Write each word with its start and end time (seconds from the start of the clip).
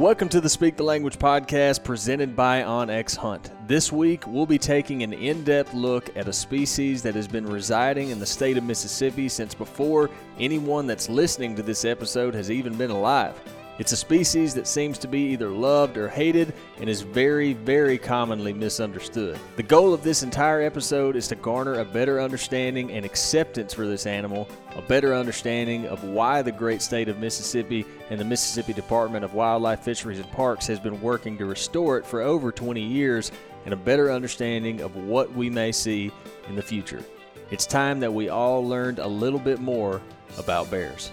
Welcome 0.00 0.30
to 0.30 0.40
the 0.40 0.48
Speak 0.48 0.78
the 0.78 0.82
Language 0.82 1.18
podcast 1.18 1.84
presented 1.84 2.34
by 2.34 2.62
OnX 2.62 3.14
Hunt. 3.14 3.50
This 3.68 3.92
week, 3.92 4.26
we'll 4.26 4.46
be 4.46 4.56
taking 4.56 5.02
an 5.02 5.12
in 5.12 5.44
depth 5.44 5.74
look 5.74 6.16
at 6.16 6.26
a 6.26 6.32
species 6.32 7.02
that 7.02 7.14
has 7.14 7.28
been 7.28 7.46
residing 7.46 8.08
in 8.08 8.18
the 8.18 8.24
state 8.24 8.56
of 8.56 8.64
Mississippi 8.64 9.28
since 9.28 9.52
before 9.54 10.08
anyone 10.38 10.86
that's 10.86 11.10
listening 11.10 11.54
to 11.54 11.62
this 11.62 11.84
episode 11.84 12.34
has 12.34 12.50
even 12.50 12.78
been 12.78 12.90
alive. 12.90 13.38
It's 13.80 13.92
a 13.92 13.96
species 13.96 14.52
that 14.56 14.66
seems 14.66 14.98
to 14.98 15.08
be 15.08 15.32
either 15.32 15.48
loved 15.48 15.96
or 15.96 16.06
hated 16.06 16.52
and 16.78 16.86
is 16.86 17.00
very, 17.00 17.54
very 17.54 17.96
commonly 17.96 18.52
misunderstood. 18.52 19.38
The 19.56 19.62
goal 19.62 19.94
of 19.94 20.02
this 20.02 20.22
entire 20.22 20.60
episode 20.60 21.16
is 21.16 21.28
to 21.28 21.34
garner 21.34 21.80
a 21.80 21.84
better 21.86 22.20
understanding 22.20 22.92
and 22.92 23.06
acceptance 23.06 23.72
for 23.72 23.86
this 23.86 24.04
animal, 24.04 24.46
a 24.76 24.82
better 24.82 25.14
understanding 25.14 25.86
of 25.86 26.04
why 26.04 26.42
the 26.42 26.52
great 26.52 26.82
state 26.82 27.08
of 27.08 27.20
Mississippi 27.20 27.86
and 28.10 28.20
the 28.20 28.24
Mississippi 28.26 28.74
Department 28.74 29.24
of 29.24 29.32
Wildlife, 29.32 29.80
Fisheries, 29.80 30.18
and 30.18 30.30
Parks 30.30 30.66
has 30.66 30.78
been 30.78 31.00
working 31.00 31.38
to 31.38 31.46
restore 31.46 31.96
it 31.96 32.04
for 32.04 32.20
over 32.20 32.52
20 32.52 32.82
years, 32.82 33.32
and 33.64 33.72
a 33.72 33.78
better 33.78 34.12
understanding 34.12 34.82
of 34.82 34.94
what 34.94 35.32
we 35.32 35.48
may 35.48 35.72
see 35.72 36.12
in 36.50 36.54
the 36.54 36.60
future. 36.60 37.02
It's 37.50 37.64
time 37.64 37.98
that 38.00 38.12
we 38.12 38.28
all 38.28 38.62
learned 38.62 38.98
a 38.98 39.08
little 39.08 39.40
bit 39.40 39.58
more 39.58 40.02
about 40.36 40.70
bears. 40.70 41.12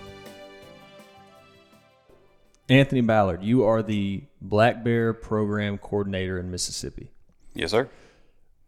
Anthony 2.70 3.02
Ballard, 3.02 3.44
you 3.44 3.64
are 3.64 3.82
the 3.82 4.24
Black 4.42 4.84
Bear 4.84 5.14
Program 5.14 5.78
Coordinator 5.78 6.38
in 6.38 6.52
Mississippi. 6.52 7.12
Yes, 7.54 7.72
sir. 7.72 7.90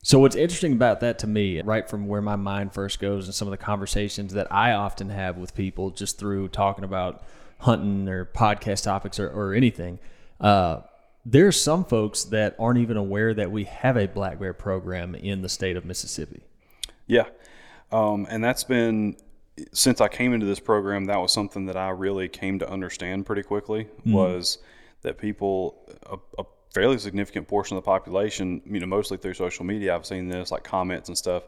So, 0.02 0.20
what's 0.20 0.35
interesting 0.35 0.72
about 0.72 1.02
that 1.02 1.20
to 1.20 1.27
me, 1.27 1.62
right 1.62 1.89
from 1.89 2.08
where 2.08 2.22
my 2.22 2.38
mind 2.38 2.73
first 2.73 3.02
goes, 3.02 3.25
and 3.25 3.35
some 3.35 3.48
of 3.48 3.52
the 3.52 3.58
conversations 3.58 4.34
that 4.34 4.52
I 4.52 4.72
often 4.72 5.09
have 5.09 5.38
with 5.38 5.53
people 5.53 5.91
just 5.91 6.17
through 6.17 6.48
talking 6.49 6.85
about 6.85 7.22
hunting 7.59 8.08
or 8.08 8.25
podcast 8.25 8.84
topics 8.84 9.20
or, 9.20 9.30
or 9.30 9.53
anything, 9.53 10.00
uh, 10.39 10.81
there's 11.25 11.59
some 11.61 11.84
folks 11.84 12.23
that 12.25 12.56
aren't 12.58 12.80
even 12.80 12.95
aware 12.95 13.34
that 13.34 13.52
we 13.52 13.66
have 13.66 13.97
a 13.97 14.08
black 14.08 14.39
bear 14.39 14.53
program 14.53 15.16
in 15.16 15.41
the 15.41 15.50
state 15.50 15.75
of 15.75 15.84
Mississippi. 15.84 16.44
Yeah. 17.06 17.25
Um, 17.91 18.25
and 18.30 18.41
that's 18.41 18.63
been 18.63 19.17
since 19.74 20.02
I 20.02 20.08
came 20.08 20.34
into 20.34 20.46
this 20.46 20.60
program, 20.60 21.06
that 21.06 21.18
was 21.20 21.32
something 21.32 21.66
that 21.68 21.78
I 21.78 21.90
really 21.90 22.28
came 22.28 22.60
to 22.60 22.70
understand 22.70 23.26
pretty 23.26 23.44
quickly 23.44 23.86
mm-hmm. 23.86 24.14
was 24.14 24.60
that 25.02 25.18
people, 25.18 25.76
a, 26.06 26.18
a, 26.42 26.46
fairly 26.72 27.00
significant 27.00 27.48
portion 27.48 27.76
of 27.76 27.84
the 27.84 27.86
population, 27.86 28.62
you 28.64 28.80
know, 28.80 28.86
mostly 28.86 29.18
through 29.18 29.34
social 29.34 29.66
media, 29.66 29.96
I've 29.96 30.06
seen 30.06 30.28
this 30.28 30.52
like 30.52 30.64
comments 30.64 31.10
and 31.10 31.18
stuff. 31.18 31.48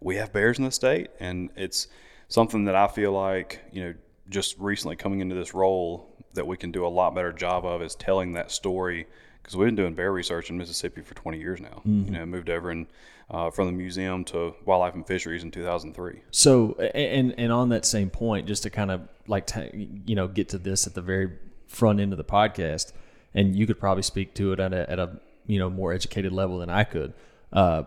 We 0.00 0.16
have 0.16 0.30
bears 0.30 0.58
in 0.58 0.64
the 0.64 0.70
state, 0.70 1.08
and 1.20 1.48
it's 1.56 1.88
something 2.28 2.66
that 2.66 2.74
I 2.74 2.86
feel 2.86 3.12
like, 3.12 3.62
you 3.72 3.82
know, 3.82 3.94
just 4.28 4.58
recently 4.58 4.94
coming 4.94 5.20
into 5.20 5.34
this 5.34 5.54
role 5.54 6.14
that 6.34 6.46
we 6.46 6.58
can 6.58 6.70
do 6.70 6.86
a 6.86 6.88
lot 6.88 7.14
better 7.14 7.32
job 7.32 7.64
of 7.64 7.80
is 7.80 7.94
telling 7.94 8.34
that 8.34 8.50
story 8.50 9.06
because 9.48 9.56
we've 9.56 9.68
been 9.68 9.76
doing 9.76 9.94
bear 9.94 10.12
research 10.12 10.50
in 10.50 10.58
Mississippi 10.58 11.00
for 11.00 11.14
20 11.14 11.38
years 11.38 11.58
now. 11.58 11.80
Mm-hmm. 11.86 12.04
You 12.04 12.10
know, 12.10 12.26
moved 12.26 12.50
over 12.50 12.70
and 12.70 12.86
uh, 13.30 13.50
from 13.50 13.64
the 13.64 13.72
museum 13.72 14.22
to 14.24 14.54
wildlife 14.66 14.94
and 14.94 15.06
fisheries 15.06 15.42
in 15.42 15.50
2003. 15.50 16.20
So, 16.30 16.74
and 16.74 17.34
and 17.38 17.50
on 17.50 17.70
that 17.70 17.86
same 17.86 18.10
point, 18.10 18.46
just 18.46 18.64
to 18.64 18.70
kind 18.70 18.90
of 18.90 19.08
like 19.26 19.46
t- 19.46 20.02
you 20.04 20.14
know 20.14 20.28
get 20.28 20.50
to 20.50 20.58
this 20.58 20.86
at 20.86 20.92
the 20.92 21.00
very 21.00 21.30
front 21.66 21.98
end 21.98 22.12
of 22.12 22.18
the 22.18 22.24
podcast, 22.24 22.92
and 23.32 23.56
you 23.56 23.66
could 23.66 23.80
probably 23.80 24.02
speak 24.02 24.34
to 24.34 24.52
it 24.52 24.60
at 24.60 24.74
a, 24.74 24.90
at 24.90 24.98
a 24.98 25.18
you 25.46 25.58
know 25.58 25.70
more 25.70 25.94
educated 25.94 26.30
level 26.32 26.58
than 26.58 26.68
I 26.68 26.84
could. 26.84 27.14
Uh, 27.50 27.84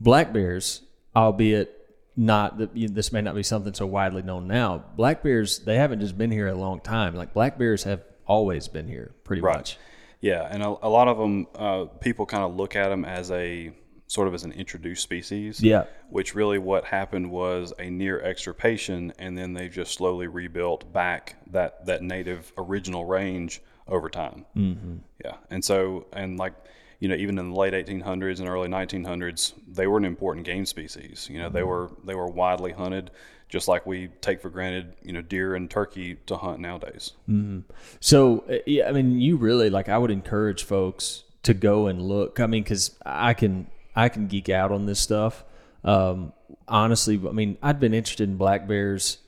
black 0.00 0.32
bears, 0.32 0.80
albeit 1.14 1.86
not 2.16 2.56
that 2.56 2.70
this 2.72 3.12
may 3.12 3.20
not 3.20 3.34
be 3.34 3.42
something 3.42 3.74
so 3.74 3.84
widely 3.84 4.22
known 4.22 4.48
now. 4.48 4.82
Black 4.96 5.22
bears, 5.22 5.58
they 5.58 5.76
haven't 5.76 6.00
just 6.00 6.16
been 6.16 6.30
here 6.30 6.48
a 6.48 6.54
long 6.54 6.80
time. 6.80 7.14
Like 7.14 7.34
black 7.34 7.58
bears 7.58 7.84
have 7.84 8.02
always 8.26 8.68
been 8.68 8.88
here, 8.88 9.12
pretty 9.24 9.42
right. 9.42 9.56
much. 9.58 9.76
Yeah, 10.24 10.48
and 10.50 10.62
a, 10.62 10.68
a 10.68 10.88
lot 10.88 11.08
of 11.08 11.18
them, 11.18 11.46
uh, 11.54 11.84
people 12.00 12.24
kind 12.24 12.44
of 12.44 12.56
look 12.56 12.76
at 12.76 12.88
them 12.88 13.04
as 13.04 13.30
a 13.30 13.72
sort 14.06 14.26
of 14.26 14.32
as 14.32 14.42
an 14.42 14.52
introduced 14.52 15.02
species. 15.02 15.62
Yeah. 15.62 15.84
Which 16.08 16.34
really 16.34 16.56
what 16.56 16.86
happened 16.86 17.30
was 17.30 17.74
a 17.78 17.90
near 17.90 18.20
extirpation, 18.22 19.12
and 19.18 19.36
then 19.36 19.52
they 19.52 19.68
just 19.68 19.92
slowly 19.92 20.26
rebuilt 20.26 20.90
back 20.94 21.36
that 21.50 21.84
that 21.84 22.02
native 22.02 22.54
original 22.56 23.04
range 23.04 23.60
over 23.86 24.08
time. 24.08 24.46
Mm-hmm. 24.56 24.96
Yeah, 25.22 25.36
and 25.50 25.62
so 25.62 26.06
and 26.14 26.38
like 26.38 26.54
you 27.00 27.08
know 27.08 27.16
even 27.16 27.38
in 27.38 27.50
the 27.50 27.56
late 27.56 27.74
1800s 27.74 28.40
and 28.40 28.48
early 28.48 28.68
1900s, 28.68 29.52
they 29.68 29.86
were 29.86 29.98
an 29.98 30.06
important 30.06 30.46
game 30.46 30.64
species. 30.64 31.28
You 31.30 31.38
know 31.38 31.48
mm-hmm. 31.48 31.54
they 31.54 31.62
were 31.64 31.90
they 32.02 32.14
were 32.14 32.28
widely 32.28 32.72
hunted. 32.72 33.10
Just 33.48 33.68
like 33.68 33.86
we 33.86 34.08
take 34.20 34.40
for 34.40 34.50
granted, 34.50 34.94
you 35.02 35.12
know, 35.12 35.20
deer 35.20 35.54
and 35.54 35.70
turkey 35.70 36.16
to 36.26 36.36
hunt 36.36 36.58
nowadays. 36.58 37.12
Mm-hmm. 37.28 37.60
So, 38.00 38.44
uh, 38.50 38.56
yeah, 38.66 38.88
I 38.88 38.92
mean, 38.92 39.20
you 39.20 39.36
really 39.36 39.70
like. 39.70 39.88
I 39.88 39.96
would 39.96 40.10
encourage 40.10 40.64
folks 40.64 41.22
to 41.44 41.54
go 41.54 41.86
and 41.86 42.02
look. 42.02 42.40
I 42.40 42.46
mean, 42.46 42.62
because 42.62 42.98
I 43.06 43.34
can 43.34 43.68
I 43.94 44.08
can 44.08 44.26
geek 44.26 44.48
out 44.48 44.72
on 44.72 44.86
this 44.86 44.98
stuff. 44.98 45.44
Um, 45.84 46.32
honestly, 46.66 47.20
I 47.28 47.32
mean, 47.32 47.56
I'd 47.62 47.78
been 47.78 47.94
interested 47.94 48.28
in 48.28 48.36
black 48.36 48.66
bears 48.66 49.18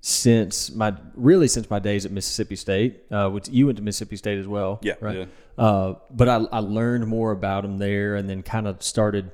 since 0.00 0.70
my 0.70 0.94
really 1.14 1.48
since 1.48 1.68
my 1.70 1.78
days 1.78 2.04
at 2.06 2.12
Mississippi 2.12 2.56
State. 2.56 3.02
Uh, 3.10 3.30
which 3.30 3.48
you 3.48 3.66
went 3.66 3.78
to 3.78 3.82
Mississippi 3.82 4.16
State 4.16 4.38
as 4.38 4.46
well, 4.46 4.78
yeah, 4.82 4.94
right. 5.00 5.16
Yeah. 5.16 5.24
Uh, 5.58 5.94
but 6.10 6.28
I, 6.28 6.36
I 6.52 6.58
learned 6.60 7.06
more 7.06 7.32
about 7.32 7.62
them 7.62 7.78
there, 7.78 8.14
and 8.14 8.28
then 8.28 8.42
kind 8.42 8.66
of 8.66 8.82
started, 8.82 9.30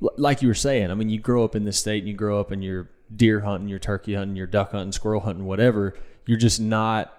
like 0.00 0.42
you 0.42 0.48
were 0.48 0.54
saying. 0.54 0.90
I 0.90 0.94
mean, 0.94 1.08
you 1.08 1.18
grow 1.18 1.44
up 1.44 1.56
in 1.56 1.64
this 1.64 1.78
state, 1.78 2.00
and 2.00 2.08
you 2.08 2.14
grow 2.14 2.40
up 2.40 2.50
and 2.50 2.62
you're 2.62 2.88
deer 3.14 3.40
hunting, 3.40 3.68
you're 3.68 3.78
turkey 3.78 4.14
hunting, 4.14 4.36
you're 4.36 4.46
duck 4.46 4.72
hunting, 4.72 4.92
squirrel 4.92 5.20
hunting, 5.20 5.44
whatever. 5.44 5.94
You're 6.26 6.38
just 6.38 6.60
not 6.60 7.12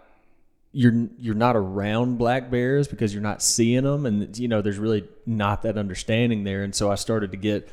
you're 0.73 1.07
you're 1.17 1.35
not 1.35 1.55
around 1.55 2.17
black 2.17 2.51
bears 2.51 2.87
because 2.87 3.13
you're 3.13 3.23
not 3.23 3.41
seeing 3.41 3.83
them. 3.83 4.05
And 4.05 4.37
you 4.37 4.47
know 4.47 4.61
there's 4.61 4.77
really 4.77 5.07
not 5.25 5.63
that 5.63 5.77
understanding 5.77 6.43
there. 6.43 6.63
And 6.63 6.75
so 6.75 6.91
I 6.91 6.95
started 6.95 7.31
to 7.31 7.37
get 7.37 7.69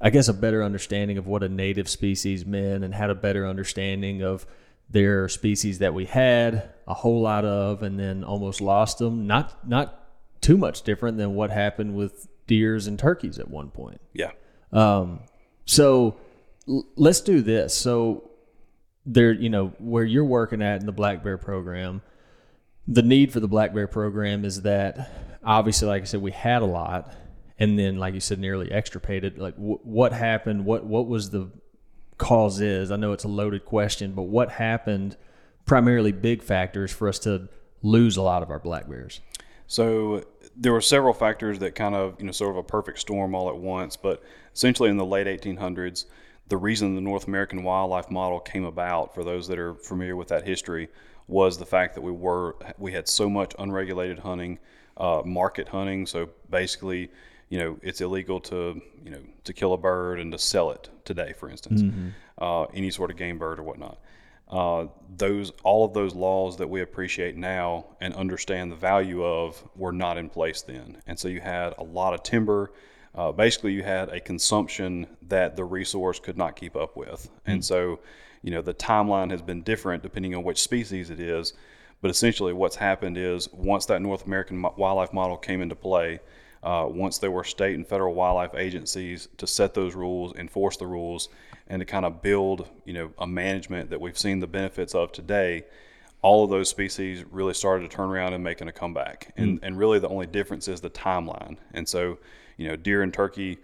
I 0.00 0.10
guess 0.10 0.28
a 0.28 0.34
better 0.34 0.62
understanding 0.62 1.18
of 1.18 1.26
what 1.26 1.42
a 1.42 1.48
native 1.48 1.88
species 1.88 2.46
meant 2.46 2.84
and 2.84 2.94
had 2.94 3.10
a 3.10 3.14
better 3.14 3.46
understanding 3.46 4.22
of 4.22 4.46
their 4.88 5.28
species 5.28 5.78
that 5.78 5.94
we 5.94 6.06
had 6.06 6.70
a 6.88 6.94
whole 6.94 7.20
lot 7.20 7.44
of 7.44 7.82
and 7.82 8.00
then 8.00 8.24
almost 8.24 8.60
lost 8.60 8.98
them. 8.98 9.26
Not 9.26 9.68
not 9.68 10.08
too 10.40 10.56
much 10.56 10.82
different 10.82 11.18
than 11.18 11.34
what 11.34 11.50
happened 11.50 11.94
with 11.94 12.26
deers 12.46 12.86
and 12.86 12.98
turkeys 12.98 13.38
at 13.38 13.48
one 13.48 13.70
point. 13.70 14.00
Yeah. 14.12 14.32
Um 14.72 15.20
so 15.66 16.16
let's 16.96 17.20
do 17.20 17.40
this 17.40 17.74
so 17.74 18.30
there 19.06 19.32
you 19.32 19.48
know 19.48 19.72
where 19.78 20.04
you're 20.04 20.24
working 20.24 20.62
at 20.62 20.80
in 20.80 20.86
the 20.86 20.92
black 20.92 21.22
bear 21.22 21.38
program 21.38 22.02
the 22.86 23.02
need 23.02 23.32
for 23.32 23.40
the 23.40 23.48
black 23.48 23.72
bear 23.72 23.86
program 23.86 24.44
is 24.44 24.62
that 24.62 25.10
obviously, 25.44 25.88
like 25.88 26.02
I 26.02 26.04
said, 26.04 26.22
we 26.22 26.32
had 26.32 26.62
a 26.62 26.66
lot, 26.66 27.12
and 27.58 27.78
then, 27.78 27.96
like 27.98 28.14
you 28.14 28.20
said, 28.20 28.38
nearly 28.38 28.70
extirpated. 28.70 29.38
Like, 29.38 29.56
w- 29.56 29.78
what 29.82 30.12
happened? 30.12 30.64
What 30.64 30.84
what 30.84 31.06
was 31.06 31.30
the 31.30 31.50
cause? 32.18 32.60
Is 32.60 32.90
I 32.90 32.96
know 32.96 33.12
it's 33.12 33.24
a 33.24 33.28
loaded 33.28 33.64
question, 33.64 34.12
but 34.12 34.22
what 34.22 34.50
happened? 34.50 35.16
Primarily, 35.66 36.12
big 36.12 36.42
factors 36.42 36.90
for 36.90 37.08
us 37.08 37.18
to 37.20 37.48
lose 37.82 38.16
a 38.16 38.22
lot 38.22 38.42
of 38.42 38.50
our 38.50 38.58
black 38.58 38.88
bears. 38.88 39.20
So 39.66 40.24
there 40.56 40.72
were 40.72 40.80
several 40.80 41.14
factors 41.14 41.60
that 41.60 41.74
kind 41.74 41.94
of 41.94 42.16
you 42.18 42.26
know 42.26 42.32
sort 42.32 42.50
of 42.50 42.56
a 42.56 42.62
perfect 42.62 42.98
storm 42.98 43.34
all 43.34 43.48
at 43.48 43.56
once, 43.56 43.96
but 43.96 44.22
essentially 44.54 44.90
in 44.90 44.96
the 44.96 45.06
late 45.06 45.26
1800s. 45.26 46.06
The 46.50 46.56
reason 46.56 46.94
the 46.94 47.00
North 47.00 47.28
American 47.28 47.62
wildlife 47.62 48.10
model 48.10 48.40
came 48.40 48.64
about, 48.64 49.14
for 49.14 49.24
those 49.24 49.48
that 49.48 49.58
are 49.58 49.74
familiar 49.74 50.16
with 50.16 50.28
that 50.28 50.46
history, 50.46 50.88
was 51.28 51.56
the 51.56 51.64
fact 51.64 51.94
that 51.94 52.00
we 52.00 52.10
were 52.10 52.56
we 52.76 52.92
had 52.92 53.08
so 53.08 53.30
much 53.30 53.54
unregulated 53.58 54.18
hunting, 54.18 54.58
uh, 54.96 55.22
market 55.24 55.68
hunting. 55.68 56.06
So 56.06 56.28
basically, 56.50 57.10
you 57.48 57.58
know, 57.58 57.78
it's 57.82 58.00
illegal 58.00 58.40
to 58.40 58.82
you 59.04 59.10
know 59.10 59.20
to 59.44 59.52
kill 59.52 59.72
a 59.72 59.78
bird 59.78 60.20
and 60.20 60.32
to 60.32 60.38
sell 60.38 60.72
it 60.72 60.90
today, 61.04 61.32
for 61.32 61.48
instance, 61.48 61.82
mm-hmm. 61.82 62.08
uh, 62.38 62.64
any 62.74 62.90
sort 62.90 63.10
of 63.10 63.16
game 63.16 63.38
bird 63.38 63.58
or 63.58 63.62
whatnot. 63.62 63.98
Uh, 64.48 64.86
those 65.16 65.52
all 65.62 65.84
of 65.84 65.94
those 65.94 66.14
laws 66.16 66.56
that 66.56 66.68
we 66.68 66.80
appreciate 66.80 67.36
now 67.36 67.86
and 68.00 68.12
understand 68.14 68.72
the 68.72 68.76
value 68.76 69.24
of 69.24 69.62
were 69.76 69.92
not 69.92 70.18
in 70.18 70.28
place 70.28 70.62
then, 70.62 71.00
and 71.06 71.16
so 71.16 71.28
you 71.28 71.40
had 71.40 71.74
a 71.78 71.84
lot 71.84 72.12
of 72.12 72.24
timber. 72.24 72.72
Uh, 73.14 73.32
basically, 73.32 73.72
you 73.72 73.82
had 73.82 74.08
a 74.08 74.20
consumption 74.20 75.06
that 75.28 75.56
the 75.56 75.64
resource 75.64 76.20
could 76.20 76.36
not 76.36 76.56
keep 76.56 76.76
up 76.76 76.96
with, 76.96 77.24
mm-hmm. 77.24 77.50
and 77.50 77.64
so 77.64 77.98
you 78.42 78.50
know 78.50 78.62
the 78.62 78.74
timeline 78.74 79.30
has 79.30 79.42
been 79.42 79.62
different 79.62 80.02
depending 80.02 80.34
on 80.34 80.42
which 80.42 80.60
species 80.60 81.10
it 81.10 81.20
is 81.20 81.52
but 82.00 82.10
essentially 82.10 82.52
what's 82.52 82.76
happened 82.76 83.16
is 83.16 83.52
once 83.52 83.86
that 83.86 84.00
north 84.00 84.26
american 84.26 84.62
wildlife 84.76 85.12
model 85.12 85.36
came 85.36 85.60
into 85.60 85.74
play 85.74 86.20
uh, 86.62 86.86
once 86.90 87.16
there 87.16 87.30
were 87.30 87.44
state 87.44 87.74
and 87.74 87.86
federal 87.86 88.14
wildlife 88.14 88.54
agencies 88.54 89.28
to 89.36 89.46
set 89.46 89.74
those 89.74 89.94
rules 89.94 90.34
enforce 90.36 90.76
the 90.76 90.86
rules 90.86 91.28
and 91.68 91.80
to 91.80 91.86
kind 91.86 92.04
of 92.04 92.22
build 92.22 92.68
you 92.84 92.92
know 92.92 93.10
a 93.18 93.26
management 93.26 93.90
that 93.90 94.00
we've 94.00 94.18
seen 94.18 94.40
the 94.40 94.46
benefits 94.46 94.94
of 94.94 95.12
today 95.12 95.64
all 96.22 96.44
of 96.44 96.50
those 96.50 96.68
species 96.68 97.24
really 97.30 97.54
started 97.54 97.88
to 97.88 97.96
turn 97.96 98.10
around 98.10 98.34
and 98.34 98.44
making 98.44 98.68
a 98.68 98.72
comeback 98.72 99.32
and, 99.38 99.58
mm. 99.58 99.64
and 99.64 99.78
really 99.78 99.98
the 99.98 100.08
only 100.08 100.26
difference 100.26 100.68
is 100.68 100.80
the 100.80 100.90
timeline 100.90 101.56
and 101.72 101.88
so 101.88 102.18
you 102.60 102.68
know 102.68 102.76
deer 102.76 103.02
and 103.02 103.12
turkey 103.12 103.58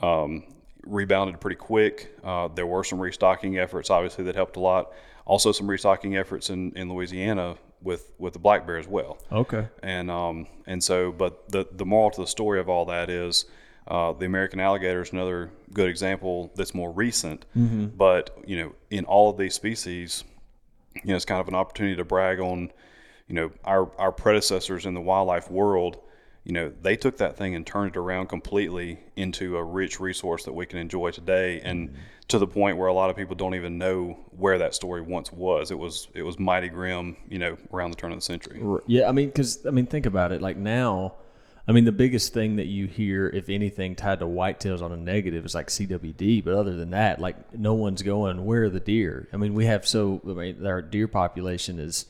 um, 0.00 0.42
rebounded 0.84 1.40
pretty 1.40 1.56
quick. 1.56 2.18
Uh, 2.24 2.48
there 2.48 2.66
were 2.66 2.82
some 2.82 3.00
restocking 3.00 3.56
efforts, 3.56 3.88
obviously, 3.88 4.24
that 4.24 4.34
helped 4.34 4.56
a 4.56 4.60
lot. 4.60 4.92
Also, 5.24 5.52
some 5.52 5.70
restocking 5.70 6.16
efforts 6.16 6.50
in, 6.50 6.72
in 6.76 6.92
Louisiana 6.92 7.56
with 7.80 8.12
with 8.18 8.32
the 8.32 8.40
black 8.40 8.66
bear 8.66 8.78
as 8.78 8.88
well. 8.88 9.18
Okay. 9.30 9.68
And 9.82 10.10
um 10.10 10.46
and 10.66 10.82
so, 10.82 11.12
but 11.12 11.48
the 11.50 11.66
the 11.70 11.86
moral 11.86 12.10
to 12.10 12.20
the 12.22 12.26
story 12.26 12.58
of 12.60 12.68
all 12.68 12.84
that 12.86 13.08
is. 13.08 13.46
Uh, 13.88 14.12
the 14.12 14.24
American 14.26 14.60
alligator 14.60 15.02
is 15.02 15.10
another 15.10 15.50
good 15.72 15.88
example 15.88 16.52
that's 16.54 16.72
more 16.72 16.92
recent, 16.92 17.44
but 17.96 18.30
you 18.46 18.56
know, 18.56 18.72
in 18.90 19.04
all 19.06 19.28
of 19.30 19.36
these 19.36 19.54
species, 19.54 20.22
you 20.94 21.00
know, 21.06 21.16
it's 21.16 21.24
kind 21.24 21.40
of 21.40 21.48
an 21.48 21.54
opportunity 21.56 21.96
to 21.96 22.04
brag 22.04 22.38
on, 22.38 22.70
you 23.26 23.34
know, 23.34 23.50
our 23.64 23.90
our 23.98 24.12
predecessors 24.12 24.86
in 24.86 24.94
the 24.94 25.00
wildlife 25.00 25.50
world. 25.50 25.98
You 26.44 26.52
know, 26.52 26.72
they 26.82 26.96
took 26.96 27.18
that 27.18 27.36
thing 27.36 27.54
and 27.54 27.64
turned 27.64 27.94
it 27.94 27.96
around 27.96 28.26
completely 28.26 28.98
into 29.14 29.56
a 29.56 29.62
rich 29.62 30.00
resource 30.00 30.44
that 30.44 30.52
we 30.52 30.66
can 30.66 30.78
enjoy 30.80 31.12
today, 31.12 31.60
and 31.60 31.90
mm-hmm. 31.90 31.98
to 32.28 32.38
the 32.38 32.48
point 32.48 32.78
where 32.78 32.88
a 32.88 32.92
lot 32.92 33.10
of 33.10 33.16
people 33.16 33.36
don't 33.36 33.54
even 33.54 33.78
know 33.78 34.18
where 34.36 34.58
that 34.58 34.74
story 34.74 35.02
once 35.02 35.30
was. 35.32 35.70
It 35.70 35.78
was 35.78 36.08
it 36.14 36.22
was 36.22 36.38
mighty 36.40 36.68
grim, 36.68 37.16
you 37.28 37.38
know, 37.38 37.56
around 37.72 37.92
the 37.92 37.96
turn 37.96 38.10
of 38.10 38.18
the 38.18 38.22
century. 38.22 38.60
Yeah, 38.86 39.08
I 39.08 39.12
mean, 39.12 39.28
because 39.28 39.64
I 39.66 39.70
mean, 39.70 39.86
think 39.86 40.04
about 40.04 40.32
it. 40.32 40.42
Like 40.42 40.56
now, 40.56 41.14
I 41.68 41.72
mean, 41.72 41.84
the 41.84 41.92
biggest 41.92 42.32
thing 42.32 42.56
that 42.56 42.66
you 42.66 42.86
hear, 42.86 43.28
if 43.28 43.48
anything, 43.48 43.94
tied 43.94 44.18
to 44.18 44.24
whitetails 44.24 44.82
on 44.82 44.90
a 44.90 44.96
negative 44.96 45.44
is 45.44 45.54
like 45.54 45.68
CWD. 45.68 46.44
But 46.44 46.54
other 46.54 46.74
than 46.74 46.90
that, 46.90 47.20
like 47.20 47.54
no 47.56 47.74
one's 47.74 48.02
going, 48.02 48.44
where 48.44 48.64
are 48.64 48.70
the 48.70 48.80
deer? 48.80 49.28
I 49.32 49.36
mean, 49.36 49.54
we 49.54 49.66
have 49.66 49.86
so, 49.86 50.20
I 50.24 50.32
mean, 50.32 50.66
our 50.66 50.82
deer 50.82 51.06
population 51.06 51.78
is 51.78 52.06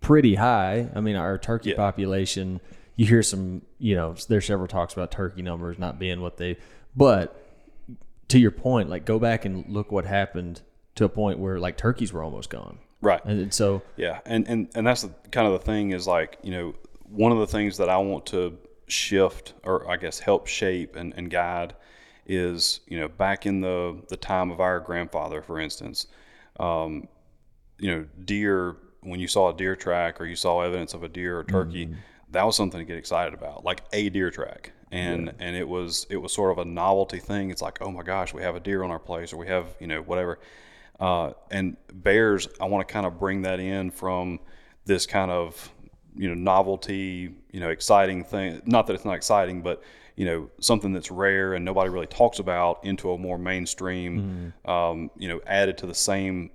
pretty 0.00 0.34
high. 0.34 0.90
I 0.94 1.00
mean, 1.00 1.14
our 1.14 1.38
turkey 1.38 1.70
Yeah. 1.70 1.76
population, 1.76 2.60
you 3.00 3.06
hear 3.06 3.22
some, 3.22 3.62
you 3.78 3.96
know, 3.96 4.14
there's 4.28 4.44
several 4.44 4.68
talks 4.68 4.92
about 4.92 5.10
turkey 5.10 5.40
numbers 5.40 5.78
not 5.78 5.98
being 5.98 6.20
what 6.20 6.36
they, 6.36 6.58
but 6.94 7.34
to 8.28 8.38
your 8.38 8.50
point, 8.50 8.90
like 8.90 9.06
go 9.06 9.18
back 9.18 9.46
and 9.46 9.64
look 9.70 9.90
what 9.90 10.04
happened 10.04 10.60
to 10.96 11.06
a 11.06 11.08
point 11.08 11.38
where 11.38 11.58
like 11.58 11.78
turkeys 11.78 12.12
were 12.12 12.22
almost 12.22 12.50
gone. 12.50 12.76
Right. 13.00 13.24
And, 13.24 13.40
and 13.40 13.54
so, 13.54 13.80
Yeah, 13.96 14.20
and 14.26 14.46
and 14.46 14.68
and 14.74 14.86
that's 14.86 15.00
the, 15.00 15.14
kind 15.30 15.46
of 15.46 15.54
the 15.54 15.64
thing 15.64 15.92
is 15.92 16.06
like 16.06 16.36
you 16.42 16.50
know 16.50 16.74
one 17.08 17.32
of 17.32 17.38
the 17.38 17.46
things 17.46 17.78
that 17.78 17.88
I 17.88 17.96
want 17.96 18.26
to 18.26 18.58
shift 18.86 19.54
or 19.64 19.90
I 19.90 19.96
guess 19.96 20.18
help 20.18 20.46
shape 20.46 20.94
and, 20.94 21.14
and 21.16 21.30
guide 21.30 21.74
is 22.26 22.80
you 22.86 23.00
know 23.00 23.08
back 23.08 23.46
in 23.46 23.62
the 23.62 23.98
the 24.08 24.18
time 24.18 24.50
of 24.50 24.60
our 24.60 24.78
grandfather, 24.78 25.40
for 25.40 25.58
instance, 25.58 26.06
um, 26.58 27.08
you 27.78 27.90
know 27.90 28.04
deer 28.26 28.76
when 29.00 29.20
you 29.20 29.26
saw 29.26 29.48
a 29.48 29.56
deer 29.56 29.74
track 29.74 30.20
or 30.20 30.26
you 30.26 30.36
saw 30.36 30.60
evidence 30.60 30.92
of 30.92 31.02
a 31.02 31.08
deer 31.08 31.38
or 31.38 31.44
turkey, 31.44 31.88
that 32.30 32.44
was 32.44 32.56
something 32.56 32.78
to 32.78 32.84
get 32.84 32.96
excited 32.96 33.34
about, 33.34 33.64
like 33.64 33.82
a 33.92 34.08
deer 34.08 34.30
track. 34.30 34.72
And 34.92 35.32
and 35.38 35.54
it 35.54 35.68
was 35.68 36.06
it 36.10 36.16
was 36.16 36.32
sort 36.32 36.50
of 36.50 36.58
a 36.58 36.64
novelty 36.64 37.18
thing. 37.20 37.50
It's 37.50 37.62
like, 37.62 37.78
oh 37.80 37.92
my 37.92 38.02
gosh, 38.02 38.34
we 38.34 38.42
have 38.42 38.56
a 38.56 38.60
deer 38.60 38.82
on 38.82 38.90
our 38.90 38.98
place, 38.98 39.32
or 39.32 39.36
we 39.36 39.46
have 39.46 39.66
you 39.78 39.86
know 39.86 40.02
whatever. 40.02 40.40
Uh, 40.98 41.32
and 41.50 41.76
bears, 41.92 42.48
I 42.60 42.66
want 42.66 42.86
to 42.86 42.92
kind 42.92 43.06
of 43.06 43.18
bring 43.18 43.42
that 43.42 43.60
in 43.60 43.90
from 43.90 44.40
this 44.84 45.06
kind 45.06 45.30
of 45.30 45.72
you 46.16 46.28
know 46.28 46.34
novelty, 46.34 47.34
you 47.52 47.60
know, 47.60 47.70
exciting 47.70 48.24
thing. 48.24 48.62
Not 48.64 48.88
that 48.88 48.94
it's 48.94 49.04
not 49.04 49.14
exciting, 49.14 49.62
but 49.62 49.82
you 50.16 50.26
know 50.26 50.50
something 50.60 50.92
that's 50.92 51.10
rare 51.10 51.54
and 51.54 51.64
nobody 51.64 51.88
really 51.88 52.08
talks 52.08 52.40
about 52.40 52.84
into 52.84 53.12
a 53.12 53.18
more 53.18 53.38
mainstream. 53.38 54.52
Um, 54.64 55.10
you 55.16 55.28
know, 55.28 55.40
added 55.46 55.78
to 55.78 55.86
the 55.86 55.94
same 55.94 56.50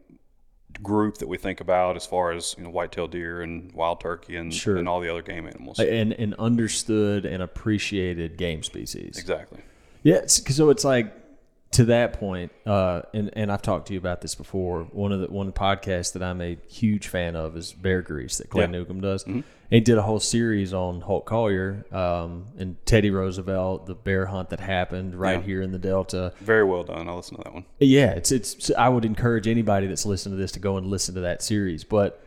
group 0.84 1.18
that 1.20 1.28
we 1.28 1.38
think 1.38 1.62
about 1.62 1.96
as 1.96 2.06
far 2.06 2.32
as 2.32 2.56
you 2.58 2.64
know 2.64 2.70
white-tailed 2.70 3.12
deer 3.12 3.42
and 3.42 3.72
wild 3.74 4.00
turkey 4.02 4.36
and, 4.36 4.54
Sure. 4.54 4.78
and 4.78 4.88
all 4.88 5.00
the 5.00 5.10
other 5.10 5.22
game 5.22 5.48
animals. 5.48 5.80
and, 5.80 6.14
and 6.14 6.34
understood 6.36 7.26
and 7.26 7.42
appreciated 7.42 8.38
game 8.38 8.64
species. 8.64 9.18
exactly. 9.18 9.60
Yeah, 10.04 10.16
it's, 10.18 10.56
so 10.56 10.70
it's 10.70 10.84
like 10.84 11.12
to 11.76 11.86
that 11.86 12.14
point, 12.14 12.52
uh, 12.66 13.02
and 13.14 13.30
and 13.34 13.52
I've 13.52 13.62
talked 13.62 13.88
to 13.88 13.94
you 13.94 14.00
about 14.00 14.22
this 14.22 14.36
before. 14.36 14.84
One 14.92 15.12
of 15.12 15.20
the 15.22 15.28
one 15.28 15.52
podcast 15.52 16.14
that 16.14 16.24
I'm 16.24 16.42
a 16.42 16.58
huge 16.68 17.08
fan 17.08 17.36
of 17.36 17.56
is 17.56 17.74
Bear 17.74 18.02
Grease 18.02 18.38
that 18.40 18.50
Clay 18.50 18.64
Yeah. 18.64 18.68
Newcomb 18.68 19.02
does. 19.02 19.26
And 19.26 19.44
he 19.70 19.80
did 19.80 19.98
a 19.98 20.02
whole 20.04 20.20
series 20.20 20.74
on 20.74 21.02
Holt 21.02 21.26
Collier 21.26 21.86
um, 21.92 22.46
and 22.58 22.78
Teddy 22.86 23.10
Roosevelt, 23.10 23.88
the 23.88 23.96
bear 23.96 24.28
hunt 24.28 24.50
that 24.52 24.60
happened 24.60 25.16
right 25.16 25.40
Yeah. 25.40 25.46
here 25.46 25.62
in 25.62 25.72
the 25.72 25.80
Delta. 25.80 26.34
Very 26.40 26.64
well 26.64 26.84
done. 26.84 27.10
I'll 27.10 27.18
listen 27.18 27.38
to 27.38 27.44
that 27.44 27.54
one. 27.54 27.66
Yeah, 27.80 28.12
it's 28.12 28.32
it's. 28.32 28.72
I 28.78 28.90
would 28.90 29.06
encourage 29.06 29.48
anybody 29.48 29.88
that's 29.88 30.06
listening 30.06 30.38
to 30.38 30.42
this 30.42 30.52
to 30.54 30.60
go 30.60 30.78
and 30.78 30.88
listen 30.88 31.16
to 31.16 31.22
that 31.22 31.42
series. 31.42 31.84
But 31.84 32.22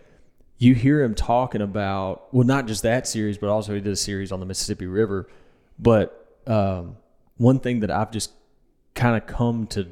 you 0.59 0.75
hear 0.75 1.03
him 1.03 1.15
talking 1.15 1.61
about 1.63 2.33
well, 2.35 2.47
not 2.47 2.67
just 2.67 2.83
that 2.83 3.07
series, 3.07 3.39
but 3.39 3.49
also 3.49 3.75
he 3.75 3.81
did 3.81 3.93
a 3.93 3.97
series 3.97 4.31
on 4.33 4.41
the 4.41 4.47
Mississippi 4.47 4.87
River. 4.87 5.29
But 5.79 6.27
um, 6.47 6.97
one 7.37 7.61
thing 7.61 7.81
that 7.81 7.91
I've 7.91 8.11
just 8.11 8.33
kind 8.99 9.17
of 9.17 9.27
come 9.27 9.67
to 9.69 9.87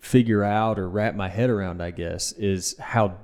figure 0.00 0.42
out 0.42 0.78
or 0.78 0.88
wrap 0.88 1.14
my 1.14 1.28
head 1.28 1.48
around, 1.48 1.80
I 1.80 1.92
guess, 1.92 2.32
is 2.32 2.76
how 2.78 3.16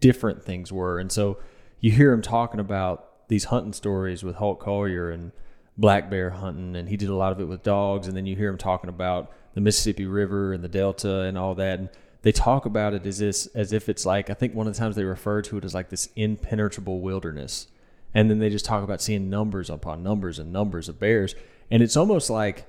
different 0.00 0.44
things 0.44 0.70
were. 0.70 0.98
And 0.98 1.10
so 1.10 1.38
you 1.80 1.90
hear 1.90 2.12
him 2.12 2.20
talking 2.20 2.60
about 2.60 3.28
these 3.28 3.44
hunting 3.44 3.72
stories 3.72 4.22
with 4.22 4.36
Holt 4.36 4.60
Collier 4.60 5.10
and 5.10 5.32
black 5.78 6.10
bear 6.10 6.30
hunting, 6.30 6.76
and 6.76 6.90
he 6.90 6.98
did 6.98 7.08
a 7.08 7.14
lot 7.14 7.32
of 7.32 7.40
it 7.40 7.48
with 7.48 7.62
dogs. 7.62 8.06
And 8.06 8.14
then 8.14 8.26
you 8.26 8.36
hear 8.36 8.50
him 8.50 8.58
talking 8.58 8.90
about 8.90 9.32
the 9.54 9.62
Mississippi 9.62 10.04
River 10.04 10.52
and 10.52 10.62
the 10.62 10.68
Delta 10.68 11.22
and 11.22 11.38
all 11.38 11.54
that. 11.54 11.78
And 11.78 11.88
they 12.20 12.32
talk 12.32 12.66
about 12.66 12.92
it 12.92 13.06
as 13.06 13.18
this 13.18 13.46
as 13.54 13.72
if 13.72 13.88
it's 13.88 14.04
like 14.04 14.28
I 14.28 14.34
think 14.34 14.54
one 14.54 14.66
of 14.66 14.74
the 14.74 14.78
times 14.78 14.94
they 14.94 15.04
refer 15.04 15.40
to 15.42 15.56
it 15.56 15.64
as 15.64 15.74
like 15.74 15.88
this 15.88 16.10
impenetrable 16.16 17.00
wilderness. 17.00 17.68
And 18.12 18.28
then 18.28 18.40
they 18.40 18.50
just 18.50 18.66
talk 18.66 18.84
about 18.84 19.00
seeing 19.00 19.30
numbers 19.30 19.70
upon 19.70 20.02
numbers 20.02 20.38
and 20.38 20.52
numbers 20.52 20.90
of 20.90 21.00
bears. 21.00 21.34
And 21.70 21.82
it's 21.82 21.96
almost 21.96 22.28
like 22.28 22.66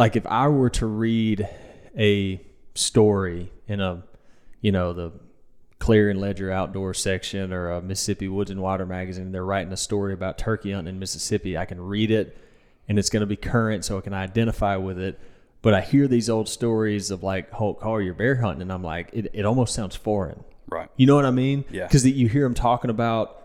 like 0.00 0.16
if 0.16 0.26
I 0.26 0.48
were 0.48 0.70
to 0.70 0.86
read 0.86 1.46
a 1.96 2.40
story 2.74 3.52
in 3.68 3.80
a 3.80 4.02
you 4.62 4.72
know 4.72 4.94
the 4.94 5.12
Clarion 5.78 6.18
Ledger 6.18 6.50
Outdoor 6.50 6.94
section 6.94 7.52
or 7.52 7.70
a 7.70 7.82
Mississippi 7.82 8.26
Woods 8.26 8.50
and 8.50 8.60
Water 8.60 8.86
magazine, 8.86 9.30
they're 9.30 9.44
writing 9.44 9.72
a 9.72 9.76
story 9.76 10.12
about 10.12 10.38
turkey 10.38 10.72
hunting 10.72 10.94
in 10.94 10.98
Mississippi. 10.98 11.56
I 11.56 11.66
can 11.66 11.80
read 11.80 12.10
it 12.10 12.36
and 12.88 12.98
it's 12.98 13.10
going 13.10 13.20
to 13.20 13.26
be 13.26 13.36
current 13.36 13.84
so 13.84 13.98
I 13.98 14.00
can 14.00 14.14
identify 14.14 14.76
with 14.76 14.98
it. 14.98 15.20
But 15.62 15.74
I 15.74 15.80
hear 15.82 16.08
these 16.08 16.28
old 16.28 16.48
stories 16.48 17.10
of 17.10 17.22
like 17.22 17.50
Holt 17.50 17.80
Collier 17.80 18.14
bear 18.14 18.36
hunting 18.36 18.62
and 18.62 18.72
I'm 18.72 18.82
like, 18.82 19.10
it, 19.12 19.30
it 19.32 19.44
almost 19.44 19.74
sounds 19.74 19.96
foreign. 19.96 20.44
Right. 20.68 20.88
You 20.96 21.06
know 21.06 21.16
what 21.16 21.26
I 21.26 21.30
mean? 21.30 21.64
Yeah. 21.70 21.86
Because 21.86 22.06
you 22.06 22.28
hear 22.28 22.44
them 22.44 22.54
talking 22.54 22.90
about 22.90 23.40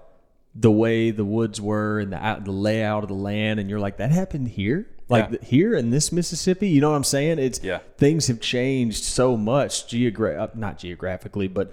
the 0.56 0.72
way 0.72 1.12
the 1.12 1.26
woods 1.26 1.60
were 1.60 2.00
and 2.00 2.12
the 2.14 2.18
out, 2.18 2.46
the 2.46 2.52
layout 2.52 3.04
of 3.04 3.10
the 3.10 3.16
land, 3.16 3.60
and 3.60 3.70
you're 3.70 3.80
like, 3.80 3.98
that 3.98 4.12
happened 4.12 4.48
here, 4.48 4.88
like 5.10 5.30
Yeah. 5.32 5.38
here 5.42 5.76
in 5.76 5.90
this 5.92 6.12
Mississippi. 6.12 6.68
You 6.68 6.82
know 6.82 6.90
what 6.92 6.98
I'm 6.98 7.04
saying? 7.04 7.40
It's 7.40 7.60
Yeah. 7.64 7.80
things 7.98 8.28
have 8.28 8.40
changed 8.40 9.04
so 9.04 9.38
much 9.38 9.88
geogra- 9.88 10.40
uh, 10.40 10.48
not 10.56 10.80
geographically, 10.80 11.48
but 11.48 11.72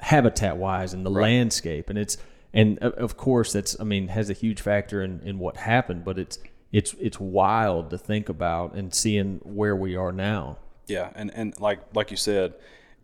habitat 0.00 0.56
wise 0.56 0.92
and 0.92 1.04
the 1.04 1.10
landscape, 1.10 1.88
and 1.90 1.98
it's 1.98 2.18
and 2.52 2.78
of- 2.78 2.94
of 2.94 3.16
course 3.16 3.52
that's 3.52 3.78
I 3.80 3.84
mean 3.84 4.08
has 4.08 4.30
a 4.30 4.34
huge 4.34 4.60
factor 4.60 5.02
in 5.02 5.20
in 5.24 5.38
what 5.38 5.56
happened, 5.58 6.04
but 6.04 6.18
it's 6.18 6.38
it's 6.72 6.94
it's 7.00 7.18
wild 7.20 7.90
to 7.90 7.98
think 7.98 8.28
about 8.28 8.74
and 8.74 8.94
seeing 8.94 9.40
where 9.44 9.74
we 9.76 9.96
are 9.96 10.12
now. 10.12 10.58
Yeah, 10.86 11.10
and, 11.14 11.30
and 11.34 11.58
like 11.60 11.80
like 11.94 12.10
you 12.10 12.16
said, 12.16 12.54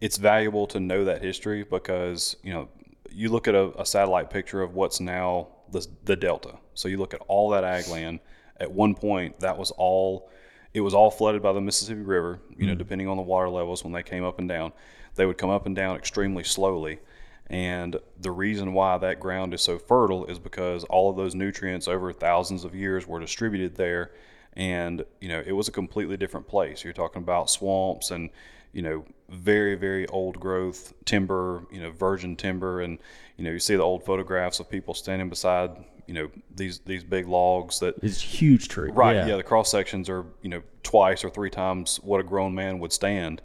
it's 0.00 0.16
valuable 0.18 0.66
to 0.68 0.80
know 0.80 1.04
that 1.04 1.22
history 1.22 1.64
because 1.64 2.36
you 2.42 2.52
know 2.52 2.68
you 3.10 3.28
look 3.30 3.48
at 3.48 3.54
a, 3.54 3.72
a 3.80 3.84
satellite 3.86 4.30
picture 4.30 4.62
of 4.62 4.74
what's 4.74 5.00
now 5.00 5.48
the 5.70 5.86
the 6.04 6.16
delta. 6.16 6.54
So 6.74 6.88
you 6.88 6.98
look 6.98 7.14
at 7.14 7.20
all 7.26 7.50
that 7.50 7.64
ag 7.64 7.88
land. 7.88 8.20
At 8.62 8.72
one 8.72 8.94
point, 8.94 9.40
that 9.40 9.58
was 9.58 9.72
all. 9.72 10.30
It 10.72 10.80
was 10.80 10.94
all 10.94 11.10
flooded 11.10 11.42
by 11.42 11.52
the 11.52 11.60
Mississippi 11.60 12.00
River. 12.00 12.38
You 12.56 12.64
know, 12.66 12.72
mm-hmm. 12.72 12.78
depending 12.78 13.08
on 13.08 13.18
the 13.18 13.22
water 13.22 13.50
levels 13.50 13.84
when 13.84 13.92
they 13.92 14.02
came 14.02 14.24
up 14.24 14.38
and 14.38 14.48
down, 14.48 14.72
they 15.16 15.26
would 15.26 15.36
come 15.36 15.50
up 15.50 15.66
and 15.66 15.76
down 15.76 15.96
extremely 15.96 16.44
slowly. 16.44 17.00
And 17.48 17.98
the 18.18 18.30
reason 18.30 18.72
why 18.72 18.96
that 18.98 19.20
ground 19.20 19.52
is 19.52 19.62
so 19.62 19.78
fertile 19.78 20.24
is 20.26 20.38
because 20.38 20.84
all 20.84 21.10
of 21.10 21.16
those 21.16 21.34
nutrients 21.34 21.88
over 21.88 22.10
thousands 22.12 22.64
of 22.64 22.74
years 22.74 23.06
were 23.06 23.20
distributed 23.20 23.76
there. 23.76 24.12
And, 24.54 25.04
you 25.20 25.28
know, 25.28 25.42
it 25.44 25.52
was 25.52 25.68
a 25.68 25.72
completely 25.72 26.16
different 26.16 26.46
place. 26.46 26.84
You're 26.84 26.94
talking 26.94 27.22
about 27.22 27.50
swamps 27.50 28.10
and, 28.10 28.30
you 28.72 28.80
know, 28.80 29.04
very, 29.28 29.74
very 29.74 30.06
old 30.08 30.40
growth 30.40 30.94
timber, 31.04 31.66
you 31.70 31.80
know, 31.82 31.90
virgin 31.90 32.36
timber. 32.36 32.80
And, 32.80 32.98
you 33.36 33.44
know, 33.44 33.50
you 33.50 33.58
see 33.58 33.76
the 33.76 33.82
old 33.82 34.04
photographs 34.04 34.60
of 34.60 34.70
people 34.70 34.94
standing 34.94 35.28
beside, 35.28 35.70
you 36.12 36.18
know, 36.22 36.30
these, 36.54 36.80
these 36.80 37.02
big 37.02 37.26
logs 37.26 37.78
that, 37.80 37.94
It's 38.02 38.20
huge 38.20 38.68
tree, 38.68 38.90
Right. 38.90 39.16
Yeah. 39.16 39.26
Yeah. 39.28 39.36
the 39.36 39.42
cross 39.42 39.70
sections 39.70 40.10
are 40.10 40.26
you 40.42 40.50
know 40.50 40.62
twice 40.82 41.24
or 41.24 41.30
three 41.30 41.48
times 41.48 41.96
what 42.02 42.20
a 42.20 42.22
grown 42.22 42.54
man 42.54 42.78
would 42.80 42.92
stand, 42.92 43.40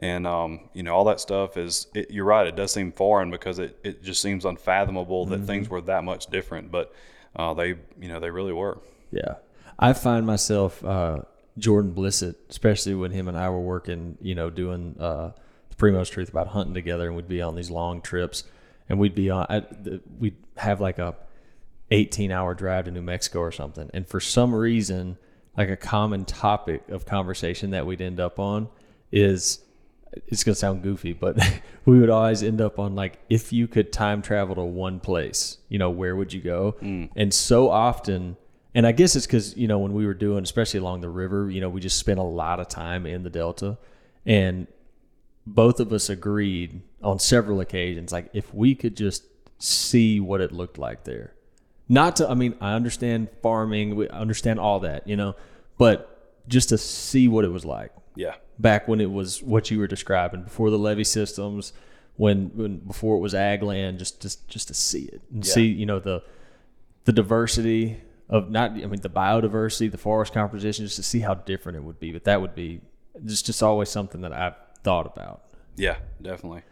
and 0.00 0.26
um, 0.26 0.68
you 0.74 0.82
know 0.82 0.94
all 0.96 1.04
that 1.04 1.20
stuff 1.20 1.56
is. 1.56 1.86
It, 1.94 2.10
you're 2.10 2.24
right. 2.24 2.46
It 2.46 2.56
does 2.56 2.72
seem 2.72 2.90
foreign 2.92 3.30
because 3.30 3.60
it, 3.60 3.78
it 3.84 4.02
just 4.02 4.20
seems 4.20 4.44
unfathomable 4.44 5.26
that 5.26 5.44
things 5.44 5.68
were 5.68 5.80
that 5.82 6.02
much 6.02 6.26
different, 6.26 6.72
but 6.72 6.92
uh, 7.36 7.54
they 7.54 7.68
you 8.00 8.08
know 8.08 8.18
they 8.18 8.30
really 8.30 8.52
were. 8.52 8.80
Yeah. 9.12 9.34
I 9.78 9.92
find 9.92 10.26
myself 10.26 10.84
uh, 10.84 11.18
Jordan 11.56 11.94
Blissett, 11.94 12.34
especially 12.50 12.94
when 12.94 13.12
him 13.12 13.28
and 13.28 13.36
I 13.38 13.48
were 13.50 13.60
working, 13.60 14.18
you 14.20 14.34
know, 14.34 14.50
doing 14.50 14.96
uh, 14.98 15.30
the 15.70 15.76
Primo's 15.76 16.10
Truth 16.10 16.30
about 16.30 16.48
hunting 16.48 16.74
together, 16.74 17.06
and 17.06 17.14
we'd 17.14 17.28
be 17.28 17.42
on 17.42 17.54
these 17.54 17.70
long 17.70 18.00
trips, 18.02 18.42
and 18.88 18.98
we'd 18.98 19.14
be 19.14 19.30
on, 19.30 19.46
I, 19.48 19.60
the, 19.60 20.00
we'd 20.18 20.36
have 20.56 20.80
like 20.80 20.98
a 20.98 21.14
18 21.90 22.30
hour 22.30 22.54
drive 22.54 22.84
to 22.86 22.90
New 22.90 23.02
Mexico 23.02 23.40
or 23.40 23.52
something, 23.52 23.90
and 23.94 24.06
for 24.06 24.20
some 24.20 24.54
reason, 24.54 25.18
like 25.56 25.70
a 25.70 25.76
common 25.76 26.24
topic 26.24 26.88
of 26.88 27.04
conversation 27.04 27.70
that 27.70 27.86
we'd 27.86 28.00
end 28.00 28.20
up 28.20 28.38
on 28.38 28.68
is 29.10 29.60
it's 30.26 30.44
gonna 30.44 30.54
sound 30.54 30.82
goofy, 30.82 31.12
but 31.12 31.38
we 31.84 31.98
would 31.98 32.10
always 32.10 32.42
end 32.42 32.60
up 32.60 32.78
on 32.78 32.94
like 32.94 33.18
if 33.28 33.52
you 33.52 33.68
could 33.68 33.92
time 33.92 34.22
travel 34.22 34.54
to 34.54 34.62
one 34.62 35.00
place, 35.00 35.58
you 35.68 35.78
know, 35.78 35.90
where 35.90 36.16
would 36.16 36.32
you 36.32 36.40
go? 36.40 36.76
Mm. 36.82 37.10
And 37.16 37.32
so 37.32 37.70
often, 37.70 38.36
and 38.74 38.86
I 38.86 38.92
guess 38.92 39.16
it's 39.16 39.26
because 39.26 39.56
you 39.56 39.68
know 39.68 39.78
when 39.78 39.92
we 39.92 40.06
were 40.06 40.14
doing, 40.14 40.42
especially 40.42 40.80
along 40.80 41.00
the 41.00 41.08
river, 41.08 41.50
you 41.50 41.60
know, 41.60 41.68
we 41.68 41.80
just 41.80 41.98
spent 41.98 42.18
a 42.18 42.24
lot 42.24 42.60
of 42.60 42.68
time 42.68 43.06
in 43.06 43.22
the 43.22 43.30
delta, 43.30 43.78
and 44.26 44.66
both 45.46 45.80
of 45.80 45.92
us 45.92 46.08
agreed 46.10 46.82
on 47.02 47.18
several 47.18 47.60
occasions, 47.60 48.12
like 48.12 48.28
if 48.32 48.52
we 48.52 48.74
could 48.74 48.96
just 48.96 49.24
see 49.58 50.20
what 50.20 50.40
it 50.40 50.52
looked 50.52 50.78
like 50.78 51.04
there. 51.04 51.34
Not 51.88 52.16
to, 52.16 52.28
I 52.28 52.34
mean, 52.34 52.54
I 52.60 52.74
understand 52.74 53.28
farming, 53.42 53.96
we 53.96 54.08
understand 54.08 54.60
all 54.60 54.80
that, 54.80 55.06
you 55.08 55.16
know, 55.16 55.34
but 55.78 56.42
just 56.46 56.68
to 56.70 56.78
see 56.78 57.28
what 57.28 57.44
it 57.44 57.48
was 57.52 57.64
like 57.64 57.92
Yeah. 58.14 58.34
back 58.58 58.88
when 58.88 59.00
it 59.00 59.10
was 59.10 59.42
what 59.42 59.70
you 59.70 59.78
were 59.78 59.86
describing 59.86 60.42
before 60.42 60.70
the 60.70 60.78
levee 60.78 61.04
systems 61.04 61.72
when, 62.16 62.50
when 62.54 62.78
before 62.78 63.16
it 63.16 63.20
was 63.20 63.32
ag 63.34 63.62
land 63.62 63.98
just 63.98 64.20
just 64.20 64.48
just 64.48 64.66
to 64.68 64.74
see 64.74 65.04
it 65.04 65.20
and 65.32 65.46
Yeah. 65.46 65.52
see 65.52 65.66
you 65.66 65.86
know 65.86 65.98
the 66.00 66.22
the 67.04 67.12
diversity 67.12 68.00
of 68.28 68.50
not 68.50 68.70
I 68.72 68.86
mean 68.86 69.00
the 69.02 69.10
biodiversity 69.10 69.90
the 69.90 69.98
forest 69.98 70.32
composition 70.32 70.84
just 70.86 70.96
to 70.96 71.02
see 71.02 71.20
how 71.20 71.34
different 71.34 71.76
it 71.76 71.84
would 71.84 72.00
be 72.00 72.12
but 72.12 72.24
that 72.24 72.40
would 72.40 72.54
be 72.54 72.80
just 73.24 73.46
just 73.46 73.62
always 73.62 73.88
something 73.88 74.22
that 74.22 74.32
I've 74.32 74.56
thought 74.82 75.06
about 75.06 75.42
Yeah, 75.76 75.98
definitely. 76.22 76.62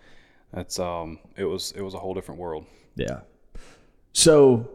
That's 0.52 0.78
um 0.78 1.18
it 1.36 1.44
was 1.44 1.72
it 1.72 1.82
was 1.82 1.94
a 1.94 1.98
whole 1.98 2.14
different 2.14 2.40
world. 2.40 2.64
yeah 2.96 3.20
so 4.12 4.68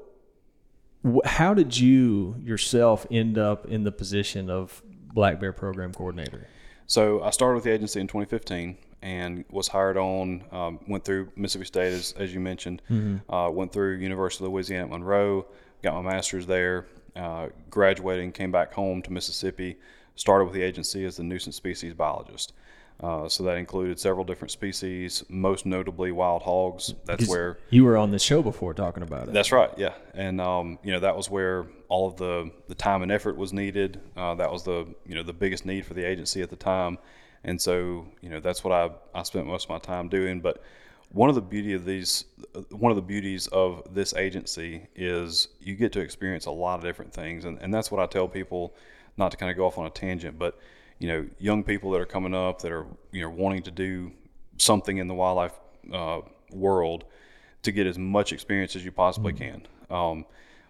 how 1.26 1.54
did 1.54 1.78
you 1.78 2.36
yourself 2.44 3.06
end 3.10 3.38
up 3.38 3.66
in 3.66 3.84
the 3.84 3.92
position 3.92 4.50
of 4.50 4.82
black 5.14 5.40
bear 5.40 5.52
program 5.52 5.94
coordinator 5.94 6.48
So 6.88 7.22
I 7.24 7.32
started 7.32 7.56
with 7.56 7.64
the 7.64 7.72
agency 7.72 8.00
in 8.00 8.08
2015 8.08 8.78
and 9.02 9.44
was 9.50 9.68
hired 9.68 9.98
on. 9.98 10.44
Um, 10.52 10.80
went 10.88 11.04
through 11.04 11.30
Mississippi 11.36 11.66
State 11.66 11.94
as, 11.94 12.14
as 12.18 12.34
you 12.34 12.40
mentioned. 12.40 12.82
Uh, 13.30 13.50
went 13.52 13.72
through 13.74 13.96
University 13.98 14.46
of 14.46 14.52
Louisiana 14.52 14.84
at 14.86 14.90
Monroe. 14.92 15.46
Got 15.82 16.04
my 16.04 16.12
master's 16.12 16.46
there. 16.46 16.86
Uh, 17.16 17.48
graduated 17.70 18.24
and 18.24 18.34
came 18.34 18.52
back 18.52 18.74
home 18.74 19.02
to 19.02 19.12
Mississippi. 19.12 19.78
Started 20.16 20.46
with 20.46 20.54
the 20.54 20.62
agency 20.62 21.04
as 21.06 21.18
the 21.18 21.24
nuisance 21.24 21.56
species 21.56 21.94
biologist. 21.94 22.54
Uh, 23.00 23.28
so 23.28 23.44
that 23.44 23.58
included 23.58 24.00
several 24.00 24.24
different 24.24 24.52
species, 24.52 25.24
most 25.28 25.66
notably 25.66 26.12
wild 26.12 26.44
hogs. 26.44 26.94
That's 27.06 27.28
where 27.28 27.58
you 27.72 27.84
were 27.84 27.98
on 27.98 28.12
the 28.12 28.20
show 28.20 28.44
before 28.44 28.76
talking 28.76 29.02
about 29.02 29.28
it 29.28 29.34
that's 29.34 29.52
right, 29.52 29.72
yeah, 29.76 29.94
and 30.14 30.40
um, 30.40 30.78
you 30.84 30.92
know 30.92 31.00
that 31.00 31.18
was 31.18 31.28
where 31.28 31.66
all 31.88 32.08
of 32.08 32.18
the 32.18 32.52
the 32.68 32.76
time 32.76 33.02
and 33.02 33.12
effort 33.12 33.38
was 33.38 33.54
needed. 33.54 34.00
Uh, 34.16 34.36
that 34.36 34.52
was 34.52 34.64
the 34.64 34.86
you 35.06 35.16
know 35.16 35.24
the 35.24 35.34
biggest 35.34 35.66
need 35.66 35.84
for 35.84 35.96
the 35.96 36.04
agency 36.04 36.44
at 36.44 36.52
the 36.52 36.56
time, 36.56 37.00
and 37.44 37.60
so 37.60 38.06
you 38.22 38.30
know 38.30 38.40
that's 38.40 38.64
what 38.64 38.72
I 38.72 38.92
I 39.18 39.24
spent 39.24 39.48
most 39.48 39.64
of 39.66 39.70
my 39.72 39.80
time 39.80 40.08
doing. 40.08 40.40
But 40.40 40.62
one 41.12 41.28
of 41.28 41.36
the 41.36 41.42
beauty 41.42 41.74
of 41.74 41.86
these, 41.86 42.26
one 42.70 42.92
of 42.92 42.96
the 42.96 43.02
beauties 43.02 43.48
of 43.48 43.82
this 43.94 44.14
agency 44.14 44.88
is 44.96 45.48
you 45.60 45.76
get 45.76 45.92
to 45.94 46.02
experience 46.02 46.46
a 46.46 46.52
lot 46.52 46.76
of 46.76 46.86
different 46.86 47.14
things, 47.14 47.46
and, 47.46 47.58
and 47.62 47.74
that's 47.74 47.90
what 47.90 48.00
I 48.00 48.06
tell 48.06 48.28
people. 48.28 48.76
Not 49.18 49.32
to 49.32 49.38
kind 49.38 49.52
of 49.52 49.58
go 49.58 49.66
off 49.66 49.78
on 49.78 49.86
a 49.86 49.90
tangent, 49.90 50.40
but 50.40 50.58
you 51.02 51.08
know, 51.08 51.28
young 51.40 51.64
people 51.64 51.90
that 51.92 52.00
are 52.00 52.06
coming 52.06 52.36
up 52.36 52.62
that 52.62 52.72
are 52.72 52.86
you 53.12 53.22
know 53.22 53.30
wanting 53.30 53.64
to 53.64 53.72
do 53.72 54.12
something 54.58 54.98
in 54.98 55.08
the 55.08 55.16
wildlife 55.16 55.54
uh, 55.92 56.22
world 56.52 57.06
to 57.64 57.72
get 57.72 57.88
as 57.88 57.98
much 57.98 58.32
experience 58.32 58.76
as 58.76 58.86
you 58.86 58.92
possibly 58.92 59.34
can. 59.34 59.66
Um, 59.90 60.26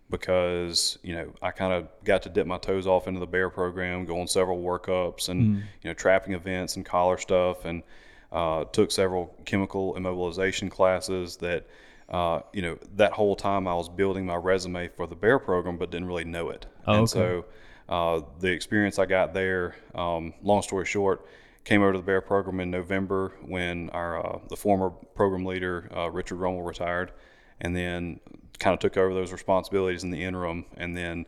because 0.10 0.98
you 1.04 1.16
know 1.16 1.34
I 1.42 1.52
kind 1.52 1.74
of 1.74 1.90
got 2.06 2.22
to 2.24 2.30
dip 2.30 2.48
my 2.48 2.58
toes 2.58 2.88
off 2.88 3.08
into 3.08 3.20
the 3.20 3.28
bear 3.28 3.50
program, 3.50 4.06
go 4.06 4.20
on 4.22 4.28
several 4.28 4.62
workups 4.62 5.28
and 5.28 5.58
you 5.58 5.64
know 5.84 5.94
trapping 5.94 6.34
events 6.34 6.78
and 6.78 6.86
collar 6.86 7.18
stuff, 7.18 7.66
and 7.66 7.84
uh, 8.32 8.64
took 8.66 8.90
several 8.90 9.36
chemical 9.44 9.96
immobilization 9.96 10.72
classes. 10.72 11.36
That 11.38 11.68
uh, 12.08 12.42
you 12.54 12.62
know 12.62 12.78
that 12.96 13.12
whole 13.12 13.36
time 13.36 13.68
I 13.68 13.74
was 13.74 13.90
building 13.90 14.26
my 14.26 14.36
resume 14.36 14.88
for 14.88 15.08
the 15.08 15.16
bear 15.16 15.40
program, 15.40 15.76
but 15.76 15.92
didn't 15.92 16.08
really 16.08 16.26
know 16.26 16.50
it. 16.50 16.68
Oh, 16.88 16.94
and 16.94 17.02
okay. 17.02 17.12
so 17.12 17.46
uh, 17.92 18.22
the 18.40 18.48
experience 18.48 18.98
I 18.98 19.06
got 19.06 19.34
there, 19.34 19.76
um, 19.94 20.34
long 20.42 20.62
story 20.62 20.86
short, 20.86 21.26
came 21.66 21.82
over 21.84 21.92
to 21.92 21.98
the 22.00 22.04
bear 22.04 22.22
program 22.22 22.60
in 22.62 22.72
November 22.72 23.34
when 23.46 23.90
our 23.92 24.26
uh, 24.26 24.40
the 24.50 24.56
former 24.56 24.90
program 24.90 25.46
leader 25.46 25.90
uh, 25.96 26.10
Richard 26.10 26.38
Rummel 26.38 26.64
retired, 26.64 27.12
and 27.60 27.76
then 27.76 28.20
kind 28.60 28.74
of 28.74 28.80
took 28.80 28.96
over 28.98 29.14
those 29.14 29.32
responsibilities 29.32 30.04
in 30.04 30.10
the 30.12 30.24
interim. 30.24 30.66
And 30.78 30.96
then 30.96 31.26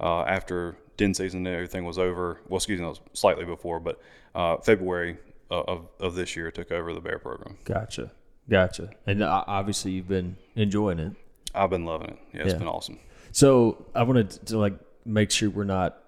uh, 0.00 0.22
after 0.22 0.76
den 0.96 1.12
season 1.14 1.46
and 1.46 1.54
everything 1.54 1.84
was 1.84 1.98
over, 1.98 2.40
well, 2.48 2.58
excuse 2.58 2.78
me, 2.78 2.84
that 2.84 2.90
was 2.90 3.00
slightly 3.12 3.44
before, 3.44 3.80
but 3.80 4.00
uh, 4.34 4.56
February 4.58 5.18
of 5.50 5.88
of 6.00 6.14
this 6.14 6.36
year 6.36 6.50
took 6.52 6.70
over 6.72 6.94
the 6.94 7.00
bear 7.00 7.18
program. 7.18 7.58
Gotcha, 7.64 8.12
gotcha. 8.48 8.90
And 9.06 9.22
obviously, 9.22 9.90
you've 9.92 10.08
been 10.08 10.36
enjoying 10.54 11.00
it. 11.00 11.12
I've 11.54 11.70
been 11.70 11.84
loving 11.84 12.10
it. 12.10 12.18
Yeah, 12.32 12.42
it's 12.42 12.52
Yeah. 12.52 12.58
been 12.58 12.68
awesome. 12.68 12.98
So 13.32 13.84
I 13.94 14.04
wanted 14.04 14.30
to 14.46 14.58
like 14.58 14.74
make 15.04 15.30
sure 15.30 15.50
we're 15.50 15.64
not 15.64 15.98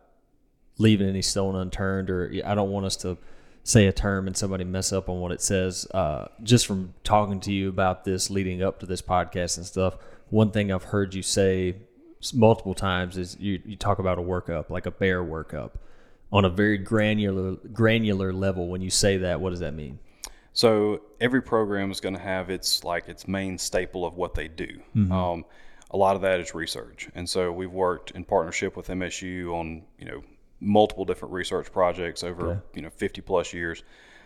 leaving 0.78 1.08
any 1.08 1.22
stone 1.22 1.56
unturned, 1.56 2.10
or 2.10 2.32
I 2.44 2.54
don't 2.54 2.70
want 2.70 2.86
us 2.86 2.96
to 2.98 3.16
say 3.64 3.86
a 3.86 3.92
term 3.92 4.26
and 4.28 4.36
somebody 4.36 4.64
mess 4.64 4.92
up 4.92 5.08
on 5.08 5.20
what 5.20 5.32
it 5.32 5.40
says. 5.40 5.86
Uh, 5.92 6.26
just 6.42 6.66
from 6.66 6.94
talking 7.02 7.40
to 7.40 7.52
you 7.52 7.68
about 7.68 8.04
this 8.04 8.30
leading 8.30 8.62
up 8.62 8.78
to 8.80 8.86
this 8.86 9.02
podcast 9.02 9.56
and 9.56 9.66
stuff, 9.66 9.96
one 10.30 10.50
thing 10.50 10.70
I've 10.70 10.84
heard 10.84 11.14
you 11.14 11.22
say 11.22 11.76
multiple 12.32 12.74
times 12.74 13.16
is 13.16 13.36
you, 13.38 13.60
you 13.64 13.76
talk 13.76 13.98
about 13.98 14.18
a 14.18 14.22
workup, 14.22 14.70
like 14.70 14.86
a 14.86 14.90
bear 14.90 15.22
workup, 15.24 15.72
on 16.32 16.44
a 16.44 16.48
very 16.48 16.78
granular 16.78 17.56
granular 17.72 18.32
level. 18.32 18.68
When 18.68 18.82
you 18.82 18.90
say 18.90 19.18
that, 19.18 19.40
what 19.40 19.50
does 19.50 19.60
that 19.60 19.74
mean? 19.74 19.98
So 20.52 21.02
every 21.20 21.42
program 21.42 21.90
is 21.90 22.00
going 22.00 22.14
to 22.14 22.20
have 22.20 22.50
its 22.50 22.82
like 22.84 23.08
its 23.08 23.28
main 23.28 23.58
staple 23.58 24.06
of 24.06 24.16
what 24.16 24.34
they 24.34 24.48
do. 24.48 24.80
Um, 25.12 25.44
a 25.90 25.96
lot 25.96 26.16
of 26.16 26.22
that 26.22 26.40
is 26.40 26.54
research, 26.54 27.08
and 27.14 27.28
so 27.28 27.52
we've 27.52 27.70
worked 27.70 28.12
in 28.12 28.24
partnership 28.24 28.76
with 28.76 28.88
MSU 28.88 29.52
on 29.52 29.82
you 29.98 30.06
know 30.06 30.22
multiple 30.60 31.04
different 31.04 31.34
research 31.34 31.70
projects 31.72 32.22
over 32.22 32.62
you 32.74 32.82
know 32.82 32.90
50 32.90 33.20
plus 33.20 33.52
years. 33.52 33.82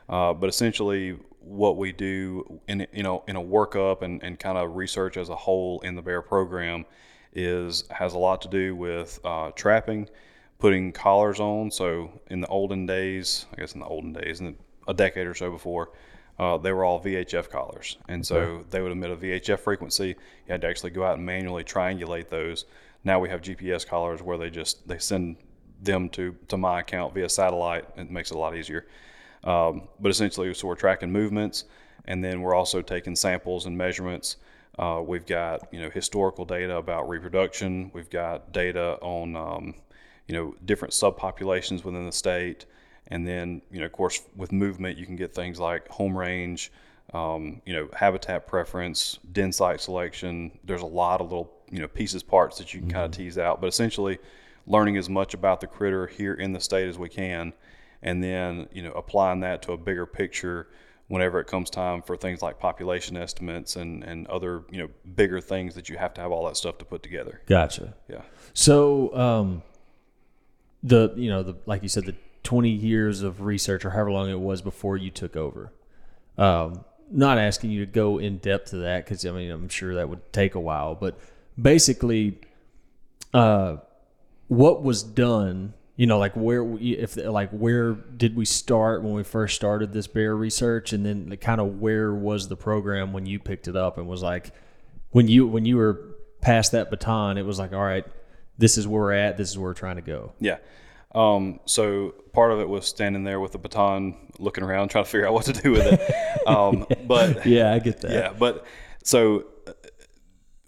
Uh, 0.09 0.33
but 0.33 0.49
essentially, 0.49 1.17
what 1.41 1.77
we 1.77 1.93
do 1.93 2.61
in 2.69 2.87
you 2.93 3.03
know 3.03 3.23
in 3.29 3.37
a 3.37 3.41
workup 3.41 4.03
and, 4.03 4.23
and 4.23 4.39
kind 4.39 4.59
of 4.59 4.77
research 4.77 5.17
as 5.17 5.29
a 5.29 5.37
whole 5.37 5.81
in 5.81 5.95
the 5.95 6.03
bear 6.03 6.23
program 6.23 6.85
is 7.33 7.85
has 7.91 8.15
a 8.15 8.19
lot 8.19 8.43
to 8.43 8.49
do 8.49 8.75
with 8.75 9.21
uh, 9.25 9.51
trapping, 9.53 10.09
putting 10.59 10.93
collars 10.93 11.39
on. 11.41 11.71
So 11.71 12.11
in 12.29 12.41
the 12.41 12.49
olden 12.49 12.87
days, 12.87 13.47
I 13.53 13.61
guess 13.61 13.75
in 13.75 13.81
the 13.81 13.87
olden 13.87 14.13
days, 14.13 14.41
in 14.41 14.57
a 14.89 14.95
decade 14.95 15.27
or 15.27 15.35
so 15.35 15.51
before, 15.51 15.93
uh, 16.41 16.57
they 16.59 16.73
were 16.73 16.85
all 16.85 17.01
VHF 17.01 17.49
collars, 17.49 17.99
and 18.09 18.27
so 18.27 18.65
they 18.71 18.81
would 18.81 18.93
emit 18.93 19.11
a 19.11 19.17
VHF 19.17 19.61
frequency. 19.61 20.09
You 20.09 20.17
had 20.49 20.63
to 20.63 20.69
actually 20.69 20.91
go 20.91 21.05
out 21.05 21.19
and 21.19 21.25
manually 21.25 21.65
triangulate 21.65 22.29
those. 22.29 22.65
Now 23.05 23.21
we 23.21 23.29
have 23.29 23.43
GPS 23.43 23.87
collars 23.87 24.23
where 24.23 24.39
they 24.39 24.51
just 24.51 24.89
they 24.89 24.99
send 24.99 25.37
them 25.83 26.09
to 26.11 26.37
to 26.49 26.57
my 26.57 26.81
account 26.81 27.15
via 27.15 27.29
satellite. 27.29 27.87
It 27.97 28.11
makes 28.11 28.31
it 28.31 28.37
a 28.37 28.39
lot 28.39 28.57
easier. 28.57 28.87
Um, 29.45 29.89
but 29.99 30.11
essentially, 30.11 30.53
so 30.55 30.69
we're 30.69 30.75
tracking 30.75 31.11
movements, 31.11 31.65
and 32.05 32.23
then 32.23 32.43
we're 32.43 32.55
also 32.55 32.83
taking 32.83 33.17
samples 33.17 33.67
and 33.67 33.77
measurements. 33.77 34.37
Uh, 34.79 35.03
we've 35.05 35.27
got 35.27 35.69
you 35.73 35.81
know 35.81 35.91
historical 35.91 36.45
data 36.45 36.77
about 36.77 37.09
reproduction. 37.09 37.91
We've 37.95 38.11
got 38.11 38.53
data 38.53 38.99
on 39.01 39.37
um, 39.37 39.75
you 40.27 40.35
know 40.35 40.55
different 40.65 40.93
subpopulations 40.93 41.85
within 41.85 42.07
the 42.07 42.13
state, 42.13 42.67
and 43.09 43.27
then 43.27 43.63
you 43.71 43.81
know 43.81 43.87
of 43.87 43.93
course 43.93 44.23
with 44.37 44.53
movement 44.53 44.99
you 44.99 45.07
can 45.07 45.17
get 45.17 45.35
things 45.35 45.59
like 45.59 45.89
home 45.89 46.17
range, 46.17 46.71
um, 47.15 47.63
you 47.65 47.73
know 47.73 47.89
habitat 47.95 48.47
preference, 48.47 49.19
den 49.33 49.53
site 49.53 49.81
selection. 49.81 50.51
There's 50.65 50.83
a 50.83 50.87
lot 50.87 51.21
of 51.21 51.29
little 51.31 51.53
you 51.71 51.81
know 51.81 51.89
pieces 51.89 52.23
parts 52.23 52.59
that 52.59 52.75
you 52.75 52.81
can 52.81 52.91
kind 52.91 53.05
of 53.05 53.11
tease 53.11 53.39
out, 53.39 53.61
but 53.61 53.67
essentially 53.67 54.19
learning 54.67 54.97
as 54.97 55.09
much 55.09 55.35
about 55.35 55.61
the 55.61 55.67
critter 55.67 56.07
here 56.07 56.35
in 56.35 56.53
the 56.53 56.61
state 56.61 56.89
as 56.89 56.99
we 56.99 57.09
can, 57.09 57.53
and 58.03 58.23
then 58.23 58.69
you 58.73 58.83
know 58.83 58.93
applying 58.93 59.41
that 59.41 59.63
to 59.63 59.73
a 59.73 59.77
bigger 59.77 60.07
picture 60.07 60.69
whenever 61.11 61.41
it 61.41 61.47
comes 61.49 61.69
time 61.71 62.01
for 62.03 62.17
things 62.17 62.41
like 62.41 62.61
population 62.61 63.17
estimates 63.17 63.75
and, 63.75 64.05
and 64.05 64.29
other 64.29 64.63
you 64.71 64.79
know 64.79 64.89
bigger 65.17 65.41
things 65.41 65.75
that 65.75 65.89
you 65.89 65.99
have 65.99 66.15
to 66.15 66.21
have 66.21 66.31
all 66.31 66.47
that 66.47 66.57
stuff 66.57 66.79
to 66.79 66.85
put 66.85 67.03
together. 67.03 67.41
Gotcha. 67.47 67.95
Yeah. 68.09 68.23
So, 68.55 69.15
um, 69.17 69.63
the 70.83 71.13
you 71.17 71.29
know 71.29 71.43
the 71.43 71.57
like 71.67 71.83
you 71.83 71.89
said 71.89 72.07
the 72.07 72.15
twenty 72.43 72.71
years 72.71 73.23
of 73.23 73.43
research 73.43 73.85
or 73.85 73.91
however 73.91 74.13
long 74.13 74.31
it 74.31 74.39
was 74.39 74.63
before 74.63 74.97
you 74.97 75.11
took 75.11 75.37
over. 75.37 75.73
Um, 76.39 76.85
not 77.11 77.39
asking 77.39 77.71
you 77.73 77.85
to 77.85 77.91
go 77.91 78.19
in 78.19 78.39
depth 78.39 78.71
to 78.71 78.77
that 78.77 79.05
because 79.05 79.27
I 79.27 79.33
mean 79.33 79.51
I'm 79.51 79.69
sure 79.69 79.97
that 79.97 80.09
would 80.09 80.33
take 80.33 80.55
a 80.55 80.61
while, 80.61 80.95
but 80.95 81.19
basically, 81.61 82.39
uh, 83.35 83.79
what 84.51 84.83
was 84.83 85.05
done? 85.05 85.75
You 85.95 86.09
know, 86.09 86.19
like 86.19 86.35
where 86.35 86.65
we, 86.65 86.97
if 86.97 87.17
like 87.17 87.51
where 87.51 87.93
did 87.93 88.35
we 88.35 88.45
start 88.45 89.05
when 89.05 89.13
we 89.13 89.23
first 89.23 89.55
started 89.55 89.93
this 89.93 90.09
bear 90.09 90.35
research, 90.35 90.93
and 90.93 91.07
then 91.07 91.31
like, 91.31 91.41
kind 91.41 91.61
of 91.61 91.79
where 91.79 92.13
was 92.13 92.49
the 92.49 92.57
program 92.57 93.13
when 93.13 93.27
you 93.27 93.39
picked 93.39 93.69
it 93.69 93.77
up 93.77 93.97
and 93.97 94.09
was 94.09 94.23
like 94.25 94.53
when 95.11 95.29
you 95.29 95.47
when 95.47 95.65
you 95.67 95.77
were 95.77 96.01
past 96.41 96.73
that 96.73 96.91
baton, 96.91 97.39
it 97.39 97.47
was 97.47 97.61
like 97.61 97.73
all 97.73 97.83
right, 97.83 98.05
this 98.59 98.77
is 98.77 98.89
where 98.89 99.03
we're 99.03 99.13
at, 99.13 99.37
this 99.37 99.51
is 99.51 99.57
where 99.57 99.69
we're 99.69 99.75
trying 99.75 99.97
to 99.97 100.03
go. 100.03 100.33
Yeah. 100.41 100.57
Um, 101.15 101.61
so 101.65 102.15
part 102.33 102.51
of 102.51 102.59
it 102.59 102.69
was 102.69 102.87
standing 102.89 103.23
there 103.23 103.39
with 103.39 103.53
the 103.53 103.59
baton, 103.59 104.17
looking 104.41 104.65
around, 104.65 104.89
trying 104.89 105.05
to 105.05 105.11
figure 105.11 105.29
out 105.29 105.35
what 105.35 105.45
to 105.45 105.53
do 105.53 105.71
with 105.71 105.87
it. 105.87 106.47
Um, 106.49 106.87
but 107.07 107.47
Yeah, 107.47 107.73
I 107.73 107.79
get 107.79 108.01
that. 108.01 108.11
yeah, 108.11 108.33
but 108.37 108.65
so 109.05 109.45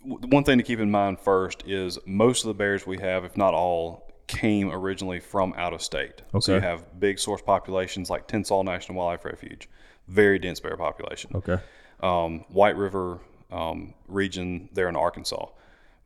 one 0.04 0.44
thing 0.44 0.58
to 0.58 0.64
keep 0.64 0.80
in 0.80 0.90
mind 0.90 1.18
first 1.20 1.62
is 1.66 1.98
most 2.06 2.44
of 2.44 2.48
the 2.48 2.54
bears 2.54 2.86
we 2.86 2.98
have, 2.98 3.24
if 3.24 3.36
not 3.36 3.54
all, 3.54 4.10
came 4.26 4.70
originally 4.70 5.20
from 5.20 5.52
out 5.56 5.72
of 5.72 5.82
state. 5.82 6.22
So 6.40 6.54
you 6.54 6.60
have 6.60 6.98
big 6.98 7.18
source 7.18 7.42
populations 7.42 8.08
like 8.08 8.26
Tensas 8.28 8.64
National 8.64 8.98
Wildlife 8.98 9.24
Refuge, 9.24 9.68
very 10.08 10.38
dense 10.38 10.60
bear 10.60 10.76
population. 10.76 11.30
Okay. 11.34 11.58
Um, 12.00 12.44
White 12.48 12.76
River 12.76 13.20
um, 13.50 13.94
region 14.08 14.68
there 14.72 14.88
in 14.88 14.96
Arkansas, 14.96 15.46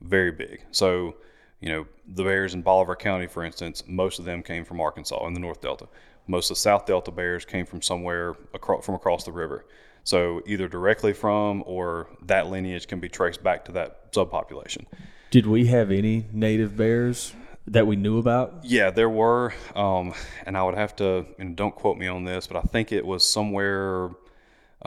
very 0.00 0.32
big. 0.32 0.62
So, 0.72 1.16
you 1.60 1.70
know, 1.70 1.86
the 2.06 2.24
bears 2.24 2.54
in 2.54 2.62
Bolivar 2.62 2.96
County, 2.96 3.26
for 3.26 3.44
instance, 3.44 3.84
most 3.86 4.18
of 4.18 4.24
them 4.24 4.42
came 4.42 4.64
from 4.64 4.80
Arkansas 4.80 5.26
in 5.26 5.32
the 5.32 5.40
North 5.40 5.60
Delta. 5.60 5.86
Most 6.26 6.50
of 6.50 6.56
the 6.56 6.60
South 6.60 6.86
Delta 6.86 7.12
bears 7.12 7.44
came 7.44 7.64
from 7.64 7.80
somewhere 7.80 8.34
across, 8.52 8.84
from 8.84 8.96
across 8.96 9.24
the 9.24 9.32
river. 9.32 9.66
So 10.06 10.40
either 10.46 10.68
directly 10.68 11.12
from 11.12 11.64
or 11.66 12.06
that 12.26 12.46
lineage 12.46 12.86
can 12.86 13.00
be 13.00 13.08
traced 13.08 13.42
back 13.42 13.64
to 13.64 13.72
that 13.72 14.12
subpopulation. 14.12 14.86
Did 15.32 15.46
we 15.48 15.66
have 15.66 15.90
any 15.90 16.26
native 16.32 16.76
bears 16.76 17.34
that 17.66 17.88
we 17.88 17.96
knew 17.96 18.16
about? 18.18 18.60
Yeah, 18.62 18.90
there 18.90 19.10
were, 19.10 19.52
um, 19.74 20.14
and 20.46 20.56
I 20.56 20.62
would 20.62 20.76
have 20.76 20.94
to, 20.96 21.26
and 21.40 21.56
don't 21.56 21.74
quote 21.74 21.98
me 21.98 22.06
on 22.06 22.22
this, 22.22 22.46
but 22.46 22.56
I 22.56 22.60
think 22.60 22.92
it 22.92 23.04
was 23.04 23.28
somewhere 23.28 24.10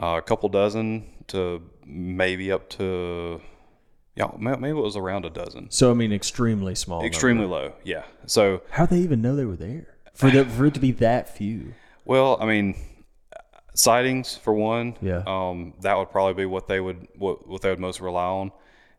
uh, 0.02 0.16
a 0.16 0.22
couple 0.22 0.48
dozen 0.48 1.04
to 1.26 1.62
maybe 1.84 2.50
up 2.50 2.70
to, 2.70 3.42
yeah, 4.16 4.30
maybe 4.38 4.70
it 4.70 4.72
was 4.72 4.96
around 4.96 5.26
a 5.26 5.30
dozen. 5.30 5.70
So 5.70 5.90
I 5.90 5.94
mean, 5.94 6.14
extremely 6.14 6.74
small. 6.74 7.00
number. 7.00 7.08
Extremely 7.08 7.44
low, 7.44 7.74
yeah. 7.84 8.04
So, 8.24 8.62
How 8.70 8.86
they 8.86 9.00
even 9.00 9.20
know 9.20 9.36
they 9.36 9.44
were 9.44 9.56
there 9.56 9.98
for 10.14 10.30
the, 10.30 10.46
for 10.46 10.64
it 10.64 10.72
to 10.72 10.80
be 10.80 10.92
that 10.92 11.36
few? 11.36 11.74
well, 12.06 12.38
I 12.40 12.46
mean, 12.46 12.74
sightings 13.80 14.36
for 14.36 14.52
one. 14.52 14.96
Yeah. 15.00 15.22
Um, 15.26 15.74
that 15.80 15.96
would 15.96 16.10
probably 16.10 16.34
be 16.34 16.46
what 16.46 16.66
they 16.68 16.80
would 16.80 17.08
what, 17.16 17.46
what 17.46 17.62
they 17.62 17.70
would 17.70 17.80
most 17.80 18.00
rely 18.00 18.26
on, 18.26 18.52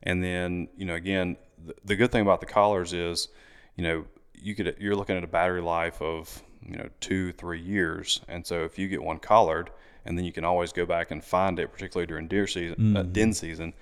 and 0.03 0.23
then 0.23 0.67
you 0.75 0.85
know 0.85 0.95
again, 0.95 1.37
the, 1.65 1.75
the 1.85 1.95
good 1.95 2.11
thing 2.11 2.21
about 2.21 2.39
the 2.39 2.47
collars 2.47 2.93
is, 2.93 3.27
you 3.75 3.83
know, 3.83 4.05
you 4.33 4.55
could 4.55 4.75
you're 4.79 4.95
looking 4.95 5.17
at 5.17 5.23
a 5.23 5.27
battery 5.27 5.61
life 5.61 6.01
of 6.01 6.41
you 6.67 6.77
know 6.77 6.89
two 6.99 7.31
three 7.33 7.61
years, 7.61 8.21
and 8.27 8.45
so 8.45 8.63
if 8.63 8.79
you 8.79 8.87
get 8.87 9.01
one 9.01 9.19
collared, 9.19 9.69
and 10.05 10.17
then 10.17 10.25
you 10.25 10.33
can 10.33 10.43
always 10.43 10.71
go 10.71 10.85
back 10.85 11.11
and 11.11 11.23
find 11.23 11.59
it, 11.59 11.71
particularly 11.71 12.07
during 12.07 12.27
deer 12.27 12.47
season, 12.47 12.97
uh, 12.97 13.03
den 13.03 13.33
season, 13.33 13.73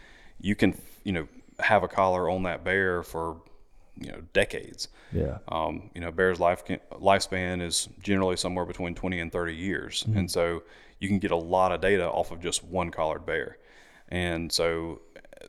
you 0.42 0.56
can 0.56 0.78
you 1.04 1.14
know 1.14 1.28
have 1.60 1.84
a 1.84 1.88
collar 1.88 2.30
on 2.30 2.44
that 2.44 2.64
bear 2.64 3.04
for 3.04 3.38
you 3.98 4.12
know 4.12 4.22
decades. 4.34 4.90
Yeah. 5.12 5.40
Um, 5.48 5.90
you 5.96 6.02
know, 6.02 6.12
bear's 6.12 6.40
life 6.40 6.64
can, 6.64 6.80
lifespan 6.92 7.62
is 7.62 7.90
generally 8.02 8.38
somewhere 8.38 8.66
between 8.66 8.94
20 8.96 9.20
and 9.20 9.32
30 9.32 9.56
years, 9.56 10.06
and 10.16 10.30
so 10.30 10.64
you 11.00 11.08
can 11.08 11.20
get 11.20 11.32
a 11.32 11.36
lot 11.36 11.72
of 11.72 11.82
data 11.82 12.06
off 12.06 12.32
of 12.32 12.42
just 12.42 12.64
one 12.64 12.92
collared 12.92 13.26
bear. 13.26 13.58
And 14.10 14.52
so, 14.52 15.02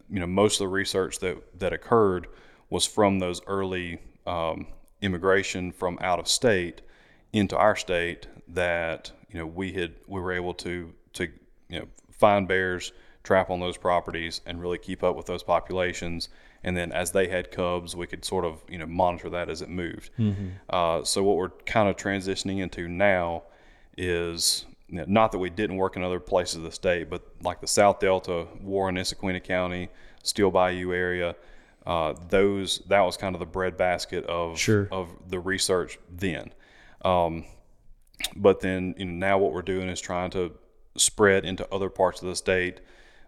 you 0.08 0.20
know, 0.20 0.26
most 0.26 0.60
of 0.60 0.66
the 0.66 0.68
research 0.68 1.18
that 1.20 1.58
that 1.58 1.72
occurred 1.72 2.28
was 2.68 2.86
from 2.86 3.18
those 3.18 3.40
early 3.46 4.00
um, 4.26 4.66
immigration 5.02 5.72
from 5.72 5.98
out 6.00 6.18
of 6.18 6.28
state 6.28 6.82
into 7.32 7.56
our 7.56 7.76
state 7.76 8.26
that 8.48 9.12
you 9.30 9.38
know 9.38 9.46
we 9.46 9.72
had 9.72 9.94
we 10.06 10.20
were 10.20 10.32
able 10.32 10.54
to 10.54 10.92
to 11.12 11.28
you 11.68 11.80
know 11.80 11.86
find 12.10 12.46
bears 12.48 12.92
trap 13.22 13.50
on 13.50 13.60
those 13.60 13.76
properties 13.76 14.40
and 14.46 14.60
really 14.60 14.78
keep 14.78 15.02
up 15.02 15.14
with 15.16 15.26
those 15.26 15.42
populations. 15.42 16.28
And 16.62 16.76
then 16.76 16.92
as 16.92 17.12
they 17.12 17.28
had 17.28 17.50
cubs 17.50 17.96
we 17.96 18.06
could 18.06 18.24
sort 18.24 18.44
of 18.44 18.62
you 18.68 18.78
know 18.78 18.86
monitor 18.86 19.30
that 19.30 19.48
as 19.48 19.62
it 19.62 19.68
moved. 19.68 20.10
Uh, 20.68 21.02
so 21.04 21.22
what 21.22 21.36
we're 21.36 21.50
kind 21.66 21.88
of 21.88 21.96
transitioning 21.96 22.58
into 22.60 22.88
now 22.88 23.44
is 23.96 24.66
not 24.90 25.32
that 25.32 25.38
we 25.38 25.50
didn't 25.50 25.76
work 25.76 25.96
in 25.96 26.02
other 26.02 26.20
places 26.20 26.56
of 26.56 26.62
the 26.62 26.72
state 26.72 27.08
but 27.08 27.22
like 27.42 27.60
the 27.60 27.66
south 27.66 28.00
delta 28.00 28.46
warren 28.60 28.96
issaquena 28.96 29.42
county 29.42 29.88
Steele 30.22 30.50
Bayou 30.50 30.92
area 30.92 31.34
uh, 31.86 32.14
those 32.28 32.80
that 32.88 33.00
was 33.00 33.16
kind 33.16 33.34
of 33.34 33.40
the 33.40 33.46
breadbasket 33.46 34.24
of 34.26 34.58
Sure. 34.58 34.88
of 34.92 35.08
the 35.28 35.38
research 35.38 35.98
then. 36.10 36.52
Um, 37.04 37.44
but 38.36 38.60
then 38.60 38.94
you 38.98 39.06
know 39.06 39.12
now 39.26 39.38
what 39.38 39.52
we're 39.52 39.62
doing 39.62 39.88
is 39.88 40.00
trying 40.00 40.30
to 40.32 40.52
spread 40.96 41.44
into 41.44 41.66
other 41.72 41.88
parts 41.88 42.20
of 42.20 42.28
the 42.28 42.36
state 42.36 42.80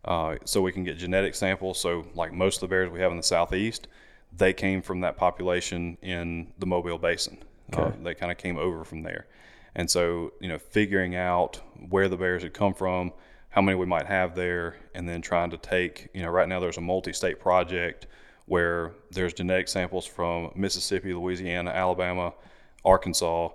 uh, 0.04 0.36
so 0.44 0.60
we 0.60 0.72
can 0.72 0.84
get 0.84 0.98
genetic 0.98 1.34
samples. 1.34 1.80
So 1.80 2.04
like 2.14 2.32
most 2.32 2.56
of 2.56 2.60
the 2.60 2.68
bears 2.68 2.90
we 2.90 3.00
have 3.00 3.10
in 3.10 3.16
the 3.16 3.22
southeast 3.22 3.88
they 4.34 4.52
came 4.52 4.80
from 4.80 5.00
that 5.00 5.16
population 5.16 5.98
in 6.00 6.52
the 6.58 6.64
mobile 6.66 6.96
basin. 6.98 7.36
Uh, 7.72 7.90
they 8.02 8.14
kind 8.14 8.32
of 8.32 8.38
came 8.38 8.58
over 8.58 8.84
from 8.84 9.02
there 9.02 9.26
and 9.74 9.90
so 9.90 10.32
you 10.40 10.48
know 10.48 10.58
figuring 10.58 11.16
out 11.16 11.60
where 11.88 12.08
the 12.08 12.16
bears 12.16 12.42
had 12.42 12.54
come 12.54 12.74
from 12.74 13.12
how 13.50 13.60
many 13.60 13.76
we 13.76 13.86
might 13.86 14.06
have 14.06 14.34
there 14.34 14.76
and 14.94 15.08
then 15.08 15.20
trying 15.20 15.50
to 15.50 15.56
take 15.56 16.08
you 16.14 16.22
know 16.22 16.30
right 16.30 16.48
now 16.48 16.60
there's 16.60 16.78
a 16.78 16.82
multi-state 16.82 17.40
project 17.40 18.06
where 18.46 18.92
there's 19.10 19.32
genetic 19.32 19.68
samples 19.68 20.06
from 20.06 20.50
mississippi 20.54 21.12
louisiana 21.12 21.70
alabama 21.70 22.32
arkansas 22.84 23.48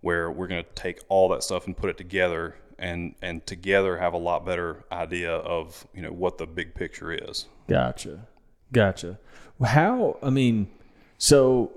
where 0.00 0.30
we're 0.30 0.48
going 0.48 0.62
to 0.62 0.70
take 0.74 1.00
all 1.08 1.28
that 1.28 1.42
stuff 1.42 1.66
and 1.66 1.76
put 1.76 1.88
it 1.88 1.96
together 1.96 2.56
and 2.78 3.14
and 3.22 3.46
together 3.46 3.98
have 3.98 4.14
a 4.14 4.18
lot 4.18 4.44
better 4.44 4.84
idea 4.90 5.32
of 5.32 5.86
you 5.94 6.02
know 6.02 6.10
what 6.12 6.38
the 6.38 6.46
big 6.46 6.74
picture 6.74 7.12
is 7.12 7.46
Gotcha. 7.68 8.26
Gotcha. 8.72 9.18
How, 9.62 10.18
I 10.22 10.30
mean, 10.30 10.68
so 11.18 11.72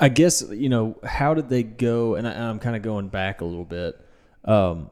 I 0.00 0.08
guess, 0.08 0.42
you 0.50 0.68
know, 0.70 0.96
how 1.04 1.34
did 1.34 1.48
they 1.48 1.62
go? 1.62 2.14
And 2.14 2.26
I, 2.26 2.32
I'm 2.48 2.58
kind 2.58 2.74
of 2.74 2.82
going 2.82 3.08
back 3.08 3.40
a 3.40 3.44
little 3.44 3.64
bit. 3.66 4.00
Um, 4.44 4.90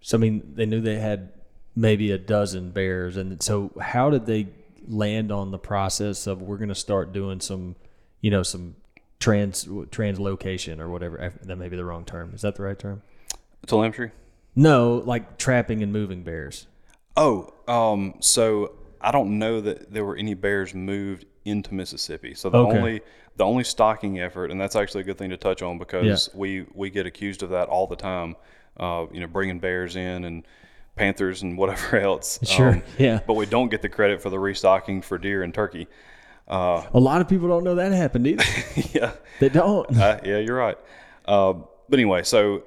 so, 0.00 0.16
I 0.16 0.20
mean, 0.20 0.52
they 0.54 0.64
knew 0.66 0.80
they 0.80 0.98
had 0.98 1.30
maybe 1.76 2.10
a 2.12 2.18
dozen 2.18 2.70
bears. 2.70 3.16
And 3.16 3.42
so, 3.42 3.70
how 3.80 4.08
did 4.10 4.24
they 4.26 4.48
land 4.86 5.30
on 5.30 5.50
the 5.50 5.58
process 5.58 6.26
of 6.26 6.40
we're 6.40 6.56
going 6.56 6.70
to 6.70 6.74
start 6.74 7.12
doing 7.12 7.40
some, 7.40 7.76
you 8.22 8.30
know, 8.30 8.42
some 8.42 8.76
trans 9.20 9.66
translocation 9.66 10.80
or 10.80 10.88
whatever? 10.88 11.32
That 11.42 11.56
may 11.56 11.68
be 11.68 11.76
the 11.76 11.84
wrong 11.84 12.04
term. 12.04 12.32
Is 12.34 12.42
that 12.42 12.56
the 12.56 12.62
right 12.62 12.78
term? 12.78 13.02
telemetry 13.66 14.12
No, 14.54 15.02
like 15.04 15.36
trapping 15.36 15.82
and 15.82 15.92
moving 15.92 16.22
bears. 16.22 16.66
oh 17.16 17.52
um 17.66 18.14
so 18.20 18.72
i 19.00 19.10
don't 19.10 19.36
know 19.38 19.60
that 19.60 19.92
there 19.92 20.04
were 20.04 20.16
any 20.16 20.32
bears 20.32 20.72
moved 20.74 21.26
into 21.44 21.74
mississippi 21.74 22.32
so 22.34 22.48
the 22.48 22.56
Okay. 22.58 22.78
only 22.78 23.00
the 23.38 23.44
only 23.44 23.64
stocking 23.64 24.20
effort 24.20 24.50
and 24.50 24.60
that's 24.60 24.76
actually 24.76 25.00
a 25.00 25.04
good 25.04 25.16
thing 25.16 25.30
to 25.30 25.36
touch 25.36 25.62
on 25.62 25.78
because 25.78 26.04
we 26.34 26.66
we 26.74 26.90
get 26.90 27.06
accused 27.06 27.42
of 27.42 27.50
that 27.50 27.68
all 27.68 27.86
the 27.86 27.96
time 27.96 28.36
uh 28.78 29.06
you 29.12 29.20
know 29.20 29.26
bringing 29.26 29.58
bears 29.58 29.96
in 29.96 30.24
and 30.24 30.46
panthers 30.96 31.42
and 31.42 31.56
whatever 31.56 31.98
else 32.10 32.38
Sure, 32.42 32.82
yeah. 32.98 33.20
but 33.26 33.34
we 33.34 33.46
don't 33.46 33.70
get 33.70 33.80
the 33.80 33.88
credit 33.88 34.20
for 34.20 34.28
the 34.30 34.38
restocking 34.38 35.00
for 35.00 35.16
deer 35.16 35.42
and 35.42 35.54
turkey 35.54 35.86
A 36.92 36.98
lot 36.98 37.20
of 37.20 37.28
people 37.28 37.48
don't 37.48 37.62
know 37.64 37.74
that 37.76 37.92
happened 37.92 38.26
either. 38.26 38.44
yeah 38.92 39.12
they 39.38 39.48
don't. 39.50 39.96
Uh, 39.96 40.18
yeah, 40.24 40.38
you're 40.38 40.56
right. 40.56 40.78
Uh, 41.26 41.52
but 41.88 41.98
anyway, 41.98 42.22
so 42.22 42.64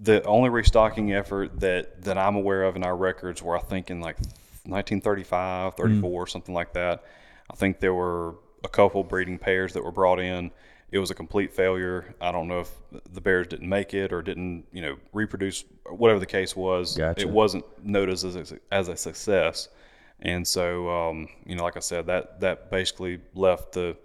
the 0.00 0.22
only 0.24 0.48
restocking 0.48 1.12
effort 1.12 1.60
that, 1.60 2.02
that 2.02 2.16
I'm 2.18 2.36
aware 2.36 2.62
of 2.64 2.74
in 2.76 2.84
our 2.84 2.96
records 2.96 3.42
were, 3.42 3.56
I 3.56 3.60
think, 3.60 3.90
in 3.90 4.00
like 4.00 4.16
1935, 4.64 5.74
34, 5.74 6.26
something 6.26 6.54
like 6.54 6.72
that. 6.74 7.04
I 7.50 7.54
think 7.54 7.80
there 7.80 7.94
were 7.94 8.36
a 8.64 8.68
couple 8.68 9.04
breeding 9.04 9.38
pairs 9.38 9.72
that 9.72 9.84
were 9.84 9.92
brought 9.92 10.20
in. 10.20 10.50
It 10.90 10.98
was 10.98 11.10
a 11.10 11.14
complete 11.14 11.52
failure. 11.52 12.14
I 12.20 12.32
don't 12.32 12.48
know 12.48 12.60
if 12.60 12.70
the 13.12 13.20
bears 13.20 13.46
didn't 13.46 13.68
make 13.68 13.92
it 13.92 14.12
or 14.12 14.22
didn't, 14.22 14.64
you 14.72 14.80
know, 14.80 14.96
reproduce, 15.12 15.64
whatever 15.86 16.18
the 16.18 16.26
case 16.26 16.56
was. 16.56 16.96
Gotcha. 16.96 17.20
It 17.20 17.28
wasn't 17.28 17.64
noticed 17.84 18.24
as 18.24 18.36
a, 18.36 18.58
as 18.72 18.88
a 18.88 18.96
success. 18.96 19.68
And 20.20 20.46
so, 20.46 20.88
um, 20.88 21.28
you 21.44 21.56
know, 21.56 21.62
like 21.62 21.76
I 21.76 21.80
said, 21.80 22.06
that, 22.06 22.40
that 22.40 22.70
basically 22.70 23.20
left 23.34 23.72
the, 23.72 23.96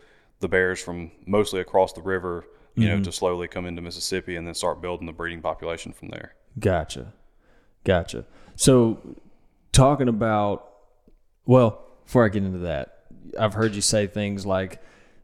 the 0.41 0.49
bears 0.49 0.81
from 0.81 1.09
mostly 1.25 1.61
across 1.61 1.93
the 1.93 2.01
river, 2.01 2.45
you 2.75 2.89
know, 2.89 3.01
to 3.01 3.11
slowly 3.11 3.47
come 3.47 3.65
into 3.65 3.81
Mississippi 3.81 4.35
and 4.35 4.45
then 4.45 4.53
start 4.53 4.81
building 4.81 5.05
the 5.05 5.13
breeding 5.13 5.41
population 5.41 5.93
from 5.93 6.09
there. 6.09 6.35
Gotcha. 6.59 7.13
Gotcha. 7.83 8.25
So, 8.55 8.99
talking 9.71 10.07
about, 10.07 10.69
well, 11.45 11.85
before 12.03 12.25
I 12.25 12.29
get 12.29 12.43
into 12.43 12.59
that, 12.59 12.92
I've 13.39 13.53
heard 13.53 13.75
you 13.75 13.81
say 13.81 14.07
things 14.07 14.45
like 14.45 14.81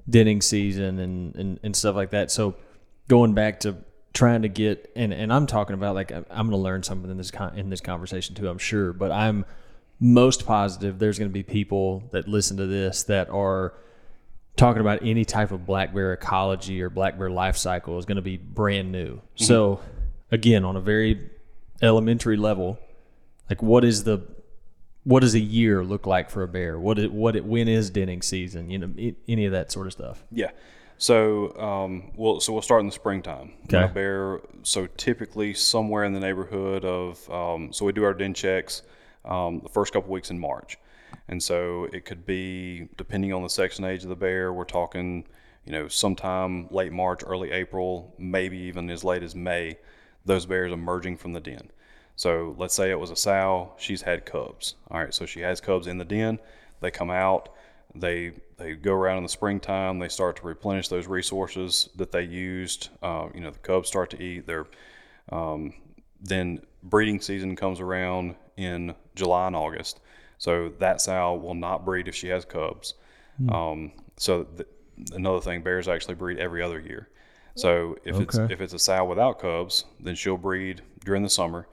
denning 0.10 0.42
season 0.42 1.00
and, 1.00 1.36
and, 1.36 1.60
and 1.64 1.76
stuff 1.76 1.96
like 1.96 2.12
that. 2.12 2.32
So, 2.32 2.56
going 3.08 3.34
back 3.34 3.62
to 3.62 3.78
trying 4.14 4.44
to 4.44 4.50
get, 4.50 4.92
and, 4.96 5.14
and 5.14 5.32
I'm 5.32 5.48
talking 5.48 5.74
about 5.74 5.96
like, 5.96 6.12
I'm 6.12 6.26
going 6.26 6.52
to 6.52 6.58
learn 6.58 6.84
something 6.84 7.10
in 7.10 7.18
this, 7.18 7.32
con- 7.32 7.58
in 7.58 7.70
this 7.70 7.82
conversation 7.82 8.36
too, 8.36 8.48
I'm 8.48 8.58
sure, 8.58 8.94
but 8.94 9.12
I'm 9.12 9.46
most 10.00 10.46
positive 10.46 10.98
there's 10.98 11.20
going 11.20 11.30
to 11.30 11.34
be 11.34 11.44
people 11.44 12.04
that 12.12 12.28
listen 12.28 12.58
to 12.58 12.66
this 12.66 13.04
that 13.04 13.30
are 13.30 13.74
talking 14.56 14.82
about 14.82 15.00
any 15.04 15.26
type 15.26 15.52
of 15.52 15.66
black 15.66 15.94
bear 15.94 16.14
ecology 16.14 16.82
or 16.82 16.90
black 16.90 17.18
bear 17.18 17.30
life 17.30 17.58
cycle 17.58 17.98
is 17.98 18.06
going 18.06 18.16
to 18.16 18.22
be 18.22 18.38
brand 18.38 18.92
new. 18.92 19.16
Mm-hmm. 19.16 19.44
So, 19.44 19.82
again, 20.32 20.66
on 20.66 20.76
a 20.76 20.82
very 20.82 21.30
elementary 21.82 22.38
level, 22.38 22.80
like 23.50 23.62
what 23.62 23.84
is 23.84 24.04
the 24.04 24.22
what 25.10 25.22
does 25.22 25.34
a 25.34 25.40
year 25.40 25.84
look 25.84 26.06
like 26.06 26.30
for 26.30 26.44
a 26.44 26.48
bear? 26.48 26.80
What 26.80 27.00
it, 27.00 27.12
what 27.12 27.36
it 27.36 27.44
when 27.44 27.68
is 27.68 27.90
denning 27.90 28.22
season? 28.22 28.70
You 28.70 28.78
know, 28.78 28.92
it, 28.96 29.16
any 29.28 29.46
of 29.46 29.52
that 29.54 29.72
sort 29.72 29.88
of 29.88 29.94
stuff. 29.94 30.24
Yeah. 30.32 30.52
So, 31.00 31.58
um, 31.58 32.12
we'll 32.16 32.40
so 32.40 32.54
we'll 32.54 32.62
start 32.62 32.82
in 32.82 32.86
the 32.86 32.92
springtime. 32.92 33.54
Okay. 33.64 33.86
A 33.86 33.88
bear. 33.88 34.42
So 34.62 34.86
typically 34.98 35.56
somewhere 35.56 36.04
in 36.04 36.14
the 36.14 36.20
neighborhood 36.20 36.86
of. 36.86 37.28
Um, 37.32 37.74
so 37.74 37.86
we 37.86 37.92
do 37.92 38.04
our 38.04 38.14
den 38.14 38.36
checks 38.36 38.84
um, 39.26 39.62
the 39.64 39.70
first 39.70 39.94
couple 39.94 40.12
weeks 40.12 40.30
in 40.30 40.38
March, 40.38 40.78
and 41.28 41.42
so 41.42 41.88
it 41.92 42.06
could 42.06 42.24
be 42.28 42.88
depending 42.96 43.34
on 43.34 43.42
the 43.42 43.50
sex 43.50 43.78
and 43.78 43.88
age 43.88 44.04
of 44.04 44.10
the 44.10 44.16
bear. 44.16 44.54
We're 44.54 44.64
talking, 44.64 45.26
you 45.66 45.72
know, 45.72 45.88
sometime 45.88 46.68
late 46.70 46.92
March, 46.92 47.22
early 47.26 47.50
April, 47.50 48.14
maybe 48.20 48.60
even 48.60 48.92
as 48.92 49.04
late 49.04 49.24
as 49.24 49.34
May. 49.34 49.80
Those 50.26 50.46
bears 50.46 50.72
emerging 50.72 51.18
from 51.18 51.34
the 51.34 51.40
den. 51.40 51.72
So 52.20 52.54
let's 52.58 52.74
say 52.74 52.92
it 52.92 53.00
was 53.00 53.12
a 53.12 53.16
sow. 53.16 53.72
She's 53.78 54.02
had 54.02 54.26
cubs. 54.26 54.76
All 54.92 55.00
right. 55.00 55.14
So 55.14 55.26
she 55.26 55.40
has 55.40 55.62
cubs 55.62 55.88
in 55.88 55.98
the 55.98 56.04
den. 56.04 56.38
They 56.82 56.92
come 56.92 57.10
out. 57.10 57.48
They 57.96 58.34
they 58.58 58.76
go 58.76 58.92
around 58.92 59.20
in 59.20 59.24
the 59.24 59.30
springtime. 59.30 60.00
They 60.00 60.10
start 60.10 60.36
to 60.36 60.46
replenish 60.46 60.90
those 60.90 61.08
resources 61.08 61.88
that 61.96 62.12
they 62.12 62.24
used. 62.24 62.90
Uh, 63.02 63.30
you 63.34 63.40
know, 63.40 63.52
the 63.52 63.60
cubs 63.60 63.88
start 63.88 64.10
to 64.10 64.22
eat. 64.22 64.46
They're 64.46 64.68
um, 65.32 65.74
then 66.20 66.60
breeding 66.84 67.22
season 67.22 67.56
comes 67.56 67.80
around 67.80 68.36
in 68.58 68.96
July 69.16 69.48
and 69.48 69.56
August. 69.56 70.02
So 70.40 70.74
that 70.80 71.00
sow 71.00 71.36
will 71.36 71.56
not 71.56 71.86
breed 71.86 72.10
if 72.10 72.16
she 72.16 72.28
has 72.28 72.44
cubs. 72.44 72.96
Um, 73.50 73.94
so 74.18 74.44
th- 74.44 74.68
another 75.14 75.40
thing, 75.40 75.62
bears 75.62 75.88
actually 75.88 76.16
breed 76.16 76.38
every 76.38 76.62
other 76.62 76.82
year. 76.82 77.08
So 77.56 77.96
if 78.04 78.20
it's 78.20 78.38
if 78.52 78.60
it's 78.60 78.74
a 78.74 78.80
sow 78.80 79.06
without 79.06 79.40
cubs, 79.40 79.86
then 80.02 80.16
she'll 80.16 80.36
breed 80.36 80.82
during 81.06 81.24
the 81.24 81.30
summer, 81.30 81.66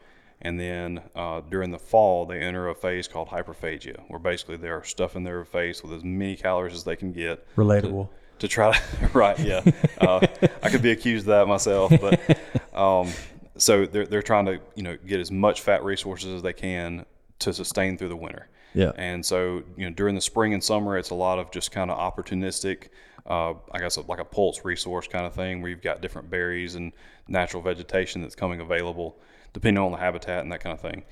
and 0.46 0.60
then 0.60 1.00
uh, 1.16 1.40
during 1.50 1.70
the 1.72 1.78
fall 1.78 2.24
they 2.24 2.38
enter 2.40 2.68
a 2.68 2.74
phase 2.74 3.08
called 3.08 3.28
hyperphagia, 3.28 3.98
where 4.08 4.20
basically 4.20 4.56
they're 4.56 4.84
stuffing 4.84 5.24
their 5.24 5.44
face 5.44 5.82
with 5.82 5.92
as 5.92 6.04
many 6.04 6.36
calories 6.36 6.74
as 6.74 6.84
they 6.84 6.94
can 6.96 7.12
get 7.12 7.44
Relatable. 7.56 8.08
to 8.38 8.46
try 8.48 8.72
to 8.72 9.08
right 9.12 9.38
yeah 9.40 9.62
uh, 10.00 10.24
i 10.62 10.68
could 10.70 10.82
be 10.82 10.92
accused 10.92 11.24
of 11.24 11.34
that 11.34 11.48
myself 11.48 11.92
but 12.00 12.38
um, 12.78 13.08
so 13.56 13.86
they're, 13.86 14.06
they're 14.06 14.22
trying 14.22 14.46
to 14.46 14.60
you 14.76 14.82
know 14.82 14.96
get 15.06 15.18
as 15.20 15.30
much 15.30 15.62
fat 15.62 15.82
resources 15.82 16.32
as 16.34 16.42
they 16.42 16.52
can 16.52 17.04
to 17.40 17.52
sustain 17.52 17.96
through 17.98 18.08
the 18.10 18.16
winter 18.16 18.48
Yeah. 18.74 18.92
and 18.96 19.24
so 19.24 19.62
you 19.76 19.84
know 19.88 19.90
during 20.00 20.14
the 20.14 20.20
spring 20.20 20.54
and 20.54 20.62
summer 20.62 20.96
it's 20.96 21.10
a 21.10 21.14
lot 21.14 21.38
of 21.40 21.50
just 21.50 21.72
kind 21.72 21.90
of 21.90 21.96
opportunistic 21.98 22.88
uh, 23.26 23.54
i 23.72 23.78
guess 23.80 23.98
like 23.98 24.20
a 24.20 24.24
pulse 24.24 24.64
resource 24.64 25.08
kind 25.08 25.26
of 25.26 25.34
thing 25.34 25.60
where 25.60 25.70
you've 25.70 25.82
got 25.82 26.00
different 26.02 26.30
berries 26.30 26.74
and 26.76 26.92
natural 27.26 27.62
vegetation 27.62 28.22
that's 28.22 28.36
coming 28.36 28.60
available 28.60 29.16
depending 29.56 29.82
on 29.82 29.90
the 29.90 29.98
habitat 29.98 30.42
and 30.42 30.52
that 30.52 30.60
kind 30.60 30.74
of 30.74 30.80
thing 30.80 31.02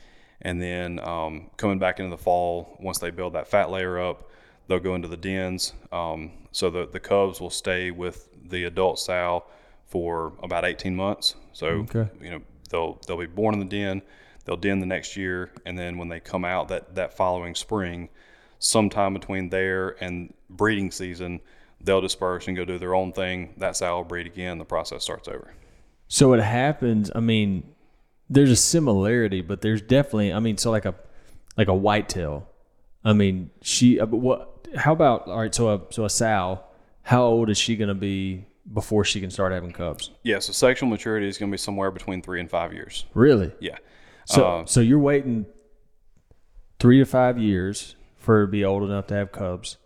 and 0.42 0.60
then 0.60 0.98
um, 1.00 1.50
coming 1.56 1.78
back 1.78 1.98
into 1.98 2.10
the 2.10 2.22
fall 2.22 2.76
once 2.78 2.98
they 2.98 3.10
build 3.10 3.32
that 3.32 3.48
fat 3.48 3.70
layer 3.70 3.98
up 3.98 4.30
they'll 4.66 4.78
go 4.80 4.94
into 4.94 5.08
the 5.08 5.16
dens. 5.16 5.74
Um, 5.92 6.30
so 6.50 6.70
the, 6.70 6.86
the 6.86 7.00
cubs 7.00 7.38
will 7.40 7.50
stay 7.50 7.90
with 7.90 8.28
the 8.48 8.64
adult 8.64 8.98
sow 8.98 9.44
for 9.86 10.32
about 10.42 10.64
18 10.64 10.96
months. 10.96 11.34
So, 11.52 11.66
Okay. 11.66 12.08
you 12.20 12.30
know, 12.30 12.40
they'll, 12.70 12.98
they'll 13.06 13.18
be 13.18 13.26
born 13.26 13.52
in 13.54 13.60
the 13.60 13.66
den, 13.66 14.00
they'll 14.44 14.56
den 14.56 14.80
the 14.80 14.86
next 14.86 15.16
year. 15.18 15.52
And 15.66 15.78
then 15.78 15.98
when 15.98 16.08
they 16.08 16.18
come 16.18 16.46
out 16.46 16.68
that, 16.68 16.94
that 16.94 17.14
following 17.14 17.54
spring, 17.54 18.08
sometime 18.58 19.12
between 19.12 19.50
there 19.50 20.02
and 20.02 20.32
breeding 20.48 20.90
season, 20.90 21.40
they'll 21.82 22.00
disperse 22.00 22.48
and 22.48 22.56
go 22.56 22.64
do 22.64 22.78
their 22.78 22.94
own 22.94 23.12
thing. 23.12 23.52
That 23.58 23.76
sow 23.76 23.96
will 23.98 24.04
breed 24.04 24.26
again. 24.26 24.56
The 24.56 24.64
process 24.64 25.02
starts 25.02 25.28
over. 25.28 25.52
So 26.08 26.32
it 26.32 26.40
happens. 26.42 27.10
I 27.14 27.20
mean, 27.20 27.73
there's 28.30 28.50
a 28.50 28.56
similarity, 28.56 29.40
but 29.40 29.60
there's 29.60 29.82
definitely. 29.82 30.32
I 30.32 30.40
mean, 30.40 30.56
so 30.58 30.70
like 30.70 30.84
a 30.84 30.94
like 31.56 31.68
a 31.68 31.74
whitetail. 31.74 32.48
I 33.04 33.12
mean, 33.12 33.50
she. 33.62 34.00
uh, 34.00 34.06
but 34.06 34.16
What? 34.18 34.50
How 34.76 34.92
about 34.92 35.28
all 35.28 35.38
right? 35.38 35.54
So 35.54 35.68
a 35.68 35.80
so 35.90 36.04
a 36.04 36.10
sow. 36.10 36.60
How 37.02 37.22
old 37.22 37.50
is 37.50 37.58
she 37.58 37.76
going 37.76 37.88
to 37.88 37.94
be 37.94 38.46
before 38.72 39.04
she 39.04 39.20
can 39.20 39.30
start 39.30 39.52
having 39.52 39.72
cubs? 39.72 40.10
Yeah. 40.22 40.38
So 40.38 40.52
sexual 40.52 40.88
maturity 40.88 41.28
is 41.28 41.36
going 41.36 41.50
to 41.50 41.54
be 41.54 41.58
somewhere 41.58 41.90
between 41.90 42.22
three 42.22 42.40
and 42.40 42.50
five 42.50 42.72
years. 42.72 43.04
Really? 43.12 43.52
Yeah. 43.60 43.76
So 44.24 44.44
Uh, 44.44 44.66
so 44.66 44.80
you're 44.80 44.98
waiting 44.98 45.44
three 46.80 46.98
to 46.98 47.04
five 47.04 47.38
years 47.38 47.94
for 48.16 48.36
her 48.36 48.46
to 48.46 48.50
be 48.50 48.64
old 48.64 48.82
enough 48.82 49.06
to 49.08 49.14
have 49.14 49.32
cubs, 49.32 49.76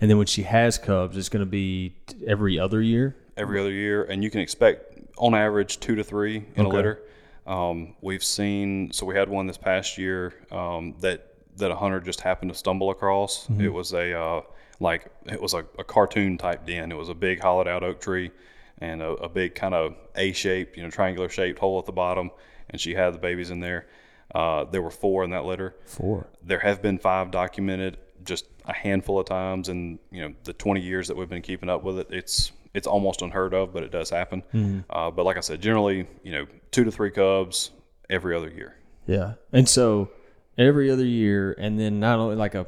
and 0.00 0.10
then 0.10 0.18
when 0.18 0.26
she 0.26 0.42
has 0.42 0.76
cubs, 0.76 1.16
it's 1.16 1.30
going 1.30 1.44
to 1.44 1.50
be 1.50 1.96
every 2.26 2.58
other 2.58 2.82
year. 2.82 3.16
every 3.38 3.58
other 3.58 3.72
year, 3.72 4.04
and 4.04 4.22
you 4.22 4.30
can 4.30 4.40
expect 4.40 5.00
on 5.16 5.34
average 5.34 5.80
two 5.80 5.94
to 5.94 6.04
three 6.04 6.44
in 6.56 6.66
a 6.66 6.68
litter. 6.68 7.00
Um, 7.50 7.96
we've 8.00 8.22
seen 8.22 8.92
so 8.92 9.04
we 9.04 9.16
had 9.16 9.28
one 9.28 9.48
this 9.48 9.58
past 9.58 9.98
year 9.98 10.32
um, 10.52 10.94
that 11.00 11.34
that 11.56 11.72
a 11.72 11.74
hunter 11.74 12.00
just 12.00 12.20
happened 12.20 12.52
to 12.52 12.56
stumble 12.56 12.90
across. 12.90 13.48
Mm-hmm. 13.48 13.62
It 13.62 13.72
was 13.72 13.92
a 13.92 14.18
uh, 14.18 14.42
like 14.78 15.10
it 15.26 15.42
was 15.42 15.54
a, 15.54 15.64
a 15.76 15.82
cartoon 15.82 16.38
type 16.38 16.64
den. 16.64 16.92
It 16.92 16.96
was 16.96 17.08
a 17.08 17.14
big 17.14 17.42
hollowed 17.42 17.66
out 17.66 17.82
oak 17.82 18.00
tree 18.00 18.30
and 18.78 19.02
a, 19.02 19.10
a 19.14 19.28
big 19.28 19.56
kind 19.56 19.74
of 19.74 19.96
A 20.14 20.32
shaped, 20.32 20.76
you 20.76 20.84
know, 20.84 20.90
triangular 20.90 21.28
shaped 21.28 21.58
hole 21.58 21.80
at 21.80 21.86
the 21.86 21.92
bottom, 21.92 22.30
and 22.70 22.80
she 22.80 22.94
had 22.94 23.14
the 23.14 23.18
babies 23.18 23.50
in 23.50 23.58
there. 23.58 23.88
Uh, 24.32 24.64
there 24.64 24.80
were 24.80 24.92
four 24.92 25.24
in 25.24 25.30
that 25.30 25.44
litter. 25.44 25.74
Four. 25.86 26.28
There 26.44 26.60
have 26.60 26.80
been 26.80 26.98
five 26.98 27.32
documented, 27.32 27.98
just 28.24 28.46
a 28.64 28.72
handful 28.72 29.18
of 29.18 29.26
times 29.26 29.68
in 29.68 29.98
you 30.12 30.22
know 30.22 30.34
the 30.44 30.52
20 30.52 30.80
years 30.80 31.08
that 31.08 31.16
we've 31.16 31.28
been 31.28 31.42
keeping 31.42 31.68
up 31.68 31.82
with 31.82 31.98
it. 31.98 32.06
It's 32.10 32.52
it's 32.74 32.86
almost 32.86 33.22
unheard 33.22 33.54
of, 33.54 33.72
but 33.72 33.82
it 33.82 33.90
does 33.90 34.10
happen. 34.10 34.84
Uh, 34.88 35.10
but 35.10 35.24
like 35.24 35.36
I 35.36 35.40
said, 35.40 35.60
generally, 35.60 36.06
you 36.22 36.32
know, 36.32 36.46
two 36.70 36.84
to 36.84 36.90
three 36.90 37.10
cubs 37.10 37.70
every 38.08 38.36
other 38.36 38.48
year. 38.48 38.76
Yeah. 39.06 39.34
And 39.52 39.68
so 39.68 40.10
every 40.56 40.90
other 40.90 41.04
year, 41.04 41.54
and 41.58 41.78
then 41.80 41.98
not 42.00 42.18
only 42.18 42.36
like 42.36 42.54
a, 42.54 42.66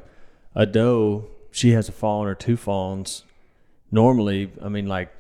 a 0.55 0.67
doe, 0.67 1.27
she 1.51 1.71
has 1.73 1.89
a 1.89 1.93
fawn 1.93 2.27
or 2.27 2.35
two 2.35 2.57
fawns. 2.57 3.25
Normally, 3.91 4.51
I 4.63 4.69
mean, 4.69 4.87
like 4.87 5.13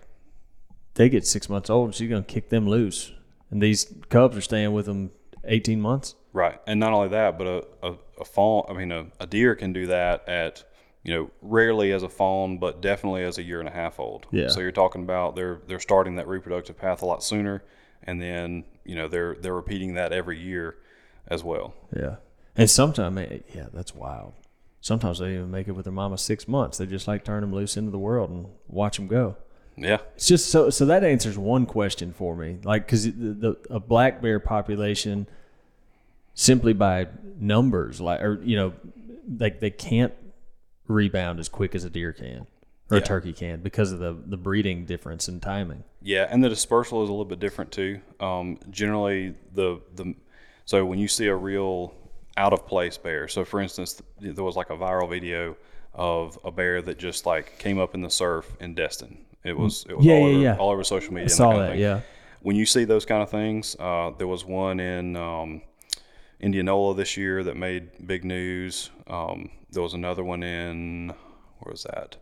they 0.94 1.08
get 1.08 1.26
six 1.26 1.48
months 1.48 1.70
old 1.70 1.88
and 1.88 1.94
she's 1.94 2.08
going 2.08 2.24
to 2.24 2.32
kick 2.32 2.48
them 2.48 2.68
loose. 2.68 3.12
And 3.50 3.62
these 3.62 3.92
cubs 4.08 4.36
are 4.36 4.40
staying 4.40 4.72
with 4.72 4.86
them 4.86 5.10
18 5.44 5.80
months. 5.80 6.14
Right, 6.32 6.58
and 6.66 6.80
not 6.80 6.94
only 6.94 7.08
that, 7.08 7.36
but 7.36 7.46
a 7.46 7.64
a, 7.82 7.94
a 8.20 8.24
fawn. 8.24 8.64
I 8.68 8.72
mean, 8.72 8.90
a, 8.90 9.06
a 9.20 9.26
deer 9.26 9.54
can 9.54 9.74
do 9.74 9.86
that 9.88 10.26
at 10.26 10.64
you 11.02 11.14
know 11.14 11.30
rarely 11.40 11.92
as 11.92 12.02
a 12.02 12.08
fawn, 12.08 12.58
but 12.58 12.80
definitely 12.80 13.24
as 13.24 13.38
a 13.38 13.42
year 13.42 13.60
and 13.60 13.68
a 13.68 13.72
half 13.72 13.98
old. 13.98 14.26
Yeah. 14.30 14.48
So 14.48 14.60
you're 14.60 14.72
talking 14.72 15.02
about 15.02 15.36
they're 15.36 15.60
they're 15.66 15.80
starting 15.80 16.16
that 16.16 16.28
reproductive 16.28 16.78
path 16.78 17.02
a 17.02 17.06
lot 17.06 17.22
sooner, 17.22 17.62
and 18.04 18.20
then 18.20 18.64
you 18.84 18.94
know 18.94 19.08
they're 19.08 19.34
they're 19.34 19.54
repeating 19.54 19.94
that 19.94 20.12
every 20.12 20.38
year 20.40 20.76
as 21.28 21.42
well. 21.42 21.74
Yeah. 21.96 22.16
And 22.56 22.68
sometimes, 22.68 23.18
eh, 23.18 23.26
eh, 23.30 23.38
yeah, 23.54 23.66
that's 23.72 23.94
wild. 23.94 24.34
Sometimes 24.80 25.20
they 25.20 25.34
even 25.34 25.50
make 25.50 25.68
it 25.68 25.72
with 25.72 25.84
their 25.84 25.92
mama 25.92 26.18
six 26.18 26.46
months. 26.46 26.78
They 26.78 26.86
just 26.86 27.08
like 27.08 27.24
turn 27.24 27.40
them 27.40 27.54
loose 27.54 27.76
into 27.76 27.90
the 27.90 27.98
world 27.98 28.30
and 28.30 28.46
watch 28.68 28.96
them 28.96 29.06
go. 29.06 29.36
Yeah. 29.76 29.98
It's 30.16 30.26
just 30.26 30.50
so 30.50 30.70
so 30.70 30.84
that 30.86 31.02
answers 31.02 31.38
one 31.38 31.66
question 31.66 32.12
for 32.12 32.36
me. 32.36 32.58
Like 32.62 32.86
because 32.86 33.04
the, 33.04 33.10
the 33.12 33.56
a 33.70 33.80
black 33.80 34.20
bear 34.20 34.38
population, 34.38 35.26
simply 36.34 36.72
by 36.72 37.08
numbers, 37.38 38.00
like 38.00 38.20
or 38.20 38.40
you 38.42 38.56
know, 38.56 38.72
like 39.38 39.60
they 39.60 39.70
can't 39.70 40.12
rebound 40.88 41.38
as 41.40 41.48
quick 41.48 41.74
as 41.74 41.84
a 41.84 41.90
deer 41.90 42.12
can 42.12 42.46
or 42.90 42.96
Yeah. 42.96 43.02
a 43.02 43.06
turkey 43.06 43.32
can 43.32 43.60
because 43.60 43.92
of 43.92 43.98
the 44.00 44.12
the 44.26 44.36
breeding 44.36 44.84
difference 44.84 45.28
in 45.28 45.40
timing. 45.40 45.84
Yeah, 46.02 46.26
and 46.30 46.42
the 46.42 46.48
dispersal 46.48 47.02
is 47.02 47.08
a 47.08 47.12
little 47.12 47.24
bit 47.24 47.38
different 47.40 47.70
too. 47.72 48.00
Um, 48.20 48.58
generally, 48.70 49.34
the 49.54 49.80
the 49.94 50.14
so 50.64 50.84
when 50.84 50.98
you 50.98 51.08
see 51.08 51.26
a 51.26 51.34
real 51.34 51.94
out 52.36 52.52
of 52.52 52.66
place 52.66 52.96
bear, 52.98 53.28
so 53.28 53.44
for 53.44 53.60
instance, 53.60 54.00
there 54.20 54.44
was 54.44 54.56
like 54.56 54.70
a 54.70 54.76
viral 54.76 55.08
video 55.08 55.56
of 55.94 56.38
a 56.44 56.50
bear 56.50 56.80
that 56.82 56.98
just 56.98 57.26
like 57.26 57.58
came 57.58 57.78
up 57.78 57.94
in 57.94 58.00
the 58.00 58.08
surf 58.10 58.56
in 58.60 58.74
Destin. 58.74 59.18
It 59.44 59.56
was 59.58 59.84
it 59.88 59.96
was 59.96 60.06
Yeah, 60.06 60.14
all, 60.14 60.20
yeah, 60.28 60.34
over, 60.34 60.42
yeah. 60.42 60.56
all 60.56 60.70
over 60.70 60.84
social 60.84 61.12
media. 61.12 61.22
I 61.24 61.24
and 61.24 61.30
saw 61.32 61.52
of 61.52 61.58
that. 61.58 61.78
Yeah. 61.78 62.00
When 62.40 62.56
you 62.56 62.64
see 62.66 62.84
those 62.84 63.04
kind 63.04 63.22
of 63.22 63.30
things, 63.30 63.76
uh, 63.78 64.10
there 64.18 64.26
was 64.26 64.44
one 64.44 64.80
in 64.80 65.14
um, 65.16 65.62
Indianola 66.40 66.94
this 66.94 67.16
year 67.16 67.44
that 67.44 67.56
made 67.56 68.06
big 68.06 68.24
news. 68.24 68.90
Um, 69.06 69.50
there 69.72 69.82
was 69.82 69.94
another 69.94 70.22
one 70.22 70.42
in 70.42 71.08
where 71.58 71.70
was 71.70 71.84
that? 71.84 72.16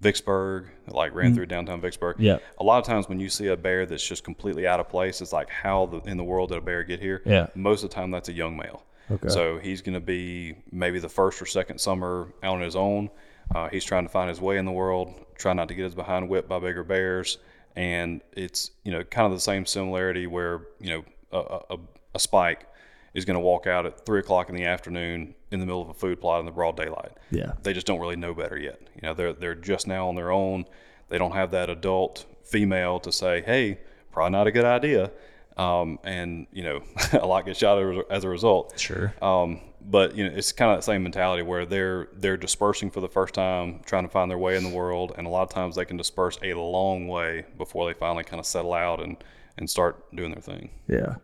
Vicksburg, 0.00 0.66
that 0.86 0.94
like 0.94 1.12
ran 1.12 1.34
through 1.34 1.46
downtown 1.46 1.80
Vicksburg. 1.80 2.16
Yeah. 2.20 2.38
A 2.58 2.64
lot 2.64 2.78
of 2.78 2.84
times 2.84 3.08
when 3.08 3.18
you 3.18 3.28
see 3.28 3.48
a 3.48 3.56
bear 3.56 3.84
that's 3.84 4.06
just 4.06 4.22
completely 4.22 4.64
out 4.64 4.78
of 4.78 4.88
place, 4.88 5.20
it's 5.20 5.32
like 5.32 5.50
how 5.50 5.86
the, 5.86 5.98
in 6.08 6.16
the 6.16 6.22
world 6.22 6.50
did 6.50 6.58
a 6.58 6.60
bear 6.60 6.84
get 6.84 7.00
here? 7.00 7.20
Yeah. 7.26 7.48
Most 7.56 7.82
of 7.82 7.90
the 7.90 7.94
time, 7.96 8.12
that's 8.12 8.28
a 8.28 8.32
young 8.32 8.56
male. 8.56 8.84
Okay. 9.10 9.28
So 9.28 9.58
he's 9.58 9.82
going 9.82 9.94
to 9.94 10.00
be 10.00 10.54
maybe 10.70 11.00
the 11.00 11.08
first 11.08 11.42
or 11.42 11.46
second 11.46 11.80
summer 11.80 12.32
out 12.44 12.54
on 12.54 12.60
his 12.60 12.76
own. 12.76 13.10
Uh, 13.52 13.68
he's 13.70 13.84
trying 13.84 14.04
to 14.04 14.08
find 14.08 14.28
his 14.28 14.40
way 14.40 14.58
in 14.58 14.66
the 14.66 14.72
world, 14.72 15.14
try 15.36 15.52
not 15.52 15.66
to 15.68 15.74
get 15.74 15.84
his 15.84 15.94
behind 15.94 16.28
whipped 16.28 16.48
by 16.48 16.60
bigger 16.60 16.84
bears. 16.84 17.38
And 17.74 18.20
it's, 18.32 18.70
you 18.84 18.92
know, 18.92 19.02
kind 19.02 19.26
of 19.26 19.32
the 19.32 19.40
same 19.40 19.66
similarity 19.66 20.28
where, 20.28 20.60
you 20.80 20.90
know, 20.90 21.04
a, 21.32 21.74
a, 21.74 21.78
a 22.14 22.18
spike 22.20 22.66
is 23.14 23.24
going 23.24 23.34
to 23.34 23.40
walk 23.40 23.66
out 23.66 23.86
at 23.86 24.04
three 24.06 24.20
o'clock 24.20 24.48
in 24.48 24.54
the 24.56 24.64
afternoon 24.64 25.34
in 25.50 25.60
the 25.60 25.66
middle 25.66 25.80
of 25.82 25.88
a 25.88 25.94
food 25.94 26.20
plot 26.20 26.40
in 26.40 26.46
the 26.46 26.52
broad 26.52 26.76
daylight 26.76 27.12
Yeah. 27.30 27.52
they 27.62 27.72
just 27.72 27.86
don't 27.86 28.00
really 28.00 28.16
know 28.16 28.34
better 28.34 28.58
yet. 28.58 28.80
You 28.94 29.00
know, 29.02 29.14
they're 29.14 29.32
they're 29.32 29.54
just 29.54 29.86
now 29.86 30.08
on 30.08 30.14
their 30.14 30.30
own. 30.30 30.64
They 31.08 31.18
don't 31.18 31.32
have 31.32 31.50
that 31.52 31.70
adult 31.70 32.26
female 32.44 33.00
to 33.00 33.10
say, 33.12 33.42
"Hey, 33.42 33.78
probably 34.12 34.32
not 34.32 34.46
a 34.46 34.52
good 34.52 34.64
idea," 34.66 35.10
um, 35.56 35.98
and 36.04 36.46
you 36.52 36.62
know, 36.62 36.82
a 37.12 37.26
lot 37.26 37.46
gets 37.46 37.58
shot 37.58 37.78
as 38.10 38.24
a- 38.24 38.28
result. 38.28 38.78
Sure. 38.78 39.14
Um, 39.22 39.60
but 39.80 40.14
you 40.16 40.28
know, 40.28 40.36
it's 40.36 40.52
kind 40.52 40.70
of 40.70 40.76
that 40.78 40.82
same 40.84 41.02
mentality 41.02 41.42
where 41.42 41.64
they're 41.64 42.08
they're 42.12 42.36
dispersing 42.36 42.90
for 42.90 43.00
the 43.00 43.08
first 43.08 43.32
time, 43.32 43.80
trying 43.86 44.02
to 44.04 44.10
find 44.10 44.30
their 44.30 44.36
way 44.38 44.56
in 44.56 44.64
the 44.64 44.74
world, 44.76 45.14
and 45.16 45.26
a 45.26 45.30
lot 45.30 45.42
of 45.44 45.48
times 45.50 45.76
they 45.76 45.84
can 45.86 45.96
disperse 45.96 46.38
a 46.42 46.52
long 46.54 47.08
way 47.08 47.46
before 47.56 47.86
they 47.86 47.94
finally 47.98 48.24
kind 48.24 48.38
of 48.40 48.44
settle 48.46 48.74
out 48.74 49.00
and 49.02 49.16
and 49.56 49.68
start 49.70 50.14
doing 50.14 50.30
their 50.30 50.42
thing. 50.42 50.68
Yeah. 50.88 51.16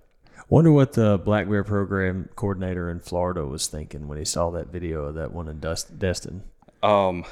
Wonder 0.49 0.73
what 0.73 0.93
the 0.93 1.19
Black 1.19 1.49
Bear 1.49 1.65
program 1.65 2.29
coordinator 2.37 2.91
in 2.91 3.01
Florida 3.01 3.47
was 3.47 3.67
thinking 3.67 4.09
when 4.09 4.19
he 4.19 4.25
saw 4.25 4.51
that 4.51 4.69
video 4.69 5.05
of 5.05 5.15
that 5.15 5.33
one 5.33 5.49
in 5.49 5.59
Dust, 5.61 5.99
Destin. 5.99 6.43
Um, 6.83 7.25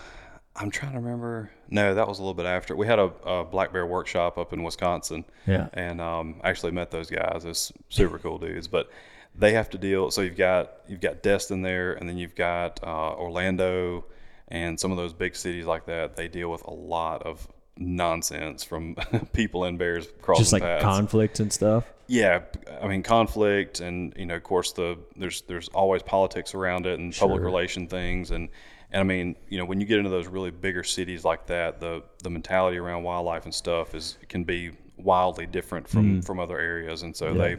I'm 0.57 0.70
trying 0.70 0.92
to 0.92 0.98
remember. 1.01 1.51
No, 1.68 1.94
that 1.94 2.09
was 2.09 2.18
a 2.18 2.22
little 2.22 2.35
bit 2.35 2.46
after. 2.46 2.75
We 2.75 2.87
had 2.87 2.98
a, 2.98 3.11
a 3.25 3.44
black 3.44 3.72
bear 3.72 3.87
workshop 3.87 4.38
up 4.38 4.53
in 4.53 4.62
Wisconsin. 4.62 5.25
Yeah. 5.46 5.68
And 5.75 6.01
um, 6.01 6.40
actually 6.44 6.72
met 6.72 6.90
those 6.90 7.11
guys. 7.11 7.44
It's 7.44 7.72
super 7.88 8.18
cool 8.18 8.38
dudes. 8.38 8.68
But 8.68 8.90
they 9.35 9.53
have 9.53 9.70
to 9.70 9.79
deal. 9.79 10.11
So 10.11 10.20
you've 10.22 10.37
got 10.37 10.72
you've 10.88 11.01
got 11.01 11.22
Destin 11.22 11.62
there, 11.62 11.92
and 11.94 12.09
then 12.09 12.18
you've 12.18 12.35
got 12.35 12.81
uh, 12.83 13.12
Orlando, 13.14 14.05
and 14.48 14.79
some 14.79 14.90
of 14.90 14.96
those 14.96 15.12
big 15.12 15.37
cities 15.37 15.64
like 15.66 15.87
that. 15.87 16.16
They 16.16 16.29
deal 16.29 16.51
with 16.51 16.64
a 16.64 16.72
lot 16.72 17.22
of 17.22 17.46
nonsense 17.79 18.64
from 18.64 18.96
people 19.33 19.64
and 19.64 19.79
bears 19.79 20.07
crossing 20.20 20.42
Just 20.42 20.53
like 20.53 20.62
paths. 20.62 20.85
conflicts 20.85 21.40
and 21.40 21.53
stuff. 21.53 21.92
Yeah, 22.07 22.41
I 22.81 22.88
mean 22.88 23.03
conflict, 23.03 23.81
and 23.81 24.12
you 24.17 24.27
know, 24.27 24.35
of 24.35 24.43
course, 24.43 24.73
the 24.73 24.99
there's 25.17 25.43
there's 25.43 25.69
always 25.69 26.03
politics 26.03 26.55
around 26.55 26.87
it 26.87 26.99
and 26.99 27.15
public 27.17 27.43
relation 27.43 27.87
things, 27.87 28.31
and 28.31 28.49
and 28.91 29.01
I 29.01 29.05
mean, 29.05 29.37
you 29.49 29.59
know, 29.59 29.65
when 29.65 29.81
you 29.81 29.87
get 29.87 29.99
into 29.99 30.11
those 30.11 30.27
really 30.27 30.51
bigger 30.51 30.85
cities 30.85 31.25
like 31.25 31.47
that, 31.47 31.81
the 31.81 32.03
the 32.23 32.31
mentality 32.31 32.79
around 32.79 33.03
wildlife 33.05 33.45
and 33.45 33.55
stuff 33.55 33.95
is 33.95 34.19
can 34.29 34.45
be 34.45 34.73
wildly 34.97 35.47
different 35.47 35.88
from 35.88 36.23
from 36.23 36.38
other 36.38 36.59
areas, 36.59 37.03
and 37.03 37.17
so 37.17 37.35
they 37.35 37.57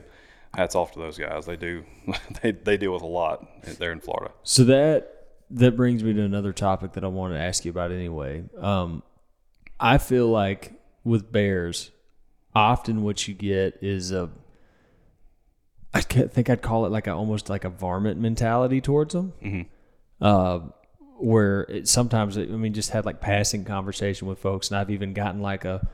hats 0.53 0.75
off 0.75 0.91
to 0.93 0.99
those 0.99 1.17
guys. 1.17 1.45
They 1.45 1.55
do 1.55 1.83
they 2.41 2.51
they 2.51 2.77
deal 2.77 2.93
with 2.93 3.01
a 3.01 3.07
lot 3.07 3.47
there 3.79 3.91
in 3.91 3.99
Florida. 3.99 4.33
So 4.43 4.65
that 4.65 5.09
that 5.51 5.75
brings 5.75 6.03
me 6.03 6.13
to 6.13 6.21
another 6.21 6.53
topic 6.53 6.93
that 6.93 7.03
I 7.03 7.07
wanted 7.07 7.35
to 7.35 7.41
ask 7.41 7.65
you 7.65 7.71
about 7.71 7.91
anyway. 7.91 8.43
Um, 8.59 9.03
I 9.79 9.97
feel 9.97 10.27
like 10.27 10.73
with 11.03 11.31
bears, 11.31 11.91
often 12.55 13.03
what 13.03 13.27
you 13.27 13.33
get 13.33 13.77
is 13.81 14.11
a 14.11 14.29
I 15.93 16.01
think 16.01 16.49
I'd 16.49 16.61
call 16.63 16.85
it 16.85 16.89
like 16.89 17.05
a 17.07 17.11
almost 17.11 17.49
like 17.49 17.65
a 17.65 17.69
varmint 17.69 18.19
mentality 18.19 18.81
towards 18.81 19.13
them. 19.13 19.33
Uh, 20.19 20.59
where 21.17 21.61
it, 21.69 21.87
sometimes 21.87 22.37
I 22.37 22.45
mean 22.45 22.73
just 22.73 22.89
had 22.89 23.05
like 23.05 23.21
passing 23.21 23.63
conversation 23.63 24.27
with 24.27 24.39
folks, 24.39 24.69
and 24.71 24.77
I've 24.77 24.89
even 24.89 25.13
gotten 25.13 25.41
like 25.41 25.65
a 25.65 25.87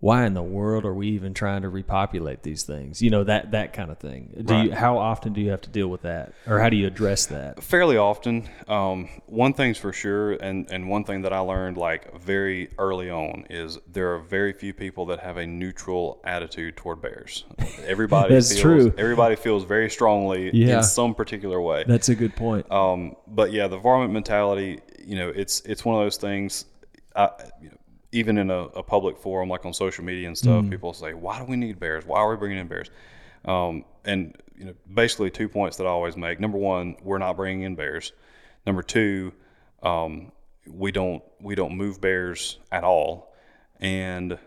why 0.00 0.24
in 0.24 0.32
the 0.32 0.42
world 0.42 0.86
are 0.86 0.94
we 0.94 1.08
even 1.08 1.34
trying 1.34 1.60
to 1.60 1.68
repopulate 1.68 2.42
these 2.42 2.62
things? 2.62 3.02
You 3.02 3.10
know 3.10 3.22
that 3.24 3.50
that 3.50 3.74
kind 3.74 3.90
of 3.90 3.98
thing. 3.98 4.42
Do 4.46 4.56
you, 4.56 4.72
how 4.72 4.96
often 4.96 5.34
do 5.34 5.42
you 5.42 5.50
have 5.50 5.60
to 5.62 5.68
deal 5.70 5.88
with 5.88 6.02
that, 6.02 6.32
or 6.46 6.58
how 6.58 6.70
do 6.70 6.76
you 6.76 6.86
address 6.86 7.26
that? 7.26 7.62
fairly 7.62 7.98
often. 7.98 8.48
Um, 8.66 9.08
one 9.26 9.52
thing's 9.52 9.76
for 9.76 9.92
sure, 9.92 10.32
and, 10.32 10.70
and 10.70 10.88
one 10.88 11.04
thing 11.04 11.22
that 11.22 11.32
I 11.34 11.40
learned 11.40 11.76
like 11.76 12.18
very 12.18 12.70
early 12.78 13.10
on 13.10 13.46
is 13.50 13.78
there 13.92 14.14
are 14.14 14.18
very 14.18 14.52
few 14.54 14.72
people 14.72 15.06
that 15.06 15.20
have 15.20 15.36
a 15.36 15.46
neutral 15.46 16.20
attitude 16.24 16.76
toward 16.78 17.02
bears. 17.02 17.44
Everybody 17.86 18.34
That's 18.34 18.50
feels, 18.52 18.62
true. 18.62 18.94
Everybody 18.96 19.36
feels 19.36 19.64
very 19.64 19.90
strongly 19.90 20.50
Yeah. 20.54 20.78
in 20.78 20.82
some 20.82 21.14
particular 21.14 21.60
way. 21.60 21.84
That's 21.86 22.08
a 22.08 22.14
good 22.14 22.34
point. 22.34 22.70
Um, 22.72 23.16
but 23.26 23.52
yeah, 23.52 23.68
the 23.68 23.78
varmint 23.78 24.12
mentality, 24.14 24.80
you 25.04 25.16
know, 25.16 25.28
it's 25.28 25.60
it's 25.60 25.84
one 25.84 25.96
of 25.96 26.02
those 26.02 26.16
things. 26.16 26.64
I, 27.14 27.28
you 27.60 27.68
know, 27.68 27.76
even 28.12 28.38
in 28.38 28.50
a, 28.50 28.64
a 28.64 28.82
public 28.82 29.16
forum 29.18 29.48
like 29.48 29.64
on 29.64 29.72
social 29.72 30.04
media 30.04 30.26
and 30.26 30.36
stuff, 30.36 30.64
people 30.70 30.92
say, 30.92 31.14
"Why 31.14 31.38
do 31.38 31.44
we 31.44 31.56
need 31.56 31.78
bears? 31.78 32.04
Why 32.04 32.18
are 32.18 32.30
we 32.30 32.36
bringing 32.36 32.58
in 32.58 32.66
bears?" 32.66 32.90
Um, 33.44 33.84
and 34.04 34.36
you 34.56 34.64
know, 34.66 34.74
basically 34.92 35.30
two 35.30 35.48
points 35.48 35.76
that 35.78 35.86
I 35.86 35.90
always 35.90 36.16
make. 36.16 36.40
Number 36.40 36.58
one, 36.58 36.96
we're 37.02 37.18
not 37.18 37.36
bringing 37.36 37.62
in 37.62 37.74
bears. 37.74 38.12
Number 38.66 38.82
two, 38.82 39.32
um, 39.82 40.32
we 40.68 40.92
don't 40.92 41.22
we 41.40 41.54
don't 41.54 41.76
move 41.76 42.00
bears 42.00 42.58
at 42.72 42.84
all. 42.84 43.34
And 43.80 44.38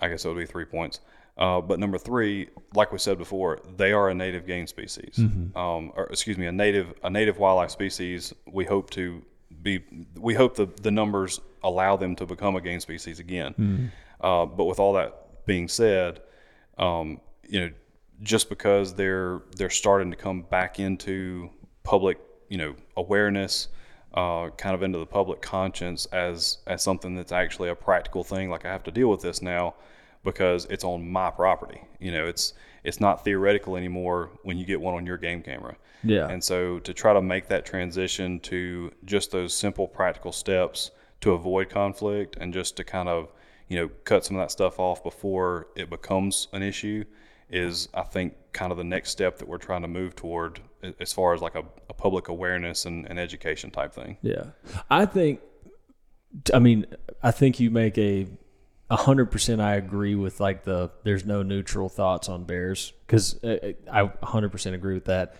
I 0.00 0.08
guess 0.08 0.22
that 0.22 0.30
would 0.30 0.38
be 0.38 0.46
three 0.46 0.64
points. 0.64 1.00
Uh, 1.36 1.60
but 1.60 1.78
number 1.78 1.98
three, 1.98 2.48
like 2.74 2.92
we 2.92 2.98
said 2.98 3.18
before, 3.18 3.60
they 3.76 3.92
are 3.92 4.10
a 4.10 4.14
native 4.14 4.46
game 4.46 4.66
species. 4.66 5.18
Um, 5.56 5.92
or 5.96 6.04
excuse 6.06 6.38
me, 6.38 6.46
a 6.46 6.52
native 6.52 6.94
a 7.02 7.10
native 7.10 7.38
wildlife 7.38 7.70
species. 7.70 8.32
We 8.46 8.64
hope 8.64 8.90
to 8.90 9.22
be. 9.62 9.80
We 10.18 10.34
hope 10.34 10.56
the 10.56 10.66
the 10.82 10.90
numbers 10.90 11.40
allow 11.64 11.96
them 11.96 12.16
to 12.16 12.26
become 12.26 12.56
a 12.56 12.60
game 12.60 12.80
species 12.80 13.18
again. 13.18 13.54
Uh, 14.20 14.46
but 14.46 14.64
with 14.64 14.78
all 14.78 14.92
that 14.94 15.46
being 15.46 15.68
said, 15.68 16.20
um, 16.78 17.20
you 17.48 17.60
know, 17.60 17.70
just 18.22 18.48
because 18.48 18.94
they're 18.94 19.42
they're 19.56 19.70
starting 19.70 20.10
to 20.10 20.16
come 20.16 20.42
back 20.42 20.78
into 20.78 21.50
public, 21.82 22.18
you 22.48 22.58
know, 22.58 22.74
awareness, 22.96 23.68
uh, 24.14 24.50
kind 24.50 24.74
of 24.74 24.82
into 24.82 24.98
the 24.98 25.06
public 25.06 25.42
conscience 25.42 26.06
as 26.06 26.58
as 26.66 26.82
something 26.82 27.14
that's 27.14 27.32
actually 27.32 27.68
a 27.68 27.74
practical 27.74 28.22
thing. 28.22 28.50
Like 28.50 28.64
I 28.64 28.70
have 28.70 28.84
to 28.84 28.90
deal 28.90 29.08
with 29.08 29.22
this 29.22 29.42
now 29.42 29.74
because 30.24 30.66
it's 30.66 30.84
on 30.84 31.10
my 31.10 31.30
property. 31.30 31.82
You 31.98 32.12
know, 32.12 32.26
it's 32.26 32.54
it's 32.84 33.00
not 33.00 33.24
theoretical 33.24 33.76
anymore 33.76 34.30
when 34.42 34.56
you 34.56 34.64
get 34.64 34.80
one 34.80 34.94
on 34.94 35.06
your 35.06 35.16
game 35.16 35.42
camera. 35.42 35.76
Yeah. 36.04 36.28
And 36.28 36.42
so 36.42 36.78
to 36.80 36.92
try 36.92 37.12
to 37.12 37.22
make 37.22 37.48
that 37.48 37.64
transition 37.64 38.40
to 38.40 38.92
just 39.04 39.30
those 39.30 39.54
simple 39.54 39.86
practical 39.86 40.32
steps 40.32 40.90
to 41.22 41.32
avoid 41.32 41.70
conflict 41.70 42.36
and 42.40 42.52
just 42.52 42.76
to 42.76 42.84
kind 42.84 43.08
of, 43.08 43.32
you 43.68 43.76
know, 43.78 43.88
cut 44.04 44.24
some 44.24 44.36
of 44.36 44.42
that 44.42 44.50
stuff 44.50 44.78
off 44.78 45.02
before 45.02 45.68
it 45.74 45.88
becomes 45.88 46.48
an 46.52 46.62
issue 46.62 47.04
is 47.48 47.88
I 47.94 48.02
think 48.02 48.34
kind 48.52 48.72
of 48.72 48.78
the 48.78 48.84
next 48.84 49.10
step 49.10 49.38
that 49.38 49.48
we're 49.48 49.58
trying 49.58 49.82
to 49.82 49.88
move 49.88 50.16
toward 50.16 50.60
as 50.98 51.12
far 51.12 51.34
as 51.34 51.40
like 51.40 51.54
a, 51.54 51.64
a 51.88 51.94
public 51.94 52.28
awareness 52.28 52.86
and, 52.86 53.06
and 53.08 53.18
education 53.18 53.70
type 53.70 53.92
thing. 53.92 54.18
Yeah, 54.22 54.46
I 54.90 55.06
think. 55.06 55.40
I 56.54 56.60
mean, 56.60 56.86
I 57.22 57.30
think 57.30 57.60
you 57.60 57.70
make 57.70 57.98
a 57.98 58.26
hundred 58.90 59.26
percent. 59.26 59.60
I 59.60 59.76
agree 59.76 60.14
with 60.14 60.40
like 60.40 60.64
the 60.64 60.90
there's 61.04 61.26
no 61.26 61.42
neutral 61.42 61.88
thoughts 61.88 62.28
on 62.28 62.44
bears 62.44 62.92
because 63.06 63.42
uh, 63.44 63.72
I 63.90 64.10
a 64.22 64.26
hundred 64.26 64.50
percent 64.50 64.74
agree 64.74 64.94
with 64.94 65.04
that. 65.06 65.36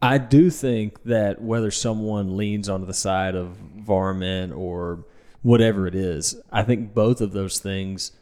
I 0.00 0.18
do 0.18 0.50
think 0.50 1.02
that 1.04 1.40
whether 1.42 1.70
someone 1.70 2.36
leans 2.36 2.68
onto 2.68 2.86
the 2.86 2.94
side 2.94 3.34
of 3.34 3.56
varmint 3.78 4.52
or 4.52 5.04
whatever 5.42 5.86
it 5.86 5.94
is, 5.94 6.36
I 6.52 6.62
think 6.62 6.94
both 6.94 7.20
of 7.20 7.32
those 7.32 7.58
things, 7.58 8.12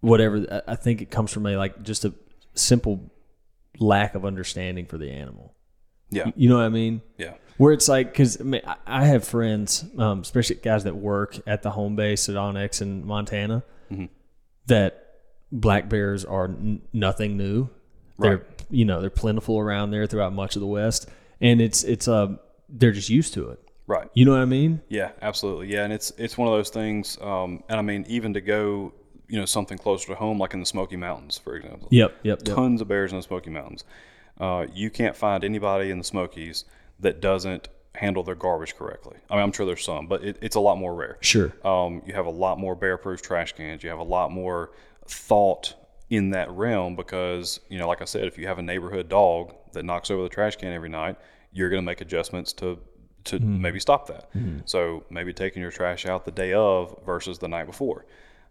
whatever, 0.00 0.62
I- 0.66 0.76
think 0.76 1.02
it 1.02 1.10
comes 1.10 1.32
from 1.32 1.46
a 1.46 1.56
like 1.56 1.82
just 1.82 2.04
a 2.04 2.14
simple 2.54 3.10
lack 3.78 4.14
of 4.14 4.24
understanding 4.24 4.86
for 4.86 4.96
the 4.98 5.10
animal. 5.10 5.54
Yeah. 6.10 6.30
You 6.36 6.48
know 6.48 6.56
what 6.56 6.64
I 6.64 6.68
mean? 6.70 7.02
Yeah. 7.18 7.34
Where 7.56 7.72
it's 7.72 7.88
like, 7.88 8.12
because 8.12 8.40
I, 8.40 8.44
mean, 8.44 8.62
I- 8.86 9.04
have 9.06 9.24
friends, 9.24 9.84
um, 9.98 10.20
especially 10.20 10.56
guys 10.56 10.84
that 10.84 10.96
work 10.96 11.38
at 11.46 11.62
the 11.62 11.70
home 11.72 11.96
base 11.96 12.28
at 12.28 12.36
OnX 12.36 12.80
in 12.82 13.06
Montana, 13.06 13.64
that 14.66 15.16
black 15.52 15.88
bears 15.88 16.24
are 16.24 16.46
n- 16.46 16.82
nothing 16.92 17.36
new. 17.36 17.68
They're 18.18 18.38
Right. 18.38 18.53
You 18.74 18.84
know 18.84 19.00
they're 19.00 19.10
plentiful 19.10 19.58
around 19.58 19.90
there 19.90 20.06
throughout 20.06 20.32
much 20.32 20.56
of 20.56 20.60
the 20.60 20.66
West, 20.66 21.08
and 21.40 21.60
it's 21.60 21.84
it's 21.84 22.08
uh 22.08 22.36
they're 22.68 22.92
just 22.92 23.10
used 23.10 23.34
to 23.34 23.50
it. 23.50 23.60
Right. 23.86 24.08
You 24.14 24.24
know 24.24 24.30
what 24.32 24.40
I 24.40 24.46
mean? 24.46 24.80
Yeah, 24.88 25.10
absolutely. 25.20 25.72
Yeah, 25.72 25.84
and 25.84 25.92
it's 25.92 26.10
it's 26.16 26.38
one 26.38 26.48
of 26.48 26.54
those 26.54 26.70
things. 26.70 27.18
Um, 27.20 27.62
and 27.68 27.78
I 27.78 27.82
mean, 27.82 28.04
even 28.08 28.32
to 28.34 28.40
go, 28.40 28.94
you 29.28 29.38
know, 29.38 29.44
something 29.44 29.76
closer 29.76 30.08
to 30.08 30.14
home, 30.14 30.38
like 30.38 30.54
in 30.54 30.60
the 30.60 30.66
Smoky 30.66 30.96
Mountains, 30.96 31.36
for 31.36 31.54
example. 31.56 31.88
Yep, 31.90 32.16
yep, 32.22 32.40
yep. 32.46 32.56
Tons 32.56 32.80
of 32.80 32.88
bears 32.88 33.12
in 33.12 33.18
the 33.18 33.22
Smoky 33.22 33.50
Mountains. 33.50 33.84
Uh, 34.40 34.66
you 34.72 34.90
can't 34.90 35.14
find 35.14 35.44
anybody 35.44 35.90
in 35.90 35.98
the 35.98 36.04
Smokies 36.04 36.64
that 37.00 37.20
doesn't 37.20 37.68
handle 37.94 38.22
their 38.22 38.34
garbage 38.34 38.74
correctly. 38.74 39.16
I 39.30 39.34
mean, 39.34 39.44
I'm 39.44 39.52
sure 39.52 39.66
there's 39.66 39.84
some, 39.84 40.06
but 40.06 40.24
it, 40.24 40.38
it's 40.40 40.56
a 40.56 40.60
lot 40.60 40.78
more 40.78 40.94
rare. 40.94 41.18
Sure. 41.20 41.52
Um, 41.64 42.02
you 42.06 42.14
have 42.14 42.26
a 42.26 42.30
lot 42.30 42.58
more 42.58 42.74
bear-proof 42.74 43.22
trash 43.22 43.52
cans. 43.52 43.82
You 43.84 43.90
have 43.90 44.00
a 44.00 44.02
lot 44.02 44.32
more 44.32 44.72
thought 45.06 45.74
in 46.10 46.30
that 46.30 46.50
realm 46.50 46.96
because, 46.96 47.60
you 47.68 47.78
know, 47.78 47.88
like 47.88 48.02
I 48.02 48.04
said, 48.04 48.24
if 48.24 48.38
you 48.38 48.46
have 48.46 48.58
a 48.58 48.62
neighborhood 48.62 49.08
dog 49.08 49.54
that 49.72 49.84
knocks 49.84 50.10
over 50.10 50.22
the 50.22 50.28
trash 50.28 50.56
can 50.56 50.72
every 50.72 50.88
night, 50.88 51.16
you're 51.52 51.70
going 51.70 51.82
to 51.82 51.86
make 51.86 52.00
adjustments 52.00 52.52
to 52.54 52.78
to 53.24 53.38
maybe 53.38 53.80
stop 53.80 54.06
that. 54.08 54.28
So 54.66 55.04
maybe 55.08 55.32
taking 55.32 55.62
your 55.62 55.70
trash 55.70 56.04
out 56.04 56.26
the 56.26 56.30
day 56.30 56.52
of 56.52 56.94
versus 57.06 57.38
the 57.38 57.48
night 57.48 57.64
before. 57.64 58.04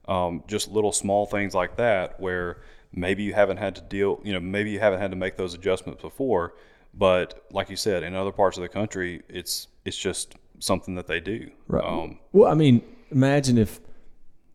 Um, 0.07 0.43
just 0.47 0.67
little 0.67 0.91
small 0.91 1.27
things 1.27 1.53
like 1.53 1.77
that 1.77 2.19
where 2.19 2.63
maybe 2.91 3.21
you 3.21 3.33
haven't 3.33 3.57
had 3.57 3.75
to 3.75 3.81
deal, 3.81 4.19
you 4.23 4.33
know, 4.33 4.39
maybe 4.39 4.71
you 4.71 4.79
haven't 4.79 4.99
had 4.99 5.11
to 5.11 5.17
make 5.17 5.37
those 5.37 5.53
adjustments 5.53 6.01
before, 6.01 6.55
but 6.93 7.45
like 7.51 7.69
you 7.69 7.75
said, 7.75 8.01
in 8.01 8.15
other 8.15 8.31
parts 8.31 8.57
of 8.57 8.63
the 8.63 8.69
country, 8.69 9.21
it's 9.29 9.67
it's 9.85 9.97
just 9.97 10.35
something 10.59 10.95
that 10.95 11.05
they 11.05 11.19
do. 11.19 11.51
Right. 11.67 11.83
Um, 11.83 12.19
well, 12.31 12.51
I 12.51 12.55
mean, 12.55 12.81
imagine 13.11 13.57
if 13.59 13.79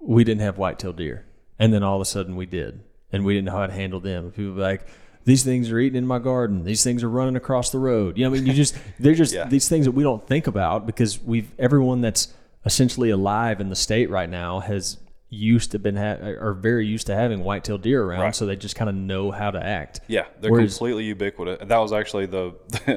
we 0.00 0.24
didn't 0.24 0.42
have 0.42 0.58
white-tailed 0.58 0.96
deer, 0.96 1.26
and 1.58 1.72
then 1.72 1.82
all 1.82 1.96
of 1.96 2.02
a 2.02 2.06
sudden 2.06 2.34
we 2.34 2.46
did, 2.46 2.82
and 3.12 3.24
we 3.24 3.34
didn't 3.34 3.46
know 3.46 3.52
how 3.58 3.66
to 3.66 3.72
handle 3.72 4.00
them. 4.00 4.30
People 4.30 4.52
be 4.54 4.60
like, 4.60 4.86
"These 5.24 5.44
things 5.44 5.70
are 5.70 5.78
eating 5.78 5.96
in 5.98 6.06
my 6.06 6.18
garden. 6.18 6.64
These 6.64 6.84
things 6.84 7.02
are 7.02 7.08
running 7.08 7.36
across 7.36 7.70
the 7.70 7.78
road." 7.78 8.16
You 8.18 8.24
know, 8.24 8.30
I 8.30 8.38
mean, 8.38 8.46
you 8.46 8.52
just 8.52 8.76
they're 8.98 9.14
just 9.14 9.34
Yeah. 9.34 9.46
these 9.48 9.68
things 9.68 9.84
that 9.86 9.92
we 9.92 10.02
don't 10.02 10.26
think 10.26 10.46
about 10.46 10.86
because 10.86 11.22
we've 11.22 11.50
everyone 11.58 12.00
that's 12.00 12.32
essentially 12.64 13.10
alive 13.10 13.60
in 13.60 13.68
the 13.70 13.76
state 13.76 14.10
right 14.10 14.28
now 14.28 14.60
has 14.60 14.98
used 15.30 15.72
to 15.72 15.78
been 15.78 15.96
ha- 15.96 16.16
are 16.40 16.54
very 16.54 16.86
used 16.86 17.06
to 17.08 17.14
having 17.14 17.44
white-tailed 17.44 17.82
deer 17.82 18.02
around, 18.02 18.20
Right. 18.20 18.34
so 18.34 18.46
they 18.46 18.56
just 18.56 18.76
kind 18.76 18.88
of 18.88 18.94
know 18.94 19.30
how 19.30 19.50
to 19.50 19.62
act. 19.62 20.00
Yeah, 20.06 20.24
they're 20.40 20.50
Whereas- 20.50 20.74
completely 20.78 21.04
ubiquitous. 21.04 21.68
That 21.68 21.78
was 21.78 21.92
actually 21.92 22.26
the 22.26 22.54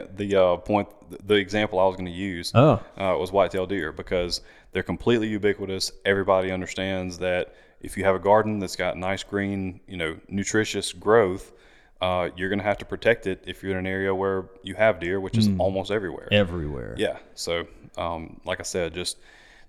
the 0.16 0.36
uh, 0.36 0.58
point, 0.58 0.88
the 1.28 1.36
example 1.36 1.80
I 1.80 1.86
was 1.86 1.96
going 1.96 2.06
to 2.06 2.12
use. 2.12 2.52
Oh. 2.56 2.82
uh, 2.98 3.16
was 3.20 3.32
whitetail 3.32 3.66
deer 3.66 3.92
because 3.92 4.42
they're 4.72 4.84
completely 4.84 5.28
ubiquitous. 5.28 5.92
Everybody 6.06 6.52
understands 6.52 7.18
that 7.18 7.54
if 7.82 7.98
you 7.98 8.06
have 8.06 8.16
a 8.16 8.20
garden 8.20 8.60
that's 8.60 8.76
got 8.78 8.96
nice 8.98 9.24
green, 9.24 9.82
you 9.88 9.98
know, 9.98 10.16
nutritious 10.30 10.94
growth, 10.94 11.52
uh, 12.00 12.30
you're 12.38 12.48
going 12.50 12.60
to 12.60 12.66
have 12.66 12.78
to 12.78 12.86
protect 12.86 13.28
it 13.28 13.44
if 13.46 13.62
you're 13.62 13.74
in 13.74 13.78
an 13.78 13.88
area 13.88 14.14
where 14.16 14.46
you 14.64 14.74
have 14.76 15.00
deer, 15.02 15.20
which 15.20 15.38
is 15.38 15.50
almost 15.60 15.92
everywhere. 15.92 16.28
Everywhere. 16.32 16.96
Yeah. 16.98 17.18
So, 17.36 17.68
um, 17.98 18.40
like 18.46 18.60
I 18.60 18.64
said, 18.64 18.94
just 18.94 19.18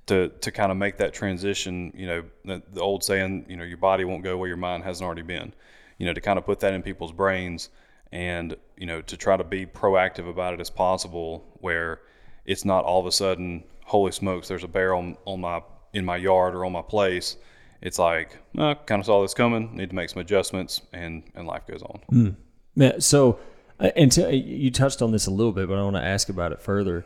to 0.06 0.28
to 0.28 0.50
kind 0.50 0.70
of 0.70 0.78
make 0.78 0.96
that 0.98 1.14
transition, 1.14 1.92
you 1.96 2.06
know, 2.06 2.24
the, 2.44 2.62
the 2.72 2.80
old 2.80 3.04
saying, 3.04 3.46
you 3.48 3.56
know, 3.56 3.64
your 3.64 3.78
body 3.78 4.04
won't 4.04 4.24
go 4.24 4.36
where 4.36 4.48
your 4.48 4.56
mind 4.56 4.84
hasn't 4.84 5.04
already 5.04 5.22
been. 5.22 5.54
You 5.98 6.06
know, 6.06 6.12
to 6.12 6.20
kind 6.20 6.38
of 6.38 6.44
put 6.44 6.60
that 6.60 6.74
in 6.74 6.82
people's 6.82 7.12
brains, 7.12 7.68
and 8.10 8.56
you 8.76 8.86
know, 8.86 9.00
to 9.02 9.16
try 9.16 9.36
to 9.36 9.44
be 9.44 9.66
proactive 9.66 10.28
about 10.28 10.54
it 10.54 10.60
as 10.60 10.70
possible, 10.70 11.44
where 11.60 12.00
it's 12.44 12.64
not 12.64 12.84
all 12.84 12.98
of 12.98 13.06
a 13.06 13.12
sudden, 13.12 13.62
holy 13.84 14.12
smokes, 14.12 14.48
there's 14.48 14.64
a 14.64 14.68
bear 14.68 14.94
on 14.94 15.16
on 15.24 15.40
my 15.40 15.62
in 15.92 16.04
my 16.04 16.16
yard 16.16 16.54
or 16.54 16.64
on 16.64 16.72
my 16.72 16.82
place. 16.82 17.36
It's 17.80 17.98
like, 17.98 18.38
uh, 18.56 18.74
kind 18.86 19.00
of 19.00 19.06
saw 19.06 19.22
this 19.22 19.34
coming. 19.34 19.76
Need 19.76 19.90
to 19.90 19.96
make 19.96 20.08
some 20.08 20.20
adjustments, 20.20 20.82
and 20.92 21.22
and 21.34 21.46
life 21.46 21.66
goes 21.66 21.82
on. 21.82 22.36
Yeah, 22.74 22.98
so, 23.00 23.38
uh, 23.78 23.90
and 23.96 24.10
to, 24.12 24.34
you 24.34 24.70
touched 24.70 25.02
on 25.02 25.12
this 25.12 25.26
a 25.26 25.30
little 25.30 25.52
bit, 25.52 25.68
but 25.68 25.78
I 25.78 25.82
want 25.82 25.96
to 25.96 26.04
ask 26.04 26.28
about 26.28 26.52
it 26.52 26.60
further. 26.60 27.04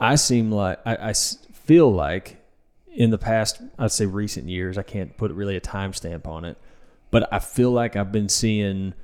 I 0.00 0.14
seem 0.16 0.50
like 0.50 0.80
I, 0.86 1.10
I 1.10 1.12
feel 1.68 1.92
like 1.92 2.38
in 2.88 3.10
the 3.10 3.18
past, 3.18 3.60
I'd 3.78 3.92
say 3.92 4.06
recent 4.06 4.48
years, 4.48 4.78
I 4.78 4.82
can't 4.82 5.14
put 5.18 5.30
really 5.32 5.54
a 5.54 5.60
timestamp 5.60 6.26
on 6.26 6.46
it, 6.46 6.56
but 7.10 7.30
I 7.30 7.40
feel 7.40 7.70
like 7.70 7.94
I've 7.94 8.10
been 8.10 8.30
seeing 8.30 8.94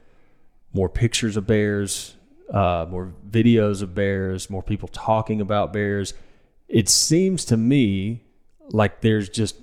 more 0.72 0.88
pictures 0.88 1.36
of 1.36 1.46
bears, 1.46 2.16
uh, 2.50 2.86
more 2.88 3.12
videos 3.30 3.82
of 3.82 3.94
bears, 3.94 4.48
more 4.48 4.62
people 4.62 4.88
talking 4.88 5.42
about 5.42 5.74
bears. 5.74 6.14
It 6.66 6.88
seems 6.88 7.44
to 7.46 7.58
me 7.58 8.22
like 8.70 9.02
there's 9.02 9.28
just 9.28 9.56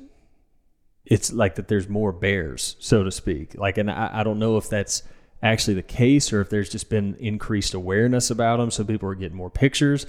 it's 1.04 1.34
like 1.34 1.56
that 1.56 1.68
there's 1.68 1.90
more 1.90 2.12
bears, 2.12 2.76
so 2.80 3.04
to 3.04 3.12
speak. 3.12 3.56
Like, 3.56 3.80
and 3.80 3.90
I, 3.90 4.12
I 4.20 4.24
don't 4.24 4.38
know 4.38 4.58
if 4.58 4.70
that's 4.70 5.02
actually 5.42 5.74
the 5.74 5.82
case 5.82 6.32
or 6.32 6.40
if 6.40 6.50
there's 6.52 6.70
just 6.70 6.90
been 6.90 7.16
increased 7.16 7.74
awareness 7.74 8.30
about 8.30 8.58
them, 8.58 8.70
so 8.70 8.84
people 8.84 9.10
are 9.10 9.16
getting 9.16 9.36
more 9.36 9.50
pictures. 9.50 10.06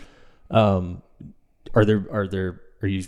Um, 0.51 1.03
are 1.75 1.85
there 1.85 2.07
are 2.11 2.29
there 2.29 2.61
are 2.83 2.89
you 2.89 3.05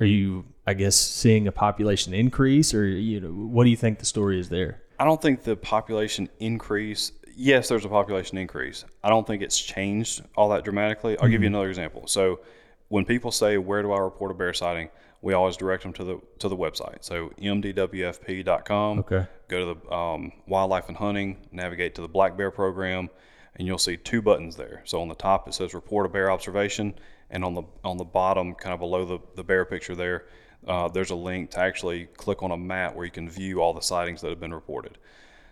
are 0.00 0.06
you 0.06 0.44
I 0.66 0.74
guess 0.74 0.96
seeing 0.96 1.46
a 1.46 1.52
population 1.52 2.14
increase 2.14 2.74
or 2.74 2.86
you 2.86 3.20
know 3.20 3.28
what 3.28 3.64
do 3.64 3.70
you 3.70 3.76
think 3.76 3.98
the 3.98 4.04
story 4.04 4.38
is 4.38 4.48
there? 4.48 4.82
I 4.98 5.04
don't 5.04 5.20
think 5.20 5.42
the 5.42 5.56
population 5.56 6.28
increase. 6.38 7.12
Yes, 7.36 7.68
there's 7.68 7.84
a 7.84 7.88
population 7.88 8.38
increase. 8.38 8.84
I 9.02 9.08
don't 9.08 9.26
think 9.26 9.42
it's 9.42 9.60
changed 9.60 10.22
all 10.36 10.50
that 10.50 10.64
dramatically. 10.64 11.18
I'll 11.18 11.28
give 11.28 11.42
you 11.42 11.48
another 11.48 11.68
example. 11.68 12.06
So, 12.06 12.40
when 12.88 13.04
people 13.04 13.32
say, 13.32 13.58
"Where 13.58 13.82
do 13.82 13.92
I 13.92 13.98
report 13.98 14.30
a 14.30 14.34
bear 14.34 14.54
sighting?" 14.54 14.90
we 15.24 15.32
always 15.32 15.56
direct 15.56 15.82
them 15.82 15.92
to 15.94 16.04
the 16.04 16.20
to 16.38 16.48
the 16.48 16.56
website. 16.56 16.98
So, 17.00 17.30
mdwfp.com. 17.40 18.98
Okay. 19.00 19.26
Go 19.48 19.58
to 19.58 19.80
the 19.80 19.92
um, 19.92 20.32
wildlife 20.46 20.88
and 20.88 20.96
hunting, 20.96 21.38
navigate 21.50 21.94
to 21.94 22.02
the 22.02 22.08
black 22.08 22.36
bear 22.36 22.50
program, 22.50 23.08
and 23.56 23.66
you'll 23.66 23.78
see 23.78 23.96
two 23.96 24.20
buttons 24.20 24.56
there. 24.56 24.82
So 24.84 25.00
on 25.00 25.08
the 25.08 25.14
top 25.14 25.48
it 25.48 25.54
says 25.54 25.74
report 25.74 26.06
a 26.06 26.08
bear 26.08 26.30
observation, 26.30 26.94
and 27.34 27.44
on 27.44 27.52
the 27.52 27.62
on 27.82 27.98
the 27.98 28.04
bottom, 28.04 28.54
kind 28.54 28.72
of 28.72 28.80
below 28.80 29.04
the, 29.04 29.18
the 29.34 29.44
bear 29.44 29.64
picture 29.64 29.94
there, 29.94 30.24
uh, 30.66 30.88
there's 30.88 31.10
a 31.10 31.16
link 31.16 31.50
to 31.50 31.60
actually 31.60 32.06
click 32.16 32.42
on 32.42 32.52
a 32.52 32.56
map 32.56 32.94
where 32.94 33.04
you 33.04 33.10
can 33.10 33.28
view 33.28 33.60
all 33.60 33.74
the 33.74 33.82
sightings 33.82 34.20
that 34.22 34.30
have 34.30 34.40
been 34.40 34.54
reported. 34.54 34.96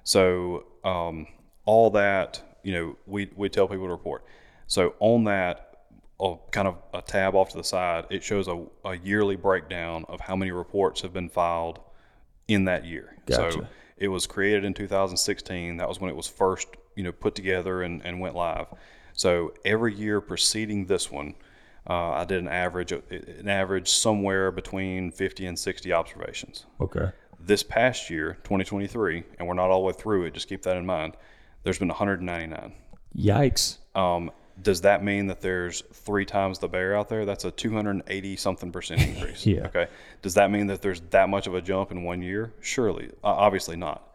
So 0.05 0.65
um, 0.85 1.27
all 1.65 1.91
that, 1.91 2.41
you 2.63 2.73
know, 2.73 2.97
we, 3.07 3.31
we 3.37 3.49
tell 3.49 3.69
people 3.69 3.87
to 3.87 3.93
report. 3.93 4.25
So 4.67 4.95
on 5.01 5.25
that, 5.25 5.69
kind 6.53 6.69
of 6.69 6.77
a 6.95 7.03
tab 7.03 7.35
off 7.35 7.51
to 7.51 7.57
the 7.57 7.65
side, 7.65 8.07
it 8.11 8.23
shows 8.23 8.49
a, 8.49 8.65
a 8.85 8.97
yearly 8.97 9.37
breakdown 9.37 10.05
of 10.09 10.21
how 10.21 10.37
many 10.37 10.53
reports 10.53 11.03
have 11.03 11.13
been 11.13 11.29
filed 11.29 11.81
in 12.49 12.65
that 12.65 12.85
year. 12.85 13.17
So 13.53 13.67
it 13.97 14.09
was 14.09 14.27
created 14.27 14.65
in 14.65 14.73
2016. 14.73 15.77
That 15.77 15.89
was 15.89 16.01
when 16.01 16.11
it 16.11 16.17
was 16.17 16.29
first, 16.29 16.69
you 16.95 17.03
know, 17.03 17.13
put 17.13 17.35
together 17.35 17.83
and, 17.83 18.05
and 18.05 18.21
went 18.21 18.35
live. 18.35 18.67
So 19.15 19.53
every 19.65 19.95
year 19.95 20.21
preceding 20.21 20.87
this 20.87 21.11
one, 21.11 21.35
uh, 21.89 22.11
I 22.11 22.25
did 22.25 22.39
an 22.39 22.49
average, 22.49 22.93
an 22.93 23.49
average 23.49 23.91
somewhere 23.91 24.51
between 24.51 25.11
50 25.11 25.47
and 25.47 25.59
60 25.59 25.93
observations 25.93 26.67
Okay. 26.81 27.11
this 27.41 27.63
past 27.63 28.09
year, 28.11 28.39
2023, 28.45 29.25
and 29.39 29.49
we're 29.49 29.55
not 29.55 29.71
all 29.71 29.81
the 29.83 29.87
way 29.89 29.93
through 29.93 30.25
it, 30.25 30.35
just 30.35 30.49
keep 30.49 30.63
that 30.63 30.77
in 30.77 30.87
mind, 30.87 31.17
there's 31.65 31.79
been 31.79 31.89
199. 31.89 32.73
Yikes. 33.17 33.79
Um, 33.95 34.31
does 34.63 34.83
that 34.83 35.03
mean 35.03 35.27
that 35.27 35.41
there's 35.41 35.83
three 35.93 36.25
times 36.25 36.59
the 36.59 36.69
bear 36.69 36.97
out 36.97 37.09
there? 37.09 37.25
That's 37.25 37.45
a 37.45 37.51
280 37.51 38.37
something 38.37 38.71
percent 38.71 39.01
increase. 39.07 39.45
Yeah. 39.47 39.67
Okay. 39.67 39.89
Does 40.23 40.35
that 40.35 40.51
mean 40.51 40.67
that 40.69 40.83
there's 40.83 41.01
that 41.11 41.29
much 41.29 41.47
of 41.47 41.55
a 41.55 41.63
jump 41.63 41.91
in 41.91 42.05
one 42.05 42.23
year? 42.23 42.53
Surely. 42.61 43.09
Uh, 43.25 43.29
obviously 43.29 43.77
not. 43.77 44.09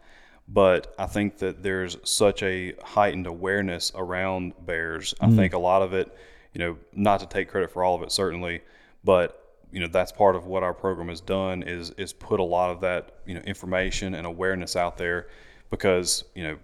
But 0.48 0.94
I 0.98 1.06
think 1.06 1.38
that 1.38 1.62
there's 1.62 1.98
such 2.04 2.42
a 2.42 2.74
heightened 2.82 3.26
awareness 3.26 3.92
around 3.94 4.54
bears. 4.64 5.14
I 5.20 5.30
think 5.30 5.52
a 5.52 5.58
lot 5.58 5.82
of 5.82 5.92
it, 5.92 6.16
you 6.54 6.58
know, 6.58 6.76
not 6.92 7.20
to 7.20 7.26
take 7.26 7.48
credit 7.48 7.70
for 7.70 7.82
all 7.82 7.94
of 7.94 8.02
it, 8.02 8.12
certainly, 8.12 8.62
but 9.04 9.48
you 9.70 9.80
know 9.80 9.86
that's 9.86 10.12
part 10.12 10.34
of 10.34 10.46
what 10.46 10.62
our 10.62 10.72
program 10.72 11.08
has 11.08 11.20
done 11.20 11.62
is 11.62 11.90
is 11.92 12.12
put 12.12 12.40
a 12.40 12.44
lot 12.44 12.70
of 12.70 12.80
that 12.80 13.16
you 13.26 13.34
know 13.34 13.40
information 13.40 14.14
and 14.14 14.26
awareness 14.26 14.76
out 14.76 14.96
there 14.96 15.28
because 15.70 16.24
you 16.34 16.42
know 16.42 16.58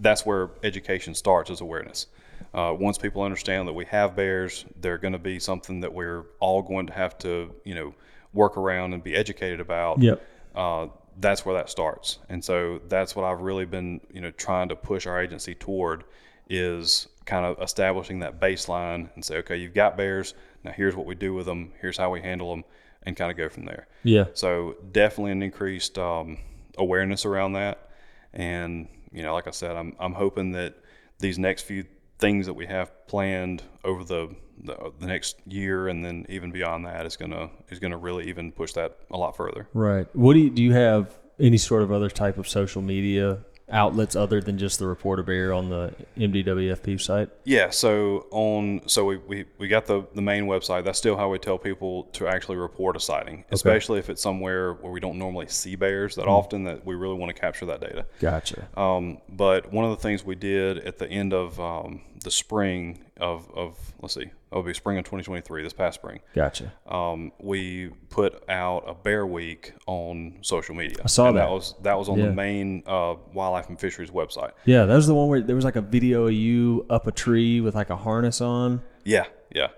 that's 0.00 0.26
where 0.26 0.50
education 0.62 1.14
starts 1.14 1.50
is 1.50 1.60
awareness. 1.60 2.06
Uh, 2.52 2.74
once 2.78 2.98
people 2.98 3.22
understand 3.22 3.66
that 3.66 3.72
we 3.72 3.84
have 3.84 4.14
bears, 4.14 4.64
they're 4.80 4.98
going 4.98 5.12
to 5.12 5.18
be 5.18 5.38
something 5.38 5.80
that 5.80 5.92
we're 5.92 6.24
all 6.40 6.62
going 6.62 6.86
to 6.86 6.92
have 6.92 7.16
to, 7.18 7.52
you 7.64 7.74
know, 7.74 7.94
work 8.32 8.56
around 8.56 8.92
and 8.92 9.02
be 9.02 9.14
educated 9.14 9.60
about. 9.60 10.00
Yep. 10.00 10.22
Uh, 10.54 10.86
that's 11.20 11.44
where 11.44 11.54
that 11.54 11.70
starts, 11.70 12.18
and 12.28 12.44
so 12.44 12.80
that's 12.88 13.14
what 13.14 13.24
I've 13.24 13.40
really 13.40 13.64
been, 13.64 14.00
you 14.12 14.20
know, 14.20 14.32
trying 14.32 14.68
to 14.68 14.76
push 14.76 15.06
our 15.06 15.20
agency 15.20 15.54
toward 15.54 16.04
is 16.48 17.08
kind 17.26 17.46
of 17.46 17.60
establishing 17.62 18.20
that 18.20 18.40
baseline 18.40 19.08
and 19.14 19.24
say, 19.24 19.38
okay, 19.38 19.56
you've 19.56 19.74
got 19.74 19.96
bears. 19.96 20.34
Now 20.62 20.72
here's 20.72 20.94
what 20.94 21.06
we 21.06 21.14
do 21.14 21.34
with 21.34 21.46
them. 21.46 21.72
Here's 21.80 21.96
how 21.96 22.10
we 22.10 22.20
handle 22.20 22.50
them, 22.50 22.64
and 23.02 23.16
kind 23.16 23.30
of 23.30 23.36
go 23.36 23.48
from 23.48 23.64
there. 23.64 23.86
Yeah. 24.02 24.26
So 24.34 24.76
definitely 24.92 25.32
an 25.32 25.42
increased 25.42 25.98
um, 25.98 26.38
awareness 26.78 27.24
around 27.24 27.54
that, 27.54 27.90
and 28.32 28.88
you 29.12 29.22
know, 29.22 29.34
like 29.34 29.46
I 29.46 29.52
said, 29.52 29.76
I'm 29.76 29.94
I'm 29.98 30.14
hoping 30.14 30.52
that 30.52 30.74
these 31.18 31.38
next 31.38 31.62
few 31.62 31.84
things 32.18 32.46
that 32.46 32.54
we 32.54 32.66
have 32.66 33.06
planned 33.06 33.62
over 33.84 34.04
the 34.04 34.34
the, 34.62 34.92
the 35.00 35.06
next 35.06 35.36
year 35.46 35.88
and 35.88 36.04
then 36.04 36.26
even 36.28 36.50
beyond 36.50 36.86
that 36.86 37.06
is 37.06 37.16
gonna 37.16 37.50
is 37.70 37.78
gonna 37.78 37.96
really 37.96 38.28
even 38.28 38.52
push 38.52 38.72
that 38.72 38.98
a 39.10 39.16
lot 39.16 39.36
further. 39.36 39.68
Right. 39.74 40.06
What 40.14 40.34
do 40.34 40.40
you 40.40 40.50
do? 40.50 40.62
You 40.62 40.72
have 40.72 41.12
any 41.40 41.58
sort 41.58 41.82
of 41.82 41.90
other 41.90 42.08
type 42.08 42.38
of 42.38 42.48
social 42.48 42.80
media 42.80 43.38
outlets 43.70 44.14
other 44.14 44.40
than 44.40 44.58
just 44.58 44.78
the 44.78 44.86
Reporter 44.86 45.22
Bear 45.22 45.52
on 45.52 45.70
the 45.70 45.94
MDWFP 46.16 47.00
site? 47.00 47.30
Yeah, 47.44 47.70
so 47.70 48.26
on 48.30 48.82
so 48.86 49.04
we, 49.04 49.16
we, 49.18 49.44
we 49.58 49.68
got 49.68 49.86
the, 49.86 50.06
the 50.14 50.22
main 50.22 50.44
website. 50.44 50.84
That's 50.84 50.98
still 50.98 51.16
how 51.16 51.30
we 51.30 51.38
tell 51.38 51.58
people 51.58 52.04
to 52.12 52.28
actually 52.28 52.56
report 52.56 52.96
a 52.96 53.00
sighting, 53.00 53.44
especially 53.50 53.98
if 53.98 54.10
it's 54.10 54.22
somewhere 54.22 54.74
where 54.74 54.92
we 54.92 55.00
don't 55.00 55.18
normally 55.18 55.46
see 55.48 55.76
bears 55.76 56.14
that 56.16 56.26
often 56.26 56.64
that 56.64 56.84
we 56.84 56.94
really 56.94 57.14
want 57.14 57.34
to 57.34 57.40
capture 57.40 57.66
that 57.66 57.80
data. 57.80 58.06
Gotcha. 58.20 58.68
Um, 58.76 59.18
but 59.28 59.72
one 59.72 59.84
of 59.84 59.90
the 59.90 60.02
things 60.02 60.24
we 60.24 60.34
did 60.34 60.78
at 60.78 60.98
the 60.98 61.08
end 61.08 61.32
of 61.32 61.58
um, 61.60 62.02
the 62.22 62.30
spring 62.30 63.04
of, 63.18 63.48
of 63.54 63.76
let's 64.00 64.14
see, 64.14 64.30
it 64.54 64.58
would 64.58 64.66
be 64.66 64.72
spring 64.74 64.96
of 64.98 65.04
2023, 65.04 65.62
this 65.64 65.72
past 65.72 65.96
spring, 65.96 66.20
Gotcha. 66.34 66.72
um, 66.86 67.32
we 67.40 67.88
put 68.08 68.48
out 68.48 68.84
a 68.86 68.94
bear 68.94 69.26
week 69.26 69.72
on 69.86 70.38
social 70.42 70.74
media. 70.76 70.98
I 71.04 71.08
saw 71.08 71.28
and 71.28 71.36
that. 71.36 71.42
that 71.46 71.50
was 71.50 71.74
that 71.82 71.98
was 71.98 72.08
on 72.08 72.18
Yeah. 72.18 72.26
the 72.26 72.32
main 72.32 72.84
uh, 72.86 73.16
wildlife 73.32 73.68
and 73.68 73.78
fisheries 73.80 74.10
website. 74.10 74.52
Yeah, 74.64 74.84
that 74.86 74.94
was 74.94 75.06
the 75.08 75.14
one 75.14 75.28
where 75.28 75.40
there 75.42 75.56
was 75.56 75.64
like 75.64 75.76
a 75.76 75.80
video 75.82 76.26
of 76.28 76.32
you 76.32 76.86
up 76.88 77.06
a 77.06 77.12
tree 77.12 77.60
with 77.60 77.74
like 77.74 77.90
a 77.90 77.96
harness 77.96 78.40
on. 78.40 78.80
Yeah, 79.04 79.24
yeah. 79.52 79.68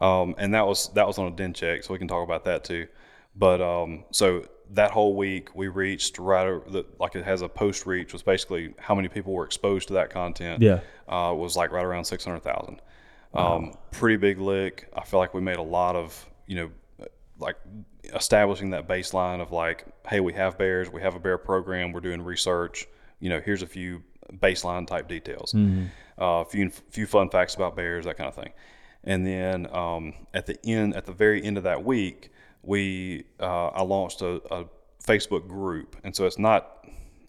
Um, 0.00 0.34
and 0.38 0.54
that 0.54 0.66
was 0.66 0.88
that 0.94 1.06
was 1.06 1.18
on 1.18 1.26
a 1.32 1.36
den 1.36 1.52
check, 1.52 1.82
so 1.82 1.92
we 1.92 1.98
can 1.98 2.08
talk 2.08 2.24
about 2.24 2.44
that 2.44 2.64
too. 2.64 2.86
But 3.36 3.60
um, 3.60 4.04
so 4.12 4.44
that 4.70 4.90
whole 4.92 5.14
week 5.16 5.54
we 5.54 5.68
reached 5.68 6.18
right 6.18 6.46
over 6.46 6.68
the, 6.70 6.86
like 6.98 7.14
it 7.14 7.24
has 7.24 7.42
a 7.42 7.48
post 7.48 7.84
reach 7.86 8.12
was 8.12 8.22
basically 8.22 8.74
how 8.78 8.94
many 8.94 9.08
people 9.08 9.32
were 9.32 9.44
exposed 9.44 9.88
to 9.88 9.94
that 9.94 10.10
content. 10.10 10.62
Yeah. 10.62 10.80
uh, 11.08 11.32
was 11.34 11.56
like 11.56 11.70
right 11.72 11.84
around 11.84 12.04
six 12.04 12.24
hundred 12.24 12.42
thousand. 12.44 12.80
Um, 13.34 13.74
pretty 13.90 14.16
big 14.16 14.38
lick. 14.38 14.88
I 14.96 15.04
feel 15.04 15.18
like 15.18 15.34
we 15.34 15.40
made 15.40 15.56
a 15.56 15.62
lot 15.62 15.96
of 15.96 16.28
you 16.46 16.56
know 16.56 16.70
like 17.38 17.56
establishing 18.14 18.70
that 18.70 18.86
baseline 18.88 19.40
of 19.40 19.50
like, 19.50 19.86
hey, 20.08 20.20
we 20.20 20.32
have 20.34 20.58
bears, 20.58 20.90
we 20.90 21.00
have 21.02 21.14
a 21.14 21.20
bear 21.20 21.38
program, 21.38 21.92
we're 21.92 22.00
doing 22.00 22.22
research. 22.22 22.86
You 23.20 23.30
know, 23.30 23.40
here's 23.40 23.62
a 23.62 23.66
few 23.66 24.02
baseline 24.34 24.86
type 24.86 25.08
details, 25.08 25.54
uh, 26.20 26.24
a 26.24 26.44
few 26.44 26.70
few 26.70 27.06
fun 27.06 27.28
facts 27.30 27.54
about 27.54 27.76
bears, 27.76 28.04
that 28.04 28.16
kind 28.16 28.28
of 28.28 28.34
thing. 28.34 28.52
And 29.04 29.26
then 29.26 29.72
um, 29.74 30.14
at 30.32 30.46
the 30.46 30.58
end, 30.64 30.94
at 30.96 31.04
the 31.04 31.12
very 31.12 31.42
end 31.42 31.58
of 31.58 31.64
that 31.64 31.84
week, 31.84 32.30
we 32.62 33.24
uh, 33.40 33.68
I 33.68 33.82
launched 33.82 34.22
a, 34.22 34.40
a 34.52 34.64
Facebook 35.02 35.46
group, 35.48 35.96
and 36.04 36.14
so 36.14 36.26
it's 36.26 36.38
not 36.38 36.86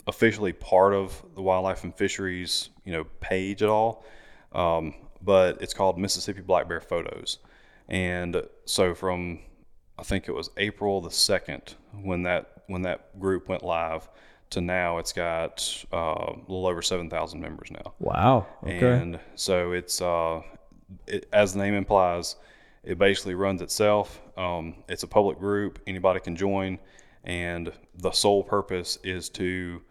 officially 0.07 0.53
part 0.53 0.93
of 0.93 1.23
the 1.35 1.41
Wildlife 1.41 1.83
and 1.83 1.93
Fisheries, 1.93 2.69
you 2.85 2.91
know, 2.93 3.03
page 3.19 3.63
at 3.63 3.69
all. 3.69 4.05
Um, 4.53 4.93
but 5.25 5.61
it's 5.61 5.73
called 5.73 5.97
Mississippi 5.97 6.41
Black 6.41 6.69
Bear 6.69 6.79
Photos, 6.79 7.39
and 7.89 8.41
so 8.65 8.93
from 8.93 9.39
I 9.97 10.03
think 10.03 10.27
it 10.27 10.31
was 10.31 10.49
April 10.57 11.01
the 11.01 11.11
second 11.11 11.75
when 11.91 12.23
that 12.23 12.63
when 12.67 12.83
that 12.83 13.19
group 13.19 13.49
went 13.49 13.63
live 13.63 14.07
to 14.51 14.61
now, 14.61 14.97
it's 14.99 15.11
got 15.11 15.85
uh, 15.93 15.97
a 15.97 16.39
little 16.47 16.67
over 16.67 16.81
seven 16.81 17.09
thousand 17.09 17.41
members 17.41 17.71
now. 17.71 17.93
Wow. 17.99 18.47
Okay. 18.63 18.91
And 18.91 19.19
so 19.35 19.71
it's 19.71 20.01
uh, 20.01 20.41
it, 21.07 21.27
as 21.33 21.53
the 21.53 21.59
name 21.59 21.73
implies, 21.73 22.35
it 22.83 22.97
basically 22.97 23.35
runs 23.35 23.61
itself. 23.61 24.21
Um, 24.37 24.75
it's 24.87 25.03
a 25.03 25.07
public 25.07 25.39
group; 25.39 25.79
anybody 25.87 26.19
can 26.19 26.35
join, 26.35 26.79
and 27.23 27.71
the 27.95 28.11
sole 28.11 28.43
purpose 28.43 28.97
is 29.03 29.29
to 29.31 29.81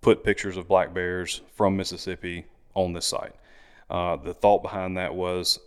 put 0.00 0.24
pictures 0.24 0.56
of 0.56 0.66
black 0.66 0.94
bears 0.94 1.42
from 1.54 1.76
Mississippi 1.76 2.46
on 2.74 2.92
this 2.92 3.06
site. 3.06 3.34
Uh, 3.90 4.16
the 4.16 4.32
thought 4.32 4.62
behind 4.62 4.96
that 4.96 5.14
was, 5.14 5.58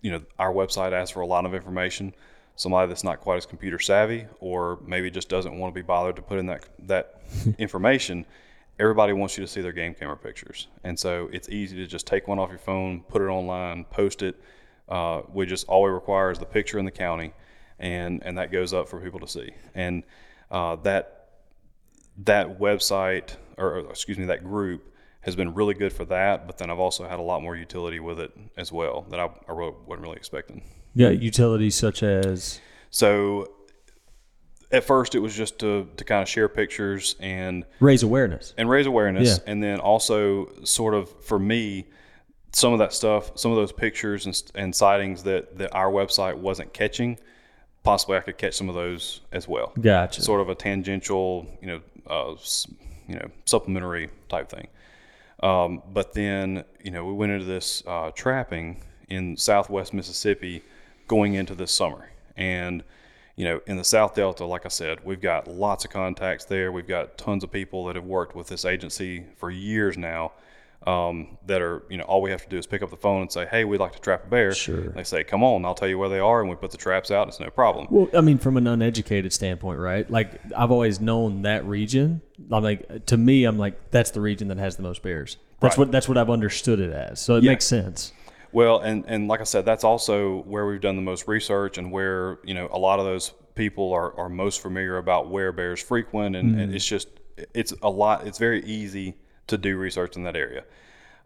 you 0.00 0.10
know, 0.10 0.22
our 0.38 0.52
website 0.52 0.92
asks 0.92 1.10
for 1.10 1.20
a 1.20 1.26
lot 1.26 1.44
of 1.44 1.54
information. 1.54 2.14
Somebody 2.56 2.88
that's 2.88 3.04
not 3.04 3.20
quite 3.20 3.36
as 3.36 3.44
computer 3.44 3.78
savvy, 3.78 4.26
or 4.40 4.78
maybe 4.86 5.10
just 5.10 5.28
doesn't 5.28 5.58
want 5.58 5.74
to 5.74 5.78
be 5.78 5.84
bothered 5.84 6.16
to 6.16 6.22
put 6.22 6.38
in 6.38 6.46
that 6.46 6.64
that 6.86 7.20
information. 7.58 8.24
Everybody 8.78 9.12
wants 9.12 9.36
you 9.36 9.44
to 9.44 9.48
see 9.48 9.60
their 9.60 9.72
game 9.72 9.94
camera 9.94 10.16
pictures, 10.16 10.68
and 10.84 10.98
so 10.98 11.28
it's 11.32 11.50
easy 11.50 11.76
to 11.76 11.86
just 11.86 12.06
take 12.06 12.28
one 12.28 12.38
off 12.38 12.48
your 12.48 12.58
phone, 12.58 13.02
put 13.08 13.20
it 13.20 13.26
online, 13.26 13.84
post 13.84 14.22
it. 14.22 14.40
Uh, 14.88 15.22
we 15.32 15.44
just 15.44 15.68
all 15.68 15.82
we 15.82 15.90
require 15.90 16.30
is 16.30 16.38
the 16.38 16.46
picture 16.46 16.78
in 16.78 16.86
the 16.86 16.90
county, 16.90 17.34
and 17.78 18.22
and 18.24 18.38
that 18.38 18.50
goes 18.50 18.72
up 18.72 18.88
for 18.88 19.00
people 19.00 19.20
to 19.20 19.28
see. 19.28 19.50
And 19.74 20.02
uh, 20.50 20.76
that 20.76 21.28
that 22.24 22.58
website, 22.58 23.36
or, 23.58 23.80
or 23.80 23.90
excuse 23.90 24.16
me, 24.16 24.24
that 24.26 24.44
group 24.44 24.94
has 25.26 25.36
been 25.36 25.52
really 25.54 25.74
good 25.74 25.92
for 25.92 26.04
that. 26.06 26.46
But 26.46 26.56
then 26.58 26.70
I've 26.70 26.78
also 26.78 27.06
had 27.06 27.18
a 27.18 27.22
lot 27.22 27.42
more 27.42 27.54
utility 27.56 28.00
with 28.00 28.18
it 28.20 28.32
as 28.56 28.72
well 28.72 29.04
that 29.10 29.20
I, 29.20 29.24
I 29.48 29.52
really 29.52 29.74
wasn't 29.86 30.04
really 30.06 30.16
expecting. 30.16 30.62
Yeah, 30.94 31.10
utilities 31.10 31.74
such 31.74 32.02
as 32.02 32.60
So 32.90 33.50
at 34.72 34.84
first 34.84 35.14
it 35.14 35.18
was 35.20 35.34
just 35.36 35.58
to, 35.60 35.88
to 35.96 36.04
kind 36.04 36.22
of 36.22 36.28
share 36.28 36.48
pictures 36.48 37.14
and 37.20 37.64
raise 37.80 38.02
awareness. 38.02 38.54
and 38.56 38.68
raise 38.70 38.86
awareness 38.86 39.28
Yeah. 39.44 39.50
and 39.52 39.62
then 39.62 39.78
also 39.80 40.48
sort 40.64 40.94
of 40.94 41.08
for 41.24 41.38
me 41.38 41.86
some 42.52 42.72
of 42.72 42.78
that 42.80 42.92
stuff 42.92 43.30
some 43.38 43.50
of 43.52 43.56
those 43.56 43.70
pictures 43.72 44.26
and, 44.26 44.42
and 44.54 44.74
sightings 44.74 45.22
that, 45.24 45.56
that 45.58 45.72
our 45.74 45.90
website 45.90 46.36
wasn't 46.36 46.72
catching 46.72 47.18
possibly 47.84 48.16
i 48.16 48.20
could 48.20 48.38
catch 48.38 48.54
some 48.54 48.68
of 48.68 48.74
those 48.74 49.20
as 49.30 49.46
well 49.46 49.72
Gotcha. 49.80 50.20
sort 50.22 50.40
of 50.40 50.48
a 50.48 50.54
tangential 50.56 51.46
you 51.60 51.68
know 51.68 51.80
uh, 52.08 52.34
you 53.06 53.14
know 53.14 53.28
supplementary 53.44 54.08
type 54.28 54.48
thing 54.48 54.66
um, 55.42 55.82
but 55.92 56.12
then 56.14 56.64
you 56.82 56.90
know 56.90 57.04
we 57.04 57.12
went 57.12 57.32
into 57.32 57.44
this 57.44 57.82
uh, 57.86 58.10
trapping 58.14 58.82
in 59.08 59.36
southwest 59.36 59.94
mississippi 59.94 60.62
going 61.06 61.34
into 61.34 61.54
this 61.54 61.72
summer. 61.72 62.10
And 62.36 62.82
you 63.36 63.44
know 63.44 63.60
in 63.66 63.76
the 63.76 63.84
south 63.84 64.14
delta 64.14 64.46
like 64.46 64.64
i 64.64 64.68
said 64.70 65.04
we've 65.04 65.20
got 65.20 65.46
lots 65.46 65.84
of 65.84 65.90
contacts 65.90 66.44
there. 66.44 66.72
We've 66.72 66.86
got 66.86 67.18
tons 67.18 67.44
of 67.44 67.52
people 67.52 67.84
that 67.86 67.96
have 67.96 68.04
worked 68.04 68.34
with 68.34 68.48
this 68.48 68.64
agency 68.64 69.24
for 69.36 69.50
years 69.50 69.98
now 69.98 70.32
um, 70.86 71.36
that 71.46 71.60
are 71.60 71.82
you 71.90 71.96
know 71.96 72.04
all 72.04 72.22
we 72.22 72.30
have 72.30 72.42
to 72.44 72.48
do 72.48 72.56
is 72.56 72.66
pick 72.66 72.80
up 72.82 72.90
the 72.90 72.96
phone 72.96 73.22
and 73.22 73.32
say 73.32 73.46
hey 73.50 73.64
we'd 73.64 73.80
like 73.80 73.92
to 73.92 73.98
trap 74.00 74.24
a 74.24 74.28
bear 74.28 74.52
Sure. 74.52 74.90
they 74.90 75.02
say 75.02 75.24
come 75.24 75.42
on 75.42 75.64
i'll 75.64 75.74
tell 75.74 75.88
you 75.88 75.98
where 75.98 76.08
they 76.08 76.20
are 76.20 76.40
and 76.40 76.48
we 76.48 76.54
put 76.56 76.70
the 76.70 76.76
traps 76.76 77.10
out 77.10 77.26
it's 77.28 77.40
no 77.40 77.50
problem 77.50 77.88
Well, 77.90 78.08
I 78.14 78.20
mean, 78.20 78.38
from 78.38 78.56
an 78.56 78.66
uneducated 78.66 79.32
standpoint, 79.32 79.80
right? 79.80 80.08
Like 80.10 80.40
I've 80.56 80.70
always 80.70 81.00
known 81.00 81.42
that 81.42 81.64
region. 81.64 82.20
I'm 82.50 82.62
like, 82.62 83.06
to 83.06 83.16
me, 83.16 83.44
I'm 83.44 83.58
like, 83.58 83.90
that's 83.90 84.10
the 84.12 84.20
region 84.20 84.48
that 84.48 84.58
has 84.58 84.76
the 84.76 84.82
most 84.82 85.02
bears. 85.02 85.36
That's 85.60 85.76
Right. 85.76 85.86
what 85.86 85.92
that's 85.92 86.08
what 86.08 86.18
I've 86.18 86.30
understood 86.30 86.78
it 86.80 86.92
as. 86.92 87.20
So 87.20 87.36
it 87.36 87.42
Yeah. 87.44 87.52
makes 87.52 87.64
sense. 87.64 88.12
Well, 88.52 88.78
and, 88.78 89.04
and 89.06 89.28
like 89.28 89.40
I 89.40 89.44
said, 89.44 89.64
that's 89.66 89.84
also 89.84 90.42
where 90.42 90.66
we've 90.66 90.80
done 90.80 90.96
the 90.96 91.02
most 91.02 91.26
research 91.28 91.78
and 91.78 91.90
where, 91.92 92.38
you 92.44 92.54
know, 92.54 92.68
a 92.72 92.78
lot 92.78 92.98
of 93.00 93.04
those 93.04 93.32
people 93.54 93.92
are, 93.92 94.16
are 94.18 94.28
most 94.28 94.60
familiar 94.62 94.98
about 94.98 95.28
where 95.30 95.52
bears 95.52 95.82
frequent. 95.82 96.36
And, 96.36 96.58
and 96.60 96.74
it's 96.74 96.86
just, 96.86 97.08
it's 97.54 97.72
a 97.82 97.90
lot, 97.90 98.26
it's 98.26 98.38
very 98.38 98.64
easy 98.64 99.14
to 99.46 99.58
do 99.58 99.76
research 99.76 100.16
in 100.16 100.24
that 100.24 100.36
area, 100.36 100.64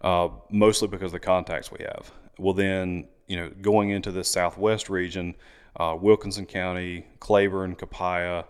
uh, 0.03 0.29
mostly 0.51 0.89
because 0.89 1.07
of 1.07 1.12
the 1.12 1.21
contacts 1.21 1.71
we 1.71 1.85
have. 1.85 2.12
Well, 2.39 2.55
then, 2.55 3.09
you 3.27 3.37
know, 3.37 3.51
going 3.61 3.91
into 3.91 4.12
this 4.12 4.29
southwest 4.29 4.89
region, 4.89 5.37
uh, 5.77 5.97
Wilkinson 6.01 6.47
County, 6.47 7.07
Claiborne, 7.21 7.75
Copiah, 7.77 8.45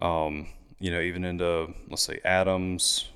um, 0.00 0.48
you 0.80 0.90
know, 0.90 1.00
even 1.00 1.24
into, 1.24 1.72
let's 1.88 2.02
say, 2.02 2.20
Adams, 2.24 3.08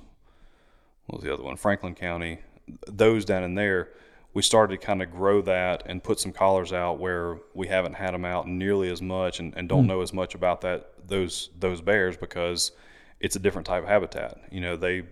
what 1.05 1.19
was 1.19 1.25
the 1.25 1.33
other 1.33 1.43
one? 1.43 1.57
Franklin 1.57 1.95
County. 1.95 2.39
Those 2.87 3.25
down 3.25 3.43
in 3.43 3.55
there, 3.55 3.89
we 4.33 4.41
started 4.41 4.79
to 4.79 4.85
kind 4.85 5.01
of 5.01 5.11
grow 5.11 5.41
that 5.41 5.83
and 5.85 6.03
put 6.03 6.19
some 6.19 6.31
collars 6.31 6.73
out 6.73 6.99
where 6.99 7.39
we 7.53 7.67
haven't 7.67 7.93
had 7.93 8.13
them 8.13 8.25
out 8.25 8.47
nearly 8.47 8.89
as 8.89 9.01
much 9.01 9.39
and, 9.39 9.53
and 9.55 9.69
don't 9.69 9.85
know 9.85 10.01
as 10.01 10.13
much 10.13 10.33
about 10.33 10.61
that 10.61 10.93
those 11.07 11.49
those 11.59 11.81
bears 11.81 12.17
because 12.17 12.71
it's 13.19 13.35
a 13.35 13.39
different 13.39 13.67
type 13.67 13.83
of 13.83 13.89
habitat. 13.89 14.39
You 14.51 14.61
know, 14.61 14.75
they 14.75 15.03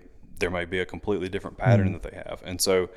there 0.41 0.51
may 0.51 0.65
be 0.65 0.79
a 0.79 0.85
completely 0.85 1.29
different 1.29 1.57
pattern 1.57 1.93
that 1.93 2.03
they 2.03 2.15
have, 2.15 2.41
and 2.43 2.59
so 2.59 2.89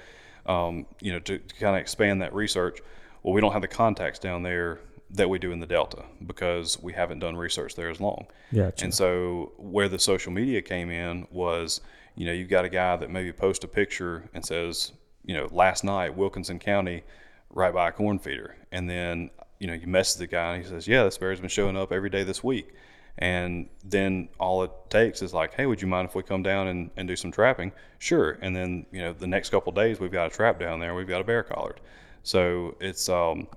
um, 0.46 0.86
you 1.00 1.12
know 1.12 1.20
to, 1.20 1.38
to 1.38 1.54
kind 1.54 1.76
of 1.76 1.80
expand 1.80 2.20
that 2.22 2.34
research. 2.34 2.80
Well, 3.22 3.32
we 3.32 3.40
don't 3.40 3.52
have 3.52 3.62
the 3.62 3.68
contacts 3.68 4.18
down 4.18 4.42
there 4.42 4.80
that 5.10 5.30
we 5.30 5.38
do 5.38 5.52
in 5.52 5.60
the 5.60 5.66
Delta 5.66 6.04
because 6.26 6.82
we 6.82 6.92
haven't 6.92 7.20
done 7.20 7.36
research 7.36 7.74
there 7.76 7.88
as 7.88 8.00
long. 8.00 8.26
Gotcha. 8.52 8.84
And 8.84 8.92
so 8.92 9.52
where 9.56 9.88
the 9.88 9.98
social 9.98 10.32
media 10.32 10.60
came 10.60 10.90
in 10.90 11.26
was, 11.30 11.80
you 12.16 12.26
know, 12.26 12.32
you've 12.32 12.48
got 12.48 12.64
a 12.64 12.68
guy 12.68 12.96
that 12.96 13.10
maybe 13.10 13.32
posts 13.32 13.64
a 13.64 13.68
picture 13.68 14.28
and 14.34 14.44
says, 14.44 14.92
you 15.24 15.34
know, 15.34 15.48
last 15.52 15.84
night 15.84 16.16
Wilkinson 16.16 16.58
County, 16.58 17.04
right 17.50 17.72
by 17.72 17.88
a 17.88 17.92
corn 17.92 18.18
feeder, 18.18 18.56
and 18.72 18.90
then 18.90 19.30
you 19.60 19.66
know 19.66 19.72
you 19.72 19.86
message 19.86 20.18
the 20.18 20.26
guy 20.26 20.54
and 20.54 20.64
he 20.64 20.68
says, 20.68 20.86
yeah, 20.86 21.04
this 21.04 21.16
bear's 21.16 21.40
been 21.40 21.48
showing 21.48 21.76
up 21.76 21.92
every 21.92 22.10
day 22.10 22.24
this 22.24 22.42
week, 22.42 22.74
and 23.18 23.68
then 23.84 24.28
all 24.40 24.62
it 24.64 24.72
takes 24.90 25.22
is 25.22 25.32
like, 25.32 25.54
hey, 25.54 25.66
would 25.66 25.80
you 25.80 25.88
mind 25.88 26.08
if 26.08 26.14
we 26.14 26.22
come 26.22 26.42
down 26.42 26.68
and, 26.68 26.90
and 26.96 27.06
do 27.06 27.16
some 27.16 27.30
trapping? 27.30 27.72
Sure. 27.98 28.38
And 28.42 28.54
then 28.54 28.86
you 28.92 29.00
know 29.00 29.12
the 29.12 29.26
next 29.26 29.50
couple 29.50 29.70
of 29.70 29.76
days 29.76 30.00
we've 30.00 30.12
got 30.12 30.26
a 30.26 30.34
trap 30.34 30.58
down 30.58 30.80
there, 30.80 30.94
we've 30.94 31.08
got 31.08 31.20
a 31.20 31.24
bear 31.24 31.42
collared, 31.42 31.80
so 32.22 32.76
it's 32.80 33.08
um 33.08 33.48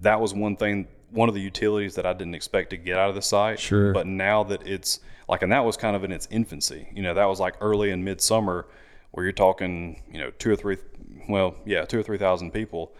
that 0.00 0.20
was 0.20 0.32
one 0.32 0.56
thing 0.56 0.88
one 1.10 1.28
of 1.28 1.34
the 1.34 1.40
utilities 1.40 1.94
that 1.96 2.06
I 2.06 2.12
didn't 2.12 2.34
expect 2.34 2.70
to 2.70 2.76
get 2.76 2.96
out 2.96 3.08
of 3.08 3.14
the 3.14 3.22
site. 3.22 3.58
Sure. 3.58 3.92
But 3.92 4.06
now 4.06 4.44
that 4.44 4.66
it's 4.66 5.00
like, 5.28 5.42
and 5.42 5.52
that 5.52 5.64
was 5.64 5.76
kind 5.76 5.94
of 5.94 6.04
in 6.04 6.12
its 6.12 6.28
infancy. 6.30 6.88
You 6.92 7.02
know, 7.02 7.14
that 7.14 7.24
was 7.24 7.40
like 7.40 7.56
early 7.60 7.90
in 7.90 8.02
midsummer, 8.02 8.66
where 9.12 9.24
you're 9.24 9.32
talking, 9.32 10.02
you 10.10 10.18
know, 10.18 10.30
two 10.38 10.50
or 10.50 10.56
three, 10.56 10.76
well, 11.28 11.56
yeah, 11.64 11.84
two 11.84 11.98
or 11.98 12.02
three 12.02 12.18
thousand 12.18 12.52
people. 12.52 12.94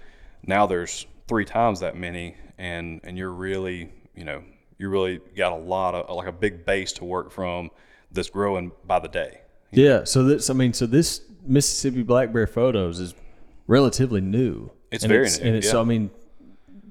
Now 0.46 0.66
there's 0.66 1.06
three 1.28 1.44
times 1.44 1.80
that 1.80 1.96
many, 1.96 2.36
and 2.58 3.00
and 3.04 3.16
you're 3.16 3.32
really, 3.32 3.92
you 4.14 4.24
know, 4.24 4.42
you 4.80 4.88
really 4.88 5.20
got 5.36 5.52
a 5.52 5.56
lot 5.56 5.94
of 5.94 6.16
like 6.16 6.26
a 6.26 6.32
big 6.32 6.64
base 6.64 6.90
to 6.94 7.04
work 7.04 7.30
from 7.30 7.70
that's 8.10 8.30
growing 8.30 8.72
by 8.86 8.98
the 8.98 9.08
day. 9.08 9.42
Yeah. 9.72 10.04
So 10.04 10.24
this, 10.24 10.48
I 10.48 10.54
mean, 10.54 10.72
so 10.72 10.86
this 10.86 11.20
Mississippi 11.44 12.02
black 12.02 12.32
bear 12.32 12.46
photos 12.46 12.98
is 12.98 13.14
relatively 13.66 14.22
new. 14.22 14.70
It's 14.90 15.04
And 15.04 15.12
very 15.12 15.26
it's, 15.26 15.38
new, 15.38 15.46
And 15.46 15.56
it's, 15.56 15.70
so. 15.70 15.82
I 15.82 15.84
mean, 15.84 16.10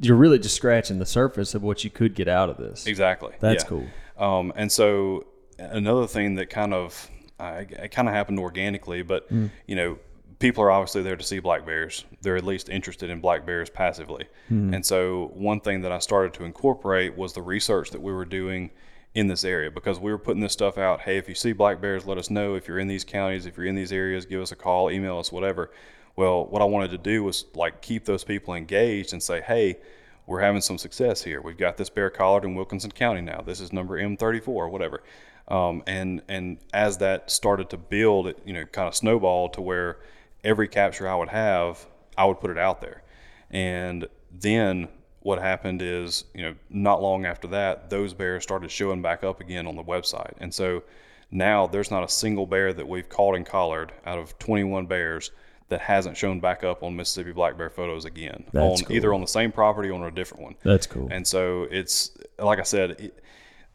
you're 0.02 0.16
really 0.16 0.38
just 0.38 0.56
scratching 0.56 1.00
the 1.00 1.06
surface 1.08 1.56
of 1.56 1.64
what 1.64 1.84
you 1.84 1.90
could 1.90 2.14
get 2.14 2.28
out 2.28 2.50
of 2.50 2.58
this. 2.58 2.86
Exactly. 2.86 3.34
That's 3.40 3.64
Yeah. 3.64 3.70
cool. 3.70 3.88
Um, 4.18 4.54
and 4.56 4.72
so 4.72 5.26
another 5.58 6.06
thing 6.06 6.36
that 6.36 6.52
kind 6.52 6.74
of 6.76 7.10
uh, 7.40 7.64
it 7.70 7.90
kind 7.92 8.08
of 8.08 8.14
happened 8.14 8.38
organically, 8.40 9.02
but 9.02 9.28
Mm. 9.34 9.50
you 9.66 9.76
know, 9.76 9.98
people 10.40 10.64
are 10.64 10.72
obviously 10.72 11.04
there 11.04 11.18
to 11.18 11.24
see 11.24 11.40
black 11.40 11.66
bears. 11.66 12.06
They're 12.22 12.38
at 12.38 12.46
least 12.46 12.70
interested 12.70 13.10
in 13.10 13.20
black 13.20 13.46
bears 13.46 13.70
passively. 13.70 14.26
Mm-hmm. 14.50 14.74
And 14.74 14.86
so 14.86 15.32
one 15.36 15.60
thing 15.60 15.82
that 15.82 15.92
I 15.92 16.00
started 16.00 16.34
to 16.36 16.46
incorporate 16.46 17.18
was 17.18 17.34
the 17.34 17.42
research 17.42 17.92
that 17.92 18.02
we 18.02 18.14
were 18.14 18.26
doing 18.26 18.72
in 19.16 19.28
this 19.28 19.44
area 19.44 19.70
because 19.70 20.00
we 20.00 20.12
were 20.12 20.18
putting 20.18 20.42
this 20.42 20.54
stuff 20.54 20.78
out. 20.78 21.02
Hey, 21.02 21.18
if 21.18 21.28
you 21.28 21.36
see 21.36 21.52
black 21.52 21.82
bears, 21.82 22.06
let 22.06 22.18
us 22.18 22.30
know. 22.30 22.56
If 22.56 22.68
you're 22.68 22.80
in 22.80 22.88
these 22.88 23.04
counties, 23.04 23.46
if 23.46 23.58
you're 23.58 23.66
in 23.66 23.76
these 23.76 23.92
areas, 23.92 24.26
give 24.26 24.42
us 24.42 24.52
a 24.52 24.56
call, 24.56 24.92
email 24.92 25.20
us, 25.20 25.32
whatever. 25.32 25.72
Well, 26.16 26.46
what 26.46 26.62
I 26.62 26.66
wanted 26.66 26.92
to 26.92 26.98
do 26.98 27.24
was 27.24 27.46
like 27.54 27.82
keep 27.82 28.06
those 28.06 28.24
people 28.24 28.54
engaged 28.54 29.14
and 29.14 29.22
say, 29.22 29.42
hey, 29.42 29.78
we're 30.26 30.42
having 30.42 30.62
some 30.62 30.78
success 30.78 31.24
here. 31.24 31.42
We've 31.42 31.58
got 31.58 31.76
this 31.76 31.90
bear 31.90 32.10
collared 32.10 32.46
in 32.46 32.56
Wilkinson 32.56 32.92
County 32.92 33.22
now. 33.22 33.42
This 33.42 33.60
is 33.60 33.74
number 33.74 34.00
M34 34.00 34.48
or 34.48 34.70
whatever. 34.70 35.02
Um, 35.48 35.82
and 35.88 36.22
and 36.28 36.60
as 36.72 37.00
that 37.00 37.32
started 37.32 37.72
to 37.72 37.78
build, 37.78 38.28
it 38.28 38.40
you 38.46 38.54
know 38.54 38.66
kind 38.66 38.88
of 38.88 38.96
snowballed 38.96 39.54
to 39.54 39.62
where 39.62 39.98
every 40.44 40.68
capture 40.68 41.08
I 41.08 41.16
would 41.16 41.30
have, 41.30 41.86
I 42.18 42.26
would 42.26 42.40
put 42.40 42.52
it 42.52 42.58
out 42.58 42.82
there. 42.82 43.04
And 43.52 44.08
then 44.32 44.88
what 45.22 45.40
happened 45.40 45.82
is, 45.82 46.26
you 46.34 46.42
know, 46.44 46.56
not 46.70 47.02
long 47.02 47.26
after 47.26 47.48
that, 47.50 47.90
those 47.90 48.14
bears 48.14 48.44
started 48.44 48.72
showing 48.72 49.02
back 49.02 49.24
up 49.24 49.42
again 49.42 49.68
on 49.68 49.76
the 49.76 49.84
website. 49.84 50.34
And 50.40 50.54
so 50.54 50.84
now 51.32 51.68
there's 51.68 51.92
not 51.92 52.04
a 52.04 52.10
single 52.10 52.46
bear 52.46 52.74
that 52.74 52.88
we've 52.88 53.10
caught 53.10 53.36
and 53.36 53.46
collared 53.46 53.92
out 54.06 54.18
of 54.18 54.38
21 54.40 54.86
bears 54.86 55.32
that 55.68 55.82
hasn't 55.82 56.18
shown 56.18 56.40
back 56.40 56.64
up 56.64 56.84
on 56.84 56.96
Mississippi 56.96 57.32
black 57.32 57.58
bear 57.58 57.70
photos 57.70 58.06
again 58.06 58.44
That's 58.52 58.82
on 58.82 58.88
cool. 58.88 58.96
either 58.96 59.14
on 59.14 59.22
the 59.22 59.28
same 59.28 59.52
property 59.52 59.90
or 59.90 59.94
on 59.94 60.04
a 60.04 60.12
different 60.12 60.44
one. 60.44 60.56
That's 60.64 60.88
cool. 60.88 61.08
And 61.12 61.28
so 61.28 61.68
it's 61.70 62.12
like 62.40 62.60
I 62.60 62.64
said, 62.64 62.92
it, 62.92 63.24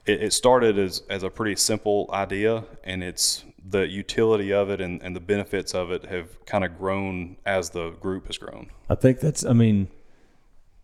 it, 0.06 0.22
it 0.24 0.32
started 0.32 0.78
as, 0.78 1.02
as 1.08 1.22
a 1.22 1.30
pretty 1.30 1.56
simple 1.56 2.10
idea, 2.12 2.64
and 2.82 3.02
it's 3.02 3.44
the 3.66 3.88
utility 3.88 4.52
of 4.52 4.68
it 4.68 4.80
and, 4.80 5.02
and 5.02 5.16
the 5.16 5.20
benefits 5.20 5.74
of 5.74 5.90
it 5.90 6.04
have 6.04 6.44
kind 6.44 6.64
of 6.64 6.76
grown 6.78 7.36
as 7.46 7.70
the 7.70 7.90
group 7.90 8.26
has 8.26 8.36
grown. 8.36 8.70
I 8.90 8.94
think 8.94 9.20
that's. 9.20 9.44
I 9.44 9.52
mean, 9.52 9.88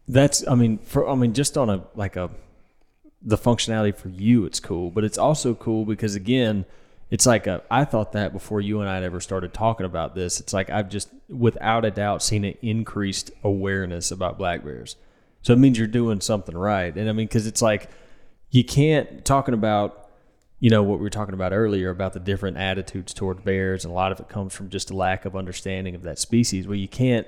that's. 0.08 0.46
I 0.48 0.54
mean, 0.54 0.78
for. 0.78 1.08
I 1.08 1.14
mean, 1.14 1.34
just 1.34 1.58
on 1.58 1.68
a 1.68 1.84
like 1.94 2.16
a 2.16 2.30
the 3.22 3.36
functionality 3.36 3.94
for 3.94 4.08
you, 4.08 4.46
it's 4.46 4.60
cool, 4.60 4.90
but 4.90 5.04
it's 5.04 5.18
also 5.18 5.54
cool 5.54 5.84
because 5.84 6.14
again, 6.14 6.64
it's 7.10 7.26
like 7.26 7.46
a. 7.46 7.62
I 7.70 7.84
thought 7.84 8.12
that 8.12 8.32
before 8.32 8.62
you 8.62 8.80
and 8.80 8.88
I 8.88 8.94
had 8.94 9.04
ever 9.04 9.20
started 9.20 9.52
talking 9.52 9.84
about 9.84 10.14
this. 10.14 10.40
It's 10.40 10.54
like 10.54 10.70
I've 10.70 10.88
just, 10.88 11.10
without 11.28 11.84
a 11.84 11.90
doubt, 11.90 12.22
seen 12.22 12.44
an 12.44 12.54
increased 12.62 13.30
awareness 13.44 14.10
about 14.10 14.38
black 14.38 14.64
bears. 14.64 14.96
So 15.42 15.52
it 15.52 15.58
means 15.58 15.78
you're 15.78 15.86
doing 15.86 16.20
something 16.20 16.56
right, 16.56 16.94
and 16.94 17.08
I 17.08 17.12
mean, 17.12 17.26
because 17.26 17.46
it's 17.46 17.62
like 17.62 17.90
you 18.50 18.64
can't 18.64 19.24
talking 19.24 19.54
about 19.54 19.99
you 20.60 20.70
know 20.70 20.82
what 20.82 20.98
we 20.98 21.02
were 21.02 21.10
talking 21.10 21.34
about 21.34 21.52
earlier 21.52 21.90
about 21.90 22.12
the 22.12 22.20
different 22.20 22.56
attitudes 22.56 23.12
toward 23.14 23.42
bears 23.44 23.84
and 23.84 23.90
a 23.90 23.94
lot 23.94 24.12
of 24.12 24.20
it 24.20 24.28
comes 24.28 24.54
from 24.54 24.68
just 24.68 24.90
a 24.90 24.94
lack 24.96 25.24
of 25.24 25.34
understanding 25.34 25.94
of 25.94 26.02
that 26.02 26.18
species 26.18 26.66
well 26.68 26.76
you 26.76 26.88
can't 26.88 27.26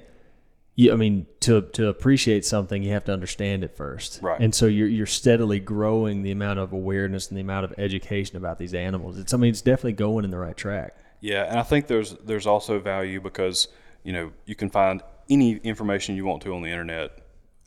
you, 0.75 0.91
I 0.93 0.97
mean 0.97 1.27
to 1.41 1.63
to 1.73 1.89
appreciate 1.89 2.45
something 2.47 2.83
you 2.83 2.93
have 2.93 3.05
to 3.05 3.13
understand 3.13 3.63
it 3.65 3.77
first 3.77 4.21
Right. 4.23 4.41
and 4.41 4.55
so 4.55 4.67
you're 4.67 4.89
you're 4.89 5.07
steadily 5.07 5.61
growing 5.61 6.23
the 6.23 6.31
amount 6.31 6.59
of 6.61 6.73
awareness 6.73 7.29
and 7.29 7.37
the 7.37 7.43
amount 7.43 7.65
of 7.65 7.75
education 7.79 8.37
about 8.37 8.59
these 8.59 8.73
animals 8.75 9.19
it's 9.19 9.35
I 9.35 9.37
mean 9.37 9.51
it's 9.51 9.61
definitely 9.63 9.93
going 9.95 10.25
in 10.25 10.31
the 10.31 10.39
right 10.39 10.57
track 10.57 10.97
Yeah, 11.21 11.45
and 11.45 11.59
I 11.59 11.63
think 11.63 11.87
there's 11.89 12.13
there's 12.25 12.47
also 12.47 12.79
value 12.79 13.21
because 13.21 13.69
you 14.05 14.13
know 14.13 14.33
you 14.47 14.55
can 14.55 14.71
find 14.71 15.03
any 15.31 15.57
information 15.57 16.17
you 16.17 16.25
want 16.27 16.43
to 16.43 16.53
on 16.55 16.63
the 16.63 16.69
internet, 16.71 17.11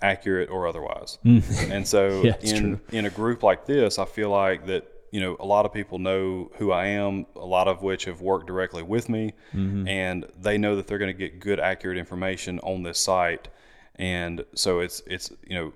accurate 0.01 0.49
or 0.49 0.67
otherwise. 0.67 1.17
And 1.23 1.87
so 1.87 2.09
Mm. 2.09 2.23
Yeah, 2.25 2.35
in 2.41 2.59
true. 2.59 2.79
in 2.91 3.05
a 3.05 3.09
group 3.09 3.43
like 3.43 3.65
this, 3.65 3.97
I 3.97 4.05
feel 4.05 4.29
like 4.29 4.65
that 4.65 4.83
you 5.15 5.21
know 5.23 5.33
a 5.39 5.45
lot 5.55 5.65
of 5.65 5.71
people 5.71 5.97
know 6.09 6.51
who 6.57 6.67
I 6.73 6.85
am, 6.87 7.25
a 7.37 7.49
lot 7.57 7.67
of 7.73 7.81
which 7.87 8.03
have 8.09 8.19
worked 8.31 8.47
directly 8.47 8.83
with 8.83 9.07
me, 9.15 9.23
Mm-hmm. 9.53 9.87
and 9.87 10.25
they 10.45 10.57
know 10.57 10.75
that 10.75 10.87
they're 10.87 11.03
going 11.05 11.15
to 11.17 11.21
get 11.25 11.39
good, 11.39 11.59
accurate 11.71 11.97
information 11.97 12.59
on 12.59 12.83
this 12.83 12.99
site. 12.99 13.47
And 13.95 14.43
so 14.55 14.81
it's 14.85 15.01
it's 15.07 15.27
you 15.49 15.55
know 15.57 15.73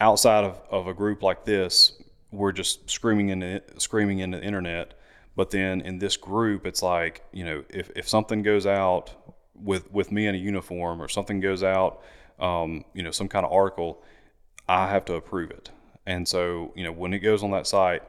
outside 0.00 0.44
of, 0.44 0.54
of 0.68 0.88
a 0.88 0.94
group 0.94 1.22
like 1.22 1.44
this, 1.44 1.74
we're 2.32 2.50
just 2.62 2.90
screaming 2.90 3.28
into 3.34 3.62
screaming 3.78 4.18
into 4.18 4.38
the 4.38 4.44
internet. 4.44 4.94
But 5.36 5.50
then 5.50 5.80
in 5.80 5.98
this 5.98 6.16
group, 6.16 6.66
it's 6.66 6.82
like 6.82 7.14
you 7.32 7.44
know 7.44 7.58
if, 7.70 7.86
if 7.94 8.08
something 8.08 8.42
goes 8.42 8.66
out 8.66 9.14
with 9.54 9.84
with 9.92 10.10
me 10.10 10.26
in 10.26 10.34
a 10.34 10.38
uniform 10.38 11.00
or 11.00 11.08
something 11.08 11.38
goes 11.40 11.62
out, 11.62 12.02
um, 12.40 12.84
you 12.94 13.02
know 13.04 13.12
some 13.12 13.28
kind 13.28 13.46
of 13.46 13.52
article, 13.52 14.02
I 14.68 14.90
have 14.90 15.04
to 15.04 15.14
approve 15.14 15.50
it. 15.52 15.70
And 16.04 16.26
so 16.26 16.72
you 16.74 16.82
know 16.84 16.90
when 17.02 17.12
it 17.14 17.20
goes 17.20 17.44
on 17.44 17.52
that 17.52 17.68
site, 17.68 18.02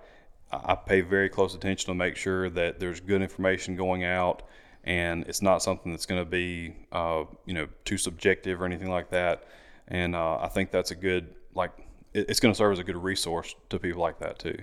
I 0.64 0.76
pay 0.76 1.02
very 1.02 1.30
close 1.30 1.56
attention 1.56 1.88
to 1.88 1.96
make 1.96 2.16
sure 2.16 2.50
that 2.50 2.80
there's 2.80 3.00
good 3.00 3.22
information 3.22 3.76
going 3.76 4.04
out, 4.04 4.44
and 4.84 5.24
it's 5.28 5.42
not 5.42 5.64
something 5.64 5.92
that's 5.92 6.06
going 6.06 6.22
to 6.22 6.30
be, 6.30 6.76
uh, 6.92 7.24
you 7.46 7.54
know, 7.54 7.68
too 7.86 7.98
subjective 7.98 8.62
or 8.62 8.66
anything 8.66 8.90
like 8.90 9.10
that. 9.12 9.46
And 9.88 10.16
uh, 10.16 10.38
I 10.38 10.48
think 10.48 10.72
that's 10.72 10.92
a 10.92 10.96
good, 10.96 11.34
like, 11.56 11.72
it's 12.14 12.40
going 12.40 12.54
to 12.54 12.58
serve 12.58 12.74
as 12.74 12.80
a 12.80 12.84
good 12.84 12.98
resource 12.98 13.56
to 13.70 13.80
people 13.80 14.02
like 14.02 14.20
that 14.20 14.40
too. 14.40 14.58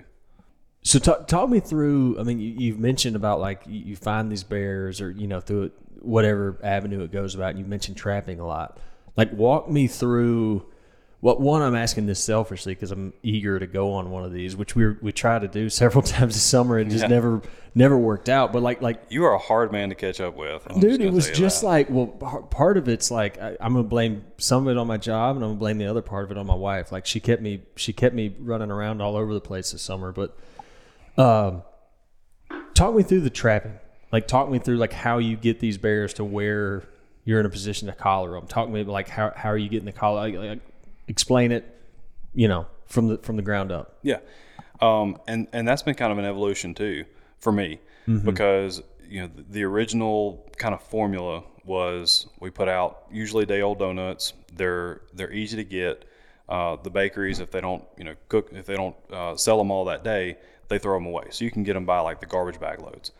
So 0.83 0.99
talk, 0.99 1.27
talk 1.27 1.49
me 1.49 1.59
through. 1.59 2.19
I 2.19 2.23
mean, 2.23 2.39
you, 2.39 2.55
you've 2.57 2.79
mentioned 2.79 3.15
about 3.15 3.39
like 3.39 3.61
you, 3.67 3.95
find 3.95 4.31
these 4.31 4.43
bears, 4.43 5.01
or 5.01 5.11
you 5.11 5.27
know, 5.27 5.39
through 5.39 5.71
whatever 5.99 6.57
avenue 6.63 7.03
it 7.03 7.11
goes 7.11 7.35
about. 7.35 7.51
And 7.51 7.59
you 7.59 7.65
mentioned 7.65 7.97
trapping 7.97 8.39
a 8.39 8.47
lot. 8.47 8.79
Like, 9.17 9.31
walk 9.33 9.69
me 9.69 9.87
through. 9.87 10.65
What 11.21 11.39
one 11.39 11.61
I'm 11.61 11.75
asking 11.75 12.07
this 12.07 12.19
selfishly 12.21 12.73
because 12.73 12.91
I'm 12.91 13.13
eager 13.23 13.59
to 13.59 13.67
go 13.67 13.93
on 13.93 14.09
one 14.09 14.25
of 14.25 14.33
these, 14.33 14.55
which 14.55 14.75
we 14.75 14.89
we 15.01 15.11
tried 15.11 15.41
to 15.43 15.47
do 15.47 15.69
several 15.81 16.01
times 16.01 16.33
this 16.33 16.43
summer 16.43 16.77
and 16.77 16.89
just 16.91 17.03
Yeah. 17.03 17.07
never 17.09 17.41
never 17.75 17.95
worked 17.97 18.27
out. 18.27 18.51
But 18.51 18.63
like 18.63 18.81
like 18.81 19.03
You 19.09 19.25
are 19.25 19.33
a 19.33 19.37
hard 19.39 19.71
man 19.71 19.89
to 19.89 19.95
catch 19.95 20.19
up 20.19 20.35
with, 20.35 20.65
I'm 20.67 20.79
dude, 20.79 20.99
it 20.99 21.13
was 21.13 21.29
just 21.29 21.61
that. 21.61 21.67
like 21.67 21.89
well, 21.91 22.07
part 22.07 22.77
of 22.77 22.89
it's 22.89 23.11
like 23.11 23.39
I, 23.39 23.55
I'm 23.61 23.73
gonna 23.73 23.83
blame 23.83 24.25
some 24.37 24.67
of 24.67 24.75
it 24.75 24.79
on 24.79 24.87
my 24.87 24.97
job, 24.97 25.35
and 25.35 25.45
I'm 25.45 25.51
gonna 25.51 25.59
blame 25.59 25.77
the 25.77 25.85
other 25.85 26.01
part 26.01 26.25
of 26.25 26.31
it 26.31 26.37
on 26.37 26.47
my 26.47 26.55
wife. 26.55 26.91
Like 26.91 27.05
she 27.05 27.19
kept 27.19 27.41
me 27.41 27.61
she 27.75 27.93
kept 27.93 28.15
me 28.15 28.35
running 28.39 28.71
around 28.71 28.99
all 29.01 29.15
over 29.15 29.33
the 29.33 29.41
place 29.41 29.71
this 29.71 29.81
summer, 29.83 30.11
but 30.11 30.35
um, 31.17 31.61
talk 32.73 32.95
me 32.95 33.03
through 33.03 33.21
the 33.21 33.29
trapping. 33.29 33.77
Like, 34.11 34.27
talk 34.27 34.49
me 34.49 34.59
through 34.59 34.77
like 34.77 34.91
how 34.93 35.19
you 35.19 35.37
get 35.37 35.59
these 35.59 35.77
bears 35.77 36.13
to 36.15 36.23
where 36.23 36.83
you're 37.23 37.39
in 37.39 37.45
a 37.45 37.49
position 37.49 37.87
to 37.87 37.93
collar 37.93 38.31
them. 38.31 38.47
Talk 38.47 38.67
to 38.67 38.73
me 38.73 38.81
about 38.81 38.91
like 38.91 39.07
how 39.09 39.31
how 39.35 39.49
are 39.49 39.57
you 39.57 39.69
getting 39.69 39.85
the 39.85 39.91
collar? 39.91 40.27
Like, 40.29 40.59
explain 41.11 41.51
it, 41.51 41.63
you 42.33 42.47
know, 42.47 42.65
from 42.87 43.07
the 43.09 43.17
from 43.19 43.35
the 43.35 43.41
ground 43.41 43.71
up. 43.71 43.97
Yeah, 44.01 44.19
um, 44.79 45.17
and 45.27 45.47
and 45.53 45.67
that's 45.67 45.83
been 45.83 45.95
kind 45.95 46.11
of 46.11 46.17
an 46.17 46.25
evolution 46.25 46.73
too 46.73 47.05
for 47.39 47.51
me 47.51 47.79
because 48.25 48.81
you 49.07 49.21
know 49.21 49.29
the, 49.35 49.43
the 49.49 49.63
original 49.63 50.49
kind 50.57 50.73
of 50.73 50.81
formula 50.81 51.43
was 51.65 52.27
we 52.39 52.49
put 52.49 52.67
out 52.67 53.03
usually 53.11 53.45
day 53.45 53.61
old 53.61 53.77
donuts. 53.79 54.33
They're 54.55 55.01
they're 55.13 55.31
easy 55.31 55.57
to 55.57 55.63
get. 55.63 56.05
Uh, 56.49 56.75
the 56.83 56.89
bakeries, 56.89 57.39
if 57.39 57.49
they 57.49 57.61
don't 57.61 57.85
you 57.97 58.03
know 58.03 58.15
cook, 58.27 58.49
if 58.51 58.65
they 58.65 58.75
don't 58.75 58.95
uh, 59.13 59.37
sell 59.37 59.57
them 59.57 59.71
all 59.71 59.85
that 59.85 60.03
day, 60.03 60.35
they 60.67 60.77
throw 60.79 60.97
them 60.97 61.05
away. 61.05 61.25
So 61.29 61.45
you 61.45 61.51
can 61.51 61.63
get 61.63 61.75
them 61.75 61.85
by 61.85 61.99
like 62.01 62.19
the 62.19 62.25
garbage 62.25 62.59
bag 62.59 62.81
loads 62.81 63.11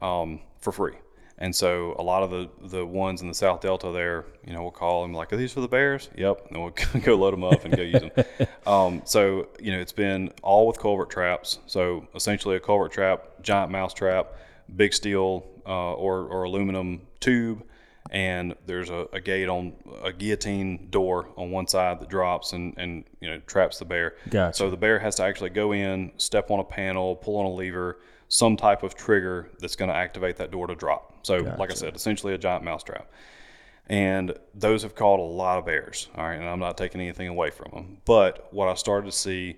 um, 0.00 0.40
for 0.60 0.70
free. 0.72 0.94
And 1.40 1.54
so 1.54 1.94
a 1.98 2.02
lot 2.02 2.22
of 2.22 2.30
the, 2.30 2.48
the 2.68 2.84
ones 2.84 3.22
in 3.22 3.28
the 3.28 3.34
South 3.34 3.60
Delta 3.60 3.92
there, 3.92 4.26
you 4.44 4.52
know, 4.52 4.62
we'll 4.62 4.72
call 4.72 5.02
them 5.02 5.14
like, 5.14 5.32
are 5.32 5.36
these 5.36 5.52
for 5.52 5.60
the 5.60 5.68
bears? 5.68 6.10
Yep. 6.16 6.48
And 6.50 6.60
we'll 6.60 6.74
go 7.02 7.14
load 7.14 7.32
them 7.32 7.44
up 7.44 7.64
and 7.64 7.76
go 7.76 7.82
use 7.82 8.00
them. 8.00 8.10
Um, 8.66 9.00
so, 9.06 9.48
you 9.58 9.72
know, 9.72 9.78
it's 9.78 9.92
been 9.92 10.30
all 10.42 10.66
with 10.66 10.78
culvert 10.78 11.08
traps. 11.08 11.60
So 11.64 12.06
essentially 12.14 12.56
a 12.56 12.60
culvert 12.60 12.92
trap, 12.92 13.40
giant 13.40 13.72
mouse 13.72 13.94
trap, 13.94 14.34
big 14.76 14.92
steel 14.92 15.46
uh, 15.66 15.94
or, 15.94 16.26
or 16.26 16.42
aluminum 16.42 17.00
tube. 17.20 17.62
And 18.10 18.54
there's 18.66 18.90
a, 18.90 19.06
a 19.14 19.20
gate 19.20 19.48
on 19.48 19.72
a 20.02 20.12
guillotine 20.12 20.88
door 20.90 21.28
on 21.36 21.50
one 21.50 21.66
side 21.66 22.00
that 22.00 22.10
drops 22.10 22.52
and, 22.52 22.74
and 22.76 23.04
you 23.20 23.30
know 23.30 23.38
traps 23.46 23.78
the 23.78 23.84
bear. 23.84 24.16
Gotcha. 24.28 24.56
So 24.56 24.70
the 24.70 24.76
bear 24.76 24.98
has 24.98 25.16
to 25.16 25.24
actually 25.24 25.50
go 25.50 25.72
in, 25.72 26.12
step 26.16 26.50
on 26.50 26.58
a 26.58 26.64
panel, 26.64 27.16
pull 27.16 27.38
on 27.38 27.46
a 27.46 27.52
lever, 27.52 27.98
some 28.28 28.56
type 28.56 28.82
of 28.82 28.94
trigger 28.94 29.50
that's 29.58 29.76
going 29.76 29.88
to 29.88 29.96
activate 29.96 30.36
that 30.36 30.50
door 30.50 30.66
to 30.66 30.74
drop. 30.74 31.26
So, 31.26 31.38
like 31.58 31.70
I 31.70 31.74
said, 31.74 31.96
essentially 31.96 32.34
a 32.34 32.38
giant 32.38 32.64
mousetrap. 32.64 33.10
And 33.86 34.34
those 34.54 34.82
have 34.82 34.94
caught 34.94 35.18
a 35.18 35.22
lot 35.22 35.58
of 35.58 35.64
bears. 35.64 36.08
All 36.14 36.24
right, 36.24 36.34
and 36.34 36.46
I'm 36.46 36.60
not 36.60 36.76
taking 36.76 37.00
anything 37.00 37.28
away 37.28 37.50
from 37.50 37.70
them. 37.72 37.98
But 38.04 38.52
what 38.52 38.68
I 38.68 38.74
started 38.74 39.10
to 39.10 39.16
see 39.16 39.56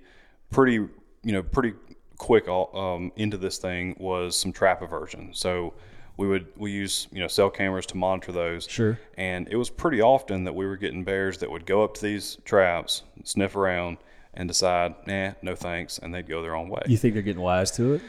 pretty, 0.50 0.74
you 0.74 1.32
know, 1.32 1.42
pretty 1.42 1.74
quick 2.16 2.46
um, 2.48 3.10
into 3.16 3.36
this 3.36 3.58
thing 3.58 3.96
was 3.98 4.38
some 4.38 4.52
trap 4.52 4.82
aversion. 4.82 5.30
So 5.32 5.74
we 6.16 6.28
would 6.28 6.46
we 6.56 6.70
use 6.70 7.08
you 7.10 7.18
know 7.18 7.28
cell 7.28 7.50
cameras 7.50 7.86
to 7.86 7.96
monitor 7.96 8.30
those. 8.30 8.68
Sure. 8.68 9.00
And 9.16 9.48
it 9.48 9.56
was 9.56 9.70
pretty 9.70 10.00
often 10.00 10.44
that 10.44 10.54
we 10.54 10.66
were 10.66 10.76
getting 10.76 11.02
bears 11.02 11.38
that 11.38 11.50
would 11.50 11.66
go 11.66 11.82
up 11.82 11.94
to 11.94 12.02
these 12.02 12.36
traps, 12.44 13.02
sniff 13.24 13.56
around, 13.56 13.96
and 14.34 14.46
decide, 14.46 14.94
nah, 15.06 15.32
no 15.42 15.56
thanks, 15.56 15.98
and 15.98 16.14
they'd 16.14 16.28
go 16.28 16.42
their 16.42 16.54
own 16.54 16.68
way. 16.68 16.82
You 16.86 16.98
think 16.98 17.14
they're 17.14 17.22
getting 17.22 17.42
wise 17.42 17.70
to 17.72 17.94
it? 17.94 18.02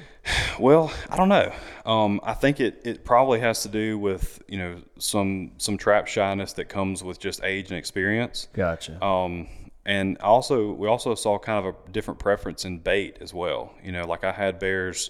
Well, 0.59 0.93
I 1.09 1.17
don't 1.17 1.29
know. 1.29 1.51
Um, 1.85 2.19
I 2.23 2.33
think 2.33 2.59
it, 2.59 2.81
it 2.85 3.03
probably 3.03 3.39
has 3.39 3.63
to 3.63 3.69
do 3.69 3.97
with 3.97 4.41
you 4.47 4.57
know 4.57 4.81
some 4.99 5.51
some 5.57 5.77
trap 5.77 6.07
shyness 6.07 6.53
that 6.53 6.65
comes 6.65 7.03
with 7.03 7.19
just 7.19 7.43
age 7.43 7.69
and 7.69 7.77
experience. 7.77 8.47
Gotcha. 8.53 9.03
Um, 9.03 9.47
and 9.85 10.19
also 10.19 10.73
we 10.73 10.87
also 10.87 11.15
saw 11.15 11.39
kind 11.39 11.65
of 11.65 11.73
a 11.73 11.91
different 11.91 12.19
preference 12.19 12.65
in 12.65 12.77
bait 12.77 13.17
as 13.21 13.33
well. 13.33 13.73
You 13.83 13.91
know, 13.91 14.05
like 14.05 14.23
I 14.23 14.31
had 14.31 14.59
bears 14.59 15.09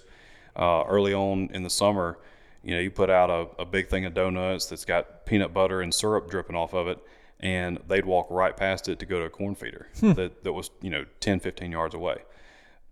uh, 0.56 0.84
early 0.88 1.12
on 1.12 1.50
in 1.52 1.62
the 1.62 1.70
summer. 1.70 2.18
You 2.62 2.74
know, 2.74 2.80
you 2.80 2.90
put 2.90 3.10
out 3.10 3.28
a, 3.28 3.62
a 3.62 3.64
big 3.66 3.88
thing 3.88 4.04
of 4.06 4.14
donuts 4.14 4.66
that's 4.66 4.84
got 4.84 5.26
peanut 5.26 5.52
butter 5.52 5.82
and 5.82 5.92
syrup 5.92 6.30
dripping 6.30 6.56
off 6.56 6.74
of 6.74 6.86
it, 6.86 6.98
and 7.40 7.78
they'd 7.88 8.06
walk 8.06 8.28
right 8.30 8.56
past 8.56 8.88
it 8.88 9.00
to 9.00 9.06
go 9.06 9.18
to 9.18 9.24
a 9.26 9.30
corn 9.30 9.54
feeder 9.56 9.88
that, 10.00 10.44
that 10.44 10.52
was 10.52 10.70
you 10.80 10.90
know 10.90 11.04
10, 11.20 11.40
15 11.40 11.72
yards 11.72 11.94
away 11.94 12.18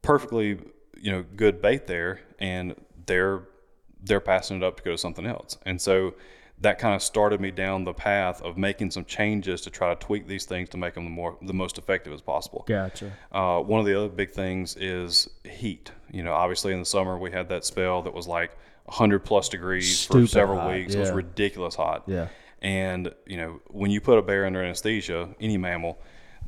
perfectly 0.02 0.58
you 1.00 1.10
know 1.10 1.24
good 1.36 1.60
bait 1.62 1.86
there 1.86 2.20
and 2.38 2.74
they're 3.06 3.42
they're 4.02 4.20
passing 4.20 4.58
it 4.58 4.62
up 4.62 4.76
to 4.76 4.82
go 4.82 4.92
to 4.92 4.98
something 4.98 5.26
else. 5.26 5.58
And 5.66 5.80
so 5.80 6.14
that 6.62 6.78
kind 6.78 6.94
of 6.94 7.02
started 7.02 7.40
me 7.40 7.50
down 7.50 7.84
the 7.84 7.92
path 7.92 8.42
of 8.42 8.58
making 8.58 8.90
some 8.90 9.04
changes 9.04 9.62
to 9.62 9.70
try 9.70 9.94
to 9.94 9.96
tweak 10.06 10.26
these 10.26 10.44
things 10.44 10.68
to 10.70 10.76
make 10.76 10.94
them 10.94 11.04
the 11.04 11.10
more 11.10 11.38
the 11.42 11.54
most 11.54 11.78
effective 11.78 12.12
as 12.12 12.20
possible. 12.20 12.64
Gotcha. 12.66 13.12
uh, 13.32 13.60
one 13.60 13.80
of 13.80 13.86
the 13.86 13.98
other 13.98 14.08
big 14.08 14.30
things 14.30 14.76
is 14.76 15.28
heat. 15.44 15.90
You 16.10 16.22
know 16.22 16.32
obviously 16.32 16.72
in 16.72 16.78
the 16.78 16.86
summer 16.86 17.18
we 17.18 17.30
had 17.30 17.48
that 17.48 17.64
spell 17.64 18.02
that 18.02 18.14
was 18.14 18.26
like 18.26 18.56
100 18.84 19.20
plus 19.20 19.48
degrees 19.48 20.04
for 20.04 20.14
Stupid 20.14 20.30
several 20.30 20.58
hot, 20.58 20.72
weeks. 20.72 20.94
It 20.94 20.98
was 21.00 21.10
ridiculous 21.12 21.74
hot. 21.74 22.04
Yeah. 22.06 22.28
and 22.60 23.12
you 23.26 23.36
know, 23.36 23.60
when 23.68 23.90
you 23.90 24.00
put 24.00 24.18
a 24.18 24.22
bear 24.22 24.46
under 24.46 24.62
anesthesia, 24.62 25.28
any 25.40 25.56
mammal, 25.56 25.98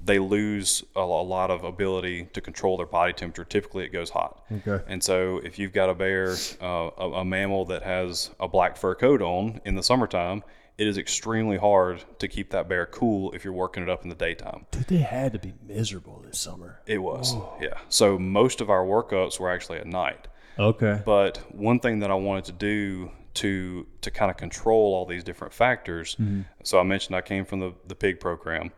they 0.05 0.19
lose 0.19 0.83
a, 0.97 1.01
a 1.01 1.23
lot 1.23 1.51
of 1.51 1.65
ability 1.65 2.29
to 2.33 2.41
control 2.41 2.77
their 2.77 2.87
body 2.87 3.13
temperature. 3.13 3.45
Typically, 3.45 3.85
it 3.85 3.93
goes 3.93 4.11
hot. 4.11 4.45
Okay. 4.51 4.83
And 4.87 5.03
so, 5.03 5.39
if 5.45 5.59
you've 5.59 5.73
got 5.73 5.91
a 5.91 5.95
bear, 5.95 6.35
uh, 6.61 6.91
a, 6.99 7.11
a 7.11 7.25
mammal 7.25 7.65
that 7.67 7.83
has 7.83 8.31
a 8.41 8.49
black 8.49 8.77
fur 8.77 8.95
coat 8.95 9.23
on 9.23 9.61
in 9.65 9.75
the 9.75 9.83
summertime, 9.83 10.43
it 10.79 10.87
is 10.87 10.99
extremely 10.99 11.59
hard 11.59 12.03
to 12.19 12.29
keep 12.29 12.51
that 12.51 12.69
bear 12.69 12.87
cool 12.87 13.33
if 13.33 13.45
you're 13.45 13.53
working 13.53 13.83
it 13.83 13.89
up 13.89 14.03
in 14.03 14.09
the 14.09 14.15
daytime. 14.15 14.67
Dude, 14.71 14.87
they 14.87 14.97
had 14.99 15.33
to 15.35 15.39
be 15.39 15.53
miserable 15.67 16.23
this 16.27 16.39
summer. 16.39 16.81
It 16.87 16.99
was, 16.99 17.35
yeah. 17.61 17.79
So 17.89 18.19
most 18.19 18.61
of 18.61 18.71
our 18.71 18.85
workups 18.85 19.39
were 19.39 19.51
actually 19.51 19.79
at 19.79 19.87
night. 19.87 20.29
Okay. 20.59 21.01
But 21.05 21.39
one 21.55 21.79
thing 21.79 22.01
that 22.01 22.11
I 22.11 22.15
wanted 22.15 22.45
to 22.47 22.53
do 22.53 23.11
to 23.35 23.87
to 24.03 24.11
kind 24.11 24.31
of 24.31 24.37
control 24.37 24.95
all 24.95 25.07
these 25.07 25.25
different 25.25 25.55
factors. 25.55 26.17
Mm-hmm. 26.17 26.43
So 26.65 26.79
I 26.79 26.83
mentioned 26.83 27.17
I 27.17 27.21
came 27.21 27.45
from 27.45 27.61
the 27.61 27.75
the 27.87 27.95
pig 27.95 28.21
program. 28.21 28.73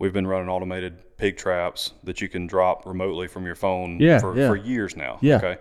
We've 0.00 0.14
been 0.14 0.26
running 0.26 0.48
automated 0.48 1.16
pig 1.18 1.36
traps 1.36 1.92
that 2.04 2.22
you 2.22 2.28
can 2.28 2.46
drop 2.46 2.86
remotely 2.86 3.28
from 3.28 3.44
your 3.44 3.54
phone 3.54 4.00
Yeah, 4.00 4.18
for, 4.18 4.34
yeah. 4.36 4.48
for 4.48 4.56
years 4.56 4.96
now. 4.96 5.18
Yeah. 5.20 5.36
Okay. 5.36 5.56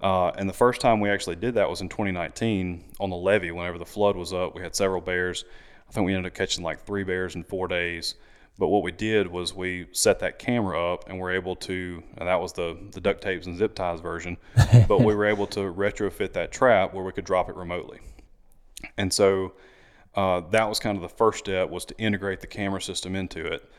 Uh, 0.00 0.28
and 0.38 0.48
the 0.48 0.54
first 0.54 0.80
time 0.80 1.00
we 1.00 1.10
actually 1.10 1.34
did 1.34 1.54
that 1.54 1.68
was 1.68 1.80
in 1.80 1.88
2019 1.88 2.84
on 3.00 3.10
the 3.10 3.16
levee. 3.16 3.50
Whenever 3.50 3.78
the 3.78 3.84
flood 3.84 4.16
was 4.16 4.32
up, 4.32 4.54
we 4.54 4.62
had 4.62 4.76
several 4.76 5.00
bears. 5.00 5.44
I 5.88 5.92
think 5.92 6.06
we 6.06 6.14
ended 6.14 6.30
up 6.30 6.36
catching 6.38 6.62
like 6.62 6.86
three 6.86 7.02
bears 7.02 7.34
in 7.34 7.42
four 7.42 7.66
days. 7.66 8.14
But 8.58 8.68
what 8.68 8.84
we 8.84 8.92
did 8.92 9.26
was 9.26 9.54
we 9.54 9.88
set 9.90 10.20
that 10.20 10.38
camera 10.38 10.92
up 10.94 11.08
and 11.08 11.18
we're 11.18 11.32
able 11.32 11.56
to, 11.56 12.00
and 12.16 12.28
that 12.28 12.40
was 12.40 12.52
the, 12.52 12.78
the 12.92 13.00
duct 13.00 13.20
tapes 13.22 13.46
and 13.46 13.58
zip 13.58 13.74
ties 13.74 14.00
version, 14.00 14.36
but 14.86 15.00
we 15.00 15.14
were 15.16 15.26
able 15.26 15.48
to 15.48 15.60
retrofit 15.60 16.32
that 16.34 16.52
trap 16.52 16.94
where 16.94 17.02
we 17.02 17.10
could 17.10 17.24
drop 17.24 17.48
it 17.48 17.56
remotely. 17.56 17.98
And 18.96 19.12
so 19.12 19.54
uh, 20.14 20.40
that 20.50 20.68
was 20.68 20.78
kind 20.78 20.96
of 20.96 21.02
the 21.02 21.08
first 21.08 21.40
step 21.40 21.70
was 21.70 21.84
to 21.86 21.98
integrate 21.98 22.40
the 22.40 22.46
camera 22.46 22.80
system 22.80 23.14
into 23.14 23.46
it. 23.46 23.70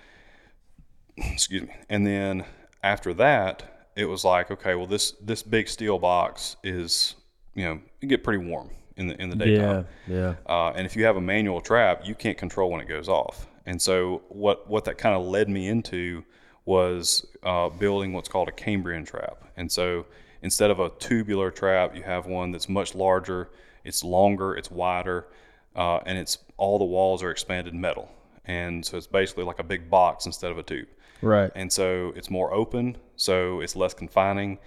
Excuse 1.17 1.63
me. 1.63 1.73
And 1.89 2.05
then 2.05 2.45
after 2.83 3.13
that, 3.15 3.89
it 3.95 4.05
was 4.05 4.23
like, 4.23 4.51
okay, 4.51 4.75
well 4.75 4.87
this 4.87 5.11
this 5.21 5.43
big 5.43 5.67
steel 5.67 5.99
box 5.99 6.55
is, 6.63 7.15
you 7.53 7.65
know, 7.65 7.81
it 8.01 8.07
get 8.07 8.23
pretty 8.23 8.43
warm 8.43 8.69
in 8.95 9.07
the 9.07 9.21
in 9.21 9.29
the 9.29 9.35
daytime. 9.35 9.85
Yeah. 10.07 10.15
Yeah. 10.15 10.35
Uh, 10.47 10.71
and 10.75 10.85
if 10.85 10.95
you 10.95 11.03
have 11.05 11.17
a 11.17 11.21
manual 11.21 11.59
trap, 11.59 12.01
you 12.05 12.15
can't 12.15 12.37
control 12.37 12.71
when 12.71 12.81
it 12.81 12.87
goes 12.87 13.09
off. 13.09 13.47
And 13.65 13.81
so 13.81 14.21
what 14.29 14.69
what 14.69 14.85
that 14.85 14.97
kind 14.97 15.15
of 15.15 15.25
led 15.25 15.49
me 15.49 15.67
into 15.67 16.23
was 16.65 17.25
uh, 17.43 17.69
building 17.69 18.13
what's 18.13 18.29
called 18.29 18.47
a 18.47 18.51
Cambrian 18.51 19.03
trap. 19.03 19.43
And 19.57 19.69
so 19.71 20.05
instead 20.41 20.71
of 20.71 20.79
a 20.79 20.89
tubular 20.89 21.51
trap, 21.51 21.95
you 21.95 22.03
have 22.03 22.25
one 22.27 22.51
that's 22.51 22.69
much 22.69 22.95
larger, 22.95 23.49
it's 23.83 24.03
longer, 24.03 24.55
it's 24.55 24.71
wider, 24.71 25.27
uh, 25.75 25.99
and 26.05 26.17
it's 26.17 26.37
all 26.57 26.77
the 26.77 26.85
walls 26.85 27.23
are 27.23 27.31
expanded 27.31 27.73
metal. 27.73 28.09
And 28.45 28.85
so 28.85 28.97
it's 28.97 29.07
basically 29.07 29.43
like 29.43 29.59
a 29.59 29.63
big 29.63 29.89
box 29.89 30.25
instead 30.25 30.51
of 30.51 30.57
a 30.57 30.63
tube. 30.63 30.87
Right. 31.21 31.51
And 31.55 31.71
so 31.71 32.13
it's 32.15 32.29
more 32.29 32.53
open, 32.53 32.97
so 33.15 33.61
it's 33.61 33.75
less 33.75 33.93
confining. 33.93 34.57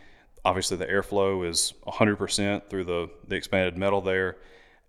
Obviously, 0.44 0.76
the 0.76 0.86
airflow 0.86 1.48
is 1.48 1.74
100% 1.86 2.68
through 2.68 2.84
the, 2.84 3.10
the 3.26 3.34
expanded 3.34 3.76
metal 3.76 4.00
there. 4.00 4.36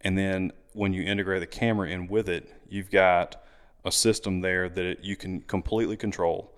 And 0.02 0.18
then 0.18 0.52
when 0.74 0.94
you 0.94 1.04
integrate 1.04 1.40
the 1.40 1.48
camera 1.48 1.90
in 1.90 2.08
with 2.08 2.30
it, 2.30 2.54
you've 2.70 2.92
got 2.92 3.42
a 3.86 3.92
system 3.92 4.42
there 4.42 4.70
that 4.70 4.86
it, 4.86 5.00
you 5.02 5.16
can 5.16 5.42
completely 5.42 5.98
control. 5.98 6.52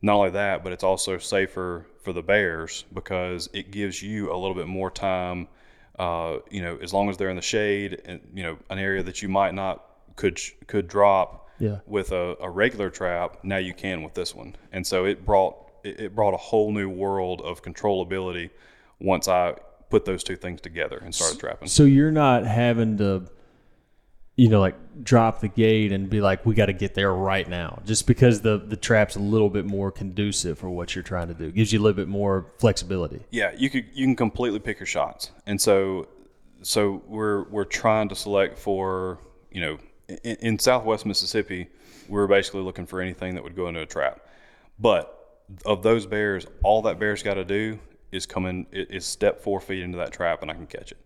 Not 0.00 0.16
only 0.16 0.30
that, 0.30 0.62
but 0.62 0.72
it's 0.72 0.84
also 0.84 1.18
safer 1.18 1.86
for 2.02 2.12
the 2.12 2.22
bears 2.22 2.84
because 2.92 3.48
it 3.52 3.70
gives 3.70 4.02
you 4.02 4.32
a 4.32 4.36
little 4.36 4.54
bit 4.54 4.66
more 4.66 4.90
time. 4.90 5.48
Uh, 5.98 6.38
you 6.50 6.60
know, 6.60 6.76
as 6.82 6.92
long 6.92 7.08
as 7.08 7.16
they're 7.16 7.30
in 7.30 7.36
the 7.36 7.42
shade 7.42 8.02
and 8.04 8.20
you 8.34 8.42
know 8.42 8.58
an 8.70 8.78
area 8.78 9.02
that 9.02 9.22
you 9.22 9.28
might 9.28 9.54
not 9.54 9.84
could 10.16 10.40
could 10.66 10.88
drop 10.88 11.48
Yeah. 11.60 11.78
with 11.86 12.10
a, 12.12 12.36
a 12.40 12.50
regular 12.50 12.90
trap, 12.90 13.38
now 13.44 13.58
you 13.58 13.74
can 13.74 14.02
with 14.02 14.14
this 14.14 14.34
one. 14.34 14.56
And 14.72 14.84
so 14.86 15.04
it 15.04 15.24
brought 15.24 15.56
it, 15.84 16.00
it 16.00 16.14
brought 16.14 16.34
a 16.34 16.38
whole 16.38 16.72
new 16.72 16.88
world 16.88 17.42
of 17.42 17.62
controllability 17.62 18.50
once 19.00 19.28
I 19.28 19.54
put 19.90 20.04
those 20.04 20.24
two 20.24 20.34
things 20.36 20.60
together 20.60 20.98
and 20.98 21.14
started 21.14 21.38
trapping. 21.38 21.68
So 21.68 21.84
you're 21.84 22.10
not 22.10 22.44
having 22.44 22.96
to, 22.98 23.26
you 24.36 24.48
know, 24.48 24.60
like 24.60 24.74
drop 25.04 25.40
the 25.40 25.48
gate 25.48 25.92
and 25.92 26.10
be 26.10 26.20
like, 26.20 26.44
we 26.44 26.54
got 26.54 26.66
to 26.66 26.72
get 26.72 26.94
there 26.94 27.12
right 27.12 27.48
now, 27.48 27.80
just 27.84 28.06
because 28.06 28.40
the 28.40 28.58
the 28.58 28.76
trap's 28.76 29.16
a 29.16 29.20
little 29.20 29.50
bit 29.50 29.64
more 29.64 29.92
conducive 29.92 30.58
for 30.58 30.68
what 30.68 30.94
you're 30.94 31.04
trying 31.04 31.28
to 31.28 31.34
do. 31.34 31.50
gives 31.52 31.72
you 31.72 31.80
a 31.80 31.82
little 31.82 31.96
bit 31.96 32.08
more 32.08 32.46
flexibility. 32.58 33.20
Yeah, 33.30 33.52
you 33.56 33.70
could 33.70 33.86
you 33.92 34.06
can 34.06 34.16
completely 34.16 34.58
pick 34.58 34.80
your 34.80 34.86
shots, 34.86 35.30
and 35.46 35.60
so 35.60 36.08
so 36.62 37.02
we're 37.06 37.44
we're 37.44 37.64
trying 37.64 38.08
to 38.08 38.16
select 38.16 38.58
for 38.58 39.18
you 39.52 39.60
know 39.60 39.78
in, 40.08 40.36
in 40.36 40.58
Southwest 40.58 41.06
Mississippi, 41.06 41.68
we're 42.08 42.26
basically 42.26 42.62
looking 42.62 42.86
for 42.86 43.00
anything 43.00 43.34
that 43.34 43.44
would 43.44 43.56
go 43.56 43.68
into 43.68 43.80
a 43.80 43.86
trap, 43.86 44.26
but 44.78 45.20
of 45.64 45.82
those 45.82 46.06
bears, 46.06 46.46
all 46.62 46.82
that 46.82 46.98
bear's 46.98 47.22
got 47.22 47.34
to 47.34 47.44
do 47.44 47.78
is 48.10 48.26
come 48.26 48.46
in 48.46 48.66
is 48.72 49.04
step 49.04 49.40
four 49.40 49.60
feet 49.60 49.82
into 49.82 49.98
that 49.98 50.12
trap, 50.12 50.42
and 50.42 50.50
I 50.50 50.54
can 50.54 50.66
catch 50.66 50.92
it. 50.92 50.98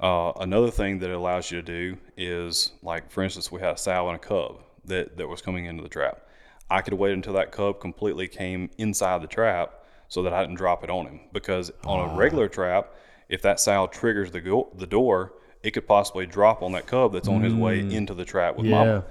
Uh, 0.00 0.32
another 0.40 0.70
thing 0.70 0.98
that 1.00 1.10
it 1.10 1.16
allows 1.16 1.50
you 1.50 1.60
to 1.60 1.66
do 1.66 1.96
is, 2.16 2.72
like 2.82 3.10
for 3.10 3.22
instance, 3.22 3.52
we 3.52 3.60
had 3.60 3.74
a 3.74 3.78
sow 3.78 4.06
and 4.08 4.16
a 4.16 4.18
cub 4.18 4.62
that, 4.86 5.16
that 5.18 5.28
was 5.28 5.42
coming 5.42 5.66
into 5.66 5.82
the 5.82 5.88
trap. 5.88 6.22
I 6.70 6.80
could 6.80 6.94
wait 6.94 7.12
until 7.12 7.34
that 7.34 7.52
cub 7.52 7.80
completely 7.80 8.28
came 8.28 8.70
inside 8.78 9.22
the 9.22 9.26
trap 9.26 9.74
so 10.08 10.22
that 10.22 10.32
I 10.32 10.40
didn't 10.40 10.56
drop 10.56 10.82
it 10.84 10.90
on 10.90 11.06
him. 11.06 11.20
Because 11.32 11.70
on 11.84 12.08
a 12.08 12.14
regular 12.16 12.48
trap, 12.48 12.94
if 13.28 13.42
that 13.42 13.60
sow 13.60 13.86
triggers 13.88 14.30
the 14.30 14.40
go- 14.40 14.70
the 14.76 14.86
door, 14.86 15.34
it 15.62 15.72
could 15.72 15.86
possibly 15.86 16.26
drop 16.26 16.62
on 16.62 16.72
that 16.72 16.86
cub 16.86 17.12
that's 17.12 17.28
on 17.28 17.42
his 17.42 17.52
way 17.54 17.80
into 17.80 18.14
the 18.14 18.24
trap 18.24 18.56
with 18.56 18.66
Yeah. 18.66 18.78
mama. 18.78 19.04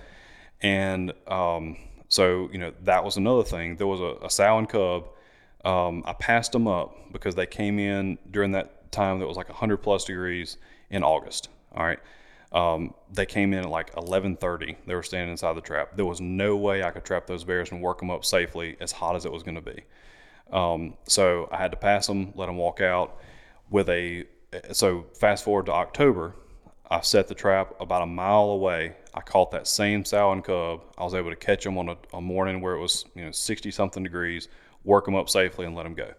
And 0.62 1.14
um, 1.28 1.78
so, 2.08 2.50
you 2.52 2.58
know, 2.58 2.74
that 2.84 3.04
was 3.04 3.18
another 3.18 3.44
thing. 3.44 3.76
There 3.78 3.88
was 3.88 4.00
a, 4.02 4.26
a 4.26 4.30
sow 4.30 4.58
and 4.58 4.68
cub. 4.68 5.06
Um, 5.64 6.04
I 6.06 6.14
passed 6.14 6.54
them 6.54 6.68
up 6.68 6.96
because 7.12 7.36
they 7.36 7.46
came 7.46 7.78
in 7.78 8.18
during 8.32 8.54
that 8.54 8.92
time 8.92 9.20
that 9.20 9.28
was 9.28 9.38
like 9.38 9.50
100 9.50 9.78
plus 9.78 10.06
degrees 10.06 10.58
in 10.90 11.04
August. 11.04 11.50
All 11.76 11.86
right. 11.86 12.00
Um, 12.52 12.96
they 13.14 13.26
came 13.26 13.54
in 13.54 13.60
at 13.60 13.70
like 13.70 13.94
11:30. 13.96 14.76
They 14.86 14.96
were 14.96 15.04
standing 15.04 15.32
inside 15.32 15.54
the 15.54 15.62
trap. 15.62 15.96
There 15.96 16.06
was 16.06 16.20
no 16.20 16.56
way 16.58 16.84
I 16.84 16.92
could 16.92 17.06
trap 17.06 17.28
those 17.28 17.44
bears 17.44 17.72
and 17.72 17.82
work 17.82 18.00
them 18.00 18.10
up 18.10 18.26
safely, 18.26 18.76
as 18.80 18.92
hot 18.92 19.16
as 19.16 19.26
it 19.26 19.32
was 19.32 19.44
going 19.44 19.56
to 19.56 19.62
be. 19.62 19.84
Um, 20.52 20.96
so 21.08 21.48
I 21.52 21.58
had 21.58 21.72
to 21.72 21.78
pass 21.78 22.08
them, 22.08 22.34
let 22.36 22.48
them 22.48 22.58
walk 22.58 22.82
out 22.82 23.20
with 23.70 23.90
a. 23.90 24.26
So 24.72 25.06
fast 25.14 25.44
forward 25.44 25.68
to 25.68 25.74
October, 25.74 26.34
I 26.90 27.02
set 27.02 27.28
the 27.28 27.36
trap 27.36 27.76
about 27.80 28.02
a 28.02 28.08
mile 28.08 28.50
away. 28.50 28.96
I 29.14 29.22
caught 29.22 29.52
that 29.52 29.68
same 29.68 30.04
sow 30.04 30.32
and 30.32 30.44
cub. 30.44 30.82
I 30.98 31.04
was 31.04 31.14
able 31.14 31.30
to 31.30 31.36
catch 31.36 31.64
them 31.64 31.78
on 31.78 31.90
a, 31.90 31.98
a 32.14 32.22
morning 32.22 32.62
where 32.62 32.74
it 32.74 32.80
was 32.80 33.06
you 33.14 33.24
know 33.24 33.32
60 33.32 33.70
something 33.70 34.02
degrees, 34.02 34.48
work 34.84 35.06
them 35.06 35.16
up 35.16 35.30
safely, 35.30 35.68
and 35.68 35.76
let 35.76 35.84
them 35.84 35.94
go. 35.94 36.12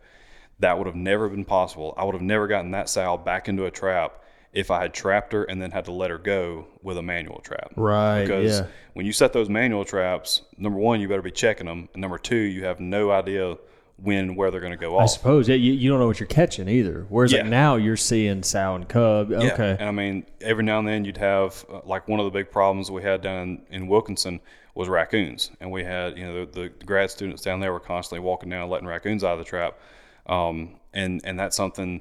That 0.61 0.79
would 0.79 0.87
have 0.87 0.97
never 0.97 1.29
been 1.29 1.45
possible. 1.45 1.93
I 1.97 2.05
would 2.05 2.15
have 2.15 2.23
never 2.23 2.47
gotten 2.47 2.71
that 2.71 2.89
sow 2.89 3.17
back 3.17 3.49
into 3.49 3.65
a 3.65 3.71
trap 3.71 4.23
if 4.53 4.71
I 4.71 4.83
had 4.83 4.95
trapped 4.95 5.33
her 5.33 5.45
and 5.45 5.63
then 5.63 5.71
had 5.71 5.85
to 5.85 5.93
let 5.93 6.11
her 6.11 6.19
go 6.19 6.67
with 6.83 6.99
a 6.99 7.03
manual 7.03 7.41
trap. 7.41 7.73
Right. 7.77 8.23
Because 8.23 8.61
yeah. 8.61 8.67
when 8.95 9.07
you 9.07 9.13
set 9.13 9.33
those 9.33 9.49
manual 9.49 9.85
traps, 9.85 10.43
number 10.59 10.79
one, 10.79 11.01
you 11.01 11.09
better 11.09 11.23
be 11.23 11.31
checking 11.31 11.67
them, 11.67 11.89
and 11.93 12.01
number 12.01 12.19
two, 12.19 12.37
you 12.37 12.65
have 12.65 12.81
no 12.81 13.11
idea 13.11 13.57
when 14.03 14.35
where 14.35 14.51
they're 14.51 14.61
going 14.61 14.73
to 14.73 14.79
go 14.79 14.97
off. 14.97 15.03
I 15.03 15.07
suppose. 15.07 15.49
Yeah. 15.49 15.57
You, 15.57 15.73
you 15.73 15.91
don't 15.91 16.01
know 16.01 16.07
what 16.07 16.19
you're 16.19 16.27
catching 16.27 16.69
either. 16.69 17.07
Whereas 17.09 17.33
Yeah. 17.33 17.43
like 17.43 17.51
now 17.51 17.77
you're 17.77 17.97
seeing 17.97 18.43
sow 18.43 18.75
and 18.75 18.89
cub. 18.89 19.31
Yeah, 19.31 19.53
Okay. 19.53 19.77
And 19.79 19.89
I 19.89 19.93
mean, 19.93 20.25
every 20.41 20.65
now 20.65 20.79
and 20.79 20.89
then 20.89 21.05
you'd 21.05 21.19
have 21.19 21.65
uh, 21.71 21.81
like 21.85 22.09
one 22.09 22.19
of 22.19 22.25
the 22.25 22.31
big 22.31 22.51
problems 22.51 22.91
we 22.91 23.03
had 23.03 23.21
down 23.21 23.63
in, 23.71 23.83
in 23.83 23.87
Wilkinson 23.89 24.41
was 24.75 24.89
raccoons, 24.89 25.51
and 25.61 25.71
we 25.71 25.85
had 25.85 26.17
you 26.17 26.25
know 26.25 26.45
the, 26.45 26.61
the 26.79 26.85
grad 26.87 27.11
students 27.11 27.43
down 27.43 27.61
there 27.61 27.73
were 27.73 27.81
constantly 27.81 28.25
walking 28.25 28.49
down 28.49 28.69
letting 28.71 28.87
raccoons 28.89 29.23
out 29.23 29.33
of 29.33 29.39
the 29.39 29.45
trap, 29.45 29.79
um, 30.27 30.77
and 30.95 31.21
and 31.25 31.39
that's 31.39 31.57
something 31.57 32.01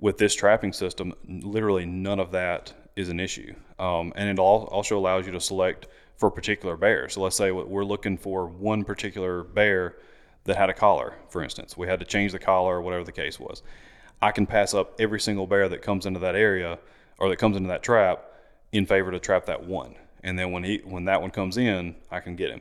with 0.00 0.18
this 0.18 0.34
trapping 0.34 0.72
system, 0.72 1.12
literally 1.26 1.86
none 1.86 2.20
of 2.20 2.30
that 2.32 2.72
is 2.96 3.08
an 3.08 3.20
issue, 3.20 3.54
um, 3.78 4.12
and 4.16 4.28
it 4.28 4.38
al- 4.38 4.68
also 4.70 4.98
allows 4.98 5.26
you 5.26 5.32
to 5.32 5.40
select 5.40 5.88
for 6.16 6.28
a 6.28 6.32
particular 6.32 6.76
bears. 6.76 7.14
So 7.14 7.22
let's 7.22 7.36
say 7.36 7.50
we're 7.52 7.84
looking 7.84 8.16
for 8.16 8.46
one 8.46 8.84
particular 8.84 9.44
bear 9.44 9.96
that 10.44 10.56
had 10.56 10.68
a 10.68 10.74
collar, 10.74 11.14
for 11.28 11.42
instance. 11.42 11.76
We 11.76 11.86
had 11.86 12.00
to 12.00 12.06
change 12.06 12.32
the 12.32 12.38
collar 12.38 12.76
or 12.76 12.82
whatever 12.82 13.04
the 13.04 13.12
case 13.12 13.38
was. 13.38 13.62
I 14.20 14.32
can 14.32 14.46
pass 14.46 14.74
up 14.74 14.94
every 14.98 15.20
single 15.20 15.46
bear 15.46 15.68
that 15.68 15.82
comes 15.82 16.06
into 16.06 16.18
that 16.20 16.34
area 16.34 16.78
or 17.18 17.28
that 17.28 17.36
comes 17.36 17.56
into 17.56 17.68
that 17.68 17.82
trap 17.82 18.24
in 18.72 18.84
favor 18.84 19.12
to 19.12 19.20
trap 19.20 19.46
that 19.46 19.64
one. 19.64 19.94
And 20.24 20.36
then 20.36 20.50
when 20.50 20.64
he 20.64 20.78
when 20.84 21.04
that 21.04 21.22
one 21.22 21.30
comes 21.30 21.56
in, 21.56 21.94
I 22.10 22.20
can 22.20 22.34
get 22.34 22.50
him. 22.50 22.60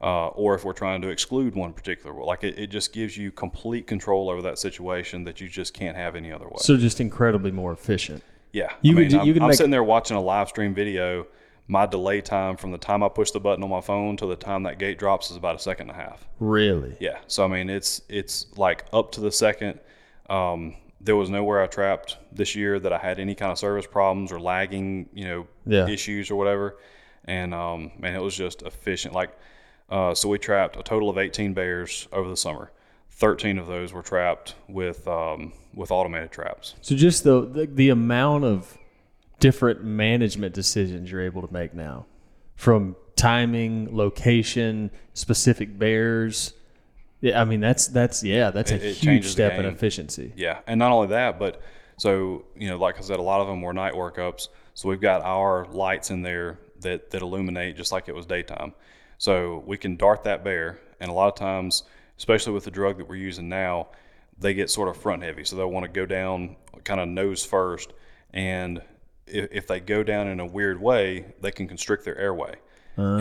Uh, 0.00 0.26
or 0.28 0.54
if 0.54 0.62
we're 0.64 0.74
trying 0.74 1.00
to 1.00 1.08
exclude 1.08 1.54
one 1.54 1.72
particular, 1.72 2.12
one. 2.14 2.26
like 2.26 2.44
it, 2.44 2.58
it 2.58 2.66
just 2.66 2.92
gives 2.92 3.16
you 3.16 3.32
complete 3.32 3.86
control 3.86 4.28
over 4.28 4.42
that 4.42 4.58
situation 4.58 5.24
that 5.24 5.40
you 5.40 5.48
just 5.48 5.72
can't 5.72 5.96
have 5.96 6.14
any 6.14 6.30
other 6.30 6.44
way. 6.44 6.56
So 6.58 6.76
just 6.76 7.00
incredibly 7.00 7.50
more 7.50 7.72
efficient. 7.72 8.22
Yeah, 8.52 8.72
You 8.82 8.92
I 8.92 8.94
could 8.94 9.00
mean, 9.00 9.10
ju- 9.10 9.18
I'm, 9.20 9.26
you 9.26 9.32
can 9.32 9.42
I'm 9.42 9.48
make- 9.48 9.56
sitting 9.56 9.70
there 9.70 9.82
watching 9.84 10.16
a 10.16 10.20
live 10.20 10.48
stream 10.48 10.74
video. 10.74 11.26
My 11.68 11.86
delay 11.86 12.20
time 12.20 12.56
from 12.58 12.72
the 12.72 12.78
time 12.78 13.02
I 13.02 13.08
push 13.08 13.30
the 13.30 13.40
button 13.40 13.64
on 13.64 13.70
my 13.70 13.80
phone 13.80 14.16
to 14.18 14.26
the 14.26 14.36
time 14.36 14.64
that 14.64 14.78
gate 14.78 14.98
drops 14.98 15.30
is 15.30 15.36
about 15.36 15.56
a 15.56 15.58
second 15.58 15.88
and 15.90 15.98
a 15.98 16.02
half. 16.02 16.28
Really. 16.40 16.94
Yeah. 17.00 17.18
So 17.26 17.44
I 17.44 17.48
mean, 17.48 17.70
it's 17.70 18.02
it's 18.10 18.46
like 18.58 18.84
up 18.92 19.12
to 19.12 19.20
the 19.22 19.32
second. 19.32 19.80
Um, 20.28 20.76
there 21.00 21.16
was 21.16 21.30
nowhere 21.30 21.62
I 21.62 21.66
trapped 21.68 22.18
this 22.32 22.54
year 22.54 22.78
that 22.80 22.92
I 22.92 22.98
had 22.98 23.18
any 23.18 23.34
kind 23.34 23.50
of 23.50 23.58
service 23.58 23.86
problems 23.86 24.30
or 24.30 24.38
lagging, 24.40 25.08
you 25.14 25.24
know, 25.24 25.46
Yeah. 25.66 25.88
issues 25.88 26.30
or 26.30 26.36
whatever. 26.36 26.76
And 27.24 27.52
um, 27.54 27.92
man, 27.98 28.14
it 28.14 28.22
was 28.22 28.36
just 28.36 28.62
efficient. 28.62 29.14
Like, 29.14 29.30
uh, 29.90 30.14
so 30.14 30.28
we 30.28 30.38
trapped 30.38 30.76
a 30.76 30.82
total 30.82 31.08
of 31.10 31.18
18 31.18 31.54
bears 31.54 32.08
over 32.12 32.28
the 32.28 32.36
summer. 32.36 32.70
13 33.10 33.58
of 33.58 33.66
those 33.66 33.92
were 33.92 34.02
trapped 34.02 34.54
with 34.68 35.06
um, 35.08 35.52
with 35.74 35.90
automated 35.90 36.30
traps. 36.30 36.74
So 36.82 36.94
just 36.94 37.24
the, 37.24 37.46
the 37.46 37.66
the 37.66 37.88
amount 37.90 38.44
of 38.44 38.76
different 39.40 39.82
management 39.84 40.54
decisions 40.54 41.10
you're 41.10 41.22
able 41.22 41.46
to 41.46 41.52
make 41.52 41.72
now. 41.74 42.06
from 42.56 42.96
timing, 43.16 43.94
location, 43.96 44.90
specific 45.14 45.78
bears. 45.78 46.52
Yeah, 47.22 47.40
I 47.40 47.44
mean 47.46 47.60
that's 47.60 47.86
that's 47.86 48.22
yeah, 48.22 48.50
that's 48.50 48.70
a 48.72 48.76
It- 48.76 48.82
it 48.84 48.96
huge 48.96 49.26
step 49.26 49.58
in 49.58 49.64
efficiency. 49.64 50.32
Yeah, 50.36 50.58
and 50.66 50.78
not 50.78 50.92
only 50.92 51.08
that, 51.08 51.38
but 51.38 51.62
so 51.96 52.44
you 52.54 52.68
know, 52.68 52.76
like 52.76 52.98
I 52.98 53.00
said, 53.00 53.18
a 53.18 53.22
lot 53.22 53.40
of 53.40 53.46
them 53.46 53.62
were 53.62 53.72
night 53.72 53.94
workups. 53.94 54.48
So 54.74 54.90
we've 54.90 55.00
got 55.00 55.22
our 55.22 55.64
lights 55.70 56.10
in 56.10 56.20
there 56.20 56.58
that 56.80 57.10
that 57.12 57.22
illuminate 57.22 57.76
just 57.78 57.92
like 57.92 58.08
it 58.08 58.14
was 58.14 58.26
daytime. 58.26 58.74
So 59.18 59.62
we 59.66 59.76
can 59.76 59.96
dart 59.96 60.24
that 60.24 60.44
bear, 60.44 60.78
and 61.00 61.10
a 61.10 61.14
lot 61.14 61.28
of 61.28 61.34
times, 61.34 61.84
especially 62.18 62.52
with 62.52 62.64
the 62.64 62.70
drug 62.70 62.98
that 62.98 63.08
we're 63.08 63.16
using 63.16 63.48
now, 63.48 63.88
they 64.38 64.54
get 64.54 64.70
sort 64.70 64.88
of 64.88 64.96
front 64.96 65.22
heavy. 65.22 65.44
So 65.44 65.56
they'll 65.56 65.70
want 65.70 65.84
to 65.84 65.90
go 65.92 66.06
down 66.06 66.56
kind 66.84 67.00
of 67.00 67.08
nose 67.08 67.44
first, 67.44 67.92
and 68.32 68.82
if, 69.26 69.48
if 69.50 69.66
they 69.66 69.80
go 69.80 70.02
down 70.02 70.28
in 70.28 70.40
a 70.40 70.46
weird 70.46 70.80
way, 70.80 71.26
they 71.40 71.50
can 71.50 71.66
constrict 71.66 72.04
their 72.04 72.16
airway. 72.18 72.54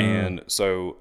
And 0.01 0.43
so 0.47 0.97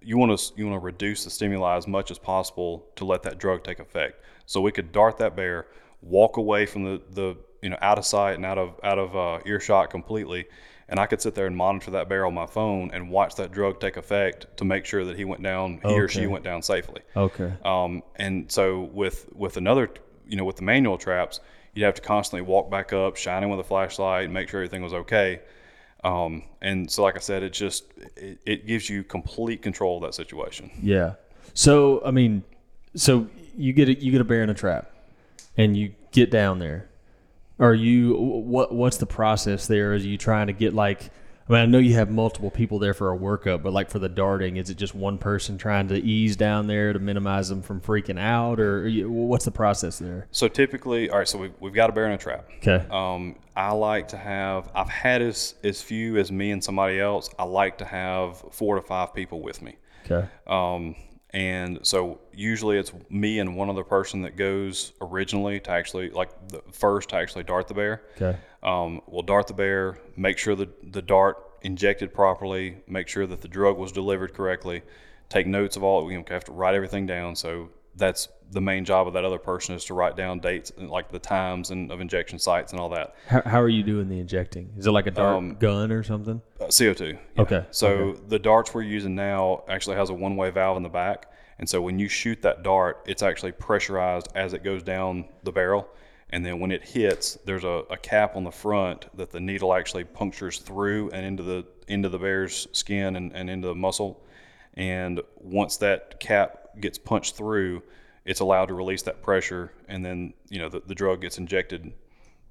you 0.00 0.16
want 0.16 0.38
to 0.38 0.52
you 0.56 0.66
want 0.66 0.80
to 0.80 0.84
reduce 0.84 1.24
the 1.24 1.30
stimuli 1.30 1.76
as 1.76 1.86
much 1.86 2.10
as 2.10 2.18
possible 2.18 2.86
to 2.96 3.04
let 3.04 3.22
that 3.24 3.38
drug 3.38 3.62
take 3.62 3.78
effect. 3.78 4.22
So 4.46 4.60
we 4.60 4.72
could 4.72 4.92
dart 4.92 5.18
that 5.18 5.36
bear, 5.36 5.66
walk 6.00 6.36
away 6.36 6.66
from 6.66 6.84
the, 6.84 7.02
the 7.10 7.36
you 7.62 7.70
know 7.70 7.78
out 7.82 7.98
of 7.98 8.04
sight 8.04 8.34
and 8.34 8.46
out 8.46 8.58
of 8.58 8.80
out 8.82 8.98
of 8.98 9.16
uh, 9.16 9.40
earshot 9.44 9.90
completely, 9.90 10.46
and 10.88 10.98
I 10.98 11.06
could 11.06 11.20
sit 11.20 11.34
there 11.34 11.46
and 11.46 11.56
monitor 11.56 11.90
that 11.92 12.08
bear 12.08 12.24
on 12.24 12.34
my 12.34 12.46
phone 12.46 12.90
and 12.92 13.10
watch 13.10 13.34
that 13.36 13.52
drug 13.52 13.80
take 13.80 13.96
effect 13.96 14.46
to 14.56 14.64
make 14.64 14.84
sure 14.86 15.04
that 15.04 15.16
he 15.16 15.24
went 15.24 15.42
down, 15.42 15.80
he 15.84 15.92
or 15.92 16.08
she 16.08 16.26
went 16.26 16.44
down 16.44 16.62
safely. 16.62 17.02
Okay. 17.14 17.52
Um, 17.64 18.02
and 18.16 18.50
so 18.50 18.82
with 18.92 19.28
with 19.34 19.56
another, 19.56 19.90
you 20.26 20.36
know, 20.36 20.44
with 20.44 20.56
the 20.56 20.62
manual 20.62 20.96
traps, 20.96 21.40
you'd 21.74 21.84
have 21.84 21.94
to 21.94 22.02
constantly 22.02 22.42
walk 22.42 22.70
back 22.70 22.92
up, 22.92 23.16
shining 23.16 23.50
with 23.50 23.60
a 23.60 23.64
flashlight, 23.64 24.30
make 24.30 24.48
sure 24.48 24.60
everything 24.60 24.82
was 24.82 24.94
okay. 24.94 25.40
Um, 26.04 26.44
and 26.62 26.90
so, 26.90 27.02
like 27.02 27.16
I 27.16 27.20
said, 27.20 27.42
it 27.42 27.52
just 27.52 27.84
it, 28.16 28.38
it 28.46 28.66
gives 28.66 28.88
you 28.88 29.04
complete 29.04 29.62
control 29.62 29.96
of 29.96 30.02
that 30.04 30.14
situation. 30.14 30.70
Yeah. 30.82 31.14
So 31.54 32.02
I 32.04 32.12
mean, 32.12 32.44
so 32.94 33.28
you 33.56 33.72
get 33.72 33.88
a, 33.88 33.94
you 33.94 34.12
get 34.12 34.20
a 34.20 34.24
bear 34.24 34.42
in 34.42 34.50
a 34.50 34.54
trap, 34.54 34.90
and 35.56 35.76
you 35.76 35.92
get 36.12 36.30
down 36.30 36.58
there. 36.60 36.88
Are 37.60 37.74
you 37.74 38.14
what? 38.14 38.72
What's 38.74 38.98
the 38.98 39.06
process 39.06 39.66
there? 39.66 39.94
Is 39.94 40.06
you 40.06 40.16
trying 40.18 40.46
to 40.48 40.52
get 40.52 40.74
like? 40.74 41.10
I 41.48 41.52
mean, 41.52 41.60
I 41.62 41.64
know 41.66 41.78
you 41.78 41.94
have 41.94 42.10
multiple 42.10 42.50
people 42.50 42.78
there 42.78 42.92
for 42.92 43.10
a 43.10 43.16
workup, 43.18 43.62
but 43.62 43.72
like 43.72 43.88
for 43.88 43.98
the 43.98 44.08
darting, 44.08 44.58
is 44.58 44.68
it 44.68 44.76
just 44.76 44.94
one 44.94 45.16
person 45.16 45.56
trying 45.56 45.88
to 45.88 45.94
ease 45.96 46.36
down 46.36 46.66
there 46.66 46.92
to 46.92 46.98
minimize 46.98 47.48
them 47.48 47.62
from 47.62 47.80
freaking 47.80 48.18
out, 48.20 48.60
or 48.60 48.86
you- 48.86 49.10
what's 49.10 49.46
the 49.46 49.50
process 49.50 49.98
there? 49.98 50.26
So 50.30 50.46
typically, 50.48 51.08
all 51.08 51.16
right, 51.20 51.26
so 51.26 51.38
we've, 51.38 51.54
we've 51.58 51.72
got 51.72 51.88
a 51.88 51.92
bear 51.94 52.04
in 52.04 52.12
a 52.12 52.18
trap. 52.18 52.50
Okay. 52.58 52.84
Um, 52.90 53.34
I 53.56 53.72
like 53.72 54.08
to 54.08 54.18
have, 54.18 54.68
I've 54.74 54.90
had 54.90 55.22
as, 55.22 55.54
as 55.64 55.80
few 55.80 56.18
as 56.18 56.30
me 56.30 56.50
and 56.50 56.62
somebody 56.62 57.00
else. 57.00 57.30
I 57.38 57.44
like 57.44 57.78
to 57.78 57.86
have 57.86 58.44
four 58.50 58.74
to 58.76 58.82
five 58.82 59.14
people 59.14 59.40
with 59.40 59.62
me. 59.62 59.76
Okay. 60.04 60.28
Um, 60.46 60.96
and 61.30 61.78
so 61.82 62.20
usually 62.32 62.78
it's 62.78 62.92
me 63.10 63.38
and 63.38 63.54
one 63.54 63.68
other 63.68 63.84
person 63.84 64.22
that 64.22 64.36
goes 64.36 64.92
originally 65.00 65.60
to 65.60 65.70
actually, 65.70 66.10
like 66.10 66.30
the 66.48 66.62
first 66.72 67.10
to 67.10 67.16
actually 67.16 67.44
dart 67.44 67.68
the 67.68 67.74
bear. 67.74 68.02
Okay. 68.16 68.38
Um, 68.62 69.02
we'll 69.06 69.22
dart 69.22 69.46
the 69.46 69.54
bear, 69.54 69.98
make 70.16 70.38
sure 70.38 70.54
the, 70.54 70.68
the 70.82 71.02
dart 71.02 71.36
injected 71.62 72.14
properly, 72.14 72.78
make 72.86 73.08
sure 73.08 73.26
that 73.26 73.40
the 73.40 73.48
drug 73.48 73.76
was 73.76 73.92
delivered 73.92 74.32
correctly, 74.32 74.82
take 75.28 75.46
notes 75.46 75.76
of 75.76 75.82
all, 75.82 76.10
know, 76.18 76.24
have 76.28 76.44
to 76.44 76.52
write 76.52 76.74
everything 76.74 77.06
down. 77.06 77.36
So 77.36 77.68
that's 77.98 78.28
the 78.50 78.60
main 78.62 78.84
job 78.84 79.06
of 79.06 79.12
that 79.12 79.24
other 79.26 79.38
person 79.38 79.74
is 79.74 79.84
to 79.84 79.94
write 79.94 80.16
down 80.16 80.38
dates, 80.40 80.72
and 80.78 80.88
like 80.88 81.10
the 81.12 81.18
times 81.18 81.70
and 81.70 81.92
of 81.92 82.00
injection 82.00 82.38
sites 82.38 82.72
and 82.72 82.80
all 82.80 82.88
that. 82.88 83.14
How, 83.26 83.42
how 83.44 83.60
are 83.60 83.68
you 83.68 83.82
doing 83.82 84.08
the 84.08 84.18
injecting? 84.20 84.70
Is 84.78 84.86
it 84.86 84.90
like 84.92 85.06
a 85.06 85.10
dart 85.10 85.36
Um, 85.36 85.56
gun 85.56 85.92
or 85.92 86.02
something? 86.02 86.40
Uh, 86.58 86.64
CO2. 86.66 87.12
yeah. 87.36 87.42
Okay, 87.42 87.66
So 87.70 88.14
the 88.28 88.38
darts 88.38 88.72
we're 88.72 88.82
using 88.82 89.14
now 89.14 89.64
actually 89.68 89.96
has 89.96 90.08
a 90.08 90.14
one-way 90.14 90.48
valve 90.50 90.78
in 90.78 90.82
the 90.82 90.88
back, 90.88 91.30
and 91.58 91.68
so 91.68 91.82
when 91.82 91.98
you 91.98 92.08
shoot 92.08 92.40
that 92.42 92.62
dart, 92.62 93.02
it's 93.06 93.22
actually 93.22 93.52
pressurized 93.52 94.28
as 94.34 94.54
it 94.54 94.64
goes 94.64 94.82
down 94.82 95.26
the 95.42 95.52
barrel, 95.52 95.86
and 96.30 96.44
then 96.46 96.58
when 96.60 96.70
it 96.72 96.82
hits, 96.82 97.34
there's 97.44 97.64
a, 97.64 97.82
a 97.90 97.96
cap 97.98 98.34
on 98.36 98.44
the 98.44 98.50
front 98.52 99.14
that 99.16 99.30
the 99.30 99.40
needle 99.40 99.74
actually 99.74 100.04
punctures 100.04 100.58
through 100.58 101.10
and 101.10 101.26
into 101.26 101.42
the 101.42 101.66
into 101.88 102.08
the 102.08 102.18
bear's 102.18 102.66
skin 102.72 103.16
and, 103.16 103.32
and 103.34 103.50
into 103.50 103.68
the 103.68 103.74
muscle, 103.74 104.22
and 104.74 105.20
once 105.36 105.76
that 105.78 106.18
cap 106.20 106.67
gets 106.80 106.98
punched 106.98 107.36
through, 107.36 107.82
it's 108.24 108.40
allowed 108.40 108.66
to 108.66 108.74
release 108.74 109.02
that 109.02 109.22
pressure, 109.22 109.72
and 109.88 110.04
then 110.04 110.34
you 110.48 110.58
know 110.58 110.68
the, 110.68 110.82
the 110.86 110.94
drug 110.94 111.20
gets 111.20 111.38
injected 111.38 111.92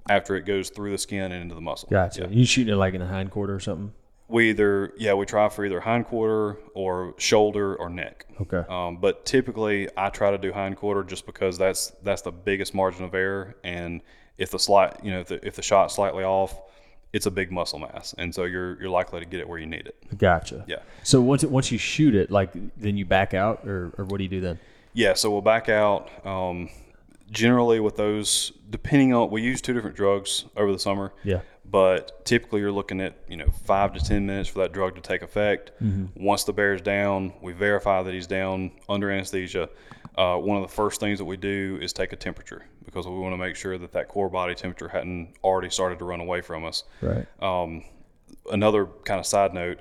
after 0.10 0.36
it 0.36 0.46
goes 0.46 0.70
through 0.70 0.92
the 0.92 0.98
skin 0.98 1.32
and 1.32 1.42
into 1.42 1.56
the 1.56 1.62
muscle. 1.62 1.90
Gotcha. 1.90 2.28
You 2.32 2.46
shooting 2.46 2.74
it 2.74 2.78
like 2.78 2.94
in 2.94 3.02
the 3.02 3.08
hind 3.08 3.32
quarter 3.32 3.54
or 3.54 3.60
something? 3.60 3.94
We 4.30 4.50
either 4.50 4.94
yeah 4.98 5.14
we 5.14 5.26
try 5.26 5.48
for 5.50 5.66
either 5.66 5.80
hind 5.80 6.06
quarter 6.06 6.58
or 6.74 7.14
shoulder 7.18 7.76
or 7.76 7.90
neck. 7.90 8.26
Okay. 8.42 8.64
Um, 8.70 8.98
but 8.98 9.26
typically 9.26 9.88
I 9.96 10.10
try 10.10 10.32
to 10.32 10.38
do 10.38 10.52
hind 10.52 10.78
quarter 10.78 11.04
just 11.04 11.26
because 11.26 11.58
that's 11.58 11.92
that's 12.04 12.22
the 12.24 12.32
biggest 12.32 12.74
margin 12.74 13.06
of 13.06 13.14
error, 13.14 13.56
and 13.64 14.02
if 14.38 14.52
the 14.52 14.60
slight 14.60 15.04
you 15.04 15.12
know 15.12 15.22
if 15.22 15.28
the, 15.28 15.46
if 15.46 15.56
the 15.56 15.62
shot's 15.62 15.96
slightly 15.96 16.24
off, 16.24 16.60
it's 17.14 17.26
a 17.26 17.32
big 17.32 17.52
muscle 17.52 17.80
mass, 17.80 18.14
and 18.18 18.34
so 18.34 18.44
you're 18.44 18.80
you're 18.80 18.90
likely 18.90 19.20
to 19.20 19.26
get 19.26 19.40
it 19.40 19.48
where 19.48 19.60
you 19.60 19.66
need 19.66 19.88
it. 19.88 20.18
Gotcha. 20.18 20.66
Yeah. 20.68 20.80
So 21.04 21.22
once 21.22 21.44
once 21.44 21.72
you 21.72 21.78
shoot 21.78 22.16
it, 22.16 22.32
like 22.32 22.52
then 22.78 22.98
you 22.98 23.06
back 23.06 23.34
out, 23.34 23.68
or, 23.68 23.94
or 23.98 24.06
what 24.06 24.18
do 24.18 24.24
you 24.24 24.30
do 24.30 24.42
then? 24.42 24.60
Yeah, 24.94 25.14
so 25.14 25.32
we'll 25.32 25.42
back 25.42 25.70
out. 25.70 26.10
Um, 26.26 26.70
generally, 27.32 27.80
with 27.80 27.98
those, 27.98 28.52
depending 28.70 29.14
on, 29.14 29.30
we 29.30 29.42
use 29.42 29.62
two 29.62 29.74
different 29.74 29.96
drugs 29.96 30.46
over 30.56 30.72
the 30.72 30.80
summer. 30.80 31.14
Yeah. 31.24 31.42
But 31.70 32.26
typically, 32.26 32.62
you're 32.62 32.72
looking 32.72 33.02
at 33.02 33.16
you 33.28 33.38
know 33.38 33.50
five 33.66 33.94
to 33.94 34.00
ten 34.00 34.26
minutes 34.26 34.50
for 34.50 34.60
that 34.60 34.72
drug 34.72 34.96
to 34.96 35.02
take 35.02 35.22
effect. 35.22 35.72
Once 36.16 36.46
the 36.46 36.54
bear's 36.54 36.82
down, 36.82 37.34
we 37.42 37.54
verify 37.54 38.04
that 38.04 38.14
he's 38.14 38.28
down 38.28 38.72
under 38.88 39.12
anesthesia. 39.12 39.70
Uh, 40.18 40.36
one 40.38 40.58
of 40.58 40.64
the 40.68 40.74
first 40.74 41.00
things 41.00 41.20
that 41.20 41.26
we 41.26 41.38
do 41.38 41.78
is 41.82 41.94
take 41.94 42.12
a 42.12 42.16
temperature 42.16 42.66
because 42.86 43.06
we 43.08 43.14
want 43.18 43.34
to 43.34 43.38
make 43.38 43.56
sure 43.56 43.78
that 43.78 43.92
that 43.92 44.08
core 44.08 44.30
body 44.30 44.56
temperature 44.56 44.88
hadn't 44.88 45.34
already 45.44 45.70
started 45.70 46.00
to 46.00 46.06
run 46.06 46.20
away 46.20 46.42
from 46.42 46.66
us 46.66 46.86
Right. 47.02 47.26
um, 47.42 47.84
another 48.52 48.88
kind 49.06 49.20
of 49.20 49.26
side 49.26 49.54
note, 49.54 49.80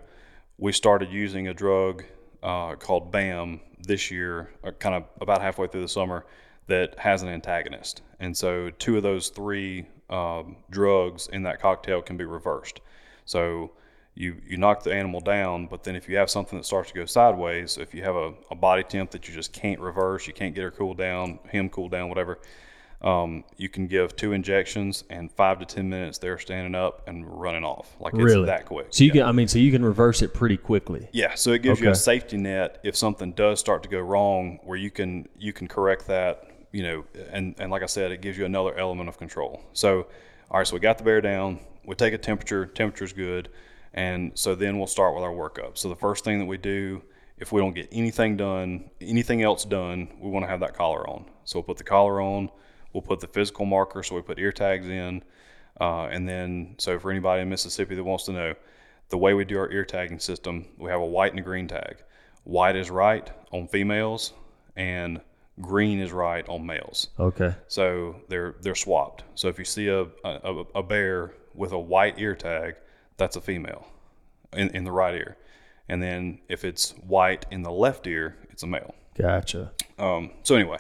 we 0.58 0.72
started 0.72 1.10
using 1.10 1.48
a 1.48 1.54
drug 1.54 2.04
uh, 2.42 2.74
called 2.74 3.10
BAM 3.10 3.60
this 3.86 4.10
year, 4.10 4.50
uh, 4.64 4.72
kind 4.72 4.94
of 4.94 5.04
about 5.20 5.40
halfway 5.40 5.66
through 5.68 5.82
the 5.82 5.88
summer, 5.88 6.26
that 6.66 6.98
has 6.98 7.22
an 7.22 7.28
antagonist. 7.28 8.02
And 8.20 8.36
so, 8.36 8.70
two 8.70 8.96
of 8.96 9.02
those 9.02 9.28
three 9.28 9.86
um, 10.10 10.56
drugs 10.70 11.28
in 11.32 11.42
that 11.44 11.60
cocktail 11.60 12.02
can 12.02 12.16
be 12.16 12.24
reversed. 12.24 12.80
So, 13.24 13.72
you, 14.16 14.36
you 14.48 14.56
knock 14.56 14.82
the 14.82 14.92
animal 14.92 15.20
down, 15.20 15.66
but 15.66 15.84
then 15.84 15.94
if 15.94 16.08
you 16.08 16.16
have 16.16 16.30
something 16.30 16.58
that 16.58 16.64
starts 16.64 16.90
to 16.90 16.94
go 16.94 17.04
sideways, 17.04 17.76
if 17.76 17.94
you 17.94 18.02
have 18.02 18.16
a, 18.16 18.32
a 18.50 18.54
body 18.54 18.82
temp 18.82 19.10
that 19.10 19.28
you 19.28 19.34
just 19.34 19.52
can't 19.52 19.78
reverse, 19.78 20.26
you 20.26 20.32
can't 20.32 20.54
get 20.54 20.64
her 20.64 20.70
cooled 20.70 20.96
down, 20.96 21.38
him 21.50 21.68
cooled 21.68 21.92
down, 21.92 22.08
whatever, 22.08 22.38
um, 23.02 23.44
you 23.58 23.68
can 23.68 23.86
give 23.86 24.16
two 24.16 24.32
injections 24.32 25.04
and 25.10 25.30
five 25.30 25.58
to 25.58 25.66
ten 25.66 25.90
minutes 25.90 26.16
they're 26.16 26.38
standing 26.38 26.74
up 26.74 27.06
and 27.06 27.26
running 27.26 27.62
off. 27.62 27.94
Like 28.00 28.14
it's 28.14 28.22
Really? 28.22 28.46
that 28.46 28.64
quick. 28.64 28.86
So 28.88 29.04
you 29.04 29.08
yeah. 29.08 29.20
can, 29.20 29.28
I 29.28 29.32
mean, 29.32 29.48
so 29.48 29.58
you 29.58 29.70
can 29.70 29.84
reverse 29.84 30.22
it 30.22 30.32
pretty 30.32 30.56
quickly. 30.56 31.08
Yeah, 31.12 31.34
so 31.34 31.52
it 31.52 31.62
gives 31.62 31.78
you 31.80 31.90
a 31.90 31.94
safety 31.94 32.38
net 32.38 32.80
if 32.82 32.96
something 32.96 33.32
does 33.32 33.60
start 33.60 33.82
to 33.82 33.88
go 33.90 34.00
wrong, 34.00 34.60
where 34.64 34.78
you 34.78 34.90
can 34.90 35.28
you 35.38 35.52
can 35.52 35.68
correct 35.68 36.06
that. 36.06 36.50
You 36.72 36.82
know, 36.82 37.04
and 37.30 37.54
and 37.58 37.70
like 37.70 37.82
I 37.82 37.86
said, 37.86 38.12
it 38.12 38.22
gives 38.22 38.38
you 38.38 38.46
another 38.46 38.74
element 38.76 39.10
of 39.10 39.18
control. 39.18 39.62
So, 39.74 40.06
all 40.50 40.58
right, 40.58 40.66
so 40.66 40.74
we 40.74 40.80
got 40.80 40.96
the 40.96 41.04
bear 41.04 41.20
down. 41.20 41.60
We 41.84 41.94
take 41.94 42.14
a 42.14 42.18
temperature. 42.18 42.64
Temperature's 42.64 43.12
good, 43.12 43.50
and 43.96 44.32
so 44.34 44.54
then 44.54 44.78
we'll 44.78 44.86
start 44.86 45.14
with 45.14 45.24
our 45.24 45.32
workup. 45.32 45.76
So 45.78 45.88
the 45.88 45.96
first 45.96 46.22
thing 46.22 46.38
that 46.38 46.44
we 46.44 46.58
do, 46.58 47.02
if 47.38 47.50
we 47.50 47.60
don't 47.60 47.74
get 47.74 47.88
anything 47.90 48.36
done, 48.36 48.90
anything 49.00 49.42
else 49.42 49.64
done, 49.64 50.08
we 50.20 50.30
want 50.30 50.44
to 50.44 50.48
have 50.48 50.60
that 50.60 50.74
collar 50.74 51.08
on. 51.08 51.24
So 51.44 51.58
we'll 51.58 51.64
put 51.64 51.78
the 51.78 51.84
collar 51.84 52.20
on. 52.20 52.50
We'll 52.92 53.02
put 53.02 53.20
the 53.20 53.26
physical 53.26 53.66
marker. 53.66 54.02
So 54.02 54.14
we 54.14 54.22
put 54.22 54.38
ear 54.38 54.52
tags 54.52 54.86
in, 54.88 55.22
uh, 55.80 56.04
and 56.04 56.28
then 56.28 56.74
so 56.78 56.98
for 56.98 57.10
anybody 57.10 57.42
in 57.42 57.48
Mississippi 57.48 57.94
that 57.94 58.04
wants 58.04 58.24
to 58.26 58.32
know, 58.32 58.54
the 59.08 59.18
way 59.18 59.34
we 59.34 59.44
do 59.44 59.58
our 59.58 59.70
ear 59.70 59.84
tagging 59.84 60.18
system, 60.18 60.66
we 60.78 60.90
have 60.90 61.00
a 61.00 61.06
white 61.06 61.32
and 61.32 61.40
a 61.40 61.42
green 61.42 61.68
tag. 61.68 61.98
White 62.44 62.76
is 62.76 62.90
right 62.90 63.30
on 63.52 63.68
females, 63.68 64.32
and 64.76 65.20
green 65.60 66.00
is 66.00 66.12
right 66.12 66.48
on 66.48 66.66
males. 66.66 67.08
Okay. 67.18 67.54
So 67.68 68.16
they're 68.28 68.56
they're 68.62 68.74
swapped. 68.74 69.24
So 69.34 69.48
if 69.48 69.58
you 69.58 69.64
see 69.64 69.88
a 69.88 70.06
a, 70.24 70.64
a 70.74 70.82
bear 70.82 71.34
with 71.54 71.72
a 71.72 71.78
white 71.78 72.18
ear 72.18 72.34
tag, 72.34 72.76
that's 73.16 73.36
a 73.36 73.40
female 73.40 73.86
in, 74.52 74.68
in 74.70 74.84
the 74.84 74.92
right 74.92 75.14
ear. 75.14 75.36
And 75.88 76.02
then 76.02 76.40
if 76.48 76.64
it's 76.64 76.92
white 77.06 77.46
in 77.50 77.62
the 77.62 77.70
left 77.70 78.06
ear, 78.06 78.36
it's 78.50 78.62
a 78.62 78.66
male. 78.66 78.94
Gotcha. 79.16 79.72
Um, 79.98 80.32
so 80.42 80.56
anyway, 80.56 80.78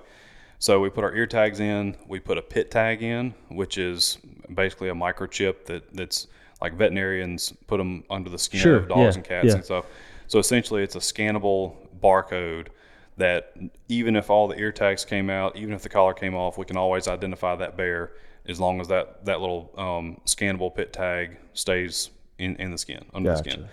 so 0.58 0.80
we 0.80 0.90
put 0.90 1.04
our 1.04 1.14
ear 1.14 1.26
tags 1.26 1.60
in. 1.60 1.96
We 2.06 2.20
put 2.20 2.38
a 2.38 2.42
pit 2.42 2.70
tag 2.70 3.02
in, 3.02 3.34
which 3.48 3.78
is 3.78 4.18
basically 4.54 4.88
a 4.88 4.94
microchip 4.94 5.64
that 5.66 5.94
that's 5.94 6.26
like 6.60 6.74
veterinarians 6.74 7.52
put 7.66 7.78
them 7.78 8.04
under 8.10 8.30
the 8.30 8.38
skin 8.38 8.60
Sure, 8.60 8.76
of 8.76 8.88
dogs 8.88 9.00
yeah, 9.00 9.14
and 9.14 9.24
cats 9.24 9.46
yeah. 9.46 9.54
and 9.54 9.64
stuff. 9.64 9.86
So 10.26 10.38
essentially, 10.38 10.82
it's 10.82 10.96
a 10.96 11.00
scannable 11.00 11.76
barcode 12.02 12.68
that 13.16 13.54
even 13.88 14.16
if 14.16 14.28
all 14.28 14.48
the 14.48 14.58
ear 14.58 14.72
tags 14.72 15.04
came 15.04 15.30
out, 15.30 15.56
even 15.56 15.72
if 15.72 15.82
the 15.82 15.88
collar 15.88 16.14
came 16.14 16.34
off, 16.34 16.58
we 16.58 16.64
can 16.64 16.76
always 16.76 17.08
identify 17.08 17.56
that 17.56 17.76
bear 17.76 18.12
as 18.46 18.60
long 18.60 18.80
as 18.80 18.88
that 18.88 19.24
that 19.24 19.40
little 19.40 19.72
um, 19.76 20.20
scannable 20.26 20.74
pit 20.74 20.92
tag 20.92 21.36
stays 21.52 22.10
in, 22.38 22.56
in 22.56 22.70
the 22.70 22.78
skin 22.78 23.04
under 23.14 23.30
the 23.30 23.36
skin. 23.36 23.68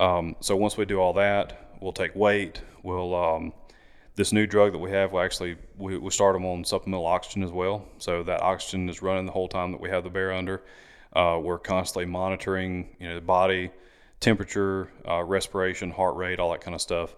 Um, 0.00 0.36
so 0.40 0.56
once 0.56 0.76
we 0.76 0.84
do 0.84 0.98
all 0.98 1.12
that, 1.14 1.76
we'll 1.80 1.92
take 1.92 2.14
weight. 2.14 2.62
We'll 2.82 3.14
um, 3.14 3.52
this 4.14 4.32
new 4.32 4.46
drug 4.46 4.72
that 4.72 4.78
we 4.78 4.90
have, 4.90 5.12
We'll 5.12 5.22
actually 5.22 5.56
we, 5.78 5.96
we 5.96 6.10
start 6.10 6.34
them 6.34 6.44
on 6.44 6.64
supplemental 6.64 7.06
oxygen 7.06 7.42
as 7.42 7.50
well. 7.50 7.86
So 7.98 8.22
that 8.24 8.42
oxygen 8.42 8.88
is 8.88 9.02
running 9.02 9.26
the 9.26 9.32
whole 9.32 9.48
time 9.48 9.72
that 9.72 9.80
we 9.80 9.90
have 9.90 10.04
the 10.04 10.10
bear 10.10 10.32
under. 10.32 10.62
Uh, 11.12 11.38
we're 11.42 11.58
constantly 11.58 12.06
monitoring, 12.06 12.96
you 12.98 13.08
know, 13.08 13.14
the 13.16 13.20
body 13.20 13.70
temperature, 14.20 14.90
uh, 15.06 15.22
respiration, 15.22 15.90
heart 15.90 16.16
rate, 16.16 16.38
all 16.38 16.52
that 16.52 16.60
kind 16.60 16.74
of 16.74 16.80
stuff, 16.80 17.14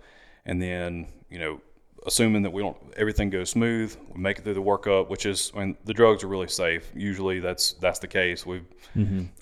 and 0.46 0.60
then 0.60 1.06
you 1.30 1.38
know, 1.38 1.60
assuming 2.06 2.42
that 2.42 2.50
we 2.50 2.62
don't 2.62 2.76
everything 2.96 3.30
goes 3.30 3.50
smooth, 3.50 3.96
we 4.14 4.20
make 4.20 4.38
it 4.38 4.44
through 4.44 4.54
the 4.54 4.62
workup, 4.62 5.08
which 5.08 5.26
is 5.26 5.52
I 5.54 5.60
mean 5.60 5.76
the 5.84 5.94
drugs 5.94 6.22
are 6.24 6.28
really 6.28 6.48
safe. 6.48 6.90
Usually 6.94 7.40
that's 7.40 7.72
that's 7.74 7.98
the 7.98 8.06
case. 8.08 8.44
We've 8.46 8.66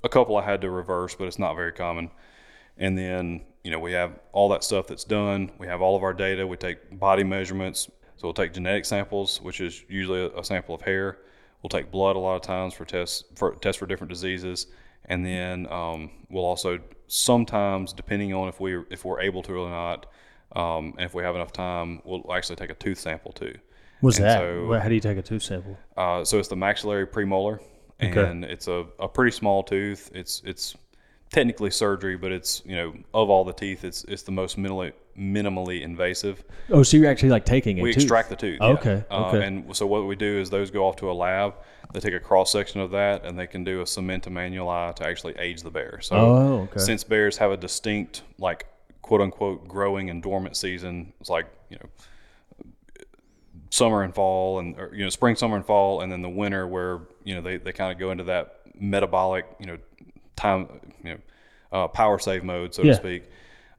a 0.05 0.09
couple 0.09 0.37
I 0.37 0.45
had 0.45 0.61
to 0.63 0.71
reverse, 0.71 1.15
but 1.15 1.27
it's 1.27 1.39
not 1.39 1.55
very 1.55 1.73
common. 1.73 2.11
And 2.79 2.97
then 2.97 3.43
you 3.65 3.71
know 3.71 3.79
we 3.79 3.93
have 3.93 4.19
all 4.33 4.49
that 4.51 4.65
stuff 4.65 4.87
that's 4.87 5.05
done. 5.05 5.51
We 5.59 5.67
have 5.67 5.83
all 5.83 5.97
of 5.97 6.03
our 6.03 6.15
data. 6.15 6.47
We 6.47 6.57
take 6.57 6.99
body 6.99 7.25
measurements. 7.25 7.91
So 8.17 8.29
we'll 8.29 8.35
take 8.35 8.53
genetic 8.53 8.85
samples, 8.85 9.41
which 9.43 9.61
is 9.61 9.85
usually 9.89 10.21
a, 10.21 10.29
a 10.39 10.45
sample 10.45 10.75
of 10.77 10.83
hair. 10.83 11.19
We'll 11.63 11.71
take 11.71 11.91
blood 11.91 12.15
a 12.15 12.19
lot 12.19 12.37
of 12.37 12.43
times 12.43 12.75
for 12.75 12.85
tests 12.85 13.25
for 13.37 13.55
tests 13.57 13.79
for 13.79 13.87
different 13.87 14.11
diseases, 14.11 14.69
and 15.07 15.25
then 15.27 15.67
um, 15.71 16.11
we'll 16.31 16.45
also 16.45 16.79
sometimes, 17.09 17.93
depending 17.93 18.33
on 18.33 18.49
if 18.49 18.59
we 18.61 18.83
if 18.91 19.05
we're 19.05 19.21
able 19.21 19.43
to 19.43 19.55
or 19.55 19.69
not, 19.69 20.07
um, 20.55 20.95
and 20.99 21.07
if 21.07 21.15
we 21.15 21.23
have 21.23 21.35
enough 21.35 21.53
time, 21.53 22.01
we'll 22.05 22.25
actually 22.33 22.57
take 22.57 22.71
a 22.71 22.75
tooth 22.75 22.99
sample 22.99 23.33
too. 23.33 23.55
What's 24.01 24.19
And 24.19 24.27
that? 24.27 24.39
so- 24.41 24.79
How 24.81 24.89
do 24.89 24.95
you 24.95 25.01
take 25.01 25.19
a 25.19 25.23
tooth 25.23 25.43
sample? 25.43 25.79
Uh, 25.97 26.25
so 26.25 26.39
it's 26.39 26.49
the 26.49 26.57
maxillary 26.57 27.07
premolar, 27.07 27.61
Okay. 28.03 28.25
and 28.25 28.45
it's 28.45 28.67
a, 28.69 28.85
a 28.99 29.09
pretty 29.09 29.31
small 29.31 29.63
tooth. 29.63 30.11
It's 30.15 30.43
it's 30.45 30.75
technically 31.31 31.71
surgery, 31.71 32.17
but 32.17 32.33
it's 32.33 32.63
you 32.67 32.77
know 32.77 32.93
of 33.15 33.31
all 33.31 33.45
the 33.45 33.53
teeth, 33.53 33.85
it's 33.85 34.05
it's 34.05 34.23
the 34.23 34.33
most 34.33 34.59
minimally 34.59 34.93
minimally 35.19 35.83
invasive. 35.83 36.43
Oh, 36.71 36.83
so 36.83 36.97
you're 36.97 37.11
actually 37.11 37.29
like 37.31 37.45
taking 37.45 37.79
it. 37.79 37.83
We 37.83 37.93
tooth. 37.93 38.03
extract 38.03 38.29
the 38.31 38.37
tooth. 38.37 38.59
yeah. 38.61 38.67
Okay, 38.69 39.05
Uh, 39.11 39.27
okay. 39.29 39.47
And 39.47 39.75
so 39.77 39.87
what 39.87 40.07
we 40.07 40.17
do 40.17 40.39
is 40.39 40.51
those 40.51 40.71
go 40.71 40.87
off 40.89 40.97
to 40.97 41.11
a 41.11 41.13
lab. 41.13 41.55
They 41.93 42.01
take 42.01 42.15
a 42.15 42.21
cross 42.21 42.51
section 42.51 42.81
of 42.81 42.91
that, 42.93 43.25
and 43.27 43.39
they 43.39 43.47
can 43.47 43.63
do 43.65 43.83
a 43.83 43.87
cement 43.87 44.27
eye 44.27 44.93
to 44.97 45.07
actually 45.07 45.35
age 45.39 45.63
the 45.63 45.71
bear. 45.71 46.01
So 46.01 46.17
Oh, 46.17 46.61
okay. 46.63 46.81
since 46.81 47.05
bears 47.05 47.37
have 47.37 47.51
a 47.53 47.57
distinct 47.57 48.23
like 48.39 48.67
quote 49.03 49.21
unquote 49.21 49.69
growing 49.69 50.09
and 50.11 50.23
dormant 50.23 50.57
season, 50.57 51.13
it's 51.21 51.29
like 51.31 51.47
you 51.69 51.77
know 51.77 51.89
summer 53.71 54.03
and 54.03 54.15
fall 54.15 54.59
and 54.59 54.79
or, 54.79 54.95
you 54.95 55.03
know 55.05 55.11
spring 55.11 55.35
summer 55.37 55.57
and 55.57 55.65
fall 55.65 56.03
and 56.03 56.13
then 56.13 56.23
the 56.23 56.29
winter 56.29 56.67
where 56.67 57.01
you 57.25 57.35
know 57.35 57.41
they, 57.41 57.57
they 57.57 57.73
kind 57.73 57.91
of 57.93 57.99
go 57.99 58.11
into 58.11 58.25
that 58.25 58.61
metabolic 58.79 59.47
you 59.59 59.67
know 59.67 59.79
time 60.37 60.69
you 61.03 61.11
know 61.15 61.19
uh, 61.73 61.89
power 61.89 62.19
save 62.19 62.45
mode 62.45 62.75
so 62.75 62.83
Yeah. 62.83 62.91
to 62.93 62.97
speak 62.97 63.25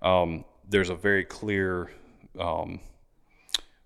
um, 0.02 0.46
there's 0.68 0.90
a 0.90 0.96
very 0.96 1.24
clear 1.24 1.92
um, 2.40 2.80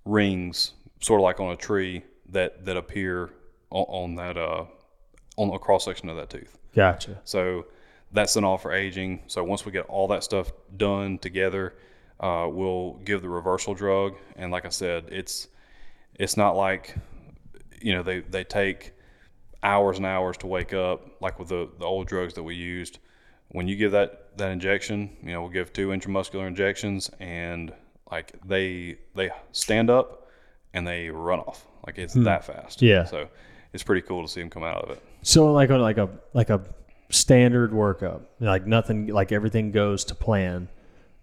rings 0.05 0.73
sort 1.01 1.19
of 1.19 1.23
like 1.23 1.39
on 1.39 1.51
a 1.51 1.57
tree 1.57 2.03
that 2.29 2.65
that 2.65 2.77
appear 2.77 3.29
on, 3.69 3.85
on 3.89 4.15
that 4.15 4.37
uh 4.37 4.65
on 5.35 5.53
a 5.53 5.59
cross 5.59 5.85
section 5.85 6.09
of 6.09 6.15
that 6.17 6.29
tooth 6.29 6.57
Gotcha. 6.73 7.19
so 7.23 7.65
that's 8.11 8.35
an 8.35 8.43
all 8.43 8.57
for 8.57 8.71
aging. 8.71 9.21
So 9.27 9.43
once 9.43 9.65
we 9.65 9.71
get 9.71 9.85
all 9.87 10.07
that 10.09 10.23
stuff 10.23 10.51
done 10.75 11.17
together, 11.17 11.75
uh, 12.19 12.47
we'll 12.49 12.93
give 13.05 13.21
the 13.21 13.29
reversal 13.29 13.73
drug. 13.73 14.15
And 14.35 14.51
like 14.51 14.65
I 14.65 14.69
said, 14.69 15.05
it's 15.09 15.47
it's 16.15 16.37
not 16.37 16.55
like 16.55 16.95
you 17.81 17.93
know 17.93 18.03
they 18.03 18.19
they 18.19 18.43
take 18.43 18.93
hours 19.63 19.97
and 19.97 20.05
hours 20.05 20.37
to 20.37 20.47
wake 20.47 20.73
up 20.73 21.21
like 21.21 21.39
with 21.39 21.49
the 21.49 21.69
the 21.79 21.85
old 21.85 22.07
drugs 22.07 22.33
that 22.35 22.43
we 22.43 22.55
used. 22.55 22.99
When 23.49 23.67
you 23.67 23.75
give 23.75 23.91
that 23.91 24.37
that 24.37 24.51
injection, 24.51 25.15
you 25.21 25.31
know 25.31 25.41
we'll 25.41 25.51
give 25.51 25.73
two 25.73 25.89
intramuscular 25.89 26.47
injections, 26.47 27.09
and 27.19 27.73
like 28.11 28.33
they 28.45 28.97
they 29.15 29.29
stand 29.51 29.89
up 29.89 30.29
and 30.73 30.85
they 30.85 31.09
run 31.09 31.39
off 31.39 31.65
like 31.85 31.97
it's 31.97 32.13
that 32.13 32.45
fast. 32.45 32.81
Yeah. 32.81 33.05
So 33.05 33.27
it's 33.73 33.83
pretty 33.83 34.01
cool 34.01 34.21
to 34.23 34.27
see 34.27 34.41
them 34.41 34.49
come 34.49 34.63
out 34.63 34.83
of 34.83 34.91
it. 34.91 35.03
So 35.21 35.51
like 35.53 35.69
on 35.69 35.81
like 35.81 35.97
a 35.97 36.09
like 36.33 36.49
a 36.49 36.61
standard 37.09 37.71
workup, 37.71 38.23
like 38.39 38.65
nothing, 38.65 39.07
like 39.07 39.31
everything 39.31 39.71
goes 39.71 40.03
to 40.05 40.15
plan. 40.15 40.69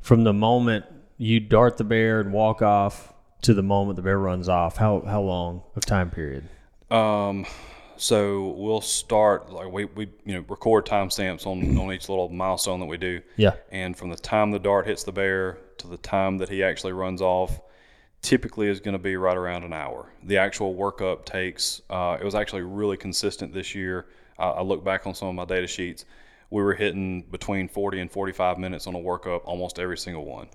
From 0.00 0.24
the 0.24 0.32
moment 0.32 0.84
you 1.16 1.40
dart 1.40 1.76
the 1.76 1.84
bear 1.84 2.20
and 2.20 2.32
walk 2.32 2.62
off 2.62 3.12
to 3.42 3.54
the 3.54 3.62
moment 3.62 3.96
the 3.96 4.02
bear 4.02 4.18
runs 4.18 4.48
off, 4.48 4.76
how 4.76 5.00
how 5.02 5.20
long 5.20 5.62
of 5.76 5.84
time 5.84 6.10
period? 6.10 6.48
Um, 6.90 7.46
so 7.96 8.48
we'll 8.56 8.80
start 8.80 9.50
like 9.50 9.70
we, 9.70 9.84
we 9.86 10.10
you 10.24 10.34
know 10.34 10.44
record 10.48 10.86
timestamps 10.86 11.46
on 11.46 11.76
on 11.78 11.92
each 11.92 12.08
little 12.08 12.28
milestone 12.28 12.80
that 12.80 12.86
we 12.86 12.96
do. 12.96 13.20
Yeah. 13.36 13.54
And 13.70 13.96
from 13.96 14.10
the 14.10 14.16
time 14.16 14.50
the 14.50 14.58
dart 14.58 14.86
hits 14.86 15.04
the 15.04 15.12
bear 15.12 15.58
to 15.78 15.86
the 15.86 15.96
time 15.98 16.38
that 16.38 16.48
he 16.48 16.62
actually 16.62 16.92
runs 16.92 17.20
off, 17.20 17.60
typically 18.22 18.68
is 18.68 18.80
going 18.80 18.94
to 18.94 18.98
be 18.98 19.16
right 19.16 19.36
around 19.36 19.64
an 19.64 19.72
hour. 19.72 20.10
The 20.22 20.38
actual 20.38 20.74
workup 20.74 21.24
takes. 21.24 21.82
Uh, 21.90 22.16
it 22.20 22.24
was 22.24 22.34
actually 22.34 22.62
really 22.62 22.96
consistent 22.96 23.52
this 23.52 23.74
year. 23.74 24.06
Uh, 24.38 24.52
I 24.52 24.62
look 24.62 24.84
back 24.84 25.06
on 25.06 25.14
some 25.14 25.28
of 25.28 25.34
my 25.34 25.44
data 25.44 25.66
sheets. 25.66 26.04
We 26.50 26.62
were 26.62 26.74
hitting 26.74 27.22
between 27.22 27.68
40 27.68 28.00
and 28.00 28.10
45 28.10 28.58
minutes 28.58 28.86
on 28.86 28.94
a 28.94 28.98
workup 28.98 29.42
almost 29.44 29.78
every 29.78 29.98
single 29.98 30.24
one, 30.24 30.48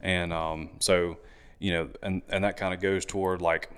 and 0.00 0.32
um, 0.32 0.70
so 0.78 1.18
you 1.58 1.72
know, 1.72 1.88
and 2.02 2.22
and 2.28 2.44
that 2.44 2.56
kind 2.56 2.72
of 2.72 2.80
goes 2.80 3.04
toward 3.04 3.42
like 3.42 3.70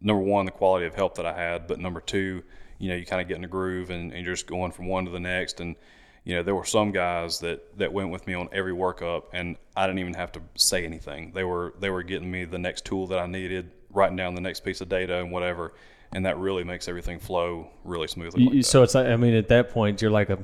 number 0.00 0.22
one, 0.22 0.46
the 0.46 0.50
quality 0.50 0.86
of 0.86 0.94
help 0.94 1.16
that 1.16 1.26
I 1.26 1.32
had, 1.32 1.66
but 1.66 1.78
number 1.78 2.00
two, 2.00 2.42
you 2.78 2.88
know, 2.88 2.96
you 2.96 3.04
kind 3.04 3.20
of 3.20 3.28
get 3.28 3.36
in 3.36 3.44
a 3.44 3.48
groove 3.48 3.90
and, 3.90 4.12
and 4.12 4.24
you're 4.24 4.34
just 4.34 4.46
going 4.46 4.72
from 4.72 4.86
one 4.86 5.04
to 5.04 5.10
the 5.10 5.20
next. 5.20 5.60
And, 5.60 5.76
you 6.24 6.34
know, 6.34 6.42
there 6.42 6.54
were 6.54 6.64
some 6.64 6.92
guys 6.92 7.38
that, 7.40 7.78
that 7.78 7.92
went 7.92 8.10
with 8.10 8.26
me 8.26 8.34
on 8.34 8.48
every 8.52 8.72
workup 8.72 9.24
and 9.32 9.56
I 9.76 9.86
didn't 9.86 9.98
even 10.00 10.14
have 10.14 10.32
to 10.32 10.40
say 10.54 10.84
anything. 10.84 11.32
They 11.32 11.44
were, 11.44 11.74
they 11.78 11.90
were 11.90 12.02
getting 12.02 12.30
me 12.30 12.44
the 12.44 12.58
next 12.58 12.84
tool 12.86 13.06
that 13.08 13.18
I 13.18 13.26
needed, 13.26 13.70
writing 13.90 14.16
down 14.16 14.34
the 14.34 14.40
next 14.40 14.60
piece 14.60 14.80
of 14.80 14.88
data 14.88 15.18
and 15.18 15.30
whatever. 15.30 15.74
And 16.12 16.26
that 16.26 16.38
really 16.38 16.64
makes 16.64 16.88
everything 16.88 17.18
flow 17.20 17.68
really 17.84 18.08
smoothly. 18.08 18.44
like 18.44 18.54
You- 18.54 18.62
so 18.62 18.82
it's 18.82 18.94
like 18.94 19.06
I 19.06 19.16
mean, 19.16 19.34
at 19.34 19.48
that 19.48 19.70
point, 19.70 20.02
you're 20.02 20.10
like 20.10 20.30
a 20.30 20.38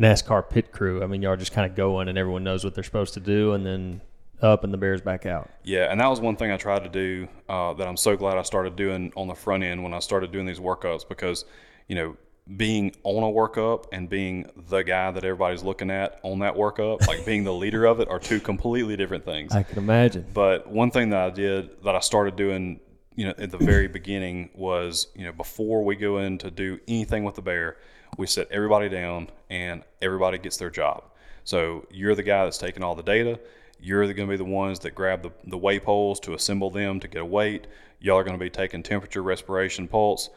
NASCAR 0.00 0.48
pit 0.48 0.72
crew. 0.72 1.02
I 1.02 1.06
mean, 1.06 1.22
y'all 1.22 1.36
just 1.36 1.52
kind 1.52 1.70
of 1.70 1.76
going 1.76 2.08
and 2.08 2.16
everyone 2.16 2.44
knows 2.44 2.64
what 2.64 2.74
they're 2.74 2.84
supposed 2.84 3.14
to 3.14 3.20
do, 3.20 3.52
and 3.52 3.64
then 3.64 4.00
up 4.40 4.64
and 4.64 4.72
the 4.72 4.78
bear's 4.78 5.00
back 5.00 5.24
out. 5.26 5.48
Yeah, 5.62 5.90
and 5.90 6.00
that 6.00 6.08
was 6.08 6.20
one 6.20 6.36
thing 6.36 6.50
I 6.50 6.56
tried 6.56 6.82
to 6.84 6.88
do 6.88 7.28
uh, 7.48 7.74
that 7.74 7.86
I'm 7.86 7.96
so 7.96 8.16
glad 8.16 8.38
I 8.38 8.42
started 8.42 8.74
doing 8.74 9.12
on 9.16 9.28
the 9.28 9.34
front 9.34 9.62
end 9.62 9.82
when 9.82 9.94
I 9.94 10.00
started 10.00 10.32
doing 10.32 10.46
these 10.46 10.58
workups 10.58 11.08
because, 11.08 11.44
you 11.88 11.94
know, 11.94 12.16
being 12.56 12.92
on 13.04 13.22
a 13.22 13.26
workup 13.32 13.84
and 13.92 14.08
being 14.10 14.50
the 14.68 14.82
guy 14.82 15.12
that 15.12 15.22
everybody's 15.24 15.62
looking 15.62 15.90
at 15.92 16.18
on 16.24 16.40
that 16.40 16.54
workup, 16.54 17.06
like 17.06 17.24
being 17.26 17.44
the 17.44 17.52
leader 17.52 17.84
of 17.84 18.00
it, 18.00 18.08
are 18.08 18.18
two 18.18 18.40
completely 18.40 18.96
different 18.96 19.24
things. 19.24 19.52
I 19.54 19.62
can 19.62 19.78
imagine. 19.78 20.26
But 20.34 20.68
one 20.68 20.90
thing 20.90 21.10
that 21.10 21.20
I 21.20 21.30
did 21.30 21.80
that 21.84 21.94
I 21.94 22.00
started 22.00 22.34
doing, 22.34 22.80
you 23.16 23.26
know, 23.26 23.34
at 23.38 23.50
the 23.50 23.58
very 23.58 23.88
beginning 23.88 24.50
was, 24.54 25.08
you 25.14 25.24
know, 25.24 25.32
before 25.32 25.84
we 25.84 25.96
go 25.96 26.18
in 26.18 26.38
to 26.38 26.50
do 26.50 26.78
anything 26.88 27.24
with 27.24 27.34
the 27.34 27.42
bear, 27.42 27.76
we 28.18 28.26
set 28.26 28.50
everybody 28.50 28.88
down 28.88 29.30
and 29.50 29.82
everybody 30.00 30.38
gets 30.38 30.56
their 30.56 30.70
job. 30.70 31.04
So 31.44 31.86
you're 31.90 32.14
the 32.14 32.22
guy 32.22 32.44
that's 32.44 32.58
taking 32.58 32.82
all 32.82 32.94
the 32.94 33.02
data. 33.02 33.40
You're 33.80 34.04
going 34.04 34.28
to 34.28 34.32
be 34.32 34.36
the 34.36 34.44
ones 34.44 34.78
that 34.80 34.94
grab 34.94 35.22
the, 35.22 35.30
the 35.44 35.58
weigh 35.58 35.80
poles 35.80 36.20
to 36.20 36.34
assemble 36.34 36.70
them 36.70 37.00
to 37.00 37.08
get 37.08 37.22
a 37.22 37.24
weight. 37.24 37.66
Y'all 38.00 38.18
are 38.18 38.24
going 38.24 38.38
to 38.38 38.42
be 38.42 38.50
taking 38.50 38.82
temperature, 38.82 39.22
respiration, 39.22 39.88
pulse. 39.88 40.30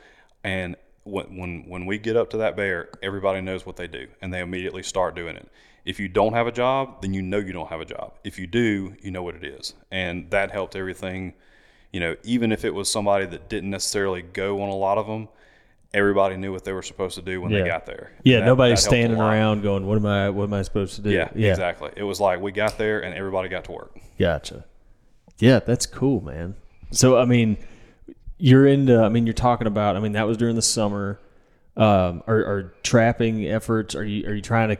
And 0.44 0.76
when, 1.04 1.38
when, 1.38 1.64
when 1.68 1.86
we 1.86 2.00
get 2.00 2.18
up 2.18 2.32
to 2.32 2.38
that 2.38 2.56
bear, 2.56 2.90
everybody 3.04 3.42
knows 3.42 3.66
what 3.66 3.76
they 3.76 3.88
do 3.88 4.08
and 4.22 4.34
they 4.34 4.42
immediately 4.42 4.84
start 4.84 5.16
doing 5.16 5.36
it. 5.36 5.48
If 5.86 6.00
you 6.00 6.08
don't 6.08 6.34
have 6.34 6.48
a 6.48 6.52
job, 6.52 7.04
then 7.04 7.14
you 7.14 7.22
know 7.22 7.38
you 7.38 7.54
don't 7.54 7.70
have 7.70 7.82
a 7.82 7.86
job. 7.86 8.14
If 8.24 8.40
you 8.40 8.48
do, 8.48 8.96
you 9.02 9.12
know 9.12 9.22
what 9.22 9.36
it 9.36 9.44
is. 9.44 9.76
And 9.92 10.32
that 10.32 10.50
helped 10.50 10.76
everything, 10.76 11.36
you 11.96 12.02
know, 12.02 12.14
even 12.24 12.52
if 12.52 12.66
it 12.66 12.74
was 12.74 12.92
somebody 12.92 13.26
that 13.26 13.48
didn't 13.48 13.70
necessarily 13.70 14.22
go 14.22 14.62
on 14.62 14.68
a 14.68 14.76
lot 14.76 14.98
of 14.98 15.08
them, 15.08 15.30
everybody 15.94 16.36
knew 16.36 16.52
what 16.52 16.66
they 16.66 16.74
were 16.74 16.82
supposed 16.82 17.16
to 17.16 17.22
do 17.22 17.40
when 17.40 17.52
Yeah. 17.52 17.62
they 17.62 17.68
got 17.70 17.86
there. 17.86 18.12
Yeah, 18.22 18.40
that- 18.42 18.48
nobody's 18.48 18.84
that 18.84 18.90
standing 18.90 19.18
around 19.18 19.64
going, 19.64 19.88
"What 19.88 19.96
am 19.98 20.06
I? 20.06 20.30
What 20.30 20.44
am 20.44 20.54
I 20.54 20.62
supposed 20.64 20.96
to 20.98 21.02
do?" 21.02 21.12
Yeah, 21.12 21.30
exactly. 21.34 21.92
It 21.96 22.04
was 22.04 22.20
like 22.20 22.42
we 22.42 22.52
got 22.52 22.78
there 22.78 23.00
and 23.02 23.16
everybody 23.16 23.48
got 23.48 23.64
to 23.64 23.72
work. 23.72 23.96
Gotcha. 24.20 24.66
Yeah, 25.40 25.60
that's 25.62 25.86
cool, 25.86 26.20
man. 26.20 26.56
So 26.92 27.18
I 27.18 27.24
mean, 27.24 27.56
you're 28.38 28.68
into. 28.68 29.02
I 29.02 29.08
mean, 29.08 29.26
you're 29.26 29.34
talking 29.34 29.68
about. 29.68 29.96
I 29.96 30.02
mean, 30.02 30.12
that 30.12 30.28
was 30.28 30.36
during 30.36 30.58
the 30.58 30.62
summer. 30.62 31.18
Um, 31.78 32.24
are, 32.28 32.36
are 32.40 32.74
trapping 32.84 33.46
efforts? 33.48 33.96
Are 33.96 34.04
you 34.04 34.28
are 34.28 34.34
you 34.34 34.42
trying 34.42 34.68
to 34.76 34.78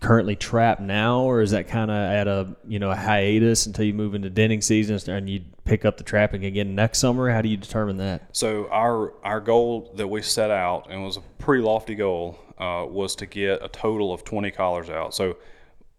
currently 0.00 0.34
trap 0.36 0.80
now, 0.80 1.20
or 1.22 1.40
is 1.40 1.50
that 1.52 1.68
kind 1.68 1.90
of 1.92 1.96
at 1.96 2.26
a 2.26 2.48
you 2.66 2.80
know 2.80 2.90
a 2.90 2.96
hiatus 2.96 3.66
until 3.66 3.84
you 3.84 3.94
move 3.94 4.16
into 4.16 4.28
denning 4.30 4.60
season 4.60 4.98
and 5.14 5.30
you 5.30 5.42
pick 5.68 5.84
up 5.84 5.96
the 5.98 6.04
trapping 6.04 6.44
again 6.44 6.74
next 6.74 6.98
summer? 6.98 7.30
How 7.30 7.42
do 7.42 7.48
you 7.48 7.56
determine 7.56 7.98
that? 7.98 8.34
So 8.36 8.68
our 8.70 9.12
our 9.22 9.40
goal 9.40 9.92
that 9.96 10.08
we 10.08 10.22
set 10.22 10.50
out 10.50 10.88
and 10.90 11.04
was 11.04 11.16
a 11.16 11.20
pretty 11.38 11.62
lofty 11.62 11.94
goal 11.94 12.38
uh, 12.58 12.86
was 12.88 13.14
to 13.16 13.26
get 13.26 13.62
a 13.62 13.68
total 13.68 14.12
of 14.12 14.24
20 14.24 14.50
collars 14.50 14.88
out. 14.90 15.14
So 15.14 15.36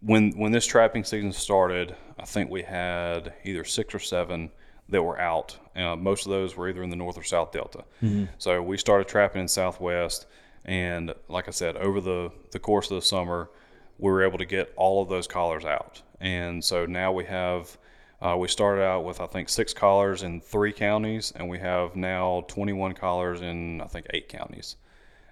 when 0.01 0.31
when 0.31 0.51
this 0.51 0.65
trapping 0.65 1.03
season 1.03 1.31
started, 1.31 1.95
I 2.17 2.25
think 2.25 2.49
we 2.49 2.63
had 2.63 3.33
either 3.43 3.63
six 3.63 3.93
or 3.93 3.99
seven 3.99 4.49
that 4.89 5.03
were 5.03 5.19
out. 5.19 5.55
Uh, 5.75 5.95
most 5.95 6.25
of 6.25 6.31
those 6.31 6.57
were 6.57 6.67
either 6.67 6.81
in 6.83 6.89
the 6.89 6.95
north 6.95 7.17
or 7.17 7.23
south 7.23 7.51
delta. 7.51 7.83
So 8.39 8.61
we 8.61 8.75
started 8.77 9.07
trapping 9.07 9.41
in 9.41 9.47
southwest, 9.47 10.25
and 10.65 11.13
like 11.27 11.47
I 11.47 11.51
said, 11.51 11.77
over 11.77 12.01
the 12.01 12.31
the 12.51 12.59
course 12.59 12.89
of 12.89 12.95
the 12.95 13.05
summer, 13.05 13.51
we 13.99 14.11
were 14.11 14.23
able 14.23 14.39
to 14.39 14.45
get 14.45 14.73
all 14.75 15.03
of 15.03 15.09
those 15.09 15.27
collars 15.27 15.63
out. 15.65 16.01
and 16.19 16.63
so 16.63 16.85
now 16.85 17.11
we 17.11 17.25
have. 17.25 17.77
Uh, 18.21 18.35
we 18.37 18.47
started 18.47 18.83
out 18.83 19.05
with 19.05 19.21
I 19.21 19.27
think 19.27 19.49
six 19.49 19.73
collars 19.73 20.23
in 20.23 20.41
three 20.41 20.73
counties, 20.73 21.31
and 21.35 21.47
we 21.47 21.59
have 21.59 21.95
now 21.95 22.43
21 22.47 22.93
collars 22.93 23.41
in 23.41 23.81
I 23.81 23.85
think 23.85 24.07
eight 24.11 24.27
counties. 24.27 24.75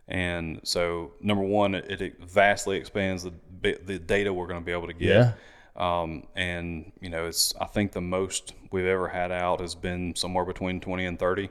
And 0.07 0.61
so, 0.63 1.11
number 1.19 1.43
one, 1.43 1.75
it, 1.75 2.01
it 2.01 2.23
vastly 2.23 2.77
expands 2.77 3.23
the 3.23 3.33
the 3.61 3.99
data 3.99 4.31
we're 4.31 4.47
going 4.47 4.59
to 4.59 4.65
be 4.65 4.71
able 4.71 4.88
to 4.88 4.93
get. 4.93 5.09
Yeah. 5.09 5.33
Um, 5.75 6.23
and 6.35 6.91
you 7.01 7.09
know, 7.09 7.25
it's 7.25 7.53
I 7.59 7.65
think 7.65 7.91
the 7.91 8.01
most 8.01 8.53
we've 8.71 8.85
ever 8.85 9.07
had 9.07 9.31
out 9.31 9.59
has 9.59 9.75
been 9.75 10.15
somewhere 10.15 10.45
between 10.45 10.79
20 10.79 11.05
and 11.05 11.19
30. 11.19 11.49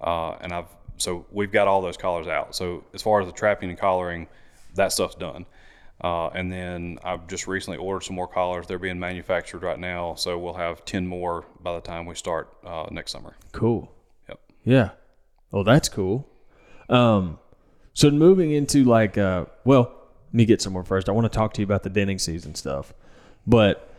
Uh, 0.00 0.32
and 0.40 0.52
I've 0.52 0.68
so 0.96 1.26
we've 1.32 1.50
got 1.50 1.66
all 1.66 1.80
those 1.80 1.96
collars 1.96 2.26
out. 2.26 2.54
So 2.54 2.84
as 2.92 3.02
far 3.02 3.20
as 3.20 3.26
the 3.26 3.32
trapping 3.32 3.70
and 3.70 3.78
collaring, 3.78 4.28
that 4.74 4.92
stuff's 4.92 5.14
done. 5.14 5.46
Uh, 6.02 6.28
and 6.28 6.50
then 6.52 6.98
I've 7.04 7.26
just 7.28 7.46
recently 7.46 7.78
ordered 7.78 8.02
some 8.02 8.16
more 8.16 8.28
collars. 8.28 8.66
They're 8.66 8.78
being 8.78 8.98
manufactured 8.98 9.62
right 9.62 9.78
now, 9.78 10.14
so 10.16 10.38
we'll 10.38 10.54
have 10.54 10.84
10 10.84 11.06
more 11.06 11.46
by 11.62 11.74
the 11.74 11.80
time 11.80 12.06
we 12.06 12.14
start 12.14 12.52
uh, 12.64 12.86
next 12.90 13.12
summer. 13.12 13.36
Cool. 13.52 13.90
Yep. 14.28 14.40
Yeah. 14.64 14.90
Oh, 15.52 15.62
that's 15.62 15.88
cool. 15.88 16.28
Um, 16.88 17.38
so 17.92 18.10
moving 18.10 18.50
into 18.50 18.84
like, 18.84 19.16
uh, 19.16 19.46
well, 19.64 19.92
let 20.26 20.34
me 20.34 20.44
get 20.44 20.60
somewhere 20.60 20.84
first. 20.84 21.08
I 21.08 21.12
want 21.12 21.30
to 21.30 21.34
talk 21.34 21.54
to 21.54 21.60
you 21.60 21.64
about 21.64 21.84
the 21.84 21.90
denning 21.90 22.18
season 22.18 22.54
stuff, 22.54 22.92
but 23.46 23.94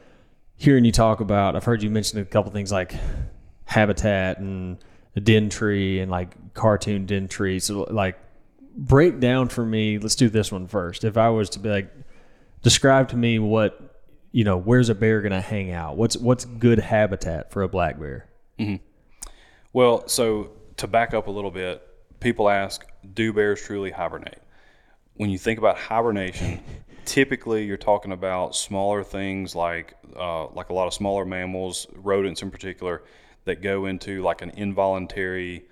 hearing 0.58 0.86
you 0.86 0.92
talk 0.92 1.22
about, 1.22 1.56
I've 1.56 1.64
heard 1.64 1.82
you 1.82 1.90
mention 1.90 2.20
a 2.20 2.26
couple 2.26 2.52
things 2.52 2.72
like 2.72 2.94
habitat 3.66 4.40
and 4.40 4.78
the 5.14 5.22
den 5.22 5.50
tree 5.50 6.00
and 6.02 6.12
like 6.12 6.54
cartoon 6.54 7.06
den 7.06 7.28
tree. 7.30 7.60
So 7.60 7.88
like, 7.90 8.20
break 8.76 9.20
down 9.20 9.50
for 9.50 9.66
me. 9.66 9.98
Let's 9.98 10.16
do 10.16 10.30
this 10.30 10.52
one 10.52 10.68
first. 10.68 11.04
If 11.04 11.18
I 11.18 11.30
was 11.30 11.50
to 11.52 11.60
be 11.60 11.70
like, 11.70 11.94
describe 12.62 13.10
to 13.10 13.18
me 13.18 13.40
what 13.40 13.96
you 14.36 14.44
know, 14.44 14.58
where's 14.58 14.90
a 14.90 14.96
bear 14.96 15.22
going 15.22 15.32
to 15.32 15.40
hang 15.40 15.72
out? 15.72 15.96
What's 15.96 16.18
what's 16.18 16.44
good 16.44 16.78
habitat 16.78 17.54
for 17.54 17.64
a 17.64 17.70
black 17.70 17.98
bear? 17.98 18.28
Well, 19.72 20.10
so 20.10 20.50
to 20.76 20.88
back 20.88 21.14
up 21.14 21.28
a 21.28 21.32
little 21.32 21.52
bit, 21.52 21.82
people 22.20 22.50
ask, 22.50 22.86
do 23.14 23.32
bears 23.32 23.62
truly 23.62 23.92
hibernate? 23.92 24.42
When 25.14 25.30
you 25.30 25.38
think 25.38 25.58
about 25.58 25.78
hibernation, 25.78 26.60
typically 27.06 27.64
you're 27.64 27.78
talking 27.78 28.12
about 28.12 28.58
smaller 28.58 29.06
things 29.06 29.56
like 29.56 29.94
uh, 30.18 30.48
like 30.48 30.68
a 30.68 30.74
lot 30.74 30.88
of 30.88 30.94
smaller 30.94 31.24
mammals, 31.24 31.88
rodents 31.94 32.42
in 32.42 32.52
particular, 32.52 33.04
that 33.46 33.62
go 33.62 33.86
into 33.86 34.22
like 34.22 34.42
an 34.42 34.50
involuntary, 34.52 35.64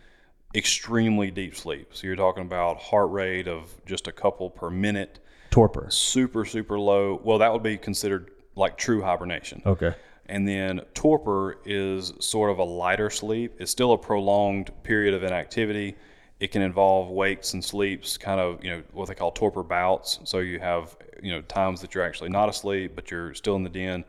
extremely 0.56 1.32
deep 1.32 1.56
sleep. 1.56 1.90
So 1.94 2.08
you're 2.08 2.16
talking 2.16 2.44
about 2.44 2.78
heart 2.78 3.12
rate 3.12 3.48
of 3.48 3.74
just 3.86 4.08
a 4.08 4.12
couple 4.12 4.50
per 4.50 4.70
minute, 4.70 5.20
Torpor. 5.50 5.88
super 5.90 6.46
super 6.46 6.80
low. 6.80 7.20
Well, 7.24 7.40
that 7.40 7.52
would 7.52 7.64
be 7.64 7.78
considered 7.78 8.32
like 8.56 8.78
true 8.78 9.02
hibernation. 9.02 9.62
Okay. 9.66 9.94
And 10.28 10.48
then 10.48 10.82
torpor 10.94 11.60
is 11.66 12.14
sort 12.20 12.50
of 12.50 12.60
a 12.60 12.64
lighter 12.64 13.10
sleep. 13.10 13.56
It's 13.60 13.72
still 13.72 13.92
a 13.92 13.98
prolonged 13.98 14.72
period 14.84 15.14
of 15.14 15.24
inactivity. 15.24 15.96
It 16.40 16.52
can 16.52 16.62
involve 16.62 17.10
wakes 17.10 17.54
and 17.54 17.64
sleeps, 17.64 18.18
kind 18.18 18.40
of, 18.40 18.64
you 18.64 18.72
know, 18.72 18.84
what 18.94 19.08
they 19.08 19.16
call 19.16 19.32
torpor 19.32 19.64
bouts. 19.64 20.20
So 20.24 20.40
you 20.40 20.60
have, 20.60 20.96
you 21.22 21.32
know, 21.32 21.42
times 21.42 21.82
that 21.82 21.94
you're 21.94 22.04
actually 22.04 22.30
not 22.30 22.50
asleep, 22.50 22.94
but 22.96 23.12
you're 23.12 23.34
still 23.34 23.56
in 23.56 23.64
the 23.64 23.70
den. 23.70 24.06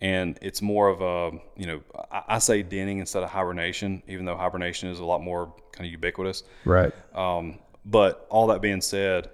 And 0.00 0.38
it's 0.42 0.60
more 0.60 0.88
of 0.88 1.00
a, 1.00 1.38
you 1.56 1.66
know, 1.66 1.80
I, 2.10 2.22
I 2.28 2.38
say 2.38 2.62
denning 2.62 2.98
instead 2.98 3.22
of 3.22 3.30
hibernation, 3.30 4.02
even 4.06 4.24
though 4.24 4.36
hibernation 4.36 4.90
is 4.90 4.98
a 4.98 5.04
lot 5.04 5.22
more 5.22 5.54
kind 5.72 5.86
of 5.86 5.92
ubiquitous. 5.92 6.42
Right. 6.64 6.92
Um, 7.14 7.58
but 7.84 8.26
all 8.30 8.48
that 8.48 8.60
being 8.60 8.80
said, 8.80 9.30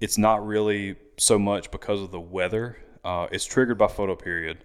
it's 0.00 0.18
not 0.18 0.44
really 0.46 0.96
so 1.16 1.38
much 1.38 1.70
because 1.70 2.00
of 2.00 2.10
the 2.10 2.20
weather. 2.20 2.76
Uh, 3.04 3.28
it's 3.30 3.44
triggered 3.44 3.78
by 3.78 3.86
photoperiod, 3.86 4.58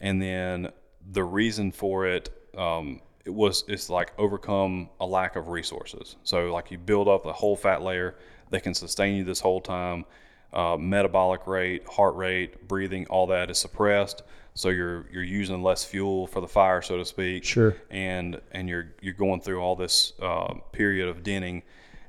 and 0.00 0.20
then 0.20 0.70
the 1.12 1.22
reason 1.22 1.70
for 1.72 2.06
it, 2.06 2.30
um, 2.56 3.00
it 3.24 3.30
was 3.30 3.64
it's 3.68 3.90
like 3.90 4.12
overcome 4.18 4.88
a 5.00 5.06
lack 5.06 5.36
of 5.36 5.48
resources. 5.48 6.16
So 6.22 6.52
like 6.52 6.70
you 6.70 6.78
build 6.78 7.08
up 7.08 7.26
a 7.26 7.32
whole 7.32 7.56
fat 7.56 7.82
layer 7.82 8.16
that 8.50 8.62
can 8.62 8.74
sustain 8.74 9.16
you 9.16 9.24
this 9.24 9.40
whole 9.40 9.60
time. 9.60 10.04
Uh, 10.50 10.78
metabolic 10.78 11.46
rate, 11.46 11.86
heart 11.86 12.14
rate, 12.16 12.66
breathing, 12.66 13.06
all 13.08 13.26
that 13.26 13.50
is 13.50 13.58
suppressed. 13.58 14.22
So 14.58 14.70
you're 14.70 15.06
you're 15.12 15.22
using 15.22 15.62
less 15.62 15.84
fuel 15.84 16.26
for 16.26 16.40
the 16.40 16.48
fire, 16.48 16.82
so 16.82 16.96
to 16.96 17.04
speak 17.04 17.44
Sure. 17.44 17.76
and 17.90 18.40
and 18.50 18.68
you're 18.68 18.88
you're 19.00 19.14
going 19.14 19.40
through 19.40 19.60
all 19.60 19.76
this 19.76 20.14
uh, 20.20 20.54
period 20.72 21.08
of 21.08 21.22
denning, 21.22 21.62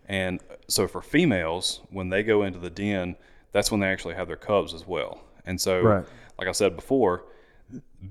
and 0.07 0.41
so 0.67 0.87
for 0.87 0.99
females, 0.99 1.81
when 1.91 2.09
they 2.09 2.23
go 2.23 2.41
into 2.43 2.57
the 2.57 2.71
den, 2.71 3.15
that's 3.51 3.69
when 3.69 3.79
they 3.79 3.85
actually 3.87 4.15
have 4.15 4.27
their 4.27 4.35
cubs 4.35 4.73
as 4.73 4.87
well. 4.87 5.21
And 5.45 5.61
so, 5.61 5.81
Right. 5.81 6.05
like 6.39 6.47
I 6.47 6.51
said 6.51 6.75
before, 6.75 7.25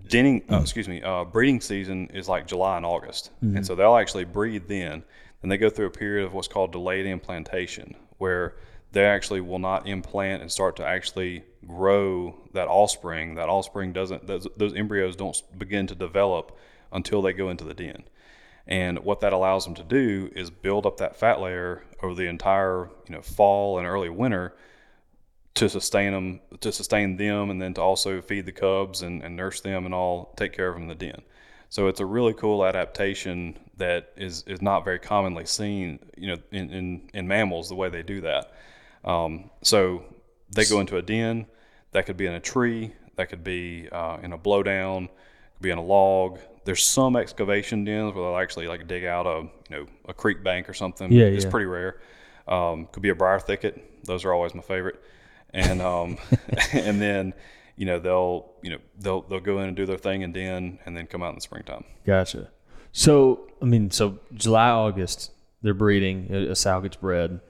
denning, 0.08 0.44
uh, 0.52 0.60
excuse 0.60 0.86
me, 0.88 1.02
uh, 1.02 1.24
breeding 1.24 1.60
season 1.60 2.08
is 2.14 2.28
like 2.28 2.46
July 2.46 2.76
and 2.76 2.86
August, 2.86 3.32
and 3.40 3.66
so 3.66 3.74
they'll 3.74 3.96
actually 3.96 4.24
breed 4.24 4.68
then. 4.68 5.02
Then 5.42 5.48
they 5.48 5.58
go 5.58 5.68
through 5.68 5.86
a 5.86 5.90
period 5.90 6.24
of 6.24 6.32
what's 6.32 6.46
called 6.48 6.70
delayed 6.70 7.06
implantation, 7.06 7.96
where 8.18 8.54
they 8.92 9.04
actually 9.04 9.40
will 9.40 9.58
not 9.58 9.86
implant 9.86 10.42
and 10.42 10.50
start 10.50 10.76
to 10.76 10.86
actually 10.86 11.44
grow 11.66 12.34
that 12.54 12.68
offspring. 12.68 13.34
That 13.34 13.48
offspring 13.48 13.92
doesn't; 13.92 14.26
those, 14.26 14.46
those 14.56 14.74
embryos 14.74 15.16
don't 15.16 15.36
begin 15.58 15.86
to 15.88 15.94
develop 15.94 16.56
until 16.92 17.22
they 17.22 17.32
go 17.32 17.50
into 17.50 17.64
the 17.64 17.74
den. 17.74 18.04
And 18.66 18.98
what 19.00 19.20
that 19.20 19.32
allows 19.32 19.64
them 19.64 19.74
to 19.76 19.82
do 19.82 20.30
is 20.34 20.50
build 20.50 20.84
up 20.84 20.98
that 20.98 21.16
fat 21.16 21.40
layer 21.40 21.84
over 22.02 22.14
the 22.14 22.28
entire, 22.28 22.90
you 23.08 23.14
know, 23.14 23.22
fall 23.22 23.78
and 23.78 23.86
early 23.86 24.10
winter 24.10 24.54
to 25.54 25.68
sustain 25.68 26.12
them, 26.12 26.40
to 26.60 26.70
sustain 26.70 27.16
them, 27.16 27.50
and 27.50 27.60
then 27.60 27.74
to 27.74 27.80
also 27.80 28.20
feed 28.20 28.46
the 28.46 28.52
cubs 28.52 29.02
and, 29.02 29.22
and 29.22 29.34
nurse 29.36 29.60
them 29.60 29.86
and 29.86 29.94
all, 29.94 30.34
take 30.36 30.52
care 30.52 30.68
of 30.68 30.74
them 30.74 30.82
in 30.82 30.88
the 30.88 30.94
den. 30.94 31.22
So 31.70 31.88
it's 31.88 32.00
a 32.00 32.06
really 32.06 32.34
cool 32.34 32.64
adaptation 32.64 33.58
that 33.76 34.12
is, 34.16 34.44
is 34.46 34.62
not 34.62 34.84
very 34.84 34.98
commonly 34.98 35.46
seen, 35.46 35.98
you 36.16 36.28
know, 36.28 36.36
in, 36.52 36.70
in, 36.70 37.10
in 37.12 37.28
mammals 37.28 37.68
the 37.68 37.74
way 37.74 37.88
they 37.88 38.02
do 38.02 38.20
that. 38.20 38.52
Um, 39.04 39.50
so 39.62 40.04
they 40.50 40.64
go 40.64 40.80
into 40.80 40.96
a 40.96 41.02
den. 41.02 41.46
That 41.92 42.06
could 42.06 42.16
be 42.16 42.26
in 42.26 42.34
a 42.34 42.40
tree. 42.40 42.92
That 43.16 43.28
could 43.28 43.42
be 43.42 43.88
uh, 43.90 44.18
in 44.22 44.32
a 44.32 44.38
blowdown. 44.38 45.08
Could 45.08 45.62
be 45.62 45.70
in 45.70 45.78
a 45.78 45.84
log. 45.84 46.38
There's 46.64 46.84
some 46.84 47.16
excavation 47.16 47.84
dens 47.84 48.14
where 48.14 48.24
they'll 48.24 48.38
actually 48.38 48.68
like 48.68 48.86
dig 48.86 49.04
out 49.04 49.26
a 49.26 49.48
you 49.70 49.76
know 49.76 49.86
a 50.06 50.14
creek 50.14 50.44
bank 50.44 50.68
or 50.68 50.74
something. 50.74 51.10
Yeah, 51.10 51.24
it's 51.24 51.44
yeah. 51.44 51.50
pretty 51.50 51.66
rare. 51.66 52.00
Um, 52.46 52.88
could 52.92 53.02
be 53.02 53.08
a 53.08 53.14
briar 53.14 53.40
thicket. 53.40 54.04
Those 54.04 54.24
are 54.24 54.32
always 54.32 54.54
my 54.54 54.62
favorite. 54.62 55.02
And 55.52 55.80
um, 55.80 56.18
and 56.72 57.00
then 57.00 57.34
you 57.76 57.86
know 57.86 57.98
they'll 57.98 58.52
you 58.62 58.70
know 58.70 58.78
they'll 58.98 59.22
they'll 59.22 59.40
go 59.40 59.60
in 59.60 59.68
and 59.68 59.76
do 59.76 59.86
their 59.86 59.98
thing 59.98 60.22
in 60.22 60.32
den 60.32 60.78
and 60.84 60.96
then 60.96 61.06
come 61.06 61.22
out 61.22 61.30
in 61.30 61.36
the 61.36 61.40
springtime. 61.40 61.84
Gotcha. 62.04 62.50
So, 62.92 63.48
I 63.60 63.66
mean, 63.66 63.90
so 63.90 64.18
July, 64.34 64.70
August, 64.70 65.30
they're 65.62 65.74
breeding. 65.74 66.28
A 66.30 66.50
a 66.50 66.56
sow 66.56 66.80
gets 66.80 66.96
bred. 66.96 67.40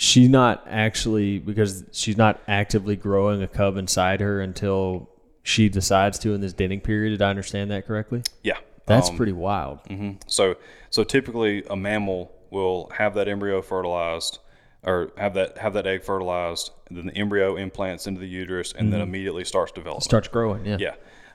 She's 0.00 0.28
not 0.28 0.64
actually 0.68 1.40
because 1.40 1.84
she's 1.90 2.16
not 2.16 2.40
actively 2.46 2.94
growing 2.94 3.42
a 3.42 3.48
cub 3.48 3.76
inside 3.76 4.20
her 4.20 4.40
until 4.40 5.10
she 5.42 5.68
decides 5.68 6.20
to 6.20 6.34
in 6.34 6.40
this 6.40 6.52
denning 6.52 6.80
period. 6.80 7.10
Did 7.10 7.20
I 7.22 7.30
understand 7.30 7.72
that 7.72 7.84
correctly? 7.84 8.22
Yeah, 8.44 8.58
That's 8.86 9.10
Um, 9.10 9.16
pretty 9.16 9.32
wild. 9.32 9.80
Mhm. 9.90 10.18
So, 10.28 10.54
so 10.90 11.02
typically 11.04 11.64
a 11.68 11.74
mammal 11.76 12.32
will 12.50 12.90
have 12.96 13.14
that 13.16 13.26
embryo 13.28 13.60
fertilized, 13.60 14.38
or 14.84 15.10
have 15.18 15.34
that 15.34 15.58
have 15.58 15.74
that 15.74 15.86
egg 15.86 16.04
fertilized, 16.04 16.70
and 16.88 16.96
then 16.96 17.06
the 17.06 17.16
embryo 17.16 17.56
implants 17.56 18.06
into 18.06 18.20
the 18.20 18.28
uterus, 18.28 18.72
and 18.72 18.92
then 18.92 19.00
immediately 19.00 19.44
starts 19.44 19.72
developing. 19.72 20.02
Starts 20.02 20.28
growing. 20.28 20.64
Yeah. 20.64 20.76
Yeah. 20.78 20.94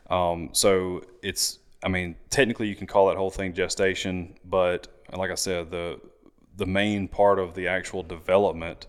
Um, 0.09 0.49
so 0.53 1.03
it's, 1.21 1.59
I 1.83 1.89
mean, 1.89 2.15
technically 2.29 2.69
you 2.69 2.75
can 2.75 2.87
call 2.87 3.07
that 3.09 3.17
whole 3.17 3.29
thing 3.29 3.53
gestation, 3.53 4.35
but 4.45 4.87
like 5.11 5.29
I 5.31 5.35
said, 5.35 5.69
the 5.69 5.99
the 6.55 6.65
main 6.65 7.07
part 7.07 7.39
of 7.39 7.55
the 7.55 7.67
actual 7.67 8.03
development 8.03 8.87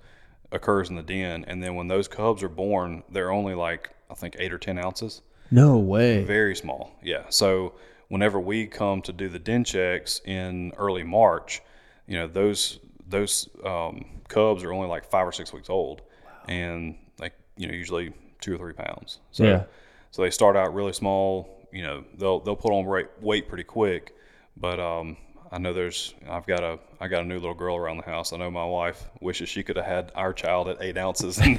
occurs 0.53 0.89
in 0.91 0.97
the 0.97 1.03
den, 1.03 1.45
and 1.49 1.63
then 1.63 1.75
when 1.75 1.89
those 1.89 2.07
cubs 2.09 2.43
are 2.43 2.49
born, 2.49 3.03
they're 3.11 3.31
only 3.33 3.55
like 3.55 3.91
I 4.11 4.15
think 4.15 4.37
eight 4.39 4.53
or 4.53 4.59
ten 4.59 4.79
ounces. 4.79 5.23
No 5.51 5.79
way. 5.79 6.25
Very 6.25 6.55
small, 6.57 6.93
yeah. 7.03 7.25
So 7.29 7.75
whenever 8.09 8.39
we 8.41 8.67
come 8.67 9.03
to 9.03 9.13
do 9.13 9.29
the 9.29 9.39
den 9.39 9.65
checks 9.65 10.21
in 10.25 10.73
early 10.77 11.03
March, 11.03 11.63
you 12.07 12.17
know 12.19 12.27
those 12.27 12.79
those 13.07 13.49
um, 13.65 14.05
cubs 14.29 14.63
are 14.65 14.73
only 14.73 14.89
like 14.89 15.05
five 15.11 15.27
or 15.27 15.33
six 15.33 15.53
weeks 15.53 15.69
old, 15.71 16.03
and 16.49 16.97
like 17.19 17.35
you 17.57 17.67
know 17.67 17.75
usually 17.75 18.13
two 18.41 18.55
or 18.55 18.59
three 18.59 18.73
pounds. 18.73 19.21
So 19.33 19.45
Yeah. 19.45 19.65
so 20.11 20.23
they 20.23 20.31
start 20.31 20.57
out 20.57 20.75
really 20.75 20.93
small. 20.93 21.69
You 21.73 21.83
know 21.83 22.05
they'll 22.17 22.41
they'll 22.41 22.57
put 22.57 22.73
on 22.73 22.85
weight 22.87 23.09
weight 23.21 23.49
pretty 23.49 23.65
quick, 23.65 24.15
but 24.57 24.79
um, 24.79 25.17
I 25.55 25.59
know 25.59 25.73
there's 25.73 26.15
I've 26.29 26.47
got 26.47 26.63
a 26.65 26.79
I 27.01 27.07
got 27.09 27.23
a 27.23 27.27
new 27.27 27.37
little 27.37 27.55
girl 27.55 27.77
around 27.77 27.99
the 27.99 28.05
house. 28.05 28.33
I 28.33 28.37
know 28.39 28.51
my 28.51 28.65
wife 28.65 29.09
wishes 29.21 29.49
she 29.49 29.63
could 29.63 29.77
have 29.77 29.87
had 29.87 30.13
our 30.17 30.33
child 30.33 30.69
at 30.69 30.79
eight 30.83 30.99
ounces 30.99 31.39
and, 31.45 31.59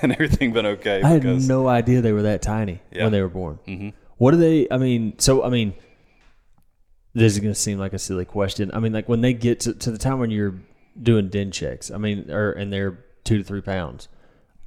and 0.00 0.12
everything 0.12 0.52
been 0.52 0.66
okay 0.66 1.02
I 1.02 1.08
had 1.08 1.24
no 1.24 1.66
idea 1.66 2.00
they 2.00 2.12
were 2.12 2.22
that 2.22 2.40
tiny 2.42 2.80
Yeah. 2.92 3.02
when 3.04 3.12
they 3.12 3.20
were 3.20 3.28
born. 3.28 3.58
Mm-hmm. 3.66 3.88
What 4.18 4.30
do 4.30 4.36
they? 4.36 4.68
I 4.70 4.78
mean, 4.78 5.18
so 5.18 5.42
I 5.42 5.48
mean, 5.48 5.74
this 7.14 7.32
is 7.32 7.40
going 7.40 7.52
to 7.52 7.58
seem 7.58 7.78
like 7.78 7.92
a 7.92 7.98
silly 7.98 8.24
question. 8.24 8.70
I 8.72 8.78
mean, 8.78 8.92
like 8.92 9.08
when 9.08 9.20
they 9.20 9.32
get 9.34 9.60
to, 9.60 9.74
to 9.74 9.90
the 9.90 9.98
time 9.98 10.18
when 10.20 10.30
you're 10.30 10.54
doing 11.02 11.28
den 11.28 11.50
checks, 11.50 11.90
I 11.90 11.98
mean, 11.98 12.30
or 12.30 12.52
and 12.52 12.72
they're 12.72 13.04
two 13.24 13.38
to 13.38 13.44
three 13.44 13.60
pounds, 13.60 14.08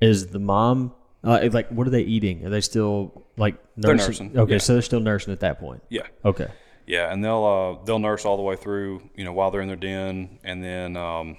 is 0.01 0.27
the 0.27 0.39
mom 0.39 0.93
Uh, 1.23 1.47
like, 1.51 1.69
what 1.69 1.87
are 1.87 1.91
they 1.91 2.01
eating? 2.03 2.45
Are 2.45 2.49
they 2.49 2.61
still 2.61 3.23
like 3.37 3.55
They're 3.77 3.95
nursing? 3.95 4.27
nursing, 4.27 4.39
Okay, 4.39 4.51
yeah. 4.53 4.57
so 4.59 4.73
they're 4.73 4.81
still 4.81 4.99
nursing 4.99 5.31
at 5.33 5.39
that 5.39 5.59
point. 5.59 5.81
Yeah. 5.89 6.07
Okay. 6.23 6.47
Yeah, 6.85 7.11
and 7.11 7.23
they'll 7.23 7.45
uh, 7.45 7.83
they'll 7.85 7.99
nurse 7.99 8.25
all 8.25 8.37
the 8.37 8.43
way 8.43 8.55
through, 8.55 9.01
you 9.15 9.23
know, 9.23 9.33
while 9.33 9.51
they're 9.51 9.61
in 9.61 9.67
their 9.67 9.75
den, 9.75 10.39
and 10.43 10.63
then 10.63 10.95
um, 10.95 11.37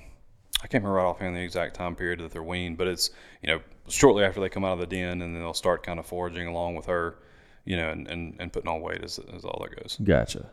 I 0.63 0.67
can't 0.67 0.83
remember 0.83 0.95
right 0.95 1.05
offhand 1.05 1.37
the 1.37 1.41
exact 1.41 1.77
time 1.77 1.95
period 1.95 2.21
that 2.21 2.33
they're 2.33 2.43
weaned, 2.43 2.79
but 2.79 2.89
it's 2.89 3.11
you 3.43 3.49
know 3.49 3.61
shortly 3.89 4.25
after 4.25 4.41
they 4.41 4.49
come 4.49 4.65
out 4.65 4.73
of 4.73 4.81
the 4.81 4.87
den, 4.87 5.23
and 5.23 5.35
then 5.35 5.41
they'll 5.41 5.55
start 5.55 5.83
kind 5.83 6.01
of 6.01 6.07
foraging 6.07 6.49
along 6.49 6.75
with 6.75 6.87
her, 6.87 7.19
you 7.65 7.77
know, 7.77 7.91
and, 7.91 8.09
and, 8.09 8.37
and 8.41 8.53
putting 8.53 8.69
on 8.69 8.81
weight 8.81 9.05
as, 9.05 9.21
as 9.35 9.45
all 9.45 9.63
that 9.63 9.81
goes. 9.81 9.97
Gotcha. 10.03 10.51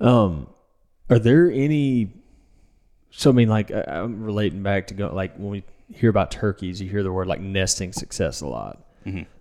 Um, 0.00 0.48
are 1.10 1.18
there 1.18 1.50
any? 1.50 2.10
So 3.10 3.30
I 3.30 3.32
mean, 3.34 3.48
like 3.48 3.70
I'm 3.70 4.22
relating 4.22 4.62
back 4.62 4.86
to 4.88 4.94
go 4.94 5.14
like 5.14 5.36
when 5.36 5.50
we 5.50 5.64
hear 5.92 6.08
about 6.08 6.30
turkeys, 6.30 6.80
you 6.80 6.88
hear 6.88 7.02
the 7.02 7.12
word 7.12 7.26
like 7.26 7.40
nesting 7.40 7.92
success 7.92 8.40
a 8.40 8.46
lot. 8.46 8.80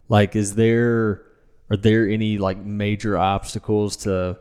Like, 0.10 0.36
is 0.36 0.56
there 0.56 1.24
are 1.70 1.78
there 1.78 2.08
any 2.08 2.38
like 2.38 2.58
major 2.58 3.18
obstacles 3.18 3.96
to 3.98 4.38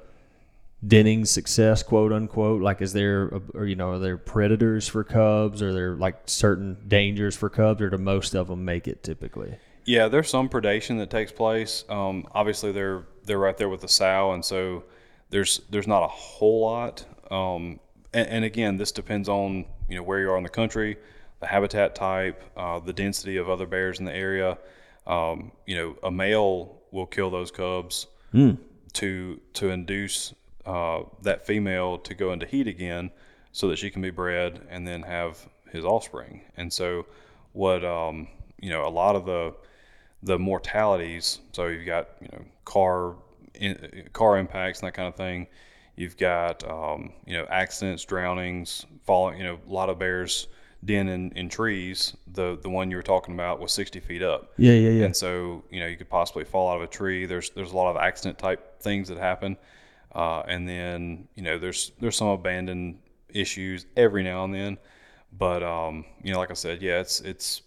denning 0.87 1.25
success, 1.25 1.83
quote 1.83 2.13
unquote? 2.13 2.63
Like, 2.63 2.83
is 2.83 2.93
there 2.93 3.29
a, 3.29 3.41
or 3.55 3.67
you 3.67 3.77
know 3.77 3.91
are 3.91 3.99
there 3.99 4.19
predators 4.19 4.89
for 4.89 5.05
cubs? 5.05 5.63
Are 5.63 5.73
there 5.73 5.95
like 5.95 6.17
certain 6.27 6.77
dangers 6.89 7.37
for 7.37 7.49
cubs, 7.49 7.81
or 7.81 7.91
do 7.91 7.99
most 7.99 8.35
of 8.35 8.49
them 8.49 8.65
make 8.65 8.89
it 8.89 9.03
typically? 9.03 9.57
Yeah, 9.85 10.09
there's 10.09 10.31
some 10.31 10.49
predation 10.49 10.99
that 10.99 11.11
takes 11.11 11.33
place. 11.33 11.85
Um, 11.89 12.27
obviously, 12.33 12.73
they're 12.73 13.05
they're 13.25 13.39
right 13.39 13.57
there 13.57 13.69
with 13.69 13.81
the 13.81 13.89
sow, 13.89 14.33
and 14.33 14.45
so 14.45 14.85
there's 15.31 15.61
there's 15.71 15.87
not 15.87 16.03
a 16.03 16.09
whole 16.09 16.63
lot. 16.63 17.05
Um, 17.31 17.81
and, 18.13 18.29
and 18.29 18.45
again, 18.45 18.77
this 18.77 18.93
depends 18.93 19.29
on 19.29 19.65
you 19.89 19.97
know 19.97 20.03
where 20.03 20.21
you 20.21 20.31
are 20.31 20.37
in 20.37 20.43
the 20.43 20.49
country, 20.49 20.97
the 21.41 21.47
habitat 21.47 21.95
type, 21.95 22.43
uh, 22.57 22.79
the 22.81 22.93
density 22.93 23.37
of 23.37 23.49
other 23.49 23.67
bears 23.67 23.99
in 23.99 24.05
the 24.05 24.15
area. 24.15 24.59
Um, 25.07 25.51
you 25.67 25.75
know, 25.75 25.97
a 26.05 26.11
male 26.11 26.79
will 26.93 27.07
kill 27.07 27.31
those 27.31 27.51
cubs 27.51 28.07
to 28.93 29.41
to 29.55 29.71
induce 29.71 30.35
uh, 30.67 31.03
that 31.23 31.47
female 31.47 31.99
to 31.99 32.15
go 32.15 32.33
into 32.33 32.47
heat 32.47 32.67
again, 32.67 33.11
so 33.53 33.69
that 33.69 33.79
she 33.79 33.91
can 33.91 34.03
be 34.03 34.11
bred 34.11 34.61
and 34.71 34.87
then 34.87 35.03
have 35.03 35.47
his 35.71 35.85
offspring. 35.85 36.43
And 36.57 36.73
so, 36.73 37.07
what 37.53 37.85
um, 37.85 38.29
you 38.61 38.71
know, 38.71 38.87
a 38.87 38.91
lot 38.91 39.17
of 39.17 39.27
the 39.27 39.55
the 40.23 40.39
mortalities. 40.39 41.41
So 41.53 41.67
you've 41.67 41.87
got 41.87 42.09
you 42.21 42.29
know 42.33 42.45
car 42.65 43.15
in, 43.55 44.09
car 44.13 44.39
impacts 44.39 44.81
and 44.81 44.87
that 44.87 44.95
kind 44.95 45.09
of 45.09 45.17
thing. 45.17 45.47
You've 45.97 46.17
got 46.17 46.69
um, 46.69 47.13
you 47.27 47.37
know 47.37 47.47
accidents, 47.51 48.05
drownings, 48.05 48.87
falling. 49.05 49.39
You 49.39 49.45
know, 49.45 49.59
a 49.69 49.73
lot 49.73 49.91
of 49.91 49.99
bears 49.99 50.49
den 50.85 51.09
in, 51.09 51.31
in 51.33 51.49
trees. 51.49 52.17
The 52.33 52.59
the 52.63 52.71
one 52.71 52.91
you 52.91 52.97
were 52.97 53.03
talking 53.03 53.35
about 53.35 53.61
was 53.61 53.73
60 53.73 54.01
feet 54.01 54.23
up. 54.23 54.53
Yeah, 54.57 54.73
yeah, 54.73 54.91
yeah. 54.91 55.05
And 55.05 55.17
so, 55.17 55.65
you 55.71 55.81
know, 55.81 55.87
you 55.87 55.97
could 55.97 56.09
possibly 56.09 56.45
fall 56.45 56.71
out 56.71 56.77
of 56.77 56.83
a 56.83 56.87
tree. 56.87 57.27
There's 57.27 57.51
there's 57.51 57.73
a 57.73 57.77
lot 57.77 57.91
of 57.91 57.97
accident 57.97 58.39
type 58.39 58.81
things 58.81 59.09
that 59.09 59.19
happen, 59.19 59.57
uh, 60.15 60.43
and 60.47 60.69
then 60.69 61.29
you 61.35 61.43
know 61.43 61.59
there's 61.59 61.93
there's 62.01 62.17
some 62.17 62.29
abandoned 62.29 62.99
issues 63.29 63.87
every 63.97 64.23
now 64.23 64.45
and 64.45 64.55
then, 64.55 64.79
but 65.33 65.63
um, 65.63 66.05
you 66.23 66.33
know, 66.33 66.39
like 66.39 66.51
I 66.51 66.55
said, 66.55 66.83
yeah, 66.83 67.01
it's 67.01 67.21
it's 67.21 67.63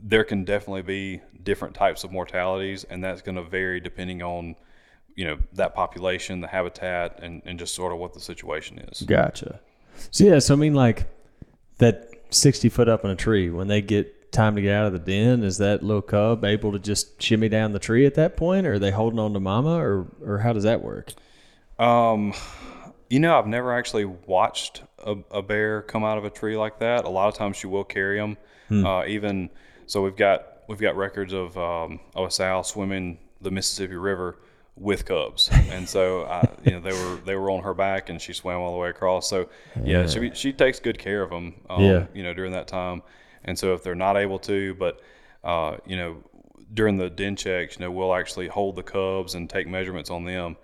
there 0.00 0.24
can 0.24 0.44
definitely 0.44 0.82
be 0.82 1.20
different 1.42 1.74
types 1.74 2.04
of 2.04 2.12
mortalities, 2.12 2.84
and 2.84 3.02
that's 3.02 3.22
going 3.22 3.36
to 3.36 3.42
vary 3.42 3.80
depending 3.80 4.22
on 4.22 4.54
you 5.16 5.24
know 5.24 5.38
that 5.54 5.74
population, 5.74 6.40
the 6.40 6.48
habitat, 6.48 7.18
and 7.22 7.42
and 7.44 7.58
just 7.58 7.74
sort 7.74 7.92
of 7.92 7.98
what 7.98 8.14
the 8.14 8.20
situation 8.20 8.78
is. 8.78 9.02
Gotcha. 9.02 9.60
So 10.10 10.24
yeah, 10.24 10.38
so 10.38 10.54
I 10.54 10.56
mean, 10.56 10.74
like 10.74 11.06
that 11.78 12.10
sixty 12.30 12.68
foot 12.68 12.88
up 12.88 13.04
in 13.04 13.10
a 13.10 13.16
tree 13.16 13.50
when 13.50 13.66
they 13.66 13.82
get 13.82 14.30
time 14.30 14.54
to 14.54 14.62
get 14.62 14.74
out 14.74 14.86
of 14.86 14.92
the 14.92 14.98
den, 14.98 15.42
is 15.42 15.58
that 15.58 15.82
little 15.82 16.02
cub 16.02 16.44
able 16.44 16.70
to 16.70 16.78
just 16.78 17.20
shimmy 17.20 17.48
down 17.48 17.72
the 17.72 17.78
tree 17.78 18.06
at 18.06 18.14
that 18.14 18.36
point, 18.36 18.66
or 18.66 18.74
are 18.74 18.78
they 18.78 18.92
holding 18.92 19.18
on 19.18 19.32
to 19.32 19.40
mama, 19.40 19.76
or 19.76 20.06
or 20.24 20.38
how 20.38 20.52
does 20.52 20.62
that 20.62 20.82
work? 20.82 21.12
Um, 21.78 22.32
you 23.10 23.20
know, 23.20 23.38
I've 23.38 23.46
never 23.46 23.72
actually 23.76 24.04
watched 24.04 24.82
a, 24.98 25.16
a 25.30 25.42
bear 25.42 25.82
come 25.82 26.04
out 26.04 26.18
of 26.18 26.24
a 26.24 26.30
tree 26.30 26.56
like 26.56 26.78
that. 26.80 27.04
A 27.04 27.08
lot 27.08 27.28
of 27.28 27.34
times 27.34 27.56
she 27.56 27.66
will 27.66 27.84
carry 27.84 28.18
them. 28.18 28.36
Uh, 28.70 29.04
even 29.06 29.48
so, 29.86 30.02
we've 30.02 30.16
got 30.16 30.58
we've 30.68 30.78
got 30.80 30.94
records 30.96 31.32
of 31.32 31.56
um, 31.56 32.00
of 32.14 32.26
a 32.26 32.30
sow 32.30 32.60
swimming 32.62 33.18
the 33.40 33.50
Mississippi 33.50 33.94
River 33.96 34.36
with 34.76 35.06
cubs, 35.06 35.48
and 35.70 35.88
so 35.88 36.24
I, 36.24 36.46
you 36.64 36.72
know 36.72 36.80
they 36.80 36.92
were 36.92 37.16
they 37.24 37.34
were 37.34 37.50
on 37.50 37.62
her 37.62 37.72
back, 37.72 38.10
and 38.10 38.20
she 38.20 38.34
swam 38.34 38.60
all 38.60 38.72
the 38.72 38.78
way 38.78 38.90
across. 38.90 39.28
So 39.30 39.48
yeah, 39.82 40.06
she 40.06 40.30
she 40.34 40.52
takes 40.52 40.80
good 40.80 40.98
care 40.98 41.22
of 41.22 41.30
them. 41.30 41.54
Um, 41.70 41.82
Yeah. 41.82 42.06
you 42.12 42.22
know 42.22 42.34
during 42.34 42.52
that 42.52 42.68
time, 42.68 43.02
and 43.44 43.58
so 43.58 43.72
if 43.72 43.82
they're 43.82 43.94
not 43.94 44.18
able 44.18 44.38
to, 44.40 44.74
but 44.74 45.00
uh, 45.44 45.78
you 45.86 45.96
know 45.96 46.22
during 46.74 46.98
the 46.98 47.08
den 47.08 47.36
checks, 47.36 47.76
you 47.78 47.86
know 47.86 47.90
we'll 47.90 48.14
actually 48.14 48.48
hold 48.48 48.76
the 48.76 48.82
cubs 48.82 49.34
and 49.34 49.48
take 49.48 49.66
measurements 49.66 50.10
on 50.10 50.24
them, 50.24 50.58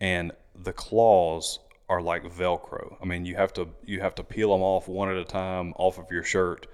and 0.00 0.30
the 0.62 0.72
claws 0.72 1.58
are 1.88 2.02
like 2.02 2.24
Velcro. 2.24 2.96
I 3.00 3.06
mean, 3.06 3.24
you 3.24 3.36
have 3.36 3.52
to 3.54 3.68
you 3.84 4.00
have 4.00 4.14
to 4.16 4.24
peel 4.24 4.52
them 4.52 4.62
off 4.62 4.88
one 4.88 5.08
at 5.10 5.16
a 5.16 5.24
time 5.24 5.72
off 5.76 5.98
of 5.98 6.10
your 6.10 6.22
shirt. 6.22 6.66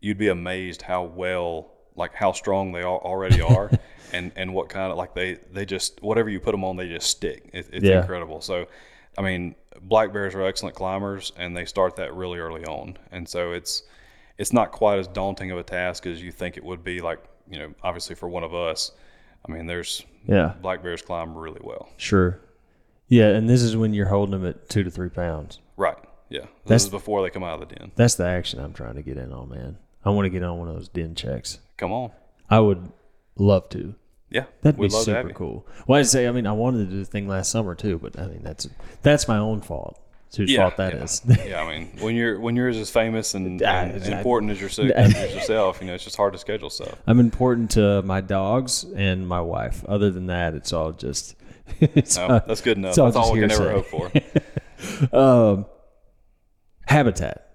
You'd 0.00 0.18
be 0.18 0.28
amazed 0.28 0.82
how 0.82 1.04
well, 1.04 1.72
like 1.94 2.14
how 2.14 2.32
strong 2.32 2.72
they 2.72 2.82
al- 2.82 3.02
already 3.04 3.40
are, 3.40 3.70
and 4.12 4.32
and 4.36 4.54
what 4.54 4.68
kind 4.68 4.90
of 4.90 4.98
like 4.98 5.14
they 5.14 5.38
they 5.52 5.64
just 5.64 6.02
whatever 6.02 6.28
you 6.30 6.40
put 6.40 6.52
them 6.52 6.64
on, 6.64 6.76
they 6.76 6.88
just 6.88 7.08
stick. 7.10 7.50
It, 7.52 7.68
it's 7.72 7.84
Yeah. 7.84 8.00
incredible. 8.00 8.40
So, 8.40 8.66
I 9.18 9.22
mean, 9.22 9.54
black 9.82 10.12
bears 10.12 10.34
are 10.34 10.42
excellent 10.42 10.74
climbers, 10.74 11.32
and 11.36 11.56
they 11.56 11.64
start 11.66 11.96
that 11.96 12.14
really 12.14 12.38
early 12.38 12.64
on, 12.64 12.96
and 13.10 13.28
so 13.28 13.52
it's 13.52 13.82
it's 14.38 14.52
not 14.52 14.72
quite 14.72 14.98
as 14.98 15.06
daunting 15.08 15.50
of 15.50 15.58
a 15.58 15.62
task 15.62 16.06
as 16.06 16.22
you 16.22 16.32
think 16.32 16.56
it 16.56 16.64
would 16.64 16.82
be. 16.82 17.00
Like 17.00 17.22
you 17.50 17.58
know, 17.58 17.74
obviously 17.82 18.14
for 18.16 18.28
one 18.28 18.42
of 18.44 18.54
us, 18.54 18.92
I 19.46 19.52
mean, 19.52 19.66
there's 19.66 20.04
Yeah, 20.26 20.54
black 20.62 20.82
bears 20.82 21.02
climb 21.02 21.36
really 21.36 21.60
well. 21.62 21.90
sure. 21.98 22.40
Yeah, 23.12 23.28
and 23.28 23.46
this 23.46 23.60
is 23.60 23.76
when 23.76 23.92
you're 23.92 24.08
holding 24.08 24.30
them 24.30 24.46
at 24.48 24.70
two 24.70 24.82
to 24.84 24.90
three 24.90 25.10
pounds. 25.10 25.60
Right. 25.76 25.98
Yeah. 26.30 26.40
This 26.40 26.48
That's- 26.64 26.84
is 26.84 26.88
before 26.88 27.20
they 27.20 27.28
come 27.28 27.44
out 27.44 27.62
of 27.62 27.68
the 27.68 27.74
den. 27.74 27.92
That's 27.94 28.14
the 28.14 28.24
action 28.24 28.58
I'm 28.58 28.72
trying 28.72 28.94
to 28.94 29.02
get 29.02 29.18
in 29.18 29.34
on, 29.34 29.50
man. 29.50 29.76
I 30.02 30.08
want 30.08 30.24
to 30.24 30.30
get 30.30 30.42
on 30.42 30.58
one 30.58 30.68
of 30.68 30.76
those 30.76 30.88
den 30.88 31.14
checks. 31.14 31.58
Come 31.76 31.92
on. 31.92 32.10
I 32.48 32.60
would 32.60 32.90
love 33.36 33.68
to. 33.68 33.96
Yeah. 34.30 34.46
That'd 34.62 34.78
we'd 34.78 34.88
be 34.88 34.94
love 34.94 35.04
to 35.04 35.10
have 35.10 35.18
super 35.24 35.28
you. 35.28 35.34
cool. 35.34 35.66
Well, 35.86 36.00
I'd 36.00 36.06
say, 36.06 36.26
I 36.26 36.32
mean, 36.32 36.46
I 36.46 36.52
wanted 36.52 36.86
to 36.86 36.90
do 36.90 37.00
the 37.00 37.04
thing 37.04 37.28
last 37.28 37.50
summer 37.50 37.74
too, 37.74 37.98
but 37.98 38.18
I 38.18 38.28
mean, 38.28 38.40
that's 38.42 38.66
that's 39.02 39.28
my 39.28 39.36
own 39.36 39.60
fault. 39.60 40.00
It's 40.28 40.38
whose 40.38 40.56
fault 40.56 40.78
that 40.78 40.94
yeah. 40.94 41.02
is. 41.02 41.22
yeah, 41.46 41.62
I 41.62 41.70
mean, 41.70 41.90
when 42.00 42.16
you're 42.16 42.40
when 42.40 42.56
you're 42.56 42.70
as 42.70 42.88
famous 42.88 43.34
and, 43.34 43.46
and 43.46 43.62
as 43.62 44.08
I- 44.08 44.16
important 44.16 44.52
as, 44.52 44.58
your, 44.58 44.70
as 44.96 45.34
yourself, 45.34 45.82
you 45.82 45.86
know, 45.86 45.92
it's 45.92 46.04
just 46.04 46.16
hard 46.16 46.32
to 46.32 46.38
schedule 46.38 46.70
stuff. 46.70 46.96
I'm 47.06 47.20
important 47.20 47.72
to 47.72 48.00
my 48.00 48.22
dogs 48.22 48.84
and 48.96 49.28
my 49.28 49.42
wife. 49.42 49.84
Other 49.84 50.10
than 50.10 50.28
that, 50.28 50.54
it's 50.54 50.72
all 50.72 50.92
just. 50.92 51.36
It's, 51.80 52.16
No, 52.16 52.26
uh, 52.26 52.40
that's 52.46 52.60
good 52.60 52.76
enough. 52.76 52.94
That's 52.94 53.16
all 53.16 53.32
we 53.32 53.40
can 53.40 53.50
ever 53.50 53.72
hope 53.72 53.86
for. 53.86 54.12
um, 55.16 55.66
habitat. 56.86 57.48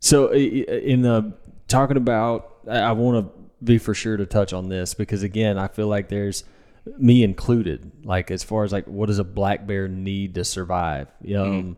So 0.00 0.32
in 0.32 1.02
the 1.02 1.32
talking 1.68 1.96
about, 1.96 2.58
I, 2.70 2.92
want 2.92 3.26
to 3.26 3.42
be 3.64 3.78
for 3.78 3.94
sure 3.94 4.16
to 4.16 4.26
touch 4.26 4.52
on 4.52 4.68
this 4.68 4.94
because 4.94 5.22
again, 5.22 5.58
I 5.58 5.68
feel 5.68 5.88
like 5.88 6.08
there's 6.08 6.44
me 6.98 7.22
included. 7.22 7.90
Like 8.04 8.30
as 8.30 8.42
far 8.42 8.64
as 8.64 8.72
like 8.72 8.86
what 8.86 9.06
does 9.06 9.18
a 9.18 9.24
black 9.24 9.66
bear 9.66 9.88
need 9.88 10.34
to 10.34 10.44
survive? 10.44 11.08
Um, 11.42 11.76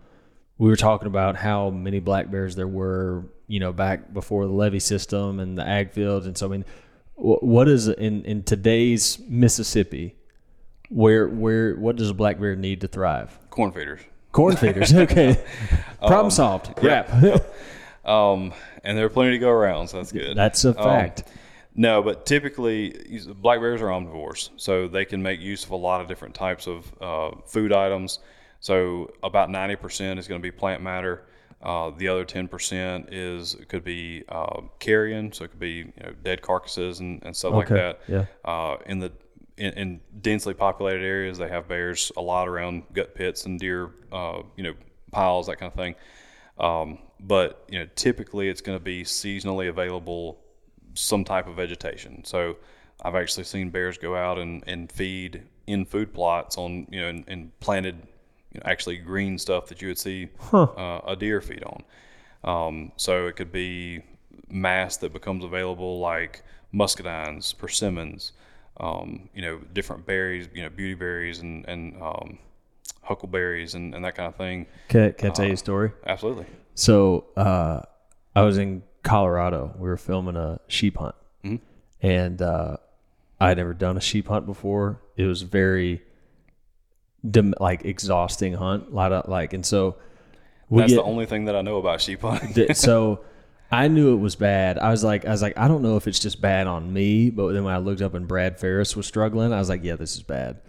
We 0.58 0.68
were 0.68 0.76
talking 0.76 1.06
about 1.06 1.36
how 1.36 1.70
many 1.70 2.00
black 2.00 2.30
bears 2.30 2.56
there 2.56 2.66
were, 2.66 3.26
you 3.46 3.60
know, 3.60 3.72
back 3.72 4.12
before 4.12 4.46
the 4.46 4.52
levee 4.52 4.80
system 4.80 5.38
and 5.38 5.57
the 5.57 5.66
ag 5.66 5.92
fields, 5.92 6.26
and 6.26 6.36
so 6.36 6.46
I 6.46 6.48
mean, 6.48 6.64
what 7.14 7.68
is 7.68 7.88
in 7.88 8.24
in 8.24 8.42
today's 8.42 9.18
Mississippi? 9.28 10.16
Where 10.88 11.29
where 11.29 11.75
what 11.76 11.96
does 11.96 12.11
a 12.11 12.14
black 12.14 12.38
bear 12.38 12.54
need 12.57 12.80
to 12.83 12.88
thrive? 12.88 13.37
Corn 13.50 13.72
feeders. 13.72 14.00
Corn 14.33 14.57
feeders. 14.57 14.92
Okay. 14.95 15.42
Problem 16.00 16.30
solved. 16.30 16.75
Crap. 16.76 17.11
Um, 18.04 18.53
and 18.84 18.96
there 18.96 19.04
are 19.04 19.08
plenty 19.11 19.33
to 19.33 19.38
go 19.38 19.49
around, 19.50 19.88
so 19.88 19.96
that's 19.96 20.13
good. 20.13 20.37
That's 20.37 20.64
a 20.64 20.68
Um, 20.68 20.75
fact. 20.76 21.25
No, 21.75 22.03
but 22.03 22.25
typically 22.25 23.21
black 23.42 23.58
bears 23.58 23.83
are 23.83 23.87
omnivores, 23.88 24.50
so 24.57 24.87
they 24.87 25.04
can 25.04 25.21
make 25.21 25.41
use 25.41 25.64
of 25.64 25.72
a 25.72 25.76
lot 25.76 26.00
of 26.00 26.07
different 26.07 26.33
types 26.33 26.68
of 26.68 26.92
uh, 27.00 27.33
food 27.46 27.72
items. 27.72 28.21
So 28.61 29.11
about 29.25 29.50
ninety 29.50 29.75
percent 29.75 30.21
is 30.21 30.29
going 30.29 30.41
to 30.41 30.42
be 30.42 30.53
plant 30.53 30.83
matter. 30.84 31.25
Uh, 31.61 31.91
the 31.99 32.07
other 32.07 32.25
ten 32.25 32.46
percent 32.46 33.13
is 33.13 33.57
could 33.67 33.83
be 33.83 34.22
uh, 34.29 34.61
carrion, 34.79 35.33
so 35.33 35.42
it 35.45 35.50
could 35.50 35.58
be 35.58 35.71
you 35.79 35.92
know, 36.04 36.13
dead 36.22 36.42
carcasses 36.42 37.00
and, 37.00 37.21
and 37.25 37.34
stuff 37.37 37.54
like 37.54 37.68
that. 37.71 38.00
yeah. 38.07 38.26
Uh, 38.45 38.76
in 38.87 39.00
the 39.00 39.11
in, 39.57 39.72
in 39.72 40.00
densely 40.20 40.54
populated 40.54 41.04
areas, 41.04 41.38
they 41.38 41.49
have 41.49 41.68
bears 41.68 42.12
a 42.16 42.20
lot 42.20 42.49
around 42.49 42.84
gut 42.92 43.14
pits 43.14 43.46
and 43.46 43.58
deer, 43.58 43.91
uh, 44.12 44.42
you 44.57 44.64
know, 44.64 44.74
piles 45.12 45.46
that 45.46 45.58
kind 45.58 45.70
of 45.70 45.76
thing. 45.76 45.95
Um, 46.58 46.99
but 47.20 47.64
you 47.68 47.78
know, 47.78 47.87
typically 47.95 48.49
it's 48.49 48.61
going 48.61 48.78
to 48.78 48.84
be 48.84 49.03
seasonally 49.03 49.68
available 49.68 50.38
some 50.95 51.24
type 51.24 51.46
of 51.46 51.57
vegetation. 51.57 52.24
So 52.24 52.57
I've 53.03 53.14
actually 53.14 53.45
seen 53.45 53.70
bears 53.70 53.99
go 53.99 54.16
out 54.16 54.38
and, 54.38 54.62
and 54.66 54.91
feed 54.91 55.42
in 55.66 55.84
food 55.84 56.14
plots 56.14 56.57
on 56.57 56.87
you 56.91 57.00
know 57.00 57.08
and, 57.08 57.24
and 57.26 57.61
planted 57.61 57.96
you 58.53 58.61
know 58.61 58.62
actually 58.70 58.96
green 58.96 59.37
stuff 59.38 59.66
that 59.66 59.83
you 59.83 59.88
would 59.88 59.99
see 59.99 60.28
uh, 60.53 61.00
a 61.07 61.16
deer 61.18 61.41
feed 61.41 61.64
on. 61.64 61.83
Um, 62.45 62.92
so 62.96 63.26
it 63.26 63.37
could 63.37 63.53
be 63.53 64.03
mass 64.49 64.96
that 64.99 65.12
becomes 65.12 65.45
available, 65.45 65.99
like 65.99 66.42
muscadines, 66.72 67.57
persimmons, 67.57 68.33
um, 68.78 69.28
you 69.34 69.42
know, 69.42 69.58
different 69.72 70.07
berries, 70.07 70.48
you 70.54 70.62
know, 70.62 70.68
beauty 70.68 70.94
berries 70.94 71.40
and 71.40 71.66
and 71.68 72.00
um, 72.03 72.38
huckleberries 73.03 73.74
and, 73.74 73.94
and 73.94 74.04
that 74.04 74.14
kind 74.14 74.28
of 74.28 74.36
thing. 74.36 74.66
Can, 74.88 75.12
can 75.14 75.30
I 75.30 75.32
tell 75.32 75.46
you 75.46 75.54
a 75.54 75.57
story? 75.57 75.92
Absolutely. 76.07 76.46
So 76.74 77.26
uh, 77.36 77.82
I 78.34 78.42
was 78.42 78.58
in 78.58 78.82
Colorado. 79.03 79.74
We 79.78 79.88
were 79.88 79.96
filming 79.96 80.36
a 80.36 80.61
sheep 80.68 80.98
hunt, 80.98 81.14
and 82.03 82.42
uh, 82.42 82.76
I 83.40 83.48
had 83.48 83.57
never 83.58 83.74
done 83.74 83.96
a 83.96 84.00
sheep 84.00 84.28
hunt 84.28 84.46
before. 84.46 85.00
It 85.16 85.24
was 85.24 85.42
very 85.42 86.03
dem- 87.28 87.54
like 87.61 87.84
exhausting 87.84 88.54
hunt. 88.54 88.88
A 88.90 88.94
lot 88.94 89.12
of 89.12 89.28
like, 89.28 89.53
and 89.53 89.64
so 89.64 89.96
That's 90.70 90.92
get, 90.92 90.96
the 90.96 91.03
only 91.03 91.26
thing 91.26 91.46
that 91.46 91.57
I 91.57 91.62
know 91.62 91.78
about 91.78 92.00
sheep 92.00 92.20
hunting. 92.20 92.66
So 92.74 93.20
I 93.71 93.88
knew 93.88 94.13
it 94.13 94.21
was 94.21 94.37
bad. 94.37 94.79
I 94.79 94.91
was 94.91 95.03
like, 95.03 95.26
I 95.26 95.30
was 95.30 95.43
like, 95.43 95.59
I 95.59 95.67
don't 95.67 95.83
know 95.83 95.97
if 95.97 96.07
it's 96.07 96.21
just 96.21 96.41
bad 96.41 96.67
on 96.67 96.93
me, 96.93 97.30
but 97.30 97.53
then 97.53 97.64
when 97.64 97.75
I 97.75 97.79
looked 97.79 98.01
up 98.01 98.14
and 98.14 98.29
Brad 98.29 98.61
Ferris 98.61 98.95
was 98.95 99.07
struggling, 99.07 99.53
I 99.53 99.59
was 99.59 99.68
like, 99.68 99.83
yeah, 99.83 99.97
this 99.97 100.14
is 100.14 100.22
bad. 100.22 100.61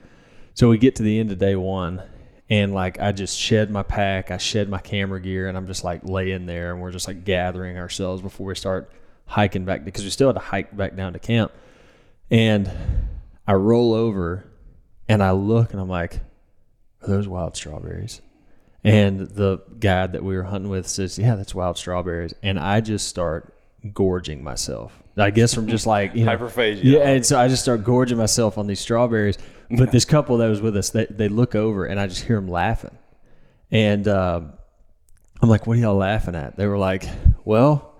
So 0.56 0.69
we 0.69 0.80
get 0.80 0.95
to 0.95 1.03
the 1.03 1.19
end 1.19 1.32
of 1.32 1.38
day 1.38 1.56
one, 1.56 2.02
and 2.49 2.74
like 2.74 2.99
I 2.99 3.11
just 3.11 3.38
shed 3.38 3.69
my 3.69 3.84
pack, 3.84 4.32
I 4.32 4.38
shed 4.38 4.69
my 4.69 4.80
camera 4.80 5.22
gear, 5.22 5.48
and 5.48 5.56
I'm 5.56 5.68
just 5.68 5.84
like 5.84 6.02
laying 6.03 6.48
there, 6.48 6.74
and 6.74 6.82
we're 6.82 6.91
just 6.91 7.07
like 7.07 7.24
gathering 7.24 7.78
ourselves 7.78 8.24
before 8.24 8.48
we 8.48 8.56
start 8.56 8.91
hiking 9.28 9.65
back 9.65 9.86
because 9.86 10.03
we 10.03 10.10
still 10.10 10.30
had 10.30 10.34
to 10.34 10.40
hike 10.40 10.76
back 10.76 10.95
down 10.95 11.14
to 11.14 11.19
camp. 11.19 11.52
And 12.32 12.72
I 13.45 13.53
roll 13.53 13.94
over, 13.94 14.45
and 15.07 15.22
I 15.22 15.32
look, 15.32 15.72
and 15.72 15.80
I'm 15.80 15.90
like, 15.90 16.22
are 17.03 17.07
those 17.07 17.28
wild 17.28 17.56
strawberries? 17.56 18.22
And 18.83 19.19
the 19.19 19.59
guy 19.79 20.07
that 20.07 20.23
we 20.23 20.35
were 20.35 20.43
hunting 20.43 20.69
with 20.69 20.87
says, 20.87 21.17
"Yeah, 21.17 21.35
that's 21.35 21.53
wild 21.53 21.77
strawberries." 21.77 22.33
And 22.43 22.59
I 22.59 22.81
just 22.81 23.07
start 23.07 23.53
gorging 23.93 24.43
myself. 24.43 25.01
I 25.17 25.31
guess 25.31 25.53
from 25.53 25.67
just 25.67 25.87
like 25.87 26.13
you 26.13 26.25
know, 26.25 26.37
Hyperphagia. 26.37 26.83
Yeah, 26.83 27.09
and 27.09 27.25
so 27.25 27.39
I 27.39 27.47
just 27.47 27.63
start 27.63 27.83
gorging 27.83 28.17
myself 28.17 28.57
on 28.57 28.67
these 28.67 28.79
strawberries. 28.79 29.37
But 29.69 29.91
this 29.91 30.05
couple 30.05 30.37
that 30.37 30.47
was 30.47 30.61
with 30.61 30.77
us, 30.77 30.91
they, 30.91 31.05
they 31.09 31.27
look 31.27 31.55
over 31.55 31.85
and 31.85 31.99
I 31.99 32.07
just 32.07 32.23
hear 32.23 32.37
them 32.37 32.47
laughing, 32.47 32.97
and 33.71 34.07
um, 34.07 34.53
I'm 35.41 35.49
like, 35.49 35.67
"What 35.67 35.77
are 35.77 35.81
y'all 35.81 35.95
laughing 35.95 36.35
at?" 36.35 36.55
They 36.55 36.67
were 36.67 36.77
like, 36.77 37.07
"Well." 37.45 37.93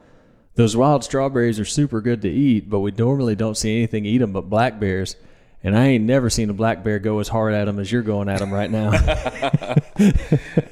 Those 0.55 0.75
wild 0.75 1.03
strawberries 1.03 1.59
are 1.59 1.65
super 1.65 2.01
good 2.01 2.23
to 2.23 2.29
eat, 2.29 2.67
but 2.67 2.79
we 2.79 2.89
normally 2.89 3.35
don't 3.35 3.55
see 3.55 3.77
anything 3.77 4.05
eat 4.05 4.17
them 4.17 4.33
but 4.33 4.49
black 4.49 4.79
bears. 4.79 5.15
And 5.63 5.77
I 5.77 5.88
ain't 5.88 6.03
never 6.05 6.29
seen 6.29 6.49
a 6.49 6.53
black 6.53 6.84
bear 6.84 6.99
go 6.99 7.19
as 7.19 7.27
hard 7.27 7.53
at 7.53 7.65
them 7.65 7.79
as 7.79 7.91
you're 7.91 8.01
going 8.03 8.29
at 8.29 8.39
them 8.39 8.53
right 8.53 8.69
now. 8.71 8.91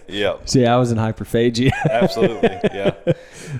Yep. 0.07 0.47
See, 0.49 0.65
I 0.65 0.77
was 0.77 0.91
in 0.91 0.97
hyperphagia. 0.97 1.71
Absolutely. 1.89 2.49
Yeah. 2.73 2.93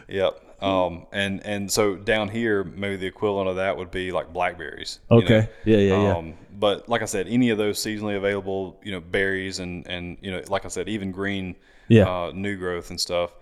Yep. 0.08 0.42
Um, 0.64 1.06
and 1.12 1.46
and 1.46 1.72
so 1.72 1.96
down 1.96 2.30
here, 2.30 2.64
maybe 2.64 2.96
the 2.96 3.06
equivalent 3.08 3.50
of 3.50 3.58
that 3.58 3.78
would 3.78 3.92
be 3.92 4.12
like 4.12 4.32
blackberries. 4.34 5.00
you 5.12 5.18
know. 5.20 5.24
Okay. 5.26 5.50
Yeah, 5.66 5.78
yeah, 5.78 6.02
yeah. 6.02 6.16
Um, 6.18 6.34
but 6.58 6.88
like 6.88 7.02
I 7.02 7.06
said, 7.06 7.28
any 7.28 7.50
of 7.50 7.58
those 7.58 7.78
seasonally 7.80 8.16
available, 8.18 8.80
you 8.84 8.92
know, 8.92 9.02
berries 9.02 9.60
and 9.60 9.86
and 9.88 10.18
you 10.22 10.32
know, 10.32 10.42
like 10.48 10.66
I 10.66 10.70
said, 10.70 10.88
even 10.90 11.12
green, 11.12 11.56
Yeah. 11.90 12.08
uh, 12.10 12.32
new 12.34 12.56
growth 12.58 12.90
and 12.90 13.00
stuff. 13.00 13.36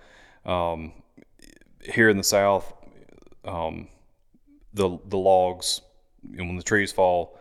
Um, 0.46 0.92
here 1.82 2.10
in 2.10 2.18
the 2.18 2.24
south, 2.24 2.74
um, 3.46 3.88
the 4.74 4.98
the 5.06 5.18
logs, 5.18 5.82
and 6.38 6.48
when 6.48 6.56
the 6.58 6.64
trees 6.64 6.92
fall, 6.92 7.38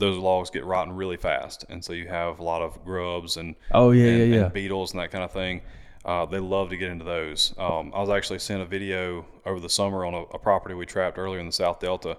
those 0.00 0.18
logs 0.18 0.50
get 0.50 0.64
rotten 0.64 0.92
really 0.94 1.16
fast, 1.16 1.64
and 1.68 1.84
so 1.84 1.92
you 1.92 2.08
have 2.08 2.40
a 2.40 2.42
lot 2.42 2.62
of 2.62 2.84
grubs 2.84 3.36
and 3.36 3.54
Oh, 3.70 3.92
yeah, 3.92 4.06
and, 4.06 4.18
yeah, 4.18 4.36
yeah. 4.38 4.44
and 4.46 4.52
beetles 4.52 4.92
and 4.92 5.00
that 5.00 5.10
kind 5.12 5.22
of 5.24 5.32
thing. 5.32 5.62
Uh, 6.04 6.24
they 6.26 6.38
love 6.40 6.70
to 6.70 6.76
get 6.76 6.90
into 6.90 7.04
those. 7.04 7.54
Um, 7.58 7.92
I 7.94 8.00
was 8.00 8.10
actually 8.10 8.38
sent 8.38 8.62
a 8.62 8.64
video 8.66 9.26
over 9.46 9.60
the 9.60 9.68
summer 9.68 10.04
on 10.04 10.14
a, 10.14 10.22
a 10.22 10.38
property 10.38 10.74
we 10.74 10.86
trapped 10.86 11.18
earlier 11.18 11.38
in 11.38 11.46
the 11.46 11.52
South 11.52 11.78
Delta 11.78 12.16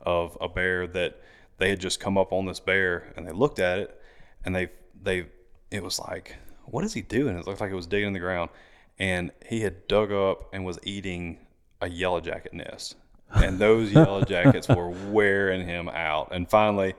of 0.00 0.38
a 0.40 0.48
bear 0.48 0.86
that 0.86 1.20
they 1.58 1.68
had 1.70 1.80
just 1.80 1.98
come 2.00 2.16
up 2.16 2.32
on 2.32 2.46
this 2.46 2.60
bear 2.60 3.12
and 3.16 3.26
they 3.26 3.32
looked 3.32 3.58
at 3.58 3.78
it 3.78 4.00
and 4.44 4.54
they 4.54 4.68
they 5.02 5.26
it 5.70 5.82
was 5.82 5.98
like 5.98 6.36
what 6.66 6.84
is 6.84 6.92
he 6.94 7.02
doing? 7.02 7.36
It 7.36 7.46
looked 7.46 7.60
like 7.60 7.70
it 7.70 7.74
was 7.74 7.86
digging 7.86 8.08
in 8.08 8.12
the 8.12 8.18
ground 8.20 8.50
and 8.98 9.32
he 9.46 9.60
had 9.60 9.86
dug 9.88 10.12
up 10.12 10.48
and 10.54 10.64
was 10.64 10.78
eating 10.84 11.38
a 11.80 11.88
yellow 11.88 12.20
jacket 12.20 12.54
nest. 12.54 12.96
And 13.34 13.58
those 13.58 13.90
yellow 13.90 14.22
jackets 14.24 14.68
were 14.76 14.90
wearing 14.90 15.66
him 15.66 15.88
out. 15.88 16.28
And 16.30 16.48
finally, 16.48 16.94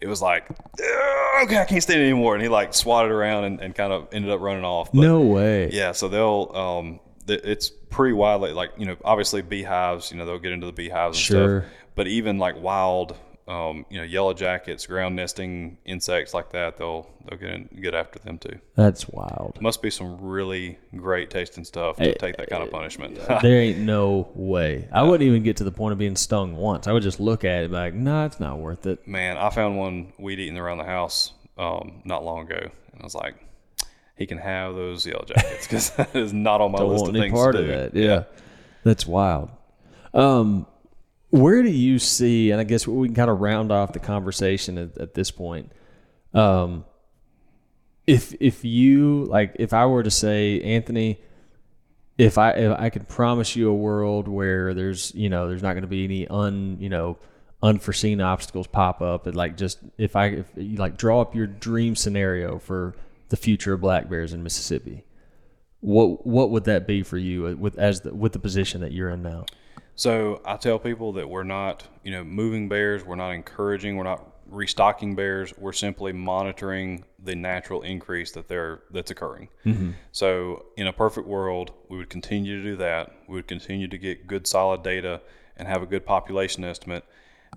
it 0.00 0.06
was 0.08 0.20
like, 0.22 0.48
okay, 1.42 1.58
I 1.58 1.64
can't 1.68 1.82
stand 1.82 2.00
it 2.00 2.04
anymore. 2.04 2.34
And 2.34 2.42
he 2.42 2.48
like 2.48 2.74
swatted 2.74 3.10
around 3.12 3.44
and, 3.44 3.60
and 3.60 3.74
kind 3.74 3.92
of 3.92 4.08
ended 4.12 4.30
up 4.30 4.40
running 4.40 4.64
off. 4.64 4.92
But 4.92 5.00
no 5.02 5.20
way. 5.22 5.70
yeah, 5.72 5.92
so 5.92 6.08
they'll, 6.08 6.50
um, 6.54 7.00
th- 7.26 7.40
it's 7.44 7.70
pretty 7.70 8.12
widely 8.12 8.52
like, 8.52 8.72
you 8.76 8.86
know, 8.86 8.96
obviously 9.04 9.42
beehives, 9.42 10.10
you 10.10 10.18
know, 10.18 10.26
they'll 10.26 10.38
get 10.38 10.52
into 10.52 10.66
the 10.66 10.72
beehives 10.72 11.16
and 11.18 11.22
Sure. 11.24 11.60
stuff. 11.62 11.72
But 11.94 12.08
even 12.08 12.38
like 12.38 12.60
wild, 12.60 13.16
um, 13.48 13.86
you 13.90 13.98
know, 13.98 14.02
yellow 14.04 14.34
jackets, 14.34 14.86
ground 14.86 15.14
nesting 15.14 15.78
insects 15.84 16.34
like 16.34 16.50
that, 16.50 16.78
they'll, 16.78 17.08
they'll 17.28 17.38
get 17.38 17.50
in, 17.50 17.68
get 17.80 17.94
after 17.94 18.18
them 18.18 18.38
too. 18.38 18.58
That's 18.74 19.08
wild. 19.08 19.58
Must 19.60 19.80
be 19.80 19.90
some 19.90 20.20
really 20.20 20.78
great 20.96 21.30
tasting 21.30 21.64
stuff 21.64 21.96
to 21.98 22.14
take 22.18 22.36
that 22.38 22.50
kind 22.50 22.62
of 22.62 22.70
punishment. 22.70 23.18
there 23.42 23.60
ain't 23.60 23.78
no 23.78 24.28
way. 24.34 24.88
I 24.90 25.02
wouldn't 25.04 25.26
even 25.26 25.44
get 25.44 25.58
to 25.58 25.64
the 25.64 25.70
point 25.70 25.92
of 25.92 25.98
being 25.98 26.16
stung 26.16 26.56
once. 26.56 26.88
I 26.88 26.92
would 26.92 27.04
just 27.04 27.20
look 27.20 27.44
at 27.44 27.60
it 27.60 27.64
and 27.64 27.70
be 27.70 27.76
like, 27.76 27.94
nah, 27.94 28.24
it's 28.26 28.40
not 28.40 28.58
worth 28.58 28.86
it. 28.86 29.06
Man, 29.06 29.36
I 29.36 29.50
found 29.50 29.78
one 29.78 30.12
weed 30.18 30.40
eating 30.40 30.58
around 30.58 30.78
the 30.78 30.84
house 30.84 31.32
um, 31.56 32.02
not 32.04 32.24
long 32.24 32.46
ago, 32.50 32.58
and 32.58 33.00
I 33.00 33.04
was 33.04 33.14
like, 33.14 33.36
he 34.16 34.26
can 34.26 34.38
have 34.38 34.74
those 34.74 35.06
yellow 35.06 35.24
jackets 35.24 35.66
because 35.68 35.90
that 35.90 36.16
is 36.16 36.32
not 36.32 36.60
on 36.60 36.72
my 36.72 36.78
Don't 36.78 36.90
list 36.90 37.02
want 37.04 37.10
of 37.10 37.16
any 37.16 37.30
things 37.30 37.38
part 37.38 37.54
to 37.54 37.60
of 37.60 37.66
do. 37.66 37.72
that. 37.72 37.94
Yeah. 37.94 38.24
That's 38.82 39.06
wild. 39.06 39.50
Um, 40.14 40.66
where 41.30 41.62
do 41.62 41.70
you 41.70 41.98
see, 41.98 42.50
and 42.50 42.60
I 42.60 42.64
guess 42.64 42.86
we 42.86 43.08
can 43.08 43.14
kind 43.14 43.30
of 43.30 43.40
round 43.40 43.72
off 43.72 43.92
the 43.92 43.98
conversation 43.98 44.78
at, 44.78 44.98
at 44.98 45.14
this 45.14 45.30
point. 45.30 45.72
Um, 46.32 46.84
if 48.06 48.34
if 48.40 48.64
you 48.64 49.24
like, 49.24 49.56
if 49.58 49.72
I 49.72 49.86
were 49.86 50.02
to 50.02 50.10
say, 50.10 50.60
Anthony, 50.62 51.18
if 52.18 52.38
I 52.38 52.50
if 52.52 52.78
I 52.78 52.90
could 52.90 53.08
promise 53.08 53.56
you 53.56 53.68
a 53.68 53.74
world 53.74 54.28
where 54.28 54.74
there's 54.74 55.14
you 55.14 55.28
know 55.28 55.48
there's 55.48 55.62
not 55.62 55.72
going 55.72 55.82
to 55.82 55.88
be 55.88 56.04
any 56.04 56.28
un 56.28 56.78
you 56.80 56.88
know 56.88 57.18
unforeseen 57.62 58.20
obstacles 58.20 58.66
pop 58.66 59.02
up, 59.02 59.26
and 59.26 59.34
like 59.34 59.56
just 59.56 59.80
if 59.98 60.14
I 60.14 60.26
if 60.26 60.46
you 60.56 60.76
like 60.76 60.96
draw 60.96 61.20
up 61.20 61.34
your 61.34 61.46
dream 61.46 61.96
scenario 61.96 62.58
for 62.58 62.94
the 63.28 63.36
future 63.36 63.72
of 63.72 63.80
black 63.80 64.08
bears 64.08 64.32
in 64.32 64.42
Mississippi, 64.42 65.04
what 65.80 66.26
what 66.26 66.50
would 66.50 66.64
that 66.64 66.86
be 66.86 67.02
for 67.02 67.18
you 67.18 67.56
with 67.56 67.78
as 67.78 68.02
the, 68.02 68.14
with 68.14 68.32
the 68.32 68.38
position 68.38 68.80
that 68.82 68.92
you're 68.92 69.10
in 69.10 69.22
now? 69.22 69.44
So 69.96 70.40
I 70.44 70.56
tell 70.56 70.78
people 70.78 71.12
that 71.14 71.28
we're 71.28 71.42
not, 71.42 71.84
you 72.04 72.10
know, 72.12 72.22
moving 72.22 72.68
bears. 72.68 73.04
We're 73.04 73.16
not 73.16 73.30
encouraging. 73.30 73.96
We're 73.96 74.04
not 74.04 74.24
restocking 74.48 75.16
bears. 75.16 75.52
We're 75.58 75.72
simply 75.72 76.12
monitoring 76.12 77.04
the 77.24 77.34
natural 77.34 77.82
increase 77.82 78.30
that 78.32 78.46
they're 78.46 78.80
that's 78.90 79.10
occurring. 79.10 79.48
So 80.12 80.66
in 80.76 80.86
a 80.86 80.92
perfect 80.92 81.26
world, 81.26 81.72
we 81.88 81.96
would 81.96 82.10
continue 82.10 82.62
to 82.62 82.70
do 82.70 82.76
that. 82.76 83.12
We 83.26 83.34
would 83.36 83.48
continue 83.48 83.88
to 83.88 83.98
get 83.98 84.26
good, 84.26 84.46
solid 84.46 84.82
data 84.82 85.20
and 85.56 85.66
have 85.66 85.82
a 85.82 85.86
good 85.86 86.04
population 86.04 86.62
estimate, 86.64 87.04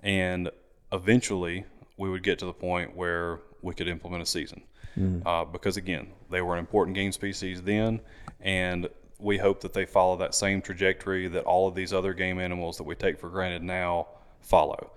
and 0.02 0.50
eventually 0.92 1.64
we 1.98 2.08
would 2.08 2.22
get 2.22 2.38
to 2.38 2.46
the 2.46 2.52
point 2.54 2.96
where 2.96 3.40
we 3.62 3.74
could 3.74 3.86
implement 3.86 4.22
a 4.22 4.26
season. 4.26 4.62
Uh, 5.26 5.44
because 5.44 5.76
again, 5.76 6.08
they 6.30 6.40
were 6.40 6.54
an 6.54 6.58
important 6.58 6.96
game 6.96 7.12
species 7.12 7.62
then, 7.62 8.00
and 8.40 8.88
we 9.20 9.38
hope 9.38 9.60
that 9.60 9.72
they 9.72 9.84
follow 9.84 10.16
that 10.16 10.34
same 10.34 10.60
trajectory 10.62 11.28
that 11.28 11.44
all 11.44 11.68
of 11.68 11.74
these 11.74 11.92
other 11.92 12.14
game 12.14 12.38
animals 12.38 12.76
that 12.76 12.84
we 12.84 12.94
take 12.94 13.18
for 13.18 13.28
granted 13.28 13.62
now 13.62 14.06
follow. 14.40 14.92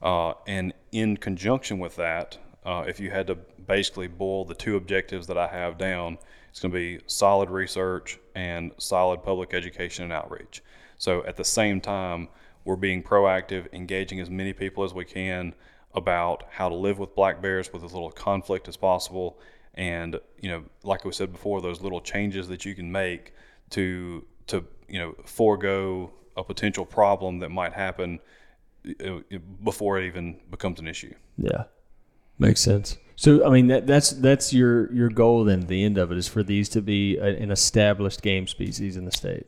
Uh, 0.00 0.34
and 0.46 0.72
in 0.90 1.16
conjunction 1.16 1.78
with 1.78 1.96
that, 1.96 2.38
uh, 2.64 2.84
if 2.86 3.00
you 3.00 3.10
had 3.10 3.26
to 3.26 3.34
basically 3.66 4.06
boil 4.08 4.44
the 4.44 4.54
two 4.54 4.76
objectives 4.76 5.26
that 5.26 5.38
I 5.38 5.46
have 5.48 5.78
down, 5.78 6.18
it's 6.50 6.60
going 6.60 6.72
to 6.72 6.78
be 6.78 7.00
solid 7.06 7.50
research 7.50 8.18
and 8.34 8.72
solid 8.78 9.22
public 9.22 9.54
education 9.54 10.04
and 10.04 10.12
outreach. 10.12 10.62
So 10.98 11.24
at 11.24 11.36
the 11.36 11.44
same 11.44 11.80
time, 11.80 12.28
we're 12.64 12.76
being 12.76 13.02
proactive, 13.02 13.72
engaging 13.72 14.20
as 14.20 14.30
many 14.30 14.52
people 14.52 14.84
as 14.84 14.94
we 14.94 15.04
can 15.04 15.54
about 15.94 16.44
how 16.50 16.68
to 16.68 16.74
live 16.74 16.98
with 16.98 17.14
black 17.14 17.42
bears 17.42 17.72
with 17.72 17.84
as 17.84 17.92
little 17.92 18.10
conflict 18.10 18.68
as 18.68 18.76
possible. 18.76 19.38
And 19.74 20.20
you 20.38 20.48
know, 20.48 20.64
like 20.82 21.04
we 21.04 21.12
said 21.12 21.32
before, 21.32 21.60
those 21.60 21.80
little 21.80 22.00
changes 22.00 22.48
that 22.48 22.64
you 22.64 22.74
can 22.74 22.90
make 22.90 23.32
to 23.72 24.24
to 24.46 24.64
you 24.88 24.98
know 24.98 25.14
forego 25.24 26.12
a 26.36 26.44
potential 26.44 26.86
problem 26.86 27.40
that 27.40 27.50
might 27.50 27.72
happen 27.74 28.20
uh, 29.04 29.18
before 29.62 29.98
it 30.00 30.06
even 30.06 30.40
becomes 30.50 30.80
an 30.80 30.88
issue. 30.88 31.14
Yeah, 31.36 31.64
makes 32.38 32.60
sense. 32.60 32.96
So 33.16 33.46
I 33.46 33.50
mean 33.50 33.66
that 33.68 33.86
that's 33.86 34.10
that's 34.10 34.52
your 34.52 34.92
your 34.92 35.08
goal. 35.10 35.44
Then 35.44 35.62
at 35.62 35.68
the 35.68 35.84
end 35.84 35.98
of 35.98 36.10
it 36.12 36.18
is 36.18 36.28
for 36.28 36.42
these 36.42 36.68
to 36.70 36.80
be 36.82 37.16
a, 37.18 37.26
an 37.26 37.50
established 37.50 38.22
game 38.22 38.46
species 38.46 38.96
in 38.96 39.04
the 39.04 39.12
state. 39.12 39.46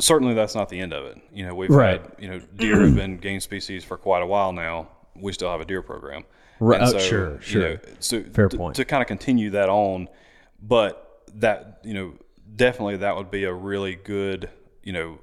Certainly, 0.00 0.32
that's 0.34 0.54
not 0.54 0.70
the 0.70 0.80
end 0.80 0.94
of 0.94 1.04
it. 1.04 1.18
You 1.34 1.46
know, 1.46 1.54
we've 1.54 1.68
Right. 1.70 2.00
had 2.00 2.12
you 2.18 2.28
know 2.28 2.40
deer 2.56 2.80
have 2.80 2.94
been 2.94 3.18
game 3.18 3.40
species 3.40 3.84
for 3.84 3.96
quite 3.98 4.22
a 4.22 4.26
while 4.26 4.52
now. 4.52 4.88
We 5.14 5.32
still 5.32 5.50
have 5.50 5.60
a 5.60 5.66
deer 5.66 5.82
program. 5.82 6.24
Right. 6.60 6.80
And 6.80 6.94
Oh, 6.94 6.98
sure, 6.98 7.32
you 7.34 7.40
sure. 7.42 7.62
know, 7.74 7.78
so 8.00 8.22
Fair 8.32 8.48
point. 8.48 8.76
To 8.76 8.84
kind 8.86 9.02
of 9.02 9.06
continue 9.08 9.50
that 9.50 9.68
on, 9.68 10.08
but 10.62 11.22
that 11.34 11.80
you 11.84 11.92
know 11.94 12.14
definitely 12.54 12.98
that 12.98 13.16
would 13.16 13.30
be 13.30 13.44
a 13.44 13.52
really 13.52 13.94
good 13.94 14.50
you 14.82 14.92
know 14.92 15.18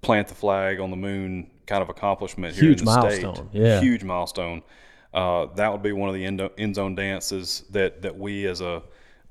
plant 0.00 0.28
the 0.28 0.34
flag 0.34 0.80
on 0.80 0.90
the 0.90 0.96
moon 0.96 1.50
kind 1.66 1.82
of 1.82 1.88
accomplishment 1.88 2.54
here 2.54 2.64
Huge 2.64 2.80
in 2.80 2.84
the 2.84 2.90
milestone, 2.92 3.34
state. 3.34 3.46
yeah. 3.52 3.80
Huge 3.80 4.04
milestone. 4.04 4.62
Uh, 5.12 5.46
that 5.54 5.72
would 5.72 5.82
be 5.82 5.92
one 5.92 6.08
of 6.08 6.14
the 6.14 6.24
end, 6.24 6.42
end 6.58 6.74
zone 6.74 6.94
dances 6.94 7.64
that, 7.70 8.02
that 8.02 8.16
we 8.18 8.46
as 8.46 8.60
a 8.60 8.82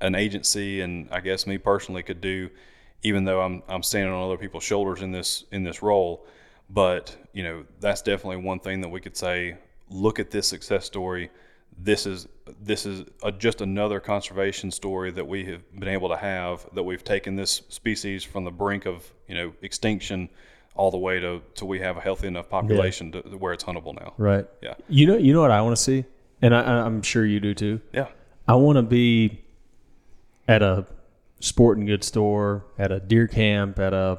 an 0.02 0.14
agency 0.14 0.82
and 0.82 1.08
I 1.10 1.20
guess 1.20 1.46
me 1.46 1.56
personally 1.56 2.02
could 2.02 2.20
do, 2.20 2.50
even 3.02 3.24
though 3.24 3.40
I'm 3.40 3.62
I'm 3.68 3.82
standing 3.82 4.12
on 4.12 4.22
other 4.22 4.36
people's 4.36 4.64
shoulders 4.64 5.00
in 5.02 5.12
this 5.12 5.44
in 5.52 5.64
this 5.64 5.82
role. 5.82 6.26
But 6.68 7.16
you 7.32 7.42
know 7.44 7.64
that's 7.80 8.02
definitely 8.02 8.38
one 8.44 8.58
thing 8.60 8.80
that 8.82 8.88
we 8.88 9.00
could 9.00 9.16
say. 9.16 9.56
Look 9.88 10.18
at 10.18 10.30
this 10.30 10.48
success 10.48 10.84
story. 10.84 11.30
This 11.78 12.06
is 12.06 12.26
this 12.62 12.86
is 12.86 13.04
a, 13.22 13.30
just 13.30 13.60
another 13.60 14.00
conservation 14.00 14.70
story 14.70 15.10
that 15.10 15.26
we 15.26 15.44
have 15.46 15.62
been 15.78 15.88
able 15.88 16.08
to 16.08 16.16
have. 16.16 16.66
That 16.74 16.82
we've 16.84 17.04
taken 17.04 17.36
this 17.36 17.62
species 17.68 18.24
from 18.24 18.44
the 18.44 18.50
brink 18.50 18.86
of 18.86 19.12
you 19.28 19.34
know 19.34 19.52
extinction 19.62 20.28
all 20.74 20.90
the 20.90 20.98
way 20.98 21.20
to 21.20 21.42
to 21.56 21.64
we 21.64 21.80
have 21.80 21.96
a 21.96 22.00
healthy 22.00 22.26
enough 22.26 22.48
population 22.48 23.12
to, 23.12 23.20
where 23.36 23.52
it's 23.52 23.64
huntable 23.64 23.94
now. 23.94 24.14
Right. 24.18 24.46
Yeah. 24.62 24.74
You 24.88 25.06
know, 25.06 25.16
you 25.16 25.32
know 25.32 25.40
what 25.40 25.50
I 25.50 25.60
want 25.62 25.76
to 25.76 25.82
see, 25.82 26.04
and 26.42 26.54
I, 26.54 26.60
I'm 26.62 27.02
sure 27.02 27.24
you 27.24 27.40
do 27.40 27.54
too. 27.54 27.80
Yeah. 27.92 28.08
I 28.48 28.54
want 28.54 28.76
to 28.76 28.82
be 28.82 29.40
at 30.46 30.62
a 30.62 30.86
sporting 31.40 31.86
goods 31.86 32.06
store, 32.06 32.64
at 32.78 32.92
a 32.92 33.00
deer 33.00 33.26
camp, 33.26 33.78
at 33.78 33.92
a 33.92 34.18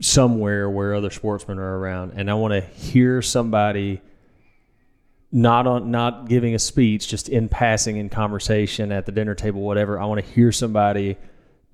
somewhere 0.00 0.68
where 0.68 0.94
other 0.94 1.10
sportsmen 1.10 1.58
are 1.58 1.78
around, 1.78 2.12
and 2.16 2.30
I 2.30 2.34
want 2.34 2.52
to 2.52 2.60
hear 2.60 3.22
somebody 3.22 4.00
not 5.36 5.66
on 5.66 5.90
not 5.90 6.30
giving 6.30 6.54
a 6.54 6.58
speech, 6.58 7.08
just 7.08 7.28
in 7.28 7.46
passing 7.46 7.98
in 7.98 8.08
conversation 8.08 8.90
at 8.90 9.04
the 9.04 9.12
dinner 9.12 9.34
table, 9.34 9.60
whatever. 9.60 10.00
I 10.00 10.06
want 10.06 10.24
to 10.24 10.32
hear 10.32 10.50
somebody 10.50 11.18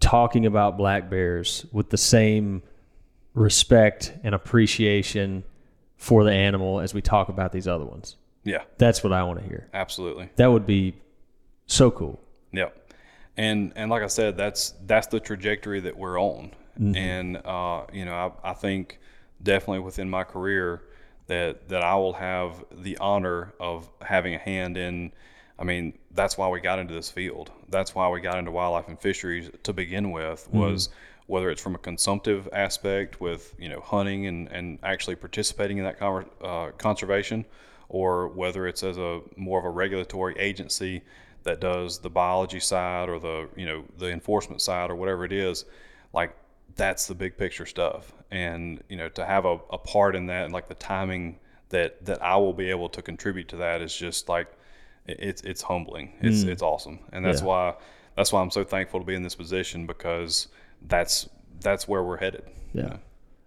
talking 0.00 0.46
about 0.46 0.76
black 0.76 1.08
bears 1.08 1.64
with 1.70 1.88
the 1.88 1.96
same 1.96 2.64
respect 3.34 4.14
and 4.24 4.34
appreciation 4.34 5.44
for 5.96 6.24
the 6.24 6.32
animal 6.32 6.80
as 6.80 6.92
we 6.92 7.00
talk 7.00 7.28
about 7.28 7.52
these 7.52 7.68
other 7.68 7.84
ones. 7.84 8.16
Yeah. 8.42 8.64
That's 8.78 9.04
what 9.04 9.12
I 9.12 9.22
want 9.22 9.40
to 9.40 9.46
hear. 9.46 9.68
Absolutely. 9.72 10.28
That 10.34 10.50
would 10.50 10.66
be 10.66 10.96
so 11.66 11.92
cool. 11.92 12.20
Yep. 12.50 12.92
And 13.36 13.72
and 13.76 13.88
like 13.92 14.02
I 14.02 14.08
said, 14.08 14.36
that's 14.36 14.74
that's 14.86 15.06
the 15.06 15.20
trajectory 15.20 15.78
that 15.80 15.96
we're 15.96 16.20
on. 16.20 16.50
And 16.96 17.36
uh, 17.44 17.84
you 17.92 18.06
know, 18.06 18.34
I, 18.42 18.50
I 18.50 18.54
think 18.54 18.98
definitely 19.40 19.80
within 19.80 20.10
my 20.10 20.24
career 20.24 20.82
that 21.26 21.68
that 21.68 21.82
I 21.82 21.94
will 21.96 22.14
have 22.14 22.64
the 22.70 22.96
honor 22.98 23.52
of 23.60 23.88
having 24.00 24.34
a 24.34 24.38
hand 24.38 24.76
in. 24.76 25.12
I 25.58 25.64
mean, 25.64 25.98
that's 26.12 26.36
why 26.36 26.48
we 26.48 26.60
got 26.60 26.78
into 26.78 26.94
this 26.94 27.10
field. 27.10 27.50
That's 27.68 27.94
why 27.94 28.08
we 28.08 28.20
got 28.20 28.38
into 28.38 28.50
wildlife 28.50 28.88
and 28.88 28.98
fisheries 28.98 29.50
to 29.62 29.72
begin 29.72 30.10
with. 30.10 30.48
Was 30.52 30.88
whether 31.26 31.50
it's 31.50 31.62
from 31.62 31.74
a 31.74 31.78
consumptive 31.78 32.48
aspect 32.52 33.20
with 33.20 33.54
you 33.58 33.68
know 33.68 33.80
hunting 33.80 34.26
and, 34.26 34.48
and 34.48 34.78
actually 34.82 35.16
participating 35.16 35.78
in 35.78 35.84
that 35.84 35.98
conver- 35.98 36.28
uh, 36.42 36.72
conservation, 36.72 37.44
or 37.88 38.28
whether 38.28 38.66
it's 38.66 38.82
as 38.82 38.98
a 38.98 39.20
more 39.36 39.58
of 39.58 39.64
a 39.64 39.70
regulatory 39.70 40.36
agency 40.38 41.02
that 41.44 41.60
does 41.60 41.98
the 41.98 42.10
biology 42.10 42.60
side 42.60 43.08
or 43.08 43.18
the 43.18 43.48
you 43.56 43.66
know 43.66 43.84
the 43.98 44.10
enforcement 44.10 44.60
side 44.60 44.90
or 44.90 44.96
whatever 44.96 45.24
it 45.24 45.32
is, 45.32 45.64
like 46.12 46.36
that's 46.76 47.06
the 47.06 47.14
big 47.14 47.36
picture 47.36 47.66
stuff. 47.66 48.12
And 48.32 48.82
you 48.88 48.96
know 48.96 49.08
to 49.10 49.24
have 49.26 49.44
a, 49.44 49.58
a 49.70 49.76
part 49.78 50.16
in 50.16 50.26
that 50.26 50.44
and 50.44 50.52
like 50.54 50.66
the 50.68 50.74
timing 50.74 51.38
that 51.68 52.04
that 52.06 52.22
I 52.22 52.36
will 52.36 52.54
be 52.54 52.70
able 52.70 52.88
to 52.88 53.02
contribute 53.02 53.48
to 53.48 53.56
that 53.56 53.82
is 53.82 53.94
just 53.94 54.28
like 54.28 54.48
it's 55.06 55.42
it's 55.42 55.60
humbling. 55.60 56.14
It's 56.20 56.42
it's 56.44 56.62
awesome, 56.62 56.98
and 57.12 57.22
that's 57.24 57.42
Yeah. 57.42 57.46
why 57.46 57.74
that's 58.16 58.32
why 58.32 58.40
I'm 58.40 58.50
so 58.50 58.64
thankful 58.64 59.00
to 59.00 59.06
be 59.06 59.14
in 59.14 59.22
this 59.22 59.34
position 59.34 59.86
because 59.86 60.48
that's 60.88 61.28
that's 61.60 61.86
where 61.86 62.02
we're 62.02 62.16
headed. 62.16 62.44
Yeah. 62.72 62.96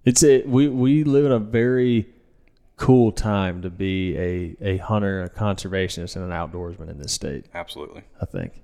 It's 0.05 0.23
a 0.23 0.43
we 0.43 0.67
we 0.69 1.03
live 1.03 1.25
in 1.25 1.31
a 1.31 1.39
very 1.39 2.07
cool 2.77 3.11
time 3.11 3.63
to 3.63 3.71
be 3.71 4.15
a 4.17 4.55
a 4.61 4.77
hunter, 4.77 5.23
a 5.23 5.29
conservationist, 5.29 6.15
and 6.15 6.25
an 6.25 6.31
outdoorsman 6.31 6.89
in 6.91 6.99
this 6.99 7.11
state. 7.11 7.45
Absolutely. 7.55 8.03
I 8.21 8.25
think. 8.25 8.61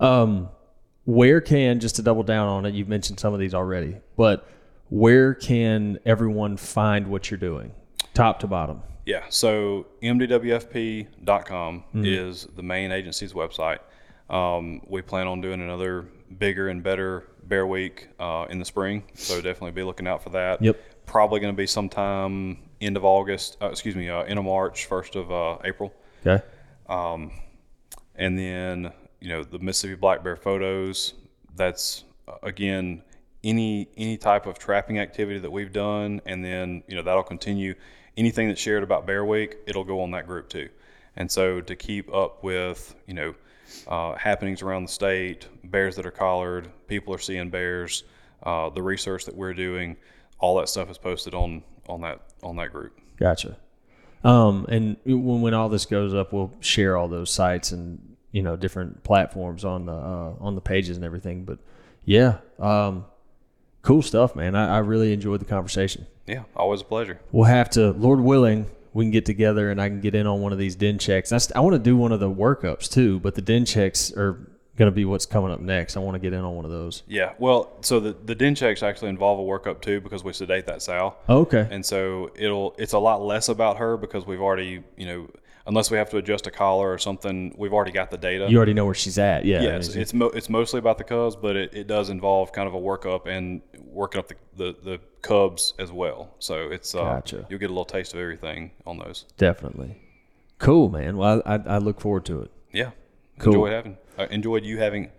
Um, 0.00 0.50
where 1.04 1.40
can 1.40 1.80
just 1.80 1.96
to 1.96 2.02
double 2.02 2.24
down 2.24 2.46
on 2.48 2.66
it? 2.66 2.74
You've 2.74 2.88
mentioned 2.88 3.20
some 3.20 3.32
of 3.32 3.40
these 3.40 3.54
already, 3.54 3.96
but 4.18 4.46
where 4.88 5.34
can 5.34 5.98
everyone 6.06 6.56
find 6.56 7.06
what 7.08 7.30
you're 7.30 7.38
doing, 7.38 7.72
top 8.14 8.40
to 8.40 8.46
bottom? 8.46 8.82
Yeah. 9.04 9.24
So 9.28 9.86
mdwfp.com 10.02 11.84
is 11.94 12.46
the 12.56 12.62
main 12.62 12.90
agency's 12.92 13.32
website. 13.32 13.78
Um, 14.28 14.80
we 14.88 15.02
plan 15.02 15.26
on 15.28 15.40
doing 15.40 15.60
another 15.60 16.06
bigger 16.38 16.68
and 16.68 16.82
better 16.82 17.28
Bear 17.44 17.66
Week 17.66 18.08
uh, 18.18 18.46
in 18.50 18.58
the 18.58 18.64
spring, 18.64 19.04
so 19.14 19.36
definitely 19.36 19.70
be 19.70 19.84
looking 19.84 20.08
out 20.08 20.22
for 20.24 20.30
that. 20.30 20.60
Yep. 20.60 20.76
Probably 21.06 21.38
going 21.38 21.52
to 21.54 21.56
be 21.56 21.66
sometime 21.68 22.58
end 22.80 22.96
of 22.96 23.04
August. 23.04 23.56
Uh, 23.62 23.66
excuse 23.66 23.94
me, 23.94 24.08
uh, 24.10 24.22
end 24.22 24.38
of 24.40 24.44
March, 24.44 24.86
first 24.86 25.14
of 25.14 25.30
uh, 25.30 25.58
April, 25.64 25.94
Okay. 26.26 26.42
and 26.88 28.36
then 28.38 28.92
you 29.20 29.28
know 29.28 29.44
the 29.44 29.60
Mississippi 29.60 29.94
black 29.94 30.24
bear 30.24 30.34
photos. 30.36 31.14
That's 31.54 32.02
uh, 32.26 32.32
again 32.42 33.02
any 33.46 33.88
any 33.96 34.16
type 34.18 34.46
of 34.46 34.58
trapping 34.58 34.98
activity 34.98 35.38
that 35.38 35.50
we've 35.50 35.72
done, 35.72 36.20
and 36.26 36.44
then 36.44 36.82
you 36.88 36.96
know 36.96 37.02
that'll 37.02 37.22
continue. 37.22 37.74
Anything 38.16 38.48
that's 38.48 38.60
shared 38.60 38.82
about 38.82 39.06
Bear 39.06 39.24
Week, 39.24 39.58
it'll 39.66 39.84
go 39.84 40.00
on 40.00 40.10
that 40.10 40.26
group 40.26 40.48
too. 40.48 40.68
And 41.16 41.30
so 41.30 41.60
to 41.60 41.76
keep 41.76 42.12
up 42.12 42.42
with 42.42 42.94
you 43.06 43.14
know 43.14 43.34
uh, 43.86 44.14
happenings 44.16 44.62
around 44.62 44.84
the 44.84 44.92
state, 44.92 45.48
bears 45.64 45.96
that 45.96 46.04
are 46.04 46.10
collared, 46.10 46.68
people 46.88 47.14
are 47.14 47.18
seeing 47.18 47.48
bears, 47.48 48.04
uh, 48.42 48.68
the 48.70 48.82
research 48.82 49.24
that 49.26 49.34
we're 49.34 49.54
doing, 49.54 49.96
all 50.40 50.58
that 50.58 50.68
stuff 50.68 50.90
is 50.90 50.98
posted 50.98 51.34
on 51.34 51.62
on 51.88 52.00
that 52.02 52.20
on 52.42 52.56
that 52.56 52.72
group. 52.72 52.98
Gotcha. 53.16 53.56
Um, 54.24 54.66
and 54.68 54.96
when 55.04 55.40
when 55.40 55.54
all 55.54 55.68
this 55.68 55.86
goes 55.86 56.14
up, 56.14 56.32
we'll 56.32 56.52
share 56.60 56.96
all 56.96 57.06
those 57.06 57.30
sites 57.30 57.70
and 57.70 58.16
you 58.32 58.42
know 58.42 58.56
different 58.56 59.04
platforms 59.04 59.64
on 59.64 59.86
the 59.86 59.92
uh, 59.92 60.34
on 60.40 60.56
the 60.56 60.60
pages 60.60 60.96
and 60.96 61.04
everything. 61.04 61.44
But 61.44 61.58
yeah, 62.04 62.38
um, 62.58 63.04
cool 63.86 64.02
stuff, 64.02 64.34
man. 64.34 64.54
I, 64.54 64.76
I 64.76 64.78
really 64.78 65.12
enjoyed 65.12 65.40
the 65.40 65.44
conversation. 65.46 66.06
Yeah, 66.26 66.42
always 66.56 66.80
a 66.80 66.84
pleasure. 66.84 67.20
We'll 67.30 67.44
have 67.44 67.70
to, 67.70 67.92
Lord 67.92 68.20
willing, 68.20 68.66
we 68.92 69.04
can 69.04 69.12
get 69.12 69.24
together 69.24 69.70
and 69.70 69.80
I 69.80 69.88
can 69.88 70.00
get 70.00 70.14
in 70.14 70.26
on 70.26 70.40
one 70.40 70.52
of 70.52 70.58
these 70.58 70.74
den 70.74 70.98
checks. 70.98 71.30
That's, 71.30 71.52
I 71.54 71.60
want 71.60 71.74
to 71.74 71.78
do 71.78 71.96
one 71.96 72.12
of 72.12 72.18
the 72.18 72.30
workups 72.30 72.90
too, 72.90 73.20
but 73.20 73.36
the 73.36 73.42
den 73.42 73.64
checks 73.64 74.12
are 74.16 74.32
going 74.76 74.90
to 74.90 74.94
be 74.94 75.04
what's 75.04 75.24
coming 75.24 75.52
up 75.52 75.60
next. 75.60 75.96
I 75.96 76.00
want 76.00 76.16
to 76.16 76.18
get 76.18 76.32
in 76.32 76.40
on 76.40 76.56
one 76.56 76.64
of 76.64 76.70
those. 76.70 77.04
Yeah, 77.06 77.32
well, 77.38 77.72
so 77.80 78.00
the 78.00 78.16
the 78.24 78.34
den 78.34 78.54
checks 78.54 78.82
actually 78.82 79.08
involve 79.10 79.38
a 79.38 79.42
workup 79.42 79.80
too 79.80 80.00
because 80.00 80.24
we 80.24 80.32
sedate 80.32 80.66
that 80.66 80.82
sow. 80.82 81.14
Okay. 81.28 81.66
and 81.70 81.84
so 81.84 82.30
it'll 82.34 82.74
it's 82.78 82.92
a 82.92 82.98
lot 82.98 83.22
less 83.22 83.48
about 83.48 83.78
her 83.78 83.96
because 83.96 84.26
we've 84.26 84.42
already 84.42 84.82
you 84.96 85.06
know 85.06 85.30
unless 85.66 85.90
we 85.90 85.96
have 85.96 86.08
to 86.10 86.16
adjust 86.18 86.46
a 86.46 86.50
collar 86.50 86.92
or 86.92 86.98
something 86.98 87.54
we've 87.58 87.72
already 87.72 87.90
got 87.92 88.10
the 88.10 88.16
data 88.18 88.46
You 88.48 88.56
already 88.56 88.74
know 88.74 88.84
where 88.84 88.94
she's 88.94 89.18
at. 89.18 89.44
Yeah. 89.44 89.62
yes 89.62 89.94
it's 89.96 90.14
mo- 90.14 90.30
it's 90.34 90.48
mostly 90.48 90.78
about 90.78 90.98
the 90.98 91.04
cubs 91.04 91.36
but 91.36 91.56
it, 91.56 91.74
it 91.74 91.86
does 91.86 92.08
involve 92.10 92.52
kind 92.52 92.68
of 92.68 92.74
a 92.74 92.78
workup 92.80 93.26
and 93.26 93.60
working 93.84 94.18
up 94.20 94.28
the, 94.28 94.36
the, 94.56 94.76
the 94.84 95.00
cubs 95.22 95.74
as 95.78 95.90
well 95.92 96.34
so 96.38 96.68
it's 96.70 96.94
uh, 96.94 97.02
Gotcha. 97.02 97.46
you'll 97.50 97.58
get 97.58 97.66
a 97.66 97.72
little 97.72 97.84
taste 97.84 98.14
of 98.14 98.20
everything 98.20 98.70
on 98.86 98.98
those 98.98 99.24
Definitely. 99.36 100.00
Cool, 100.58 100.88
man. 100.88 101.16
Well, 101.18 101.42
I, 101.44 101.54
I, 101.56 101.62
I 101.66 101.78
look 101.78 102.00
forward 102.00 102.24
to 102.26 102.42
it. 102.42 102.50
yeah 102.72 102.90
Cool. 103.38 103.52
enjoyed 103.54 103.72
having 103.72 103.96
uh, 104.18 104.26
enjoyed 104.30 104.64
you 104.64 104.78
having 104.78 105.10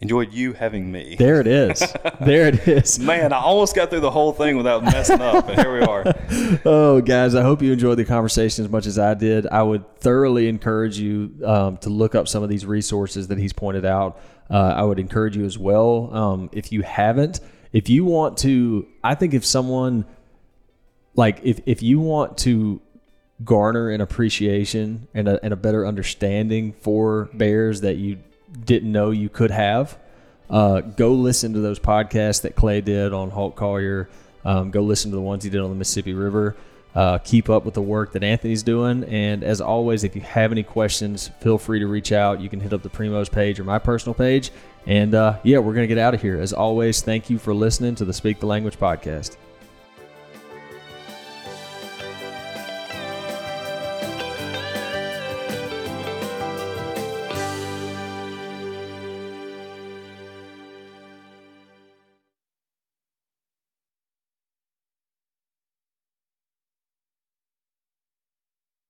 enjoyed 0.00 0.32
you 0.32 0.52
having 0.52 0.90
me 0.90 1.16
There 1.18 1.40
it 1.40 1.46
is. 1.46 1.80
there 2.20 2.48
it 2.48 2.66
is. 2.66 2.98
man 2.98 3.32
I 3.32 3.38
almost 3.38 3.74
got 3.76 3.90
through 3.90 4.00
the 4.00 4.10
whole 4.10 4.32
thing 4.32 4.56
without 4.56 4.82
messing 4.82 5.20
up 5.20 5.46
but 5.46 5.58
here 5.58 5.72
we 5.72 5.80
are 5.80 6.04
Oh, 6.64 7.00
guys, 7.00 7.34
I 7.34 7.42
hope 7.42 7.62
you 7.62 7.72
enjoyed 7.72 7.98
the 7.98 8.04
conversation 8.04 8.64
as 8.64 8.70
much 8.70 8.86
as 8.86 8.98
I 8.98 9.14
did. 9.14 9.46
I 9.46 9.62
would 9.62 9.96
thoroughly 9.98 10.48
encourage 10.48 10.98
you 10.98 11.32
um, 11.44 11.76
to 11.78 11.90
look 11.90 12.14
up 12.14 12.28
some 12.28 12.42
of 12.42 12.48
these 12.48 12.64
resources 12.66 13.28
that 13.28 13.38
he's 13.38 13.52
pointed 13.52 13.84
out. 13.84 14.18
Uh, 14.48 14.74
I 14.76 14.82
would 14.82 14.98
encourage 14.98 15.36
you 15.36 15.44
as 15.44 15.58
well. 15.58 16.14
Um, 16.14 16.50
if 16.52 16.72
you 16.72 16.82
haven't, 16.82 17.40
if 17.72 17.88
you 17.88 18.04
want 18.04 18.38
to, 18.38 18.86
I 19.04 19.14
think 19.14 19.34
if 19.34 19.44
someone, 19.44 20.04
like, 21.14 21.40
if, 21.42 21.60
if 21.66 21.82
you 21.82 22.00
want 22.00 22.38
to 22.38 22.80
garner 23.44 23.90
an 23.90 24.00
appreciation 24.00 25.08
and 25.14 25.28
a, 25.28 25.42
and 25.44 25.52
a 25.52 25.56
better 25.56 25.86
understanding 25.86 26.72
for 26.72 27.30
bears 27.34 27.82
that 27.82 27.96
you 27.96 28.18
didn't 28.64 28.90
know 28.90 29.10
you 29.10 29.28
could 29.28 29.50
have, 29.50 29.98
uh, 30.48 30.80
go 30.80 31.12
listen 31.12 31.52
to 31.52 31.60
those 31.60 31.78
podcasts 31.78 32.42
that 32.42 32.56
Clay 32.56 32.80
did 32.80 33.12
on 33.12 33.30
Holt 33.30 33.56
Collier. 33.56 34.08
Um, 34.44 34.70
go 34.70 34.80
listen 34.82 35.10
to 35.10 35.16
the 35.16 35.22
ones 35.22 35.44
he 35.44 35.50
did 35.50 35.60
on 35.60 35.70
the 35.70 35.76
Mississippi 35.76 36.14
River. 36.14 36.56
Uh, 36.92 37.18
keep 37.18 37.48
up 37.48 37.64
with 37.64 37.74
the 37.74 37.82
work 37.82 38.12
that 38.12 38.24
Anthony's 38.24 38.64
doing. 38.64 39.04
And 39.04 39.44
as 39.44 39.60
always, 39.60 40.02
if 40.02 40.16
you 40.16 40.22
have 40.22 40.50
any 40.50 40.64
questions, 40.64 41.30
feel 41.40 41.56
free 41.56 41.78
to 41.78 41.86
reach 41.86 42.10
out. 42.10 42.40
You 42.40 42.48
can 42.48 42.58
hit 42.58 42.72
up 42.72 42.82
the 42.82 42.88
Primos 42.88 43.30
page 43.30 43.60
or 43.60 43.64
my 43.64 43.78
personal 43.78 44.14
page. 44.14 44.50
And 44.86 45.14
uh, 45.14 45.38
yeah, 45.44 45.58
we're 45.58 45.74
going 45.74 45.88
to 45.88 45.94
get 45.94 45.98
out 45.98 46.14
of 46.14 46.22
here. 46.22 46.40
As 46.40 46.52
always, 46.52 47.00
thank 47.00 47.30
you 47.30 47.38
for 47.38 47.54
listening 47.54 47.94
to 47.96 48.04
the 48.04 48.12
Speak 48.12 48.40
the 48.40 48.46
Language 48.46 48.76
podcast. 48.76 49.36